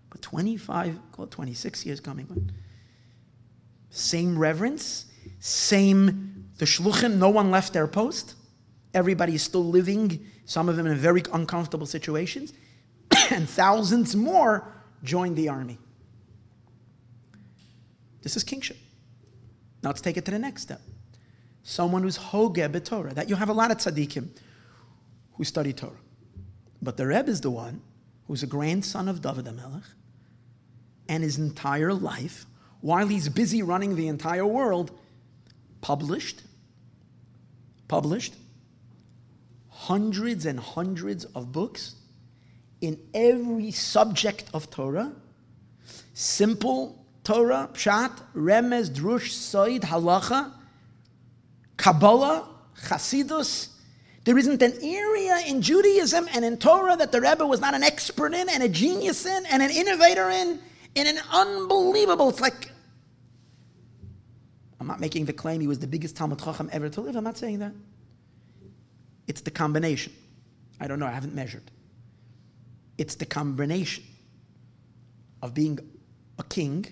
But 0.09 0.23
25, 0.23 0.99
call 1.13 1.27
it 1.27 1.31
26 1.31 1.85
years 1.85 2.01
coming. 2.01 2.51
Same 3.91 4.39
reverence, 4.39 5.13
same, 5.41 6.47
the 6.57 6.65
shluchim, 6.65 7.19
no 7.19 7.29
one 7.29 7.51
left 7.51 7.75
their 7.75 7.87
post. 7.87 8.35
Everybody 8.95 9.35
is 9.35 9.43
still 9.43 9.67
living, 9.67 10.25
some 10.47 10.71
of 10.71 10.77
them 10.77 10.87
in 10.87 10.97
very 10.97 11.23
uncomfortable 11.31 11.87
situations. 11.87 12.55
and 13.31 13.47
thousands 13.47 14.17
more 14.17 14.73
joined 15.03 15.37
the 15.37 15.51
army. 15.51 15.77
This 18.23 18.39
is 18.39 18.43
kingship. 18.43 18.79
Now 19.83 19.91
let's 19.91 20.01
take 20.01 20.17
it 20.17 20.25
to 20.25 20.31
the 20.31 20.39
next 20.39 20.63
step. 20.63 20.81
Someone 21.65 22.03
who's 22.03 22.17
hoge 22.17 22.59
b'Torah. 22.59 23.15
That 23.15 23.29
you 23.29 23.35
have 23.35 23.49
a 23.49 23.53
lot 23.53 23.73
of 23.73 23.79
tzaddikim 23.79 24.29
who 25.33 25.45
study 25.45 25.73
Torah. 25.73 25.93
But 26.81 26.97
the 26.97 27.07
Rebbe 27.07 27.31
is 27.31 27.41
the 27.41 27.51
one 27.51 27.81
who's 28.29 28.43
a 28.43 28.47
grandson 28.47 29.09
of 29.09 29.21
David 29.21 29.47
HaMelech, 29.47 29.85
and 31.09 31.23
his 31.23 31.39
entire 31.39 31.93
life, 31.93 32.47
while 32.81 33.07
he's 33.09 33.29
busy 33.29 33.63
running 33.63 33.97
the 33.97 34.09
entire 34.09 34.47
world, 34.47 34.91
published, 35.81 36.43
published 37.89 38.35
hundreds 39.69 40.47
and 40.47 40.59
hundreds 40.59 41.25
of 41.27 41.53
books 41.53 41.97
in 42.81 42.99
every 43.13 43.71
subject 43.71 44.45
of 44.55 44.71
Torah, 44.71 45.13
simple 46.13 47.05
Torah, 47.25 47.69
Pshat, 47.73 48.13
Remez, 48.35 48.91
Drush, 48.91 49.31
Soid, 49.31 49.81
Halacha, 49.81 50.53
Kabbalah, 51.77 52.49
Chasidus. 52.87 53.69
There 54.25 54.39
isn't 54.39 54.63
an 54.63 54.73
area 54.83 55.39
in 55.47 55.61
Judaism 55.61 56.29
and 56.35 56.45
in 56.45 56.57
Torah 56.57 56.97
that 56.97 57.13
the 57.13 57.21
Rebbe 57.21 57.47
was 57.47 57.61
not 57.61 57.75
an 57.75 57.83
expert 57.83 58.33
in 58.33 58.49
and 58.49 58.63
a 58.63 58.69
genius 58.69 59.27
in 59.27 59.45
and 59.47 59.63
an 59.63 59.71
innovator 59.71 60.31
in, 60.31 60.61
in 60.95 61.07
an 61.07 61.19
unbelievable, 61.31 62.31
it's 62.31 62.41
like 62.41 62.71
I'm 64.85 64.89
not 64.89 65.01
making 65.01 65.25
the 65.25 65.33
claim 65.33 65.63
he 65.63 65.67
was 65.67 65.79
the 65.79 65.87
biggest 65.87 66.15
Talmud 66.15 66.39
Chacham 66.39 66.69
ever 66.71 66.91
to 66.91 67.01
live. 67.01 67.17
I'm 67.17 67.25
not 67.25 67.39
saying 67.39 67.61
that. 67.61 67.73
It's 69.27 69.41
the 69.41 69.51
combination. 69.51 70.13
I 70.79 70.87
don't 70.87 70.99
know, 70.99 71.07
I 71.07 71.13
haven't 71.13 71.35
measured. 71.35 71.71
It's 72.99 73.15
the 73.15 73.25
combination 73.25 74.05
of 75.41 75.55
being 75.55 75.79
a 76.39 76.45
king, 76.45 76.85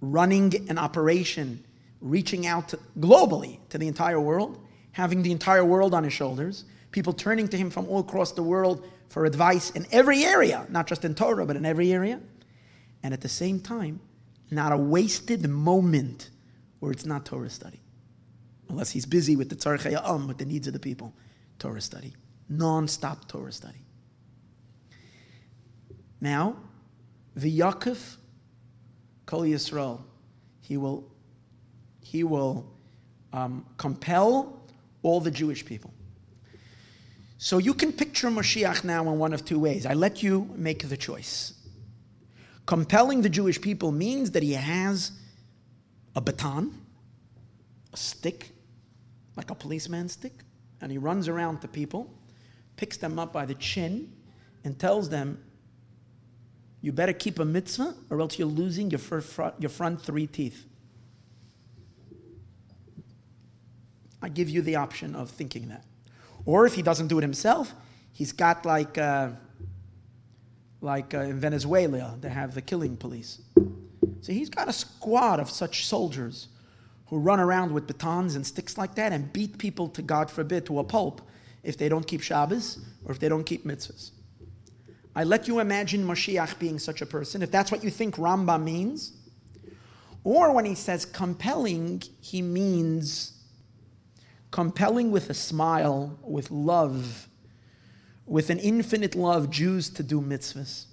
running 0.00 0.68
an 0.68 0.78
operation, 0.78 1.64
reaching 2.02 2.46
out 2.46 2.74
globally 2.98 3.58
to 3.70 3.78
the 3.78 3.88
entire 3.88 4.20
world, 4.20 4.58
having 4.92 5.22
the 5.22 5.32
entire 5.32 5.64
world 5.64 5.94
on 5.94 6.04
his 6.04 6.12
shoulders, 6.12 6.64
people 6.90 7.12
turning 7.12 7.48
to 7.48 7.56
him 7.56 7.70
from 7.70 7.86
all 7.88 8.00
across 8.00 8.32
the 8.32 8.42
world 8.42 8.86
for 9.08 9.24
advice 9.24 9.70
in 9.70 9.86
every 9.92 10.24
area, 10.24 10.66
not 10.68 10.86
just 10.86 11.04
in 11.04 11.14
Torah, 11.14 11.46
but 11.46 11.56
in 11.56 11.64
every 11.64 11.92
area. 11.92 12.20
And 13.02 13.14
at 13.14 13.20
the 13.20 13.28
same 13.28 13.60
time, 13.60 14.00
not 14.50 14.72
a 14.72 14.76
wasted 14.76 15.48
moment 15.48 16.30
where 16.80 16.92
it's 16.92 17.06
not 17.06 17.24
Torah 17.24 17.50
study. 17.50 17.80
Unless 18.68 18.90
he's 18.90 19.06
busy 19.06 19.36
with 19.36 19.48
the 19.48 19.56
Tzarchei 19.56 20.00
Am, 20.02 20.28
with 20.28 20.38
the 20.38 20.44
needs 20.44 20.66
of 20.66 20.72
the 20.72 20.78
people. 20.78 21.14
Torah 21.58 21.80
study. 21.80 22.14
Non-stop 22.48 23.28
Torah 23.28 23.52
study. 23.52 23.78
Now, 26.20 26.56
the 27.34 27.58
Yaakov 27.58 28.16
Kol 29.26 29.42
Yisrael, 29.42 30.00
he 30.60 30.76
will, 30.76 31.11
he 32.02 32.24
will 32.24 32.70
um, 33.32 33.64
compel 33.78 34.60
all 35.02 35.20
the 35.20 35.30
Jewish 35.30 35.64
people. 35.64 35.92
So 37.38 37.58
you 37.58 37.74
can 37.74 37.92
picture 37.92 38.28
Moshiach 38.28 38.84
now 38.84 39.02
in 39.10 39.18
one 39.18 39.32
of 39.32 39.44
two 39.44 39.58
ways. 39.58 39.84
I 39.84 39.94
let 39.94 40.22
you 40.22 40.48
make 40.54 40.88
the 40.88 40.96
choice. 40.96 41.54
Compelling 42.66 43.22
the 43.22 43.28
Jewish 43.28 43.60
people 43.60 43.90
means 43.90 44.30
that 44.32 44.42
he 44.42 44.52
has 44.52 45.10
a 46.14 46.20
baton, 46.20 46.72
a 47.92 47.96
stick, 47.96 48.50
like 49.36 49.50
a 49.50 49.54
policeman's 49.54 50.12
stick, 50.12 50.44
and 50.80 50.92
he 50.92 50.98
runs 50.98 51.26
around 51.26 51.60
to 51.62 51.68
people, 51.68 52.12
picks 52.76 52.96
them 52.96 53.18
up 53.18 53.32
by 53.32 53.44
the 53.44 53.54
chin, 53.54 54.12
and 54.64 54.78
tells 54.78 55.08
them, 55.08 55.42
You 56.80 56.92
better 56.92 57.12
keep 57.12 57.38
a 57.38 57.44
mitzvah, 57.44 57.94
or 58.10 58.20
else 58.20 58.38
you're 58.38 58.46
losing 58.46 58.90
your, 58.90 58.98
front, 58.98 59.54
your 59.58 59.70
front 59.70 60.00
three 60.00 60.26
teeth. 60.26 60.66
I 64.22 64.28
give 64.28 64.48
you 64.48 64.62
the 64.62 64.76
option 64.76 65.14
of 65.14 65.30
thinking 65.30 65.68
that. 65.68 65.84
Or 66.44 66.66
if 66.66 66.74
he 66.74 66.82
doesn't 66.82 67.08
do 67.08 67.18
it 67.18 67.22
himself, 67.22 67.74
he's 68.12 68.32
got 68.32 68.64
like, 68.64 68.96
uh, 68.96 69.30
like 70.80 71.12
uh, 71.14 71.20
in 71.20 71.38
Venezuela, 71.38 72.16
they 72.20 72.28
have 72.28 72.54
the 72.54 72.62
killing 72.62 72.96
police. 72.96 73.42
So 74.20 74.32
he's 74.32 74.48
got 74.48 74.68
a 74.68 74.72
squad 74.72 75.40
of 75.40 75.50
such 75.50 75.86
soldiers 75.86 76.48
who 77.06 77.18
run 77.18 77.40
around 77.40 77.72
with 77.72 77.86
batons 77.86 78.36
and 78.36 78.46
sticks 78.46 78.78
like 78.78 78.94
that 78.94 79.12
and 79.12 79.32
beat 79.32 79.58
people 79.58 79.88
to, 79.88 80.02
God 80.02 80.30
forbid, 80.30 80.64
to 80.66 80.78
a 80.78 80.84
pulp 80.84 81.20
if 81.62 81.76
they 81.76 81.88
don't 81.88 82.06
keep 82.06 82.22
Shabbos 82.22 82.78
or 83.04 83.12
if 83.12 83.18
they 83.18 83.28
don't 83.28 83.44
keep 83.44 83.66
mitzvahs. 83.66 84.12
I 85.14 85.24
let 85.24 85.46
you 85.46 85.60
imagine 85.60 86.06
Mashiach 86.06 86.58
being 86.58 86.78
such 86.78 87.02
a 87.02 87.06
person, 87.06 87.42
if 87.42 87.50
that's 87.50 87.70
what 87.70 87.84
you 87.84 87.90
think 87.90 88.16
Ramba 88.16 88.62
means. 88.62 89.12
Or 90.24 90.52
when 90.52 90.64
he 90.64 90.74
says 90.74 91.04
compelling, 91.04 92.02
he 92.20 92.40
means 92.40 93.32
compelling 94.52 95.10
with 95.10 95.28
a 95.28 95.34
smile, 95.34 96.16
with 96.22 96.52
love, 96.52 97.28
with 98.24 98.50
an 98.50 98.60
infinite 98.60 99.16
love, 99.16 99.50
Jews 99.50 99.90
to 99.90 100.04
do 100.04 100.20
mitzvahs. 100.20 100.84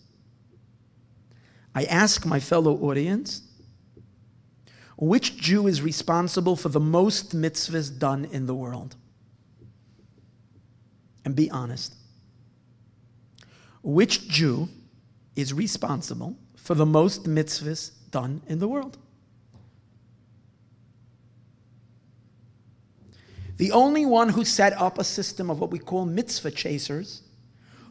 I 1.75 1.83
ask 1.83 2.25
my 2.25 2.39
fellow 2.39 2.75
audience 2.77 3.43
which 5.01 5.37
Jew 5.37 5.65
is 5.67 5.81
responsible 5.81 6.57
for 6.57 6.67
the 6.67 6.79
most 6.79 7.33
mitzvahs 7.33 7.97
done 7.97 8.25
in 8.25 8.47
the 8.47 8.53
world? 8.53 8.97
And 11.23 11.37
be 11.37 11.49
honest. 11.49 11.95
Which 13.81 14.27
Jew 14.27 14.67
is 15.37 15.53
responsible 15.53 16.35
for 16.57 16.75
the 16.75 16.85
most 16.85 17.23
mitzvahs 17.23 17.91
done 18.11 18.41
in 18.47 18.59
the 18.59 18.67
world? 18.67 18.97
The 23.59 23.73
only 23.73 24.05
one 24.05 24.29
who 24.29 24.45
set 24.45 24.71
up 24.79 24.97
a 24.97 25.03
system 25.03 25.49
of 25.49 25.59
what 25.59 25.69
we 25.69 25.79
call 25.79 26.05
mitzvah 26.05 26.51
chasers, 26.51 27.21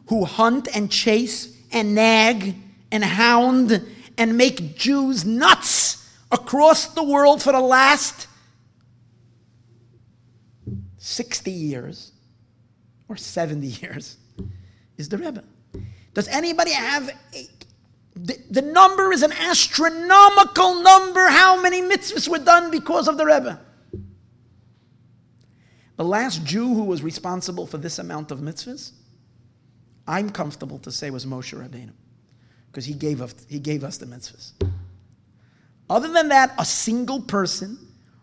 who 0.07 0.25
hunt 0.25 0.67
and 0.75 0.91
chase 0.91 1.55
and 1.71 1.93
nag 1.93 2.55
and 2.91 3.03
hound 3.03 3.85
and 4.17 4.35
make 4.35 4.75
Jews 4.75 5.25
nuts 5.25 6.09
across 6.31 6.87
the 6.87 7.03
world 7.03 7.43
for 7.43 7.51
the 7.51 7.61
last 7.61 8.25
60 10.97 11.51
years 11.51 12.13
or 13.07 13.15
70 13.15 13.67
years 13.81 14.17
is 14.97 15.07
the 15.07 15.19
Rebbe. 15.19 15.43
Does 16.15 16.27
anybody 16.29 16.71
have 16.71 17.09
a, 17.35 17.47
the, 18.15 18.39
the 18.49 18.63
number 18.63 19.13
is 19.13 19.21
an 19.21 19.33
astronomical 19.33 20.81
number 20.81 21.29
how 21.29 21.61
many 21.61 21.83
mitzvahs 21.83 22.27
were 22.27 22.39
done 22.39 22.71
because 22.71 23.07
of 23.07 23.17
the 23.17 23.25
Rebbe. 23.25 23.61
The 25.99 26.05
last 26.05 26.45
Jew 26.45 26.75
who 26.75 26.85
was 26.85 27.03
responsible 27.03 27.67
for 27.67 27.77
this 27.77 27.99
amount 27.99 28.31
of 28.31 28.39
mitzvahs, 28.39 28.93
I'm 30.07 30.29
comfortable 30.29 30.79
to 30.79 30.93
say 30.93 31.09
was 31.09 31.25
Moshe 31.25 31.53
Rabbeinu 31.53 31.91
because 32.67 32.85
he 32.85 32.93
gave 32.93 33.21
us, 33.21 33.35
he 33.49 33.59
gave 33.59 33.83
us 33.83 33.97
the 33.97 34.05
mitzvahs. 34.05 34.53
Other 35.89 36.07
than 36.07 36.29
that, 36.29 36.55
a 36.57 36.63
single 36.63 37.19
person 37.19 37.77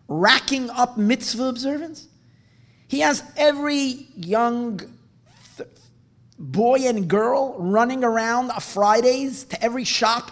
racking 0.07 0.71
up 0.71 0.97
mitzvah 0.97 1.43
observance. 1.43 2.07
He 2.87 3.01
has 3.01 3.21
every 3.37 4.07
young 4.15 4.79
th- 5.57 5.69
boy 6.39 6.79
and 6.79 7.07
girl 7.07 7.59
running 7.59 8.03
around 8.03 8.49
on 8.49 8.59
Fridays 8.59 9.43
to 9.43 9.63
every 9.63 9.83
shop, 9.83 10.31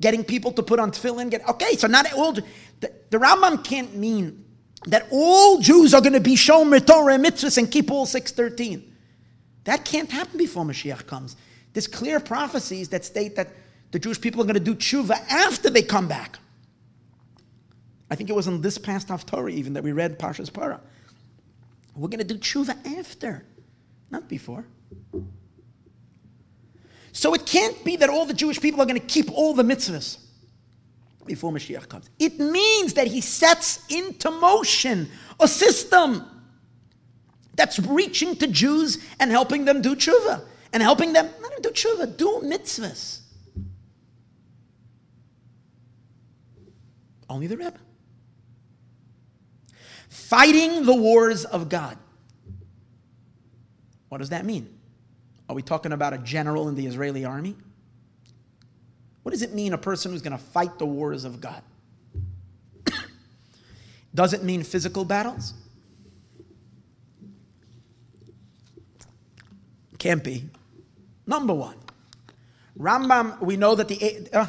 getting 0.00 0.24
people 0.24 0.52
to 0.52 0.62
put 0.62 0.80
on 0.80 0.90
tefillin. 0.92 1.28
Get 1.28 1.46
okay, 1.50 1.76
so 1.76 1.86
not 1.86 2.10
all. 2.14 2.32
The, 2.32 2.44
the 2.80 3.18
Rambam 3.18 3.62
can't 3.62 3.94
mean 3.94 4.46
that 4.86 5.06
all 5.10 5.58
Jews 5.58 5.92
are 5.92 6.00
going 6.00 6.12
to 6.12 6.20
be 6.20 6.34
shomer 6.34 6.84
Torah 6.84 7.14
and 7.14 7.24
mitzvahs 7.24 7.58
and 7.58 7.70
keep 7.70 7.90
all 7.90 8.06
six 8.06 8.30
thirteen. 8.32 8.94
That 9.64 9.84
can't 9.84 10.10
happen 10.10 10.38
before 10.38 10.64
Mashiach 10.64 11.06
comes. 11.06 11.36
There's 11.72 11.86
clear 11.86 12.20
prophecies 12.20 12.88
that 12.90 13.04
state 13.04 13.36
that 13.36 13.48
the 13.90 13.98
Jewish 13.98 14.20
people 14.20 14.40
are 14.40 14.44
going 14.44 14.54
to 14.54 14.60
do 14.60 14.74
tshuva 14.74 15.18
after 15.28 15.68
they 15.68 15.82
come 15.82 16.08
back. 16.08 16.38
I 18.10 18.14
think 18.14 18.30
it 18.30 18.32
was 18.34 18.46
in 18.46 18.62
this 18.62 18.78
past 18.78 19.08
Haftorah 19.08 19.52
even 19.52 19.74
that 19.74 19.82
we 19.82 19.92
read 19.92 20.18
Parshas 20.18 20.52
Para. 20.52 20.80
We're 21.94 22.08
going 22.08 22.26
to 22.26 22.34
do 22.34 22.38
tshuva 22.38 22.98
after, 22.98 23.44
not 24.10 24.28
before. 24.28 24.64
So 27.12 27.34
it 27.34 27.44
can't 27.44 27.84
be 27.84 27.96
that 27.96 28.08
all 28.08 28.24
the 28.24 28.34
Jewish 28.34 28.60
people 28.60 28.80
are 28.80 28.86
going 28.86 29.00
to 29.00 29.06
keep 29.06 29.30
all 29.32 29.52
the 29.52 29.64
mitzvahs 29.64 30.18
before 31.28 31.52
Mashiach 31.52 31.88
comes. 31.88 32.10
It 32.18 32.40
means 32.40 32.94
that 32.94 33.06
he 33.06 33.20
sets 33.20 33.84
into 33.88 34.30
motion 34.30 35.08
a 35.38 35.46
system 35.46 36.24
that's 37.54 37.78
reaching 37.78 38.34
to 38.36 38.46
Jews 38.46 38.98
and 39.20 39.30
helping 39.30 39.64
them 39.64 39.82
do 39.82 39.94
tshuva 39.94 40.42
and 40.72 40.82
helping 40.82 41.12
them 41.12 41.28
not 41.40 41.52
even 41.52 41.62
do 41.62 41.70
tshuva, 41.70 42.16
do 42.16 42.40
mitzvahs. 42.44 43.20
Only 47.28 47.46
the 47.46 47.56
Rebbe. 47.56 47.78
Fighting 50.08 50.84
the 50.84 50.94
wars 50.94 51.44
of 51.44 51.68
God. 51.68 51.98
What 54.08 54.18
does 54.18 54.30
that 54.30 54.46
mean? 54.46 54.78
Are 55.48 55.54
we 55.54 55.62
talking 55.62 55.92
about 55.92 56.12
a 56.12 56.18
general 56.18 56.68
in 56.68 56.74
the 56.74 56.86
Israeli 56.86 57.24
army? 57.24 57.56
What 59.28 59.32
does 59.32 59.42
it 59.42 59.52
mean, 59.52 59.74
a 59.74 59.78
person 59.78 60.10
who's 60.12 60.22
going 60.22 60.32
to 60.32 60.42
fight 60.42 60.78
the 60.78 60.86
wars 60.86 61.26
of 61.26 61.38
God? 61.38 61.60
does 64.14 64.32
it 64.32 64.42
mean 64.42 64.62
physical 64.62 65.04
battles? 65.04 65.52
Can't 69.98 70.24
be. 70.24 70.48
Number 71.26 71.52
one, 71.52 71.76
Rambam, 72.78 73.38
we 73.42 73.58
know 73.58 73.74
that 73.74 73.88
the. 73.88 74.30
Uh, 74.32 74.46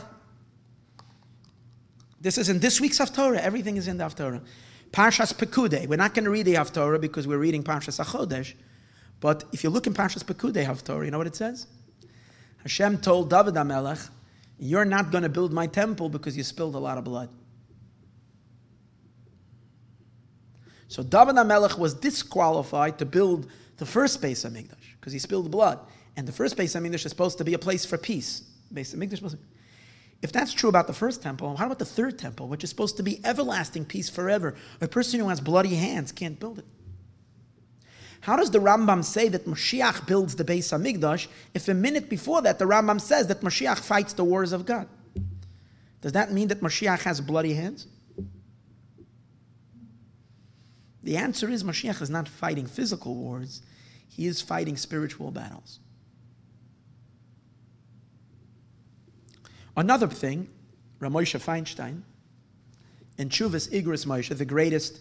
this 2.22 2.38
is 2.38 2.48
in 2.48 2.60
this 2.60 2.80
week's 2.80 3.00
Haftorah. 3.00 3.40
Everything 3.40 3.76
is 3.76 3.90
in 3.90 3.98
the 3.98 4.06
Haftorah. 4.06 4.42
Parshas 4.92 5.34
Pekudei. 5.34 5.88
We're 5.88 5.98
not 5.98 6.14
going 6.14 6.24
to 6.24 6.32
read 6.32 6.46
the 6.46 6.54
Haftorah 6.54 7.02
because 7.02 7.28
we're 7.28 7.38
reading 7.38 7.64
Parshas 7.64 8.02
HaChodesh. 8.02 8.54
But 9.20 9.44
if 9.52 9.62
you 9.62 9.72
look 9.72 9.88
in 9.88 9.94
Parshas 9.94 10.24
Pekudei 10.24 10.66
Haftorah, 10.66 11.04
you 11.04 11.12
know 11.12 11.18
what 11.18 11.28
it 11.28 11.36
says? 11.36 11.68
Hashem 12.60 13.00
told 13.00 13.30
David 13.30 13.56
HaMelech, 13.56 14.10
you're 14.60 14.86
not 14.86 15.12
going 15.12 15.24
to 15.24 15.30
build 15.30 15.54
my 15.54 15.66
temple 15.66 16.10
because 16.10 16.36
you 16.38 16.44
spilled 16.44 16.76
a 16.76 16.80
lot 16.80 16.98
of 16.98 17.06
blood. 17.06 17.30
So 20.90 21.02
David 21.02 21.36
HaMelech 21.36 21.78
was 21.78 21.94
disqualified 21.94 23.00
to 23.00 23.06
build 23.06 23.50
the 23.78 23.86
first 23.86 24.22
Beis 24.22 24.46
HaMikdash 24.46 24.96
because 25.00 25.14
he 25.14 25.20
spilled 25.20 25.50
blood. 25.50 25.80
And 26.18 26.28
the 26.28 26.32
first 26.32 26.58
Beis 26.58 26.76
HaMikdash 26.80 27.06
is 27.06 27.12
supposed 27.12 27.38
to 27.38 27.44
be 27.44 27.54
a 27.54 27.60
place 27.60 27.86
for 27.86 27.98
peace. 27.98 28.44
If 30.22 30.32
that's 30.34 30.52
true 30.52 30.68
about 30.68 30.88
the 30.88 30.94
first 30.94 31.24
temple, 31.24 31.56
how 31.56 31.66
about 31.68 31.80
the 31.80 31.86
third 31.86 32.20
temple, 32.20 32.48
which 32.50 32.64
is 32.64 32.70
supposed 32.70 32.98
to 32.98 33.04
be 33.04 33.24
everlasting 33.24 33.86
peace 33.86 34.10
forever? 34.10 34.56
A 34.82 34.88
person 34.88 35.20
who 35.20 35.30
has 35.30 35.40
bloody 35.40 35.76
hands 35.76 36.12
can't 36.12 36.40
build 36.40 36.60
it. 36.60 36.66
How 38.22 38.36
does 38.36 38.52
the 38.52 38.60
Rambam 38.60 39.04
say 39.04 39.30
that 39.30 39.46
Mashiach 39.46 40.06
builds 40.06 40.36
the 40.36 40.44
Beis 40.44 40.72
Hamikdash 40.72 41.28
if 41.54 41.68
a 41.68 41.74
minute 41.74 42.10
before 42.10 42.42
that 42.42 42.60
the 42.60 42.66
Rambam 42.66 43.00
says 43.00 43.28
that 43.28 43.42
Mashiach 43.42 43.80
fights 43.80 44.14
the 44.14 44.24
wars 44.24 44.52
of 44.52 44.66
God? 44.66 44.88
Does 46.02 46.12
that 46.14 46.32
mean 46.32 46.50
that 46.50 46.62
Mashiach 46.62 47.00
has 47.00 47.22
bloody 47.22 47.54
hands? 47.54 47.88
The 51.04 51.18
answer 51.18 51.50
is 51.50 51.64
Mashiach 51.64 52.02
is 52.02 52.10
not 52.10 52.28
fighting 52.28 52.68
physical 52.68 53.16
wars, 53.16 53.62
he 54.08 54.28
is 54.28 54.42
fighting 54.42 54.76
spiritual 54.76 55.32
battles. 55.32 55.80
Another 59.78 60.08
thing, 60.08 60.50
Ramosha 61.00 61.40
Feinstein, 61.40 62.02
in 63.18 63.30
Chuvas 63.30 63.70
Igros 63.70 64.06
Moshe, 64.06 64.38
the 64.38 64.46
greatest 64.46 65.00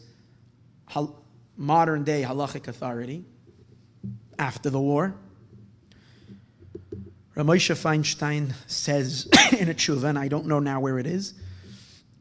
modern 1.58 2.04
day 2.04 2.22
halachic 2.22 2.68
authority 2.68 3.24
after 4.38 4.70
the 4.70 4.80
war, 4.80 5.14
Ramosha 7.36 7.76
Feinstein 7.76 8.54
says 8.66 9.28
in 9.58 9.68
a 9.68 9.74
tshuva, 9.74 10.04
and 10.04 10.18
I 10.18 10.28
don't 10.28 10.46
know 10.46 10.60
now 10.60 10.80
where 10.80 10.98
it 10.98 11.06
is, 11.06 11.34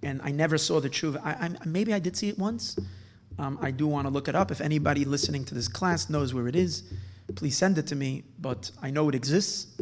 and 0.04 0.22
I 0.24 0.32
never 0.32 0.58
saw 0.58 0.80
the 0.80 0.90
tshuva. 0.90 1.22
I, 1.24 1.32
I, 1.32 1.66
maybe 1.66 1.94
I 1.94 2.00
did 2.00 2.18
see 2.18 2.30
it 2.30 2.38
once. 2.38 2.78
Um, 3.40 3.58
I 3.62 3.72
do 3.72 3.88
want 3.88 4.08
to 4.08 4.14
look 4.14 4.28
it 4.28 4.36
up. 4.36 4.52
If 4.52 4.62
anybody 4.62 5.06
listening 5.06 5.46
to 5.46 5.56
this 5.56 5.68
class 5.68 6.10
knows 6.10 6.34
where 6.34 6.48
it 6.48 6.56
is, 6.56 6.84
please 7.36 7.58
send 7.58 7.78
it 7.78 7.88
to 7.88 7.96
me. 7.96 8.24
But 8.40 8.72
I 8.82 8.90
know 8.90 9.10
it 9.10 9.16
exists. 9.16 9.80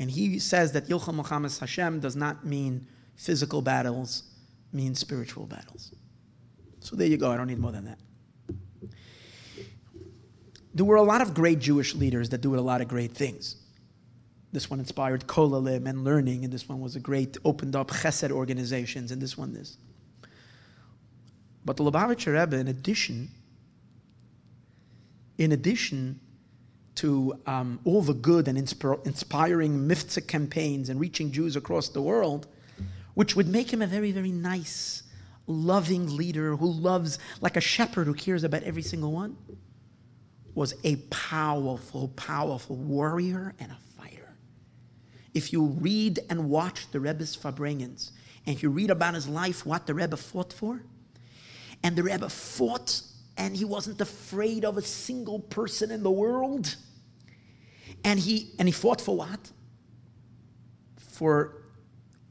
And 0.00 0.10
he 0.10 0.38
says 0.38 0.72
that 0.72 0.86
Yilcham 0.86 1.14
Muhammad 1.14 1.52
Hashem 1.58 2.00
does 2.00 2.16
not 2.16 2.44
mean 2.44 2.86
physical 3.16 3.62
battles, 3.62 4.24
means 4.72 4.98
spiritual 4.98 5.46
battles. 5.46 5.92
So 6.80 6.96
there 6.96 7.06
you 7.06 7.16
go. 7.16 7.30
I 7.30 7.36
don't 7.36 7.48
need 7.48 7.58
more 7.58 7.72
than 7.72 7.84
that. 7.84 7.98
There 10.78 10.84
were 10.84 10.94
a 10.94 11.02
lot 11.02 11.20
of 11.20 11.34
great 11.34 11.58
Jewish 11.58 11.96
leaders 11.96 12.28
that 12.28 12.40
do 12.40 12.54
a 12.54 12.60
lot 12.60 12.80
of 12.80 12.86
great 12.86 13.10
things. 13.10 13.56
This 14.52 14.70
one 14.70 14.78
inspired 14.78 15.26
Kollelim 15.26 15.88
and 15.88 16.04
learning, 16.04 16.44
and 16.44 16.52
this 16.52 16.68
one 16.68 16.78
was 16.78 16.94
a 16.94 17.00
great, 17.00 17.36
opened 17.44 17.74
up 17.74 17.90
chesed 17.90 18.30
organizations, 18.30 19.10
and 19.10 19.20
this 19.20 19.36
one 19.36 19.52
this. 19.52 19.76
But 21.64 21.78
the 21.78 21.82
Lubavitcher 21.82 22.38
Rebbe, 22.38 22.56
in 22.56 22.68
addition, 22.68 23.28
in 25.36 25.50
addition 25.50 26.20
to 26.94 27.36
um, 27.48 27.80
all 27.84 28.00
the 28.00 28.14
good 28.14 28.46
and 28.46 28.56
inspir- 28.56 29.04
inspiring 29.04 29.88
mitzvah 29.88 30.20
campaigns 30.20 30.90
and 30.90 31.00
reaching 31.00 31.32
Jews 31.32 31.56
across 31.56 31.88
the 31.88 32.02
world, 32.02 32.46
which 33.14 33.34
would 33.34 33.48
make 33.48 33.72
him 33.72 33.82
a 33.82 33.86
very, 33.88 34.12
very 34.12 34.30
nice, 34.30 35.02
loving 35.48 36.16
leader 36.16 36.54
who 36.54 36.70
loves, 36.70 37.18
like 37.40 37.56
a 37.56 37.60
shepherd 37.60 38.06
who 38.06 38.14
cares 38.14 38.44
about 38.44 38.62
every 38.62 38.82
single 38.82 39.10
one, 39.10 39.36
was 40.58 40.74
a 40.82 40.96
powerful, 41.08 42.08
powerful 42.16 42.74
warrior 42.74 43.54
and 43.60 43.70
a 43.70 43.78
fighter. 43.96 44.34
If 45.32 45.52
you 45.52 45.66
read 45.66 46.18
and 46.28 46.50
watch 46.50 46.90
the 46.90 46.98
Rebbe's 46.98 47.36
Farbrengens, 47.36 48.10
and 48.44 48.56
if 48.56 48.64
you 48.64 48.68
read 48.68 48.90
about 48.90 49.14
his 49.14 49.28
life, 49.28 49.64
what 49.64 49.86
the 49.86 49.94
Rebbe 49.94 50.16
fought 50.16 50.52
for, 50.52 50.82
and 51.84 51.94
the 51.94 52.02
Rebbe 52.02 52.28
fought 52.28 53.02
and 53.36 53.56
he 53.56 53.64
wasn't 53.64 54.00
afraid 54.00 54.64
of 54.64 54.76
a 54.76 54.82
single 54.82 55.38
person 55.38 55.92
in 55.92 56.02
the 56.02 56.10
world. 56.10 56.74
And 58.02 58.18
he 58.18 58.50
and 58.58 58.66
he 58.66 58.72
fought 58.72 59.00
for 59.00 59.16
what? 59.16 59.52
For 60.96 61.62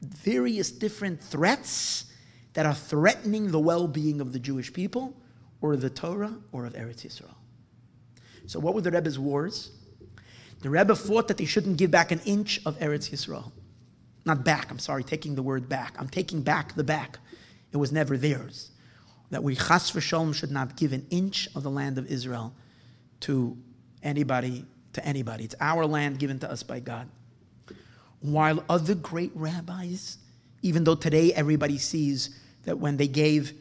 various 0.02 0.70
different 0.70 1.22
threats 1.22 2.04
that 2.52 2.66
are 2.66 2.74
threatening 2.74 3.52
the 3.52 3.58
well-being 3.58 4.20
of 4.20 4.34
the 4.34 4.38
Jewish 4.38 4.70
people, 4.70 5.16
or 5.62 5.76
the 5.76 5.88
Torah, 5.88 6.36
or 6.52 6.66
of 6.66 6.74
Eretz 6.74 7.06
Yisrael. 7.06 7.37
So, 8.48 8.58
what 8.58 8.74
were 8.74 8.80
the 8.80 8.90
Rebbe's 8.90 9.18
wars? 9.18 9.70
The 10.62 10.70
Rebbe 10.70 10.96
fought 10.96 11.28
that 11.28 11.36
they 11.36 11.44
shouldn't 11.44 11.76
give 11.76 11.90
back 11.90 12.10
an 12.10 12.20
inch 12.24 12.60
of 12.64 12.78
Eretz 12.78 13.10
Yisrael. 13.10 13.52
Not 14.24 14.42
back, 14.42 14.70
I'm 14.70 14.78
sorry, 14.78 15.04
taking 15.04 15.34
the 15.34 15.42
word 15.42 15.68
back. 15.68 15.94
I'm 15.98 16.08
taking 16.08 16.42
back 16.42 16.74
the 16.74 16.82
back. 16.82 17.18
It 17.72 17.76
was 17.76 17.92
never 17.92 18.16
theirs. 18.16 18.70
That 19.30 19.42
we, 19.44 19.54
chas 19.54 19.92
v'sholem, 19.92 20.34
should 20.34 20.50
not 20.50 20.76
give 20.76 20.94
an 20.94 21.06
inch 21.10 21.48
of 21.54 21.62
the 21.62 21.70
land 21.70 21.98
of 21.98 22.10
Israel 22.10 22.54
to 23.20 23.56
anybody 24.02 24.64
to 24.94 25.04
anybody. 25.04 25.44
It's 25.44 25.54
our 25.60 25.84
land 25.84 26.18
given 26.18 26.38
to 26.40 26.50
us 26.50 26.62
by 26.62 26.80
God. 26.80 27.06
While 28.20 28.64
other 28.70 28.94
great 28.94 29.30
rabbis, 29.34 30.16
even 30.62 30.84
though 30.84 30.94
today 30.94 31.34
everybody 31.34 31.76
sees 31.76 32.40
that 32.64 32.78
when 32.78 32.96
they 32.96 33.08
gave 33.08 33.52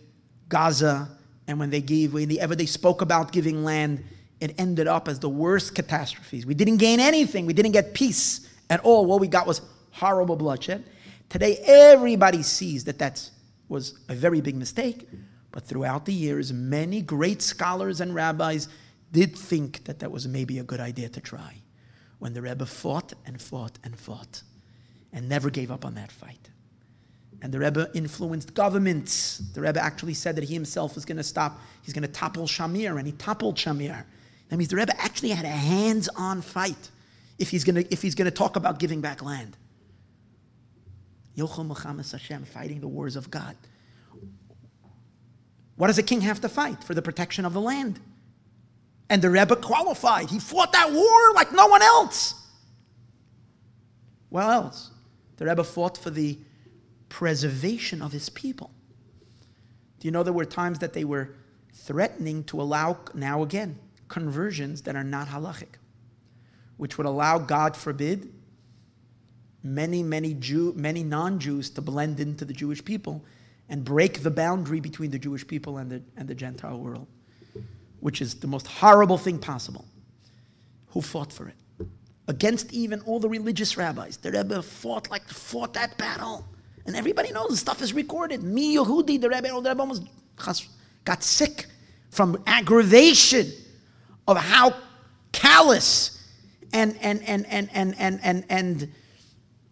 Gaza 0.48 1.10
and 1.46 1.60
when 1.60 1.72
they 1.72 1.82
gave, 1.82 2.14
whenever 2.14 2.56
they 2.56 2.66
spoke 2.66 3.02
about 3.02 3.34
giving 3.34 3.66
land, 3.66 4.06
it 4.40 4.56
ended 4.58 4.88
up 4.88 5.08
as 5.08 5.20
the 5.20 5.30
worst 5.30 5.76
catastrophes. 5.76 6.46
We 6.46 6.54
didn't 6.54 6.78
gain 6.78 7.00
anything. 7.00 7.46
We 7.46 7.54
didn't 7.54 7.72
get 7.72 7.94
peace 7.94 8.48
at 8.70 8.80
all. 8.82 9.06
What 9.06 9.20
we 9.20 9.28
got 9.28 9.48
was 9.48 9.62
horrible 9.92 10.36
bloodshed. 10.36 10.84
Today, 11.30 11.58
everybody 11.66 12.44
sees 12.44 12.84
that 12.86 13.00
that 13.00 13.30
was 13.68 14.00
a 14.10 14.16
very 14.16 14.42
big 14.42 14.56
mistake. 14.56 15.08
But 15.52 15.64
throughout 15.64 16.06
the 16.06 16.14
years, 16.14 16.54
many 16.54 17.02
great 17.02 17.42
scholars 17.42 18.00
and 18.00 18.14
rabbis 18.14 18.68
did 19.12 19.36
think 19.36 19.86
that 19.86 20.00
that 20.00 20.12
was 20.12 20.28
maybe 20.28 20.60
a 20.60 20.64
good 20.64 20.80
idea 20.80 21.10
to 21.10 21.22
try 21.22 21.56
when 22.20 22.34
the 22.34 22.42
Rebbe 22.42 22.66
fought 22.66 23.14
and 23.26 23.42
fought 23.42 23.80
and 23.84 23.98
fought 23.98 24.44
and 25.14 25.28
never 25.28 25.50
gave 25.50 25.72
up 25.72 25.86
on 25.86 25.96
that 25.96 26.12
fight. 26.12 26.50
And 27.42 27.54
the 27.54 27.60
Rebbe 27.60 27.90
influenced 27.94 28.54
governments. 28.54 29.40
The 29.54 29.62
Rebbe 29.62 29.82
actually 29.82 30.16
said 30.16 30.36
that 30.36 30.44
he 30.44 30.54
himself 30.54 30.96
was 30.96 31.06
going 31.06 31.18
to 31.18 31.24
stop, 31.24 31.60
he's 31.84 31.94
going 31.94 32.04
to 32.04 32.08
topple 32.08 32.46
Shamir, 32.46 32.98
and 32.98 33.06
he 33.06 33.14
toppled 33.14 33.56
Shamir. 33.56 34.04
That 34.50 34.58
means 34.58 34.70
the 34.70 34.78
Rebbe 34.78 35.00
actually 35.00 35.30
had 35.30 35.46
a 35.46 35.50
hands 35.50 36.08
on 36.16 36.42
fight 36.42 36.92
if 37.38 37.50
he's 37.52 37.64
going 37.64 37.84
to, 37.86 38.32
talk 38.32 38.56
about 38.56 38.80
giving 38.80 39.02
back 39.02 39.22
land. 39.22 39.58
Yochel 41.38 41.68
Muhammad 41.68 42.10
Hashem 42.10 42.46
fighting 42.46 42.82
the 42.82 42.88
wars 42.88 43.16
of 43.16 43.30
God. 43.30 43.56
What 45.76 45.88
does 45.88 46.00
a 46.00 46.04
king 46.04 46.22
have 46.22 46.42
to 46.42 46.50
fight? 46.50 46.84
For 46.84 46.96
the 46.96 47.02
protection 47.02 47.46
of 47.46 47.54
the 47.54 47.62
land. 47.62 48.00
And 49.10 49.22
the 49.22 49.30
Rebbe 49.30 49.56
qualified. 49.56 50.30
He 50.30 50.40
fought 50.40 50.74
that 50.74 50.92
war 50.92 51.34
like 51.36 51.52
no 51.52 51.68
one 51.68 51.84
else. 51.84 52.34
What 54.30 54.44
else? 54.46 54.90
The 55.38 55.46
Rebbe 55.46 55.64
fought 55.64 55.98
for 55.98 56.10
the 56.10 56.40
preservation 57.10 58.02
of 58.02 58.12
his 58.12 58.30
people. 58.30 58.72
Do 60.00 60.08
you 60.08 60.12
know 60.12 60.24
there 60.24 60.34
were 60.34 60.46
times 60.46 60.80
that 60.80 60.94
they 60.94 61.06
were 61.06 61.36
threatening 61.74 62.44
to 62.46 62.60
allow, 62.60 62.98
now 63.14 63.44
again, 63.44 63.78
conversions 64.08 64.82
that 64.84 64.96
are 64.96 65.04
not 65.04 65.28
halachic, 65.28 65.76
which 66.78 66.98
would 66.98 67.08
allow, 67.08 67.38
God 67.38 67.76
forbid, 67.76 68.32
many, 69.64 70.04
many 70.04 70.34
Jew, 70.34 70.74
many 70.76 71.04
non-Jews 71.04 71.70
to 71.72 71.82
blend 71.82 72.20
into 72.20 72.46
the 72.46 72.54
Jewish 72.54 72.84
people 72.84 73.24
and 73.70 73.84
break 73.84 74.24
the 74.24 74.32
boundary 74.32 74.80
between 74.80 75.12
the 75.12 75.20
Jewish 75.20 75.46
people 75.46 75.78
and 75.78 75.92
the, 75.92 76.02
and 76.16 76.28
the 76.28 76.36
Gentile 76.36 76.80
world, 76.80 77.08
which 78.00 78.22
is 78.22 78.36
the 78.36 78.48
most 78.48 78.68
horrible 78.68 79.18
thing 79.18 79.40
possible. 79.40 79.86
Who 80.90 81.02
fought 81.02 81.34
for 81.34 81.50
it? 81.50 81.88
Against 82.30 82.74
even 82.74 83.02
all 83.02 83.20
the 83.20 83.30
religious 83.30 83.78
rabbis. 83.78 84.18
The 84.18 84.32
Rebbe 84.32 84.62
fought 84.62 85.10
like 85.10 85.28
fought 85.28 85.74
that 85.74 85.98
battle. 85.98 86.46
And 86.86 86.96
everybody 86.96 87.32
knows 87.32 87.50
the 87.50 87.58
stuff 87.58 87.82
is 87.82 87.94
recorded. 87.94 88.44
Mi, 88.44 88.76
Yehudi, 88.78 89.20
the 89.20 89.30
Rebbe, 89.30 89.50
the 89.50 89.70
Rebbe 89.70 89.80
almost 89.80 90.04
got 91.04 91.24
sick 91.24 91.66
from 92.10 92.42
aggravation 92.48 93.52
of 94.28 94.38
how 94.38 94.74
callous 95.32 96.14
and 96.74 96.98
and 97.02 97.24
and 97.24 97.46
and 97.50 97.70
and 97.74 97.96
and 97.98 98.20
and 98.24 98.46
and, 98.50 98.92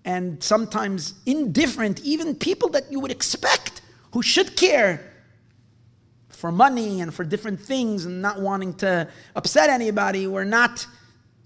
and 0.05 0.43
sometimes 0.43 1.13
indifferent 1.25 2.01
even 2.03 2.35
people 2.35 2.69
that 2.69 2.91
you 2.91 2.99
would 2.99 3.11
expect 3.11 3.81
who 4.13 4.21
should 4.21 4.55
care 4.55 5.11
for 6.29 6.51
money 6.51 7.01
and 7.01 7.13
for 7.13 7.23
different 7.23 7.59
things 7.59 8.05
and 8.05 8.21
not 8.21 8.39
wanting 8.39 8.73
to 8.75 9.07
upset 9.35 9.69
anybody 9.69 10.27
were 10.27 10.45
not 10.45 10.85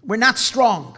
we're 0.04 0.18
not 0.18 0.38
strong 0.38 0.98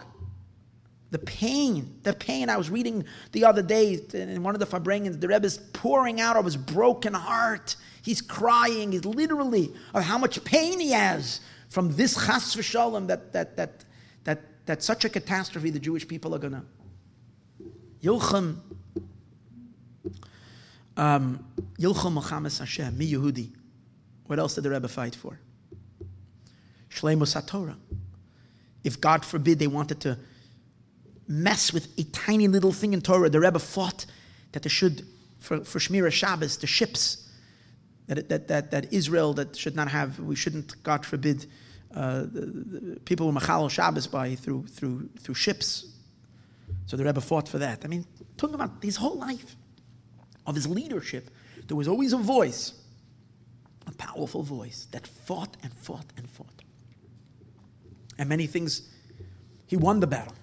the 1.12 1.18
pain, 1.18 1.98
the 2.04 2.14
pain. 2.14 2.48
I 2.48 2.56
was 2.56 2.70
reading 2.70 3.04
the 3.32 3.44
other 3.44 3.62
day 3.62 4.00
in 4.14 4.42
one 4.42 4.54
of 4.54 4.60
the 4.60 4.66
Farbrengens, 4.66 5.20
the 5.20 5.28
Rebbe 5.28 5.44
is 5.44 5.58
pouring 5.74 6.22
out 6.22 6.36
of 6.36 6.46
his 6.46 6.56
broken 6.56 7.12
heart. 7.12 7.76
He's 8.00 8.22
crying, 8.22 8.92
he's 8.92 9.04
literally 9.04 9.74
of 9.92 10.02
how 10.04 10.16
much 10.16 10.42
pain 10.42 10.80
he 10.80 10.90
has 10.92 11.40
from 11.72 11.96
this 11.96 12.14
chas 12.14 12.54
v'shalom 12.54 13.06
that, 13.06 13.32
that, 13.32 13.56
that, 13.56 13.84
that, 14.24 14.66
that 14.66 14.82
such 14.82 15.06
a 15.06 15.08
catastrophe 15.08 15.70
the 15.70 15.80
Jewish 15.80 16.06
people 16.06 16.34
are 16.34 16.38
going 16.38 16.52
to. 16.52 16.62
Yilchem, 18.02 18.58
um, 20.98 21.46
Melchames 21.78 22.58
Hashem, 22.58 22.98
mi 22.98 23.10
Yehudi. 23.10 23.52
What 24.26 24.38
else 24.38 24.54
did 24.54 24.64
the 24.64 24.70
Rebbe 24.70 24.86
fight 24.88 25.14
for? 25.14 25.40
Shleimus 26.90 27.40
HaTorah. 27.40 27.76
If 28.84 29.00
God 29.00 29.24
forbid 29.24 29.58
they 29.58 29.66
wanted 29.66 30.00
to 30.02 30.18
mess 31.26 31.72
with 31.72 31.88
a 31.98 32.04
tiny 32.04 32.48
little 32.48 32.72
thing 32.72 32.92
in 32.92 33.00
Torah. 33.00 33.30
The 33.30 33.40
Rebbe 33.40 33.58
fought 33.58 34.04
that 34.52 34.62
there 34.62 34.70
should, 34.70 35.06
for, 35.38 35.64
for 35.64 35.78
Shmira 35.78 36.12
Shabbos, 36.12 36.58
the 36.58 36.66
ships, 36.66 37.28
that, 38.14 38.28
that, 38.28 38.48
that, 38.48 38.70
that 38.70 38.92
Israel 38.92 39.34
that 39.34 39.56
should 39.56 39.76
not 39.76 39.88
have, 39.88 40.18
we 40.20 40.36
shouldn't, 40.36 40.82
God 40.82 41.04
forbid, 41.04 41.46
uh, 41.94 42.20
the, 42.20 42.46
the 42.46 43.00
people 43.00 43.26
were 43.26 43.32
Machal 43.32 43.68
Shabbos 43.68 44.06
by 44.06 44.34
through, 44.34 44.66
through, 44.66 45.08
through 45.18 45.34
ships. 45.34 45.86
So 46.86 46.96
the 46.96 47.04
Rebbe 47.04 47.20
fought 47.20 47.48
for 47.48 47.58
that. 47.58 47.84
I 47.84 47.88
mean, 47.88 48.06
talking 48.36 48.54
about 48.54 48.72
his 48.82 48.96
whole 48.96 49.16
life 49.16 49.56
of 50.46 50.54
his 50.54 50.66
leadership, 50.66 51.30
there 51.66 51.76
was 51.76 51.88
always 51.88 52.12
a 52.12 52.18
voice, 52.18 52.72
a 53.86 53.92
powerful 53.92 54.42
voice 54.42 54.88
that 54.90 55.06
fought 55.06 55.56
and 55.62 55.72
fought 55.72 56.06
and 56.16 56.28
fought. 56.28 56.62
And 58.18 58.28
many 58.28 58.46
things, 58.46 58.88
he 59.66 59.76
won 59.76 60.00
the 60.00 60.06
battle. 60.06 60.34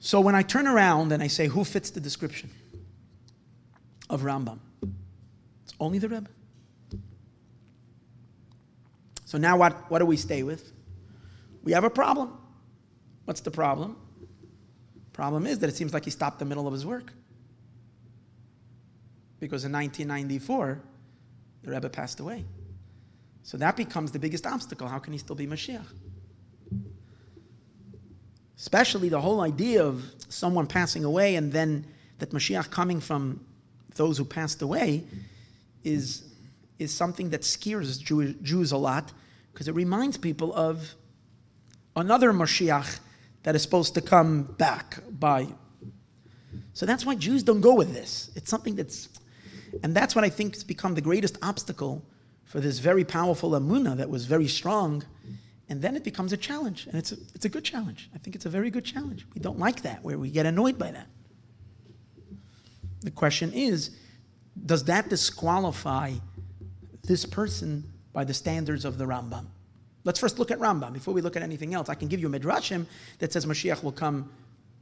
So 0.00 0.20
when 0.20 0.34
I 0.34 0.42
turn 0.42 0.66
around 0.66 1.12
and 1.12 1.22
I 1.22 1.26
say, 1.26 1.46
who 1.46 1.64
fits 1.64 1.90
the 1.90 2.00
description 2.00 2.50
of 4.10 4.22
Rambam? 4.22 4.58
It's 5.64 5.74
only 5.80 5.98
the 5.98 6.08
Rebbe. 6.08 6.28
So 9.24 9.38
now 9.38 9.56
what, 9.56 9.90
what 9.90 10.00
do 10.00 10.06
we 10.06 10.16
stay 10.16 10.42
with? 10.42 10.72
We 11.62 11.72
have 11.72 11.84
a 11.84 11.90
problem. 11.90 12.36
What's 13.24 13.40
the 13.40 13.50
problem? 13.50 13.96
Problem 15.12 15.46
is 15.46 15.60
that 15.60 15.70
it 15.70 15.76
seems 15.76 15.94
like 15.94 16.04
he 16.04 16.10
stopped 16.10 16.40
the 16.40 16.44
middle 16.44 16.66
of 16.66 16.72
his 16.72 16.84
work. 16.84 17.12
Because 19.38 19.64
in 19.64 19.72
1994, 19.72 20.82
the 21.62 21.70
Rebbe 21.70 21.88
passed 21.88 22.20
away. 22.20 22.44
So 23.42 23.56
that 23.58 23.76
becomes 23.76 24.10
the 24.12 24.18
biggest 24.18 24.46
obstacle. 24.46 24.88
How 24.88 24.98
can 24.98 25.12
he 25.12 25.18
still 25.18 25.36
be 25.36 25.46
Mashiach? 25.46 25.86
Especially 28.58 29.08
the 29.08 29.20
whole 29.20 29.40
idea 29.40 29.84
of 29.84 30.04
someone 30.28 30.66
passing 30.66 31.04
away 31.04 31.36
and 31.36 31.52
then 31.52 31.86
that 32.18 32.30
Mashiach 32.30 32.70
coming 32.70 33.00
from 33.00 33.40
those 34.00 34.16
who 34.16 34.24
passed 34.24 34.62
away 34.62 35.04
is, 35.84 36.24
is 36.78 36.90
something 36.90 37.28
that 37.28 37.44
scares 37.44 37.98
Jew, 37.98 38.32
Jews 38.42 38.72
a 38.72 38.78
lot 38.78 39.12
because 39.52 39.68
it 39.68 39.74
reminds 39.74 40.16
people 40.16 40.54
of 40.54 40.94
another 41.94 42.32
Mashiach 42.32 42.98
that 43.42 43.54
is 43.54 43.60
supposed 43.60 43.92
to 43.96 44.00
come 44.00 44.44
back 44.44 45.00
by. 45.10 45.48
So 46.72 46.86
that's 46.86 47.04
why 47.04 47.14
Jews 47.14 47.42
don't 47.42 47.60
go 47.60 47.74
with 47.74 47.92
this. 47.92 48.30
It's 48.34 48.48
something 48.48 48.74
that's, 48.74 49.10
and 49.82 49.94
that's 49.94 50.16
what 50.16 50.24
I 50.24 50.30
think 50.30 50.54
has 50.54 50.64
become 50.64 50.94
the 50.94 51.02
greatest 51.02 51.36
obstacle 51.42 52.02
for 52.44 52.58
this 52.58 52.78
very 52.78 53.04
powerful 53.04 53.50
Emunah 53.50 53.98
that 53.98 54.08
was 54.08 54.24
very 54.24 54.48
strong 54.48 55.04
and 55.68 55.82
then 55.82 55.94
it 55.94 56.04
becomes 56.04 56.32
a 56.32 56.38
challenge. 56.38 56.86
And 56.86 56.94
it's 56.94 57.12
a, 57.12 57.16
it's 57.34 57.44
a 57.44 57.50
good 57.50 57.64
challenge. 57.64 58.08
I 58.14 58.18
think 58.18 58.34
it's 58.34 58.46
a 58.46 58.50
very 58.50 58.70
good 58.70 58.86
challenge. 58.86 59.26
We 59.34 59.42
don't 59.42 59.58
like 59.58 59.82
that, 59.82 60.02
where 60.02 60.16
we 60.16 60.30
get 60.30 60.46
annoyed 60.46 60.78
by 60.78 60.90
that. 60.90 61.06
The 63.02 63.10
question 63.10 63.52
is 63.52 63.90
does 64.66 64.84
that 64.84 65.08
disqualify 65.08 66.12
this 67.02 67.24
person 67.24 67.84
by 68.12 68.24
the 68.24 68.34
standards 68.34 68.84
of 68.84 68.98
the 68.98 69.04
Rambam? 69.04 69.46
Let's 70.04 70.18
first 70.18 70.38
look 70.38 70.50
at 70.50 70.58
Rambam 70.58 70.92
before 70.92 71.14
we 71.14 71.20
look 71.20 71.36
at 71.36 71.42
anything 71.42 71.74
else. 71.74 71.88
I 71.88 71.94
can 71.94 72.08
give 72.08 72.20
you 72.20 72.26
a 72.26 72.38
midrashim 72.38 72.86
that 73.18 73.32
says 73.32 73.46
Mashiach 73.46 73.82
will 73.82 73.92
come 73.92 74.30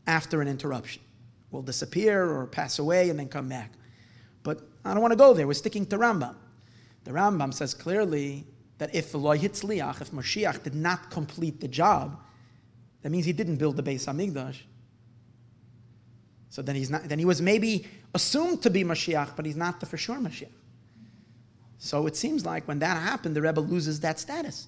after 0.06 0.40
an 0.40 0.48
interruption, 0.48 1.02
will 1.50 1.62
disappear 1.62 2.30
or 2.30 2.46
pass 2.46 2.78
away 2.78 3.10
and 3.10 3.18
then 3.18 3.28
come 3.28 3.48
back. 3.48 3.72
But 4.42 4.62
I 4.84 4.92
don't 4.92 5.02
want 5.02 5.12
to 5.12 5.18
go 5.18 5.34
there. 5.34 5.46
We're 5.46 5.54
sticking 5.54 5.86
to 5.86 5.98
Rambam. 5.98 6.34
The 7.04 7.10
Rambam 7.10 7.52
says 7.52 7.74
clearly 7.74 8.46
that 8.78 8.94
if 8.94 9.12
Hitzliach, 9.12 10.00
if 10.00 10.10
Mashiach 10.12 10.62
did 10.62 10.74
not 10.74 11.10
complete 11.10 11.60
the 11.60 11.68
job, 11.68 12.20
that 13.02 13.10
means 13.10 13.26
he 13.26 13.32
didn't 13.32 13.56
build 13.56 13.76
the 13.76 13.82
Beis 13.82 14.06
Hamikdash. 14.06 14.58
So 16.50 16.62
then 16.62 16.76
he's 16.76 16.90
not. 16.90 17.08
Then 17.08 17.18
he 17.18 17.24
was 17.24 17.42
maybe 17.42 17.86
assumed 18.14 18.62
to 18.62 18.70
be 18.70 18.84
Mashiach, 18.84 19.36
but 19.36 19.44
he's 19.44 19.56
not 19.56 19.80
the 19.80 19.86
for 19.86 19.96
sure 19.96 20.16
Mashiach. 20.16 20.52
So 21.78 22.06
it 22.06 22.16
seems 22.16 22.44
like 22.44 22.66
when 22.66 22.80
that 22.80 22.96
happened, 23.00 23.36
the 23.36 23.42
rebbe 23.42 23.60
loses 23.60 24.00
that 24.00 24.18
status. 24.18 24.66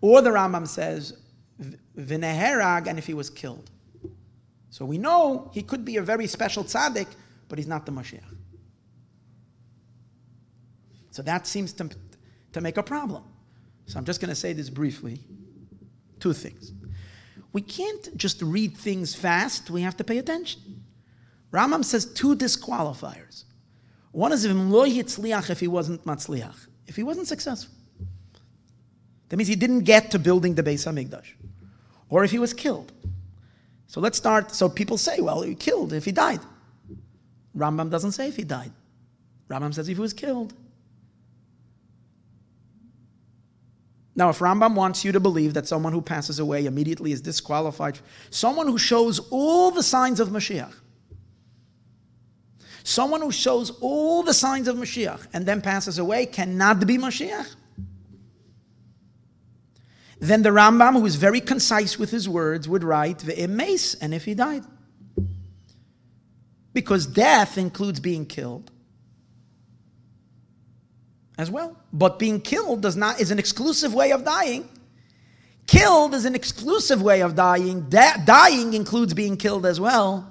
Or 0.00 0.22
the 0.22 0.30
Rambam 0.30 0.66
says, 0.66 1.18
V'neherag, 1.96 2.86
and 2.86 2.98
if 2.98 3.06
he 3.06 3.14
was 3.14 3.30
killed. 3.30 3.70
So 4.70 4.84
we 4.86 4.96
know 4.96 5.50
he 5.52 5.62
could 5.62 5.84
be 5.84 5.98
a 5.98 6.02
very 6.02 6.26
special 6.26 6.64
tzaddik, 6.64 7.06
but 7.48 7.58
he's 7.58 7.68
not 7.68 7.84
the 7.84 7.92
Mashiach. 7.92 8.24
So 11.10 11.22
that 11.22 11.46
seems 11.46 11.74
to, 11.74 11.90
to 12.52 12.60
make 12.62 12.78
a 12.78 12.82
problem. 12.82 13.22
So 13.84 13.98
I'm 13.98 14.06
just 14.06 14.20
going 14.20 14.30
to 14.30 14.34
say 14.34 14.54
this 14.54 14.70
briefly. 14.70 15.20
Two 16.18 16.32
things. 16.32 16.72
We 17.52 17.60
can't 17.60 18.16
just 18.16 18.40
read 18.40 18.76
things 18.76 19.14
fast, 19.14 19.70
we 19.70 19.82
have 19.82 19.96
to 19.98 20.04
pay 20.04 20.18
attention. 20.18 20.82
Rambam 21.52 21.84
says 21.84 22.06
two 22.06 22.34
disqualifiers. 22.34 23.44
One 24.12 24.32
is 24.32 24.44
if 24.44 25.50
if 25.50 25.60
he 25.60 25.68
wasn't 25.68 26.04
matzliach, 26.04 26.66
if 26.86 26.96
he 26.96 27.02
wasn't 27.02 27.28
successful. 27.28 27.74
That 29.28 29.36
means 29.36 29.48
he 29.48 29.56
didn't 29.56 29.80
get 29.80 30.10
to 30.10 30.18
building 30.18 30.54
the 30.54 30.62
Beis 30.62 30.86
Hamikdash. 30.86 31.32
Or 32.10 32.24
if 32.24 32.30
he 32.30 32.38
was 32.38 32.52
killed. 32.52 32.92
So 33.86 34.00
let's 34.00 34.18
start. 34.18 34.54
So 34.54 34.68
people 34.68 34.98
say, 34.98 35.20
well, 35.20 35.40
he 35.40 35.54
killed 35.54 35.94
if 35.94 36.04
he 36.04 36.12
died. 36.12 36.40
Rambam 37.56 37.90
doesn't 37.90 38.12
say 38.12 38.28
if 38.28 38.36
he 38.36 38.44
died. 38.44 38.72
Rambam 39.48 39.72
says 39.72 39.88
if 39.88 39.96
he 39.96 40.00
was 40.00 40.12
killed. 40.12 40.52
Now, 44.14 44.28
if 44.28 44.40
Rambam 44.40 44.74
wants 44.74 45.04
you 45.04 45.12
to 45.12 45.20
believe 45.20 45.54
that 45.54 45.66
someone 45.66 45.92
who 45.92 46.02
passes 46.02 46.38
away 46.38 46.66
immediately 46.66 47.12
is 47.12 47.20
disqualified, 47.20 47.98
someone 48.30 48.66
who 48.66 48.76
shows 48.76 49.20
all 49.30 49.70
the 49.70 49.82
signs 49.82 50.20
of 50.20 50.28
Mashiach, 50.28 50.74
someone 52.84 53.22
who 53.22 53.32
shows 53.32 53.70
all 53.80 54.22
the 54.22 54.34
signs 54.34 54.68
of 54.68 54.76
Mashiach 54.76 55.26
and 55.32 55.46
then 55.46 55.62
passes 55.62 55.98
away 55.98 56.26
cannot 56.26 56.86
be 56.86 56.98
Mashiach, 56.98 57.54
then 60.18 60.42
the 60.42 60.50
Rambam, 60.50 60.92
who 60.92 61.06
is 61.06 61.16
very 61.16 61.40
concise 61.40 61.98
with 61.98 62.10
his 62.10 62.28
words, 62.28 62.68
would 62.68 62.84
write 62.84 63.18
Ve'emes, 63.18 63.96
and 64.00 64.14
if 64.14 64.24
he 64.24 64.34
died. 64.34 64.64
Because 66.72 67.06
death 67.06 67.58
includes 67.58 67.98
being 67.98 68.24
killed 68.24 68.70
as 71.38 71.50
well. 71.50 71.76
But 71.92 72.18
being 72.18 72.40
killed 72.40 72.82
does 72.82 72.96
not 72.96 73.20
is 73.20 73.30
an 73.30 73.38
exclusive 73.38 73.94
way 73.94 74.12
of 74.12 74.24
dying. 74.24 74.68
Killed 75.66 76.14
is 76.14 76.24
an 76.24 76.34
exclusive 76.34 77.02
way 77.02 77.22
of 77.22 77.34
dying. 77.34 77.88
Dying 77.88 78.74
includes 78.74 79.14
being 79.14 79.36
killed 79.36 79.64
as 79.64 79.80
well. 79.80 80.28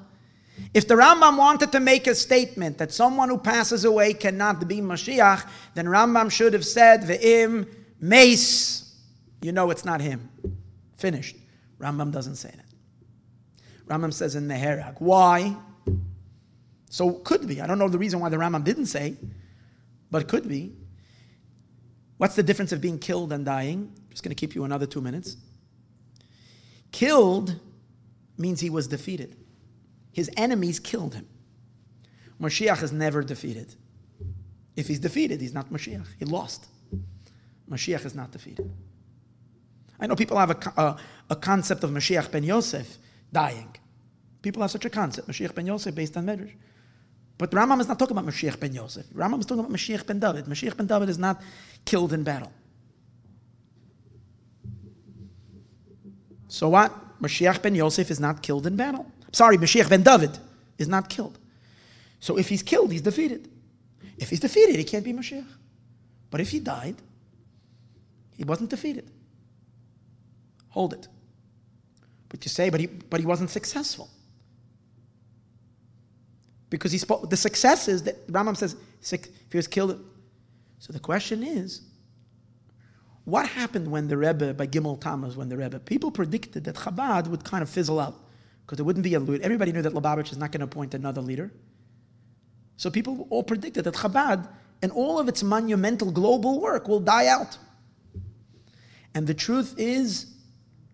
If 0.73 0.87
the 0.87 0.95
Rambam 0.95 1.37
wanted 1.37 1.71
to 1.71 1.79
make 1.79 2.07
a 2.07 2.15
statement 2.15 2.77
that 2.77 2.91
someone 2.91 3.29
who 3.29 3.37
passes 3.37 3.83
away 3.83 4.13
cannot 4.13 4.67
be 4.67 4.77
Mashiach, 4.77 5.47
then 5.73 5.85
Rambam 5.85 6.31
should 6.31 6.53
have 6.53 6.65
said, 6.65 7.01
Ve'im 7.01 7.67
meis. 7.99 8.93
You 9.41 9.51
know 9.51 9.71
it's 9.71 9.85
not 9.85 10.01
him. 10.01 10.29
Finished. 10.97 11.35
Rambam 11.79 12.11
doesn't 12.11 12.35
say 12.35 12.51
that. 12.55 12.65
Rambam 13.87 14.13
says 14.13 14.35
in 14.35 14.47
Neherag. 14.47 14.95
Why? 14.99 15.57
So 16.89 17.13
could 17.13 17.47
be. 17.47 17.59
I 17.61 17.67
don't 17.67 17.79
know 17.79 17.89
the 17.89 17.97
reason 17.97 18.19
why 18.19 18.29
the 18.29 18.37
Rambam 18.37 18.63
didn't 18.63 18.85
say, 18.85 19.15
but 20.11 20.27
could 20.27 20.47
be. 20.47 20.75
What's 22.21 22.35
the 22.35 22.43
difference 22.43 22.71
of 22.71 22.81
being 22.81 22.99
killed 22.99 23.33
and 23.33 23.43
dying? 23.43 23.91
Just 24.11 24.21
going 24.21 24.29
to 24.29 24.39
keep 24.39 24.53
you 24.53 24.63
another 24.63 24.85
two 24.85 25.01
minutes. 25.01 25.37
Killed 26.91 27.59
means 28.37 28.59
he 28.59 28.69
was 28.69 28.87
defeated. 28.87 29.35
His 30.11 30.29
enemies 30.37 30.79
killed 30.79 31.15
him. 31.15 31.27
Mashiach 32.39 32.83
is 32.83 32.91
never 32.91 33.23
defeated. 33.23 33.73
If 34.75 34.87
he's 34.87 34.99
defeated, 34.99 35.41
he's 35.41 35.55
not 35.55 35.71
Mashiach. 35.71 36.05
He 36.19 36.25
lost. 36.25 36.67
Mashiach 37.67 38.05
is 38.05 38.13
not 38.13 38.31
defeated. 38.31 38.71
I 39.99 40.05
know 40.05 40.15
people 40.15 40.37
have 40.37 40.51
a, 40.51 40.73
a, 40.77 40.79
uh, 40.79 40.97
a 41.31 41.35
concept 41.35 41.83
of 41.83 41.89
Mashiach 41.89 42.29
ben 42.29 42.43
Yosef 42.43 42.99
dying. 43.33 43.75
People 44.43 44.61
have 44.61 44.69
such 44.69 44.85
a 44.85 44.91
concept, 44.91 45.27
Mashiach 45.27 45.55
ben 45.55 45.65
Yosef, 45.65 45.95
based 45.95 46.15
on 46.15 46.27
Medrash. 46.27 46.53
But 47.41 47.49
Rambam 47.49 47.81
is 47.81 47.87
not 47.87 47.97
talking 47.97 48.15
about 48.15 48.31
Mashiach 48.31 48.59
ben 48.59 48.71
Yosef. 48.71 49.07
Rambam 49.15 49.39
is 49.39 49.47
talking 49.47 49.61
about 49.65 49.71
Mashiach 49.71 50.05
ben 50.05 50.19
David. 50.19 50.45
Mashiach 50.45 50.77
ben 50.77 50.85
David 50.85 51.09
is 51.09 51.17
not 51.17 51.41
killed 51.85 52.13
in 52.13 52.21
battle. 52.21 52.51
So 56.49 56.69
what? 56.69 56.93
Mashiach 57.19 57.59
ben 57.63 57.73
Yosef 57.73 58.11
is 58.11 58.19
not 58.19 58.43
killed 58.43 58.67
in 58.67 58.75
battle. 58.75 59.11
Sorry, 59.31 59.57
Mashiach 59.57 59.89
ben 59.89 60.03
David 60.03 60.37
is 60.77 60.87
not 60.87 61.09
killed. 61.09 61.39
So 62.19 62.37
if 62.37 62.47
he's 62.47 62.61
killed, 62.61 62.91
he's 62.91 63.01
defeated. 63.01 63.49
If 64.19 64.29
he's 64.29 64.39
defeated, 64.39 64.75
he 64.75 64.83
can't 64.83 65.03
be 65.03 65.11
Mashiach. 65.11 65.51
But 66.29 66.41
if 66.41 66.51
he 66.51 66.59
died, 66.59 66.97
he 68.35 68.43
wasn't 68.43 68.69
defeated. 68.69 69.09
Hold 70.69 70.93
it. 70.93 71.07
But 72.29 72.45
you 72.45 72.49
say, 72.49 72.69
but 72.69 72.79
he, 72.79 72.85
but 72.85 73.19
he 73.19 73.25
wasn't 73.25 73.49
successful. 73.49 74.11
Because 76.71 76.91
he 76.91 76.97
spoke, 76.97 77.29
the 77.29 77.37
success 77.37 77.87
is 77.87 78.01
that 78.03 78.27
Rambam 78.27 78.57
says, 78.57 78.75
if 79.11 79.27
he 79.51 79.57
was 79.57 79.67
killed. 79.67 80.03
So 80.79 80.91
the 80.91 80.99
question 80.99 81.43
is, 81.43 81.81
what 83.25 83.47
happened 83.47 83.91
when 83.91 84.07
the 84.07 84.17
Rebbe, 84.17 84.53
by 84.55 84.65
Gimel 84.65 84.99
Tammuz, 84.99 85.37
when 85.37 85.49
the 85.49 85.57
Rebbe, 85.57 85.79
people 85.79 86.09
predicted 86.09 86.63
that 86.63 86.75
Chabad 86.75 87.27
would 87.27 87.43
kind 87.43 87.61
of 87.61 87.69
fizzle 87.69 87.99
out 87.99 88.15
because 88.65 88.77
there 88.77 88.85
wouldn't 88.85 89.03
be 89.03 89.13
a 89.13 89.19
leader. 89.19 89.43
Everybody 89.43 89.73
knew 89.73 89.81
that 89.83 89.93
Lubavitch 89.93 90.31
is 90.31 90.37
not 90.37 90.51
going 90.51 90.61
to 90.61 90.65
appoint 90.65 90.95
another 90.95 91.21
leader. 91.21 91.51
So 92.77 92.89
people 92.89 93.27
all 93.29 93.43
predicted 93.43 93.83
that 93.83 93.93
Chabad 93.93 94.47
and 94.81 94.91
all 94.93 95.19
of 95.19 95.27
its 95.27 95.43
monumental 95.43 96.09
global 96.09 96.59
work 96.59 96.87
will 96.87 97.01
die 97.01 97.27
out. 97.27 97.57
And 99.13 99.27
the 99.27 99.33
truth 99.33 99.75
is 99.77 100.33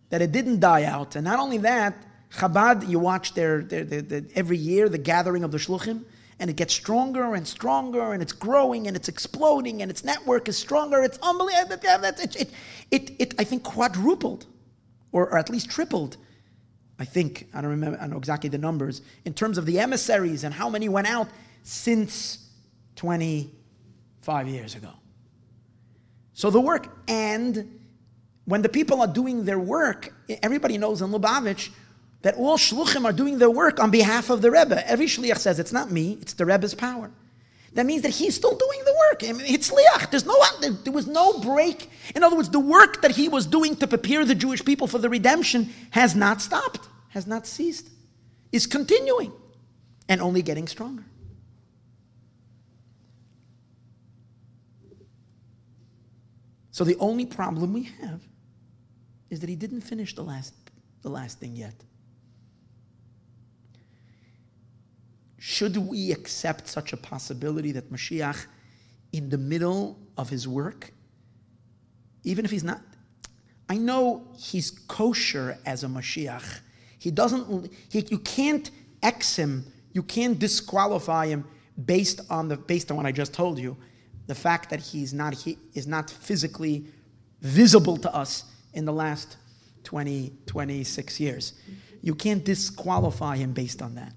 that 0.10 0.22
it 0.22 0.32
didn't 0.32 0.60
die 0.60 0.84
out. 0.84 1.16
And 1.16 1.24
not 1.24 1.40
only 1.40 1.60
that, 1.60 1.96
Chabad, 2.32 2.88
you 2.88 3.00
watch 3.00 3.34
their, 3.34 3.62
their, 3.62 3.84
their, 3.84 4.02
their 4.02 4.22
every 4.36 4.58
year 4.58 4.90
the 4.90 4.98
gathering 4.98 5.44
of 5.44 5.52
the 5.52 5.58
Shluchim, 5.58 6.04
and 6.40 6.50
it 6.50 6.56
gets 6.56 6.74
stronger 6.74 7.34
and 7.34 7.48
stronger, 7.48 8.14
and 8.14 8.22
it's 8.22 8.34
growing 8.34 8.88
and 8.88 8.96
it's 8.96 9.08
exploding, 9.08 9.82
and 9.82 9.90
its 9.90 10.04
network 10.04 10.48
is 10.48 10.58
stronger. 10.58 11.02
It's 11.02 11.18
unbelievable. 11.22 11.78
It, 11.82 12.36
it, 12.36 12.52
it, 12.92 13.12
it, 13.20 13.36
I 13.40 13.44
think, 13.44 13.64
quadrupled, 13.64 14.46
or, 15.12 15.30
or 15.30 15.38
at 15.38 15.50
least 15.50 15.70
tripled. 15.70 16.18
I 17.00 17.06
think, 17.06 17.48
I 17.54 17.62
don't 17.62 17.72
remember, 17.72 17.98
I 17.98 18.02
don't 18.02 18.12
know 18.12 18.18
exactly 18.18 18.50
the 18.50 18.58
numbers, 18.58 19.02
in 19.26 19.34
terms 19.34 19.58
of 19.58 19.66
the 19.66 19.80
emissaries 19.80 20.44
and 20.44 20.54
how 20.54 20.70
many 20.70 20.90
went 20.90 21.08
out 21.08 21.30
since 21.64 22.50
25 22.96 24.48
years 24.48 24.76
ago. 24.76 24.92
So 26.34 26.50
the 26.50 26.62
work, 26.62 26.96
and 27.08 27.80
when 28.46 28.62
the 28.62 28.70
people 28.70 29.02
are 29.02 29.08
doing 29.08 29.46
their 29.46 29.60
work, 29.60 30.14
everybody 30.44 30.78
knows 30.78 31.02
in 31.02 31.10
Lubavitch 31.10 31.72
that 32.22 32.36
all 32.36 32.58
shluchim 32.58 33.06
are 33.06 33.14
doing 33.14 33.38
their 33.38 33.50
work 33.50 33.80
on 33.80 33.92
behalf 33.92 34.30
of 34.30 34.42
the 34.42 34.52
Rebbe. 34.52 34.88
Every 34.90 35.06
shliach 35.06 35.38
says, 35.38 35.60
it's 35.60 35.72
not 35.72 35.92
me, 35.92 36.18
it's 36.22 36.34
the 36.34 36.46
Rebbe's 36.46 36.74
power. 36.74 37.12
That 37.74 37.86
means 37.86 38.02
that 38.02 38.10
he's 38.10 38.34
still 38.34 38.56
doing 38.56 38.80
the 38.86 38.96
work. 39.12 39.24
I 39.24 39.34
mean, 39.34 39.54
it's 39.54 39.70
liach. 39.70 40.10
There's 40.10 40.26
no, 40.26 40.36
there 40.84 40.92
was 40.92 41.06
no 41.06 41.40
break. 41.40 41.92
In 42.16 42.24
other 42.24 42.36
words, 42.36 42.50
the 42.50 42.60
work 42.60 43.02
that 43.04 43.12
he 43.12 43.30
was 43.30 43.46
doing 43.46 43.76
to 43.76 43.88
prepare 43.88 44.26
the 44.26 44.34
Jewish 44.34 44.66
people 44.66 44.88
for 44.88 44.98
the 44.98 45.10
redemption 45.10 45.70
has 45.92 46.16
not 46.16 46.42
stopped, 46.42 46.88
has 47.10 47.28
not 47.28 47.46
ceased, 47.46 47.90
is 48.52 48.66
continuing, 48.66 49.32
and 50.10 50.22
only 50.22 50.42
getting 50.42 50.68
stronger. 50.68 51.04
So 56.72 56.84
the 56.84 56.96
only 56.98 57.26
problem 57.26 57.74
we 57.74 57.84
have 58.02 58.22
is 59.30 59.40
that 59.42 59.50
he 59.50 59.56
didn't 59.56 59.82
finish 59.82 60.16
the 60.16 60.24
last, 60.24 60.54
the 61.02 61.10
last 61.10 61.40
thing 61.40 61.56
yet. 61.56 61.74
Should 65.38 65.78
we 65.78 66.12
accept 66.12 66.68
such 66.68 66.94
a 66.94 66.98
possibility 66.98 67.72
that 67.74 67.92
Mashiach, 67.92 68.48
in 69.14 69.30
the 69.30 69.38
middle 69.38 70.00
of 70.18 70.30
his 70.30 70.48
work, 70.48 70.92
even 72.24 72.44
if 72.44 72.52
he's 72.52 72.64
not, 72.64 72.82
I 73.70 73.78
know 73.78 74.28
he's 74.38 74.72
kosher 74.88 75.58
as 75.66 75.84
a 75.84 75.88
Mashiach. 75.88 76.62
He 77.00 77.12
doesn't, 77.12 77.72
he, 77.90 78.06
you 78.10 78.20
can't 78.20 78.70
X 79.04 79.36
him, 79.36 79.66
you 79.94 80.04
can't 80.04 80.40
disqualify 80.40 81.28
him 81.28 81.46
based 81.86 82.22
on, 82.30 82.48
the, 82.48 82.58
based 82.58 82.90
on 82.92 82.98
what 82.98 83.06
I 83.06 83.12
just 83.12 83.34
told 83.34 83.60
you. 83.60 83.78
The 84.26 84.36
fact 84.36 84.70
that 84.72 84.80
he's 84.80 85.14
not, 85.14 85.34
he 85.34 85.58
is 85.74 85.88
not 85.88 86.10
physically 86.10 86.86
visible 87.42 87.98
to 87.98 88.14
us 88.14 88.46
in 88.74 88.86
the 88.86 88.94
last 88.94 89.38
20, 89.84 90.34
26 90.46 91.20
years. 91.20 91.54
You 92.02 92.16
can't 92.16 92.44
disqualify 92.44 93.38
him 93.38 93.54
based 93.54 93.82
on 93.82 93.96
that. 93.96 94.14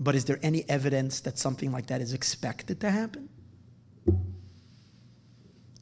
But 0.00 0.14
is 0.14 0.24
there 0.24 0.40
any 0.42 0.66
evidence 0.68 1.20
that 1.20 1.38
something 1.38 1.70
like 1.70 1.86
that 1.86 2.00
is 2.00 2.14
expected 2.14 2.80
to 2.80 2.90
happen? 2.90 3.28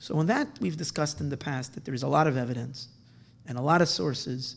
So, 0.00 0.16
on 0.16 0.26
that, 0.26 0.48
we've 0.60 0.76
discussed 0.76 1.20
in 1.20 1.28
the 1.28 1.36
past 1.36 1.74
that 1.74 1.84
there 1.84 1.94
is 1.94 2.02
a 2.02 2.08
lot 2.08 2.26
of 2.26 2.36
evidence 2.36 2.88
and 3.46 3.56
a 3.56 3.62
lot 3.62 3.80
of 3.80 3.88
sources 3.88 4.56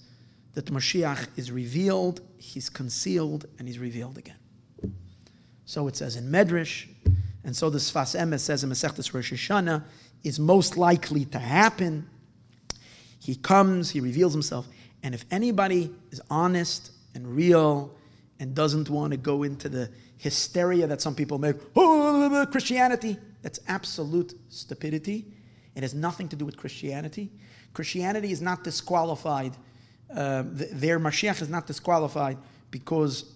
that 0.54 0.66
Mashiach 0.66 1.28
is 1.38 1.52
revealed, 1.52 2.22
he's 2.38 2.70
concealed, 2.70 3.46
and 3.58 3.68
he's 3.68 3.80
revealed 3.80 4.18
again. 4.18 4.36
So 5.66 5.88
it 5.88 5.96
says 5.96 6.18
in 6.18 6.30
Medrash, 6.30 6.88
and 7.44 7.56
so 7.56 7.70
the 7.70 7.78
Sfas 7.78 8.20
Emes 8.20 8.42
says 8.42 8.64
in 8.64 8.70
Masechtas 8.70 9.14
Rosh 9.14 9.32
Hashanah, 9.32 9.84
is 10.24 10.40
most 10.40 10.76
likely 10.76 11.26
to 11.26 11.40
happen. 11.40 12.08
He 13.20 13.36
comes, 13.36 13.90
he 13.90 14.02
reveals 14.02 14.34
himself, 14.34 14.68
and 15.04 15.16
if 15.16 15.24
anybody 15.32 15.92
is 16.12 16.22
honest 16.30 16.92
and 17.16 17.26
real 17.26 17.96
and 18.42 18.56
doesn't 18.56 18.90
want 18.90 19.12
to 19.12 19.18
go 19.18 19.44
into 19.44 19.70
the 19.70 19.88
hysteria 20.18 20.88
that 20.88 21.00
some 21.00 21.14
people 21.14 21.38
make, 21.38 21.56
oh, 21.76 22.46
Christianity, 22.52 23.18
that's 23.44 23.60
absolute 23.68 24.34
stupidity. 24.50 25.28
It 25.76 25.84
has 25.84 25.94
nothing 25.94 26.28
to 26.30 26.36
do 26.36 26.44
with 26.44 26.58
Christianity. 26.58 27.32
Christianity 27.74 28.32
is 28.32 28.42
not 28.42 28.64
disqualified. 28.64 29.56
Uh, 30.14 30.44
their 30.48 31.00
Mashiach 31.00 31.40
is 31.44 31.50
not 31.50 31.68
disqualified 31.68 32.40
because, 32.72 33.32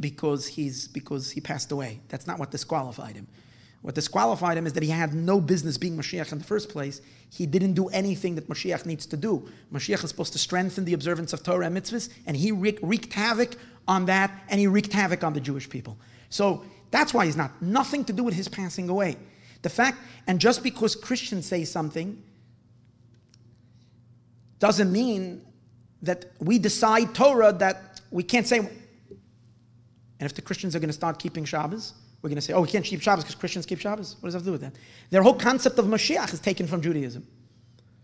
because, 0.00 0.48
he's, 0.48 0.88
because 0.88 1.30
he 1.30 1.40
passed 1.40 1.70
away. 1.70 2.00
That's 2.08 2.26
not 2.26 2.40
what 2.40 2.50
disqualified 2.50 3.14
him. 3.14 3.28
What 3.86 3.94
disqualified 3.94 4.58
him 4.58 4.66
is 4.66 4.72
that 4.72 4.82
he 4.82 4.88
had 4.88 5.14
no 5.14 5.40
business 5.40 5.78
being 5.78 5.96
Mashiach 5.96 6.32
in 6.32 6.38
the 6.38 6.44
first 6.44 6.70
place. 6.70 7.00
He 7.30 7.46
didn't 7.46 7.74
do 7.74 7.86
anything 7.90 8.34
that 8.34 8.48
Mashiach 8.48 8.84
needs 8.84 9.06
to 9.06 9.16
do. 9.16 9.48
Mashiach 9.72 10.02
is 10.02 10.10
supposed 10.10 10.32
to 10.32 10.40
strengthen 10.40 10.84
the 10.84 10.92
observance 10.92 11.32
of 11.32 11.44
Torah 11.44 11.66
and 11.66 11.76
mitzvahs, 11.76 12.08
and 12.26 12.36
he 12.36 12.50
wreaked 12.50 13.12
havoc 13.12 13.54
on 13.86 14.06
that, 14.06 14.32
and 14.48 14.58
he 14.58 14.66
wreaked 14.66 14.92
havoc 14.92 15.22
on 15.22 15.34
the 15.34 15.40
Jewish 15.40 15.70
people. 15.70 15.96
So 16.30 16.64
that's 16.90 17.14
why 17.14 17.26
he's 17.26 17.36
not. 17.36 17.62
Nothing 17.62 18.04
to 18.06 18.12
do 18.12 18.24
with 18.24 18.34
his 18.34 18.48
passing 18.48 18.88
away. 18.88 19.18
The 19.62 19.70
fact, 19.70 19.98
and 20.26 20.40
just 20.40 20.64
because 20.64 20.96
Christians 20.96 21.46
say 21.46 21.64
something 21.64 22.20
doesn't 24.58 24.90
mean 24.90 25.46
that 26.02 26.24
we 26.40 26.58
decide 26.58 27.14
Torah 27.14 27.52
that 27.52 28.00
we 28.10 28.24
can't 28.24 28.48
say. 28.48 28.58
And 28.58 28.68
if 30.18 30.34
the 30.34 30.42
Christians 30.42 30.74
are 30.74 30.80
going 30.80 30.88
to 30.88 30.92
start 30.92 31.20
keeping 31.20 31.44
Shabbos, 31.44 31.94
we're 32.22 32.28
going 32.28 32.36
to 32.36 32.42
say, 32.42 32.52
oh, 32.52 32.62
we 32.62 32.68
can't 32.68 32.84
keep 32.84 33.00
Shabbos 33.00 33.24
because 33.24 33.34
Christians 33.34 33.66
keep 33.66 33.78
Shabbos. 33.78 34.16
What 34.20 34.28
does 34.28 34.34
that 34.34 34.38
have 34.38 34.42
to 34.42 34.48
do 34.48 34.52
with 34.52 34.60
that? 34.62 34.74
Their 35.10 35.22
whole 35.22 35.34
concept 35.34 35.78
of 35.78 35.86
Mashiach 35.86 36.32
is 36.32 36.40
taken 36.40 36.66
from 36.66 36.80
Judaism. 36.80 37.26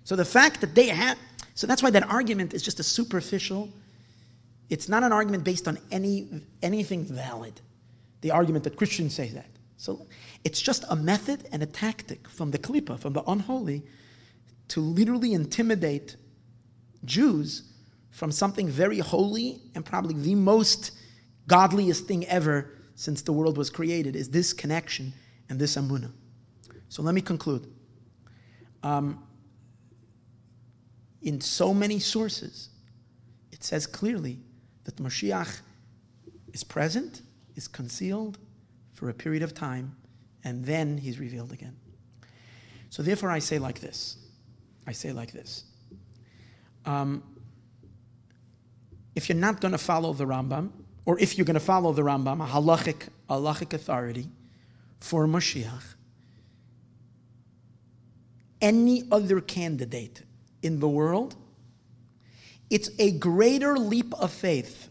So 0.05 0.16
the 0.16 0.24
fact 0.24 0.60
that 0.60 0.74
they 0.74 0.89
have, 0.89 1.18
so 1.55 1.66
that's 1.66 1.82
why 1.82 1.90
that 1.90 2.09
argument 2.09 2.55
is 2.55 2.62
just 2.62 2.80
a 2.80 2.82
superficial, 2.82 3.68
it's 4.68 4.89
not 4.89 5.02
an 5.02 5.12
argument 5.12 5.44
based 5.44 5.68
on 5.68 5.78
any 5.90 6.43
anything 6.62 7.05
valid. 7.05 7.60
The 8.20 8.30
argument 8.30 8.64
that 8.64 8.76
Christians 8.76 9.14
say 9.14 9.28
that. 9.30 9.47
So 9.76 10.06
it's 10.44 10.60
just 10.60 10.84
a 10.89 10.97
method 10.97 11.48
and 11.52 11.62
a 11.62 11.66
tactic 11.66 12.28
from 12.28 12.52
the 12.52 12.59
klipa, 12.59 12.98
from 12.98 13.12
the 13.12 13.22
unholy, 13.24 13.82
to 14.68 14.80
literally 14.80 15.34
intimidate 15.34 16.16
Jews 17.05 17.72
from 18.10 18.30
something 18.30 18.68
very 18.68 19.01
holy 19.01 19.60
and 19.74 19.84
probably 19.84 20.14
the 20.14 20.36
most 20.36 20.93
godliest 21.48 22.06
thing 22.06 22.24
ever 22.26 22.70
since 22.94 23.23
the 23.23 23.32
world 23.32 23.56
was 23.56 23.70
created 23.70 24.16
is 24.16 24.31
this 24.31 24.52
connection 24.52 25.12
and 25.48 25.59
this 25.59 25.77
Emunah. 25.77 26.12
So 26.89 27.02
let 27.02 27.14
me 27.14 27.20
conclude. 27.20 27.66
Um, 28.82 29.23
in 31.23 31.40
so 31.40 31.73
many 31.73 31.98
sources, 31.98 32.69
it 33.51 33.62
says 33.62 33.86
clearly 33.86 34.40
that 34.85 34.97
Mashiach 34.97 35.60
is 36.52 36.64
present, 36.64 37.23
is 37.55 37.69
concealed 37.69 38.39
for 38.93 39.09
a 39.09 39.14
period 39.14 39.43
of 39.43 39.55
time, 39.55 39.97
and 40.44 40.64
then 40.64 40.98
he's 40.98 41.19
revealed 41.19 41.52
again. 41.52 41.77
So 42.90 43.02
therefore, 43.02 43.31
I 43.31 43.39
say 43.39 43.59
like 43.59 43.81
this. 43.81 44.16
I 44.86 44.93
say 44.93 45.12
like 45.12 45.32
this. 45.32 45.64
Um, 46.85 47.23
if 49.14 49.28
you're 49.28 49.39
not 49.39 49.60
going 49.60 49.73
to 49.73 49.78
follow 49.78 50.12
the 50.12 50.24
Rambam, 50.24 50.70
or 51.04 51.18
if 51.18 51.36
you're 51.36 51.44
going 51.44 51.54
to 51.54 51.60
follow 51.60 51.92
the 51.92 52.02
Rambam, 52.02 52.42
a 52.42 52.48
halachic, 52.48 53.08
halachic 53.28 53.72
authority 53.72 54.28
for 55.00 55.26
Mashiach, 55.26 55.94
any 58.60 59.04
other 59.10 59.40
candidate 59.40 60.22
in 60.62 60.78
the 60.78 60.88
world, 60.88 61.34
it's 62.70 62.90
a 62.98 63.10
greater 63.10 63.76
leap 63.76 64.14
of 64.14 64.32
faith. 64.32 64.88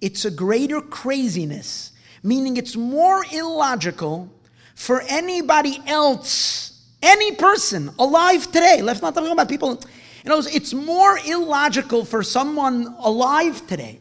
It's 0.00 0.24
a 0.24 0.30
greater 0.30 0.80
craziness, 0.80 1.92
meaning 2.22 2.56
it's 2.56 2.76
more 2.76 3.24
illogical 3.32 4.30
for 4.74 5.02
anybody 5.08 5.80
else, 5.86 6.84
any 7.02 7.32
person 7.36 7.90
alive 7.98 8.50
today. 8.50 8.80
Let's 8.82 9.00
not 9.02 9.14
talk 9.14 9.30
about 9.30 9.48
people. 9.48 9.80
You 10.24 10.30
know, 10.30 10.42
it's 10.44 10.74
more 10.74 11.18
illogical 11.24 12.04
for 12.04 12.22
someone 12.22 12.94
alive 12.98 13.66
today, 13.66 14.00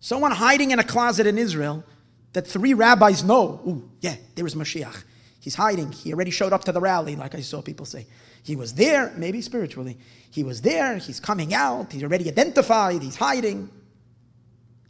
someone 0.00 0.30
hiding 0.30 0.70
in 0.70 0.78
a 0.78 0.84
closet 0.84 1.26
in 1.26 1.38
Israel, 1.38 1.84
that 2.32 2.46
three 2.46 2.74
rabbis 2.74 3.24
know, 3.24 3.60
ooh, 3.66 3.90
yeah, 4.00 4.16
there 4.34 4.46
is 4.46 4.54
Mashiach. 4.54 5.04
He's 5.40 5.54
hiding. 5.54 5.92
He 5.92 6.12
already 6.12 6.30
showed 6.30 6.52
up 6.52 6.64
to 6.64 6.72
the 6.72 6.80
rally, 6.80 7.16
like 7.16 7.34
I 7.34 7.40
saw 7.40 7.62
people 7.62 7.86
say. 7.86 8.06
He 8.42 8.56
was 8.56 8.74
there, 8.74 9.12
maybe 9.16 9.40
spiritually. 9.40 9.98
He 10.30 10.42
was 10.42 10.60
there, 10.60 10.98
he's 10.98 11.20
coming 11.20 11.54
out, 11.54 11.92
he's 11.92 12.02
already 12.02 12.28
identified, 12.28 13.02
he's 13.02 13.16
hiding. 13.16 13.70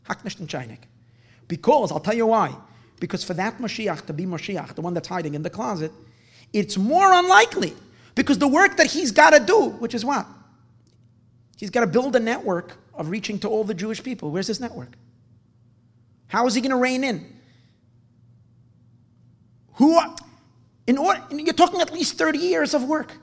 Haknish 0.09 0.39
and 0.41 0.79
Because, 1.47 1.93
I'll 1.93 2.01
tell 2.01 2.15
you 2.15 2.27
why. 2.27 2.55
Because 3.01 3.23
for 3.23 3.35
that 3.35 3.59
Mashiach 3.59 4.07
to 4.07 4.13
be 4.13 4.27
Mashiach, 4.27 4.75
the 4.75 4.81
one 4.81 4.95
that's 4.95 5.09
hiding 5.09 5.35
in 5.35 5.43
the 5.43 5.51
closet, 5.51 5.93
it's 6.53 6.77
more 6.77 7.13
unlikely. 7.13 7.75
Because 8.15 8.39
the 8.39 8.49
work 8.49 8.77
that 8.79 8.87
he's 8.87 9.13
got 9.13 9.31
to 9.31 9.41
do, 9.41 9.69
which 9.79 9.95
is 9.95 10.05
what? 10.05 10.27
He's 11.57 11.71
got 11.71 11.81
to 11.81 11.87
build 11.87 12.17
a 12.17 12.21
network 12.21 12.77
of 12.99 13.09
reaching 13.09 13.39
to 13.39 13.49
all 13.49 13.65
the 13.65 13.75
Jewish 13.75 14.03
people. 14.03 14.31
Where's 14.31 14.49
this 14.49 14.61
network? 14.61 14.91
How 16.27 16.47
is 16.47 16.55
he 16.55 16.61
going 16.61 16.73
to 16.73 16.77
rein 16.77 17.05
in? 17.05 17.35
Who 19.75 19.97
are, 19.97 20.15
in 20.87 20.99
order, 20.99 21.23
you're 21.31 21.55
talking 21.55 21.81
at 21.81 21.93
least 21.93 22.19
30 22.19 22.39
years 22.39 22.75
of 22.75 22.85
work. 22.85 23.17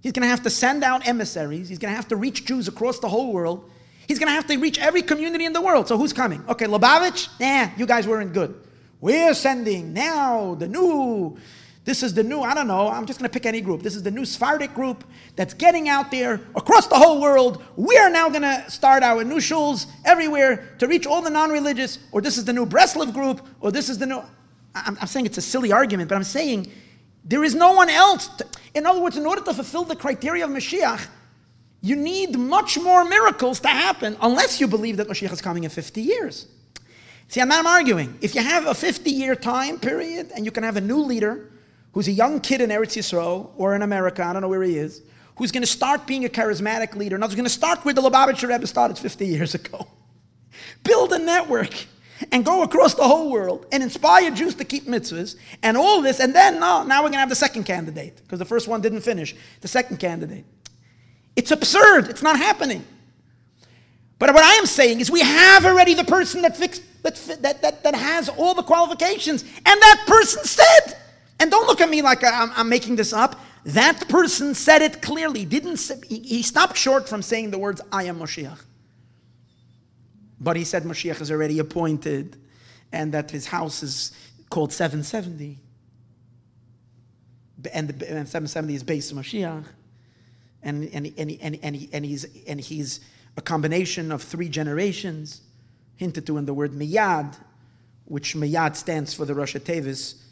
He's 0.00 0.12
going 0.12 0.22
to 0.22 0.28
have 0.28 0.42
to 0.44 0.50
send 0.50 0.82
out 0.82 1.06
emissaries. 1.06 1.68
He's 1.68 1.78
going 1.78 1.92
to 1.92 1.96
have 1.96 2.08
to 2.08 2.16
reach 2.16 2.46
Jews 2.46 2.66
across 2.66 2.98
the 2.98 3.08
whole 3.08 3.32
world. 3.32 3.70
He's 4.06 4.18
going 4.18 4.28
to 4.28 4.32
have 4.32 4.46
to 4.46 4.56
reach 4.56 4.78
every 4.78 5.02
community 5.02 5.44
in 5.44 5.52
the 5.52 5.60
world. 5.60 5.86
So 5.86 5.98
who's 5.98 6.14
coming? 6.14 6.42
Okay, 6.48 6.64
Lubavitch? 6.64 7.28
Nah, 7.38 7.70
you 7.76 7.84
guys 7.84 8.08
weren't 8.08 8.32
good. 8.32 8.58
We're 9.00 9.34
sending 9.34 9.92
now 9.92 10.54
the 10.54 10.66
new, 10.66 11.36
this 11.88 12.02
is 12.02 12.12
the 12.12 12.22
new, 12.22 12.42
I 12.42 12.52
don't 12.52 12.68
know, 12.68 12.88
I'm 12.88 13.06
just 13.06 13.18
going 13.18 13.30
to 13.30 13.32
pick 13.32 13.46
any 13.46 13.62
group. 13.62 13.82
This 13.82 13.96
is 13.96 14.02
the 14.02 14.10
new 14.10 14.26
Sephardic 14.26 14.74
group 14.74 15.04
that's 15.36 15.54
getting 15.54 15.88
out 15.88 16.10
there 16.10 16.34
across 16.54 16.86
the 16.86 16.96
whole 16.96 17.18
world. 17.18 17.64
We 17.76 17.96
are 17.96 18.10
now 18.10 18.28
going 18.28 18.42
to 18.42 18.62
start 18.70 19.02
our 19.02 19.24
new 19.24 19.36
shuls 19.36 19.86
everywhere 20.04 20.74
to 20.80 20.86
reach 20.86 21.06
all 21.06 21.22
the 21.22 21.30
non 21.30 21.48
religious, 21.48 21.98
or 22.12 22.20
this 22.20 22.36
is 22.36 22.44
the 22.44 22.52
new 22.52 22.66
Breslev 22.66 23.14
group, 23.14 23.40
or 23.62 23.72
this 23.72 23.88
is 23.88 23.96
the 23.96 24.04
new. 24.04 24.22
I'm, 24.74 24.98
I'm 25.00 25.06
saying 25.06 25.24
it's 25.24 25.38
a 25.38 25.42
silly 25.42 25.72
argument, 25.72 26.10
but 26.10 26.16
I'm 26.16 26.24
saying 26.24 26.70
there 27.24 27.42
is 27.42 27.54
no 27.54 27.72
one 27.72 27.88
else. 27.88 28.28
To, 28.36 28.46
in 28.74 28.84
other 28.84 29.00
words, 29.00 29.16
in 29.16 29.24
order 29.24 29.40
to 29.40 29.54
fulfill 29.54 29.84
the 29.84 29.96
criteria 29.96 30.44
of 30.44 30.50
Mashiach, 30.50 31.06
you 31.80 31.96
need 31.96 32.38
much 32.38 32.78
more 32.78 33.06
miracles 33.06 33.60
to 33.60 33.68
happen 33.68 34.14
unless 34.20 34.60
you 34.60 34.68
believe 34.68 34.98
that 34.98 35.08
Mashiach 35.08 35.32
is 35.32 35.40
coming 35.40 35.64
in 35.64 35.70
50 35.70 36.02
years. 36.02 36.48
See, 37.28 37.40
I'm 37.40 37.48
not 37.48 37.64
arguing. 37.64 38.18
If 38.20 38.34
you 38.34 38.42
have 38.42 38.66
a 38.66 38.74
50 38.74 39.10
year 39.10 39.34
time 39.34 39.80
period 39.80 40.32
and 40.36 40.44
you 40.44 40.50
can 40.50 40.64
have 40.64 40.76
a 40.76 40.82
new 40.82 40.98
leader 40.98 41.50
who's 41.92 42.08
a 42.08 42.12
young 42.12 42.40
kid 42.40 42.60
in 42.60 42.70
Eretz 42.70 42.96
Yisrael 42.96 43.50
or 43.56 43.74
in 43.74 43.82
America, 43.82 44.24
I 44.24 44.32
don't 44.32 44.42
know 44.42 44.48
where 44.48 44.62
he 44.62 44.76
is, 44.76 45.02
who's 45.36 45.52
going 45.52 45.62
to 45.62 45.68
start 45.68 46.06
being 46.06 46.24
a 46.24 46.28
charismatic 46.28 46.94
leader, 46.94 47.16
and 47.16 47.24
who's 47.24 47.34
going 47.34 47.44
to 47.44 47.50
start 47.50 47.84
where 47.84 47.94
the 47.94 48.02
Lubavitcher 48.02 48.48
Rebbe 48.48 48.66
started 48.66 48.98
50 48.98 49.26
years 49.26 49.54
ago. 49.54 49.86
Build 50.84 51.12
a 51.12 51.18
network 51.18 51.74
and 52.32 52.44
go 52.44 52.62
across 52.62 52.94
the 52.94 53.04
whole 53.04 53.30
world 53.30 53.66
and 53.70 53.82
inspire 53.82 54.30
Jews 54.30 54.54
to 54.56 54.64
keep 54.64 54.86
mitzvahs 54.86 55.36
and 55.62 55.76
all 55.76 56.02
this, 56.02 56.20
and 56.20 56.34
then 56.34 56.58
no, 56.60 56.82
now 56.82 56.98
we're 56.98 57.08
going 57.08 57.12
to 57.12 57.18
have 57.18 57.28
the 57.28 57.36
second 57.36 57.64
candidate 57.64 58.16
because 58.16 58.38
the 58.38 58.44
first 58.44 58.68
one 58.68 58.80
didn't 58.80 59.02
finish. 59.02 59.34
The 59.60 59.68
second 59.68 59.98
candidate. 59.98 60.44
It's 61.36 61.52
absurd. 61.52 62.08
It's 62.08 62.22
not 62.22 62.36
happening. 62.36 62.84
But 64.18 64.34
what 64.34 64.42
I 64.42 64.54
am 64.54 64.66
saying 64.66 65.00
is 65.00 65.10
we 65.10 65.20
have 65.20 65.64
already 65.64 65.94
the 65.94 66.04
person 66.04 66.42
that 66.42 66.56
fixed 66.56 66.82
that, 67.02 67.14
that, 67.42 67.62
that, 67.62 67.82
that 67.84 67.94
has 67.94 68.28
all 68.28 68.54
the 68.54 68.62
qualifications, 68.62 69.42
and 69.42 69.64
that 69.64 70.04
person 70.06 70.42
said, 70.44 70.96
and 71.40 71.50
don't 71.50 71.66
look 71.66 71.80
at 71.80 71.88
me 71.88 72.02
like 72.02 72.24
I'm, 72.24 72.50
I'm 72.56 72.68
making 72.68 72.96
this 72.96 73.12
up. 73.12 73.40
That 73.64 74.08
person 74.08 74.54
said 74.54 74.82
it 74.82 75.02
clearly. 75.02 75.44
Didn't 75.44 75.80
he, 76.06 76.20
he 76.20 76.42
stopped 76.42 76.76
short 76.76 77.08
from 77.08 77.22
saying 77.22 77.50
the 77.50 77.58
words 77.58 77.80
"I 77.92 78.04
am 78.04 78.18
Moshiach." 78.18 78.64
But 80.40 80.56
he 80.56 80.64
said 80.64 80.84
Mashiach 80.84 81.20
is 81.20 81.30
already 81.30 81.58
appointed 81.58 82.36
and 82.92 83.12
that 83.12 83.30
his 83.30 83.46
house 83.46 83.82
is 83.82 84.12
called 84.50 84.72
770. 84.72 85.58
And, 87.72 87.88
the, 87.88 88.08
and 88.08 88.28
770 88.28 88.74
is 88.74 88.82
based 88.82 89.12
on 89.12 89.22
Mashiach. 89.22 89.64
And, 90.62 90.84
and, 90.92 91.12
and, 91.16 91.38
and, 91.40 91.58
and, 91.62 91.76
he, 91.76 91.88
and, 91.92 92.04
he's, 92.04 92.26
and 92.46 92.60
he's 92.60 93.00
a 93.36 93.40
combination 93.40 94.10
of 94.10 94.22
three 94.22 94.48
generations, 94.48 95.42
hinted 95.96 96.26
to 96.26 96.38
in 96.38 96.46
the 96.46 96.54
word 96.54 96.72
miyad, 96.72 97.36
which 98.04 98.34
miyad 98.34 98.76
stands 98.76 99.12
for 99.12 99.24
the 99.24 99.34
Rosh 99.34 99.54
Tevis. 99.56 100.22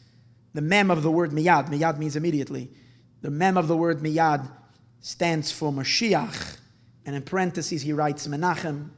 The 0.57 0.63
mem 0.63 0.91
of 0.91 1.03
the 1.03 1.11
word 1.11 1.33
miyad, 1.33 1.69
miyad 1.69 1.99
means 1.99 2.17
immediately. 2.17 2.71
The 3.21 3.29
mem 3.29 3.59
of 3.59 3.69
the 3.69 3.77
word 3.77 3.99
miyad 3.99 4.51
stands 5.01 5.53
for 5.53 5.71
Mashiach. 5.71 6.57
And 7.05 7.15
in 7.15 7.21
parentheses, 7.21 7.83
he 7.83 7.93
writes 7.93 8.27
Menachem, 8.27 8.89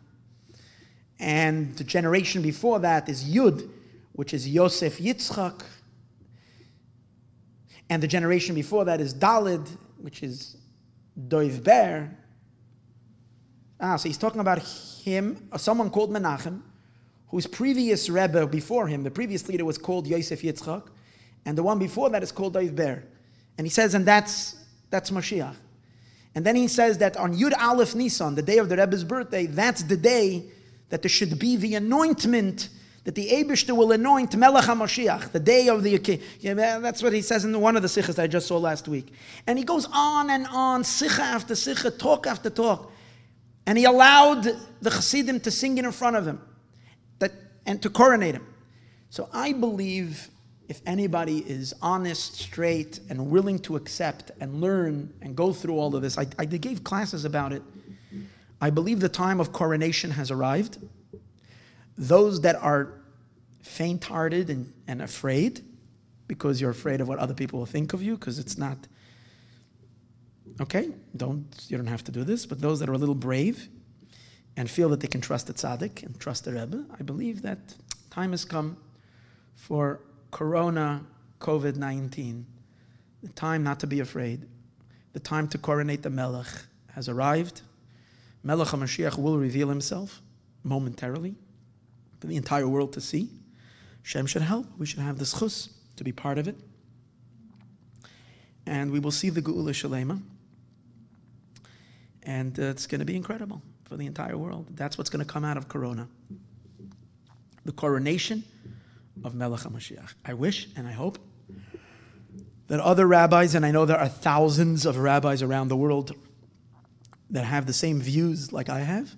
and 1.18 1.74
the 1.74 1.82
generation 1.82 2.42
before 2.42 2.78
that 2.78 3.08
is 3.08 3.24
Yud, 3.24 3.68
which 4.12 4.32
is 4.32 4.48
Yosef 4.48 4.98
Yitzchak. 4.98 5.64
And 7.90 8.00
the 8.00 8.06
generation 8.06 8.54
before 8.54 8.84
that 8.84 9.00
is 9.00 9.12
Dalid, 9.12 9.68
which 9.96 10.22
is 10.22 10.58
Doiv 11.18 11.64
Ber. 11.64 12.08
Ah, 13.80 13.96
so 13.96 14.08
he's 14.08 14.16
talking 14.16 14.40
about 14.40 14.62
him, 14.62 15.48
uh, 15.50 15.58
someone 15.58 15.90
called 15.90 16.12
Menachem, 16.12 16.62
whose 17.26 17.48
previous 17.48 18.08
Rebbe 18.08 18.46
before 18.46 18.86
him, 18.86 19.02
the 19.02 19.10
previous 19.10 19.48
leader 19.48 19.64
was 19.64 19.76
called 19.76 20.06
Yosef 20.06 20.42
Yitzchak, 20.42 20.88
and 21.44 21.56
the 21.56 21.62
one 21.62 21.78
before 21.78 22.10
that 22.10 22.22
is 22.22 22.32
called 22.32 22.54
Doiv 22.54 22.74
Ber. 22.74 23.02
And 23.56 23.66
he 23.66 23.70
says, 23.70 23.94
and 23.94 24.06
that's, 24.06 24.56
that's 24.90 25.10
Mashiach. 25.10 25.54
And 26.34 26.44
then 26.44 26.54
he 26.54 26.68
says 26.68 26.98
that 26.98 27.16
on 27.16 27.34
Yud 27.34 27.52
Aleph 27.58 27.94
Nisan, 27.94 28.34
the 28.34 28.42
day 28.42 28.58
of 28.58 28.68
the 28.68 28.76
Rebbe's 28.76 29.04
birthday, 29.04 29.46
that's 29.46 29.82
the 29.82 29.96
day 29.96 30.44
that 30.90 31.02
there 31.02 31.08
should 31.08 31.38
be 31.38 31.56
the 31.56 31.74
anointment 31.74 32.68
that 33.08 33.14
the 33.14 33.30
Abishter 33.30 33.74
will 33.74 33.92
anoint 33.92 34.36
Melech 34.36 34.64
HaMashiach, 34.64 35.32
the 35.32 35.40
day 35.40 35.68
of 35.68 35.82
the 35.82 36.20
yeah, 36.40 36.78
That's 36.78 37.02
what 37.02 37.14
he 37.14 37.22
says 37.22 37.44
in 37.44 37.58
one 37.58 37.74
of 37.74 37.80
the 37.80 37.88
sichos 37.88 38.18
I 38.18 38.26
just 38.26 38.46
saw 38.46 38.58
last 38.58 38.86
week. 38.86 39.14
And 39.46 39.58
he 39.58 39.64
goes 39.64 39.88
on 39.90 40.28
and 40.28 40.46
on, 40.48 40.82
sicha 40.82 41.20
after 41.20 41.54
sicha, 41.54 41.98
talk 41.98 42.26
after 42.26 42.50
talk. 42.50 42.92
And 43.66 43.78
he 43.78 43.84
allowed 43.84 44.42
the 44.82 44.90
Chassidim 44.90 45.40
to 45.40 45.50
sing 45.50 45.78
in 45.78 45.90
front 45.90 46.16
of 46.16 46.26
him 46.26 46.40
that, 47.18 47.32
and 47.64 47.80
to 47.82 47.88
coronate 47.88 48.34
him. 48.34 48.46
So 49.08 49.30
I 49.32 49.54
believe 49.54 50.28
if 50.68 50.82
anybody 50.86 51.38
is 51.38 51.74
honest, 51.80 52.34
straight, 52.34 53.00
and 53.08 53.30
willing 53.30 53.58
to 53.60 53.76
accept 53.76 54.30
and 54.40 54.60
learn 54.60 55.12
and 55.22 55.34
go 55.34 55.52
through 55.52 55.78
all 55.78 55.94
of 55.96 56.02
this, 56.02 56.18
I, 56.18 56.26
I 56.38 56.44
gave 56.44 56.84
classes 56.84 57.24
about 57.24 57.52
it 57.52 57.62
I 58.60 58.70
believe 58.70 59.00
the 59.00 59.08
time 59.08 59.40
of 59.40 59.52
coronation 59.52 60.10
has 60.12 60.30
arrived. 60.30 60.78
Those 61.96 62.40
that 62.42 62.56
are 62.56 62.92
faint 63.62 64.04
hearted 64.04 64.50
and, 64.50 64.72
and 64.86 65.02
afraid, 65.02 65.64
because 66.26 66.60
you're 66.60 66.70
afraid 66.70 67.00
of 67.00 67.08
what 67.08 67.18
other 67.18 67.34
people 67.34 67.60
will 67.60 67.66
think 67.66 67.92
of 67.92 68.02
you, 68.02 68.16
because 68.16 68.38
it's 68.38 68.58
not 68.58 68.76
okay, 70.60 70.90
don't 71.16 71.46
you 71.68 71.76
don't 71.76 71.86
have 71.86 72.02
to 72.04 72.12
do 72.12 72.24
this, 72.24 72.46
but 72.46 72.60
those 72.60 72.80
that 72.80 72.88
are 72.88 72.94
a 72.94 72.98
little 72.98 73.14
brave 73.14 73.68
and 74.56 74.68
feel 74.68 74.88
that 74.88 74.98
they 75.00 75.06
can 75.06 75.20
trust 75.20 75.46
the 75.46 75.54
tzaddik 75.54 76.02
and 76.02 76.18
trust 76.18 76.44
the 76.44 76.52
Rebbe, 76.52 76.84
I 76.98 77.02
believe 77.04 77.42
that 77.42 77.58
time 78.10 78.32
has 78.32 78.44
come 78.44 78.76
for 79.54 80.00
Corona 80.30 81.04
COVID 81.40 81.76
19. 81.76 82.46
The 83.22 83.28
time 83.30 83.62
not 83.62 83.80
to 83.80 83.86
be 83.86 84.00
afraid. 84.00 84.46
The 85.12 85.20
time 85.20 85.48
to 85.48 85.58
coronate 85.58 86.02
the 86.02 86.10
Melech 86.10 86.46
has 86.94 87.08
arrived. 87.08 87.62
Melech 88.42 88.68
HaMashiach 88.68 89.18
will 89.18 89.38
reveal 89.38 89.68
himself 89.68 90.22
momentarily 90.62 91.34
for 92.20 92.26
the 92.26 92.36
entire 92.36 92.68
world 92.68 92.92
to 92.92 93.00
see. 93.00 93.30
Shem 94.02 94.26
should 94.26 94.42
help. 94.42 94.66
We 94.78 94.86
should 94.86 95.00
have 95.00 95.18
the 95.18 95.24
zchus 95.24 95.70
to 95.96 96.04
be 96.04 96.12
part 96.12 96.38
of 96.38 96.48
it. 96.48 96.56
And 98.66 98.90
we 98.90 99.00
will 99.00 99.10
see 99.10 99.30
the 99.30 99.42
Geula 99.42 99.70
Shalema. 99.70 100.20
And 102.22 102.58
uh, 102.58 102.64
it's 102.64 102.86
going 102.86 103.00
to 103.00 103.04
be 103.04 103.16
incredible 103.16 103.62
for 103.84 103.96
the 103.96 104.06
entire 104.06 104.36
world. 104.36 104.66
That's 104.74 104.98
what's 104.98 105.10
going 105.10 105.24
to 105.24 105.30
come 105.30 105.44
out 105.44 105.56
of 105.56 105.68
Corona. 105.68 106.08
The 107.64 107.72
coronation 107.72 108.44
of 109.24 109.34
Melech 109.34 109.60
HaMashiach. 109.60 110.14
I 110.24 110.34
wish 110.34 110.68
and 110.76 110.86
I 110.86 110.92
hope 110.92 111.18
that 112.68 112.80
other 112.80 113.06
rabbis, 113.06 113.54
and 113.54 113.64
I 113.64 113.70
know 113.70 113.86
there 113.86 113.98
are 113.98 114.08
thousands 114.08 114.84
of 114.84 114.98
rabbis 114.98 115.42
around 115.42 115.68
the 115.68 115.76
world 115.76 116.14
that 117.30 117.44
have 117.44 117.66
the 117.66 117.72
same 117.72 118.00
views 118.00 118.52
like 118.52 118.68
I 118.68 118.80
have, 118.80 119.14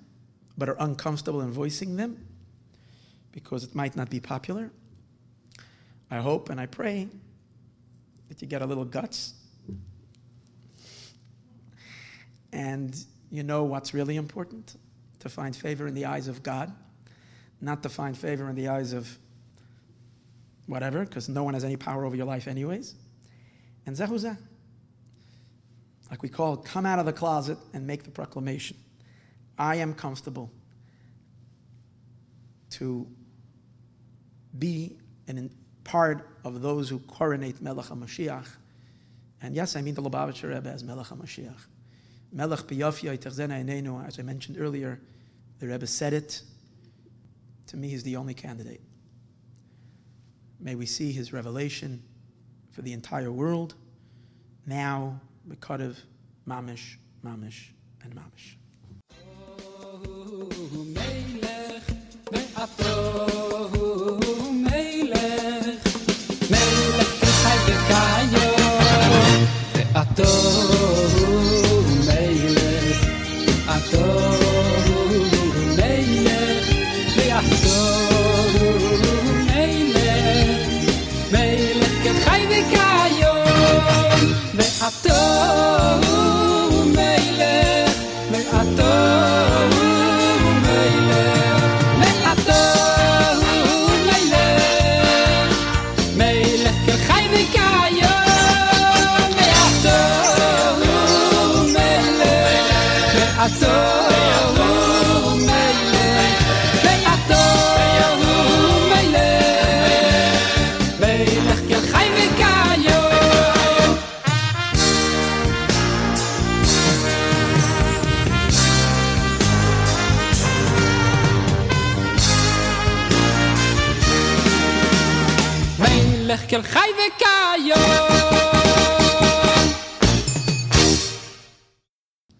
but 0.57 0.69
are 0.69 0.77
uncomfortable 0.79 1.41
in 1.41 1.51
voicing 1.51 1.97
them 1.97 2.27
because 3.33 3.65
it 3.65 3.75
might 3.75 3.97
not 3.97 4.11
be 4.11 4.21
popular. 4.21 4.71
I 6.11 6.19
hope 6.19 6.51
and 6.51 6.61
I 6.61 6.67
pray 6.67 7.09
that 8.29 8.41
you 8.43 8.49
get 8.49 8.63
a 8.63 8.67
little 8.67 8.85
guts 8.85 9.35
and 12.53 12.97
you 13.31 13.43
know 13.43 13.65
what's 13.65 13.95
really 13.95 14.17
important 14.17 14.77
to 15.21 15.29
find 15.29 15.55
favor 15.55 15.87
in 15.87 15.95
the 15.95 16.07
eyes 16.07 16.27
of 16.29 16.43
God, 16.43 16.73
not 17.61 17.83
to 17.83 17.89
find 17.89 18.17
favor 18.17 18.49
in 18.49 18.57
the 18.57 18.69
eyes 18.69 18.93
of 18.93 19.19
whatever, 20.71 21.05
because 21.05 21.29
no 21.29 21.43
one 21.43 21.55
has 21.55 21.65
any 21.65 21.77
power 21.77 22.05
over 22.05 22.15
your 22.15 22.27
life, 22.27 22.47
anyways. 22.47 22.95
And 23.87 23.97
zehuzah, 23.97 24.37
like 26.11 26.23
we 26.23 26.29
call 26.29 26.57
come 26.57 26.87
out 26.87 26.99
of 26.99 27.07
the 27.07 27.13
closet 27.13 27.59
and 27.75 27.87
make 27.87 28.05
the 28.05 28.11
proclamation. 28.11 28.77
I 29.59 29.77
am 29.77 29.95
comfortable 29.95 30.51
to 32.71 33.07
be 34.59 34.97
an 35.27 35.51
part 35.83 36.29
of 36.45 36.63
those 36.63 36.89
who 36.89 37.01
coronate 37.01 37.61
Melech 37.61 37.87
HaMashiach. 37.87 38.47
And 39.43 39.57
yes, 39.57 39.75
I 39.75 39.83
mean 39.83 39.95
the 39.95 40.03
Lubavitcher 40.03 40.55
Rebbe 40.55 40.69
as 40.69 40.85
Melech 40.85 41.07
HaMashiach. 41.07 41.67
Melech 42.33 42.61
b'yafya 42.61 43.19
yitachzena 43.19 43.65
enenu, 43.65 44.07
as 44.07 44.21
I 44.21 44.23
mentioned 44.23 44.57
earlier, 44.61 45.01
the 45.59 45.67
Rebbe 45.67 45.87
said 45.87 46.13
it. 46.13 46.43
To 47.69 47.77
me, 47.77 47.89
he's 47.89 48.05
the 48.05 48.17
only 48.17 48.35
candidate. 48.35 48.81
May 50.63 50.75
we 50.75 50.85
see 50.85 51.11
his 51.11 51.33
revelation 51.33 52.03
for 52.71 52.83
the 52.83 52.93
entire 52.93 53.33
world, 53.33 53.75
now, 54.67 55.21
Mekadev, 55.49 55.97
Mamish, 56.47 56.97
Mamish, 57.25 57.71
and 58.05 58.15
Mamish. 58.15 58.57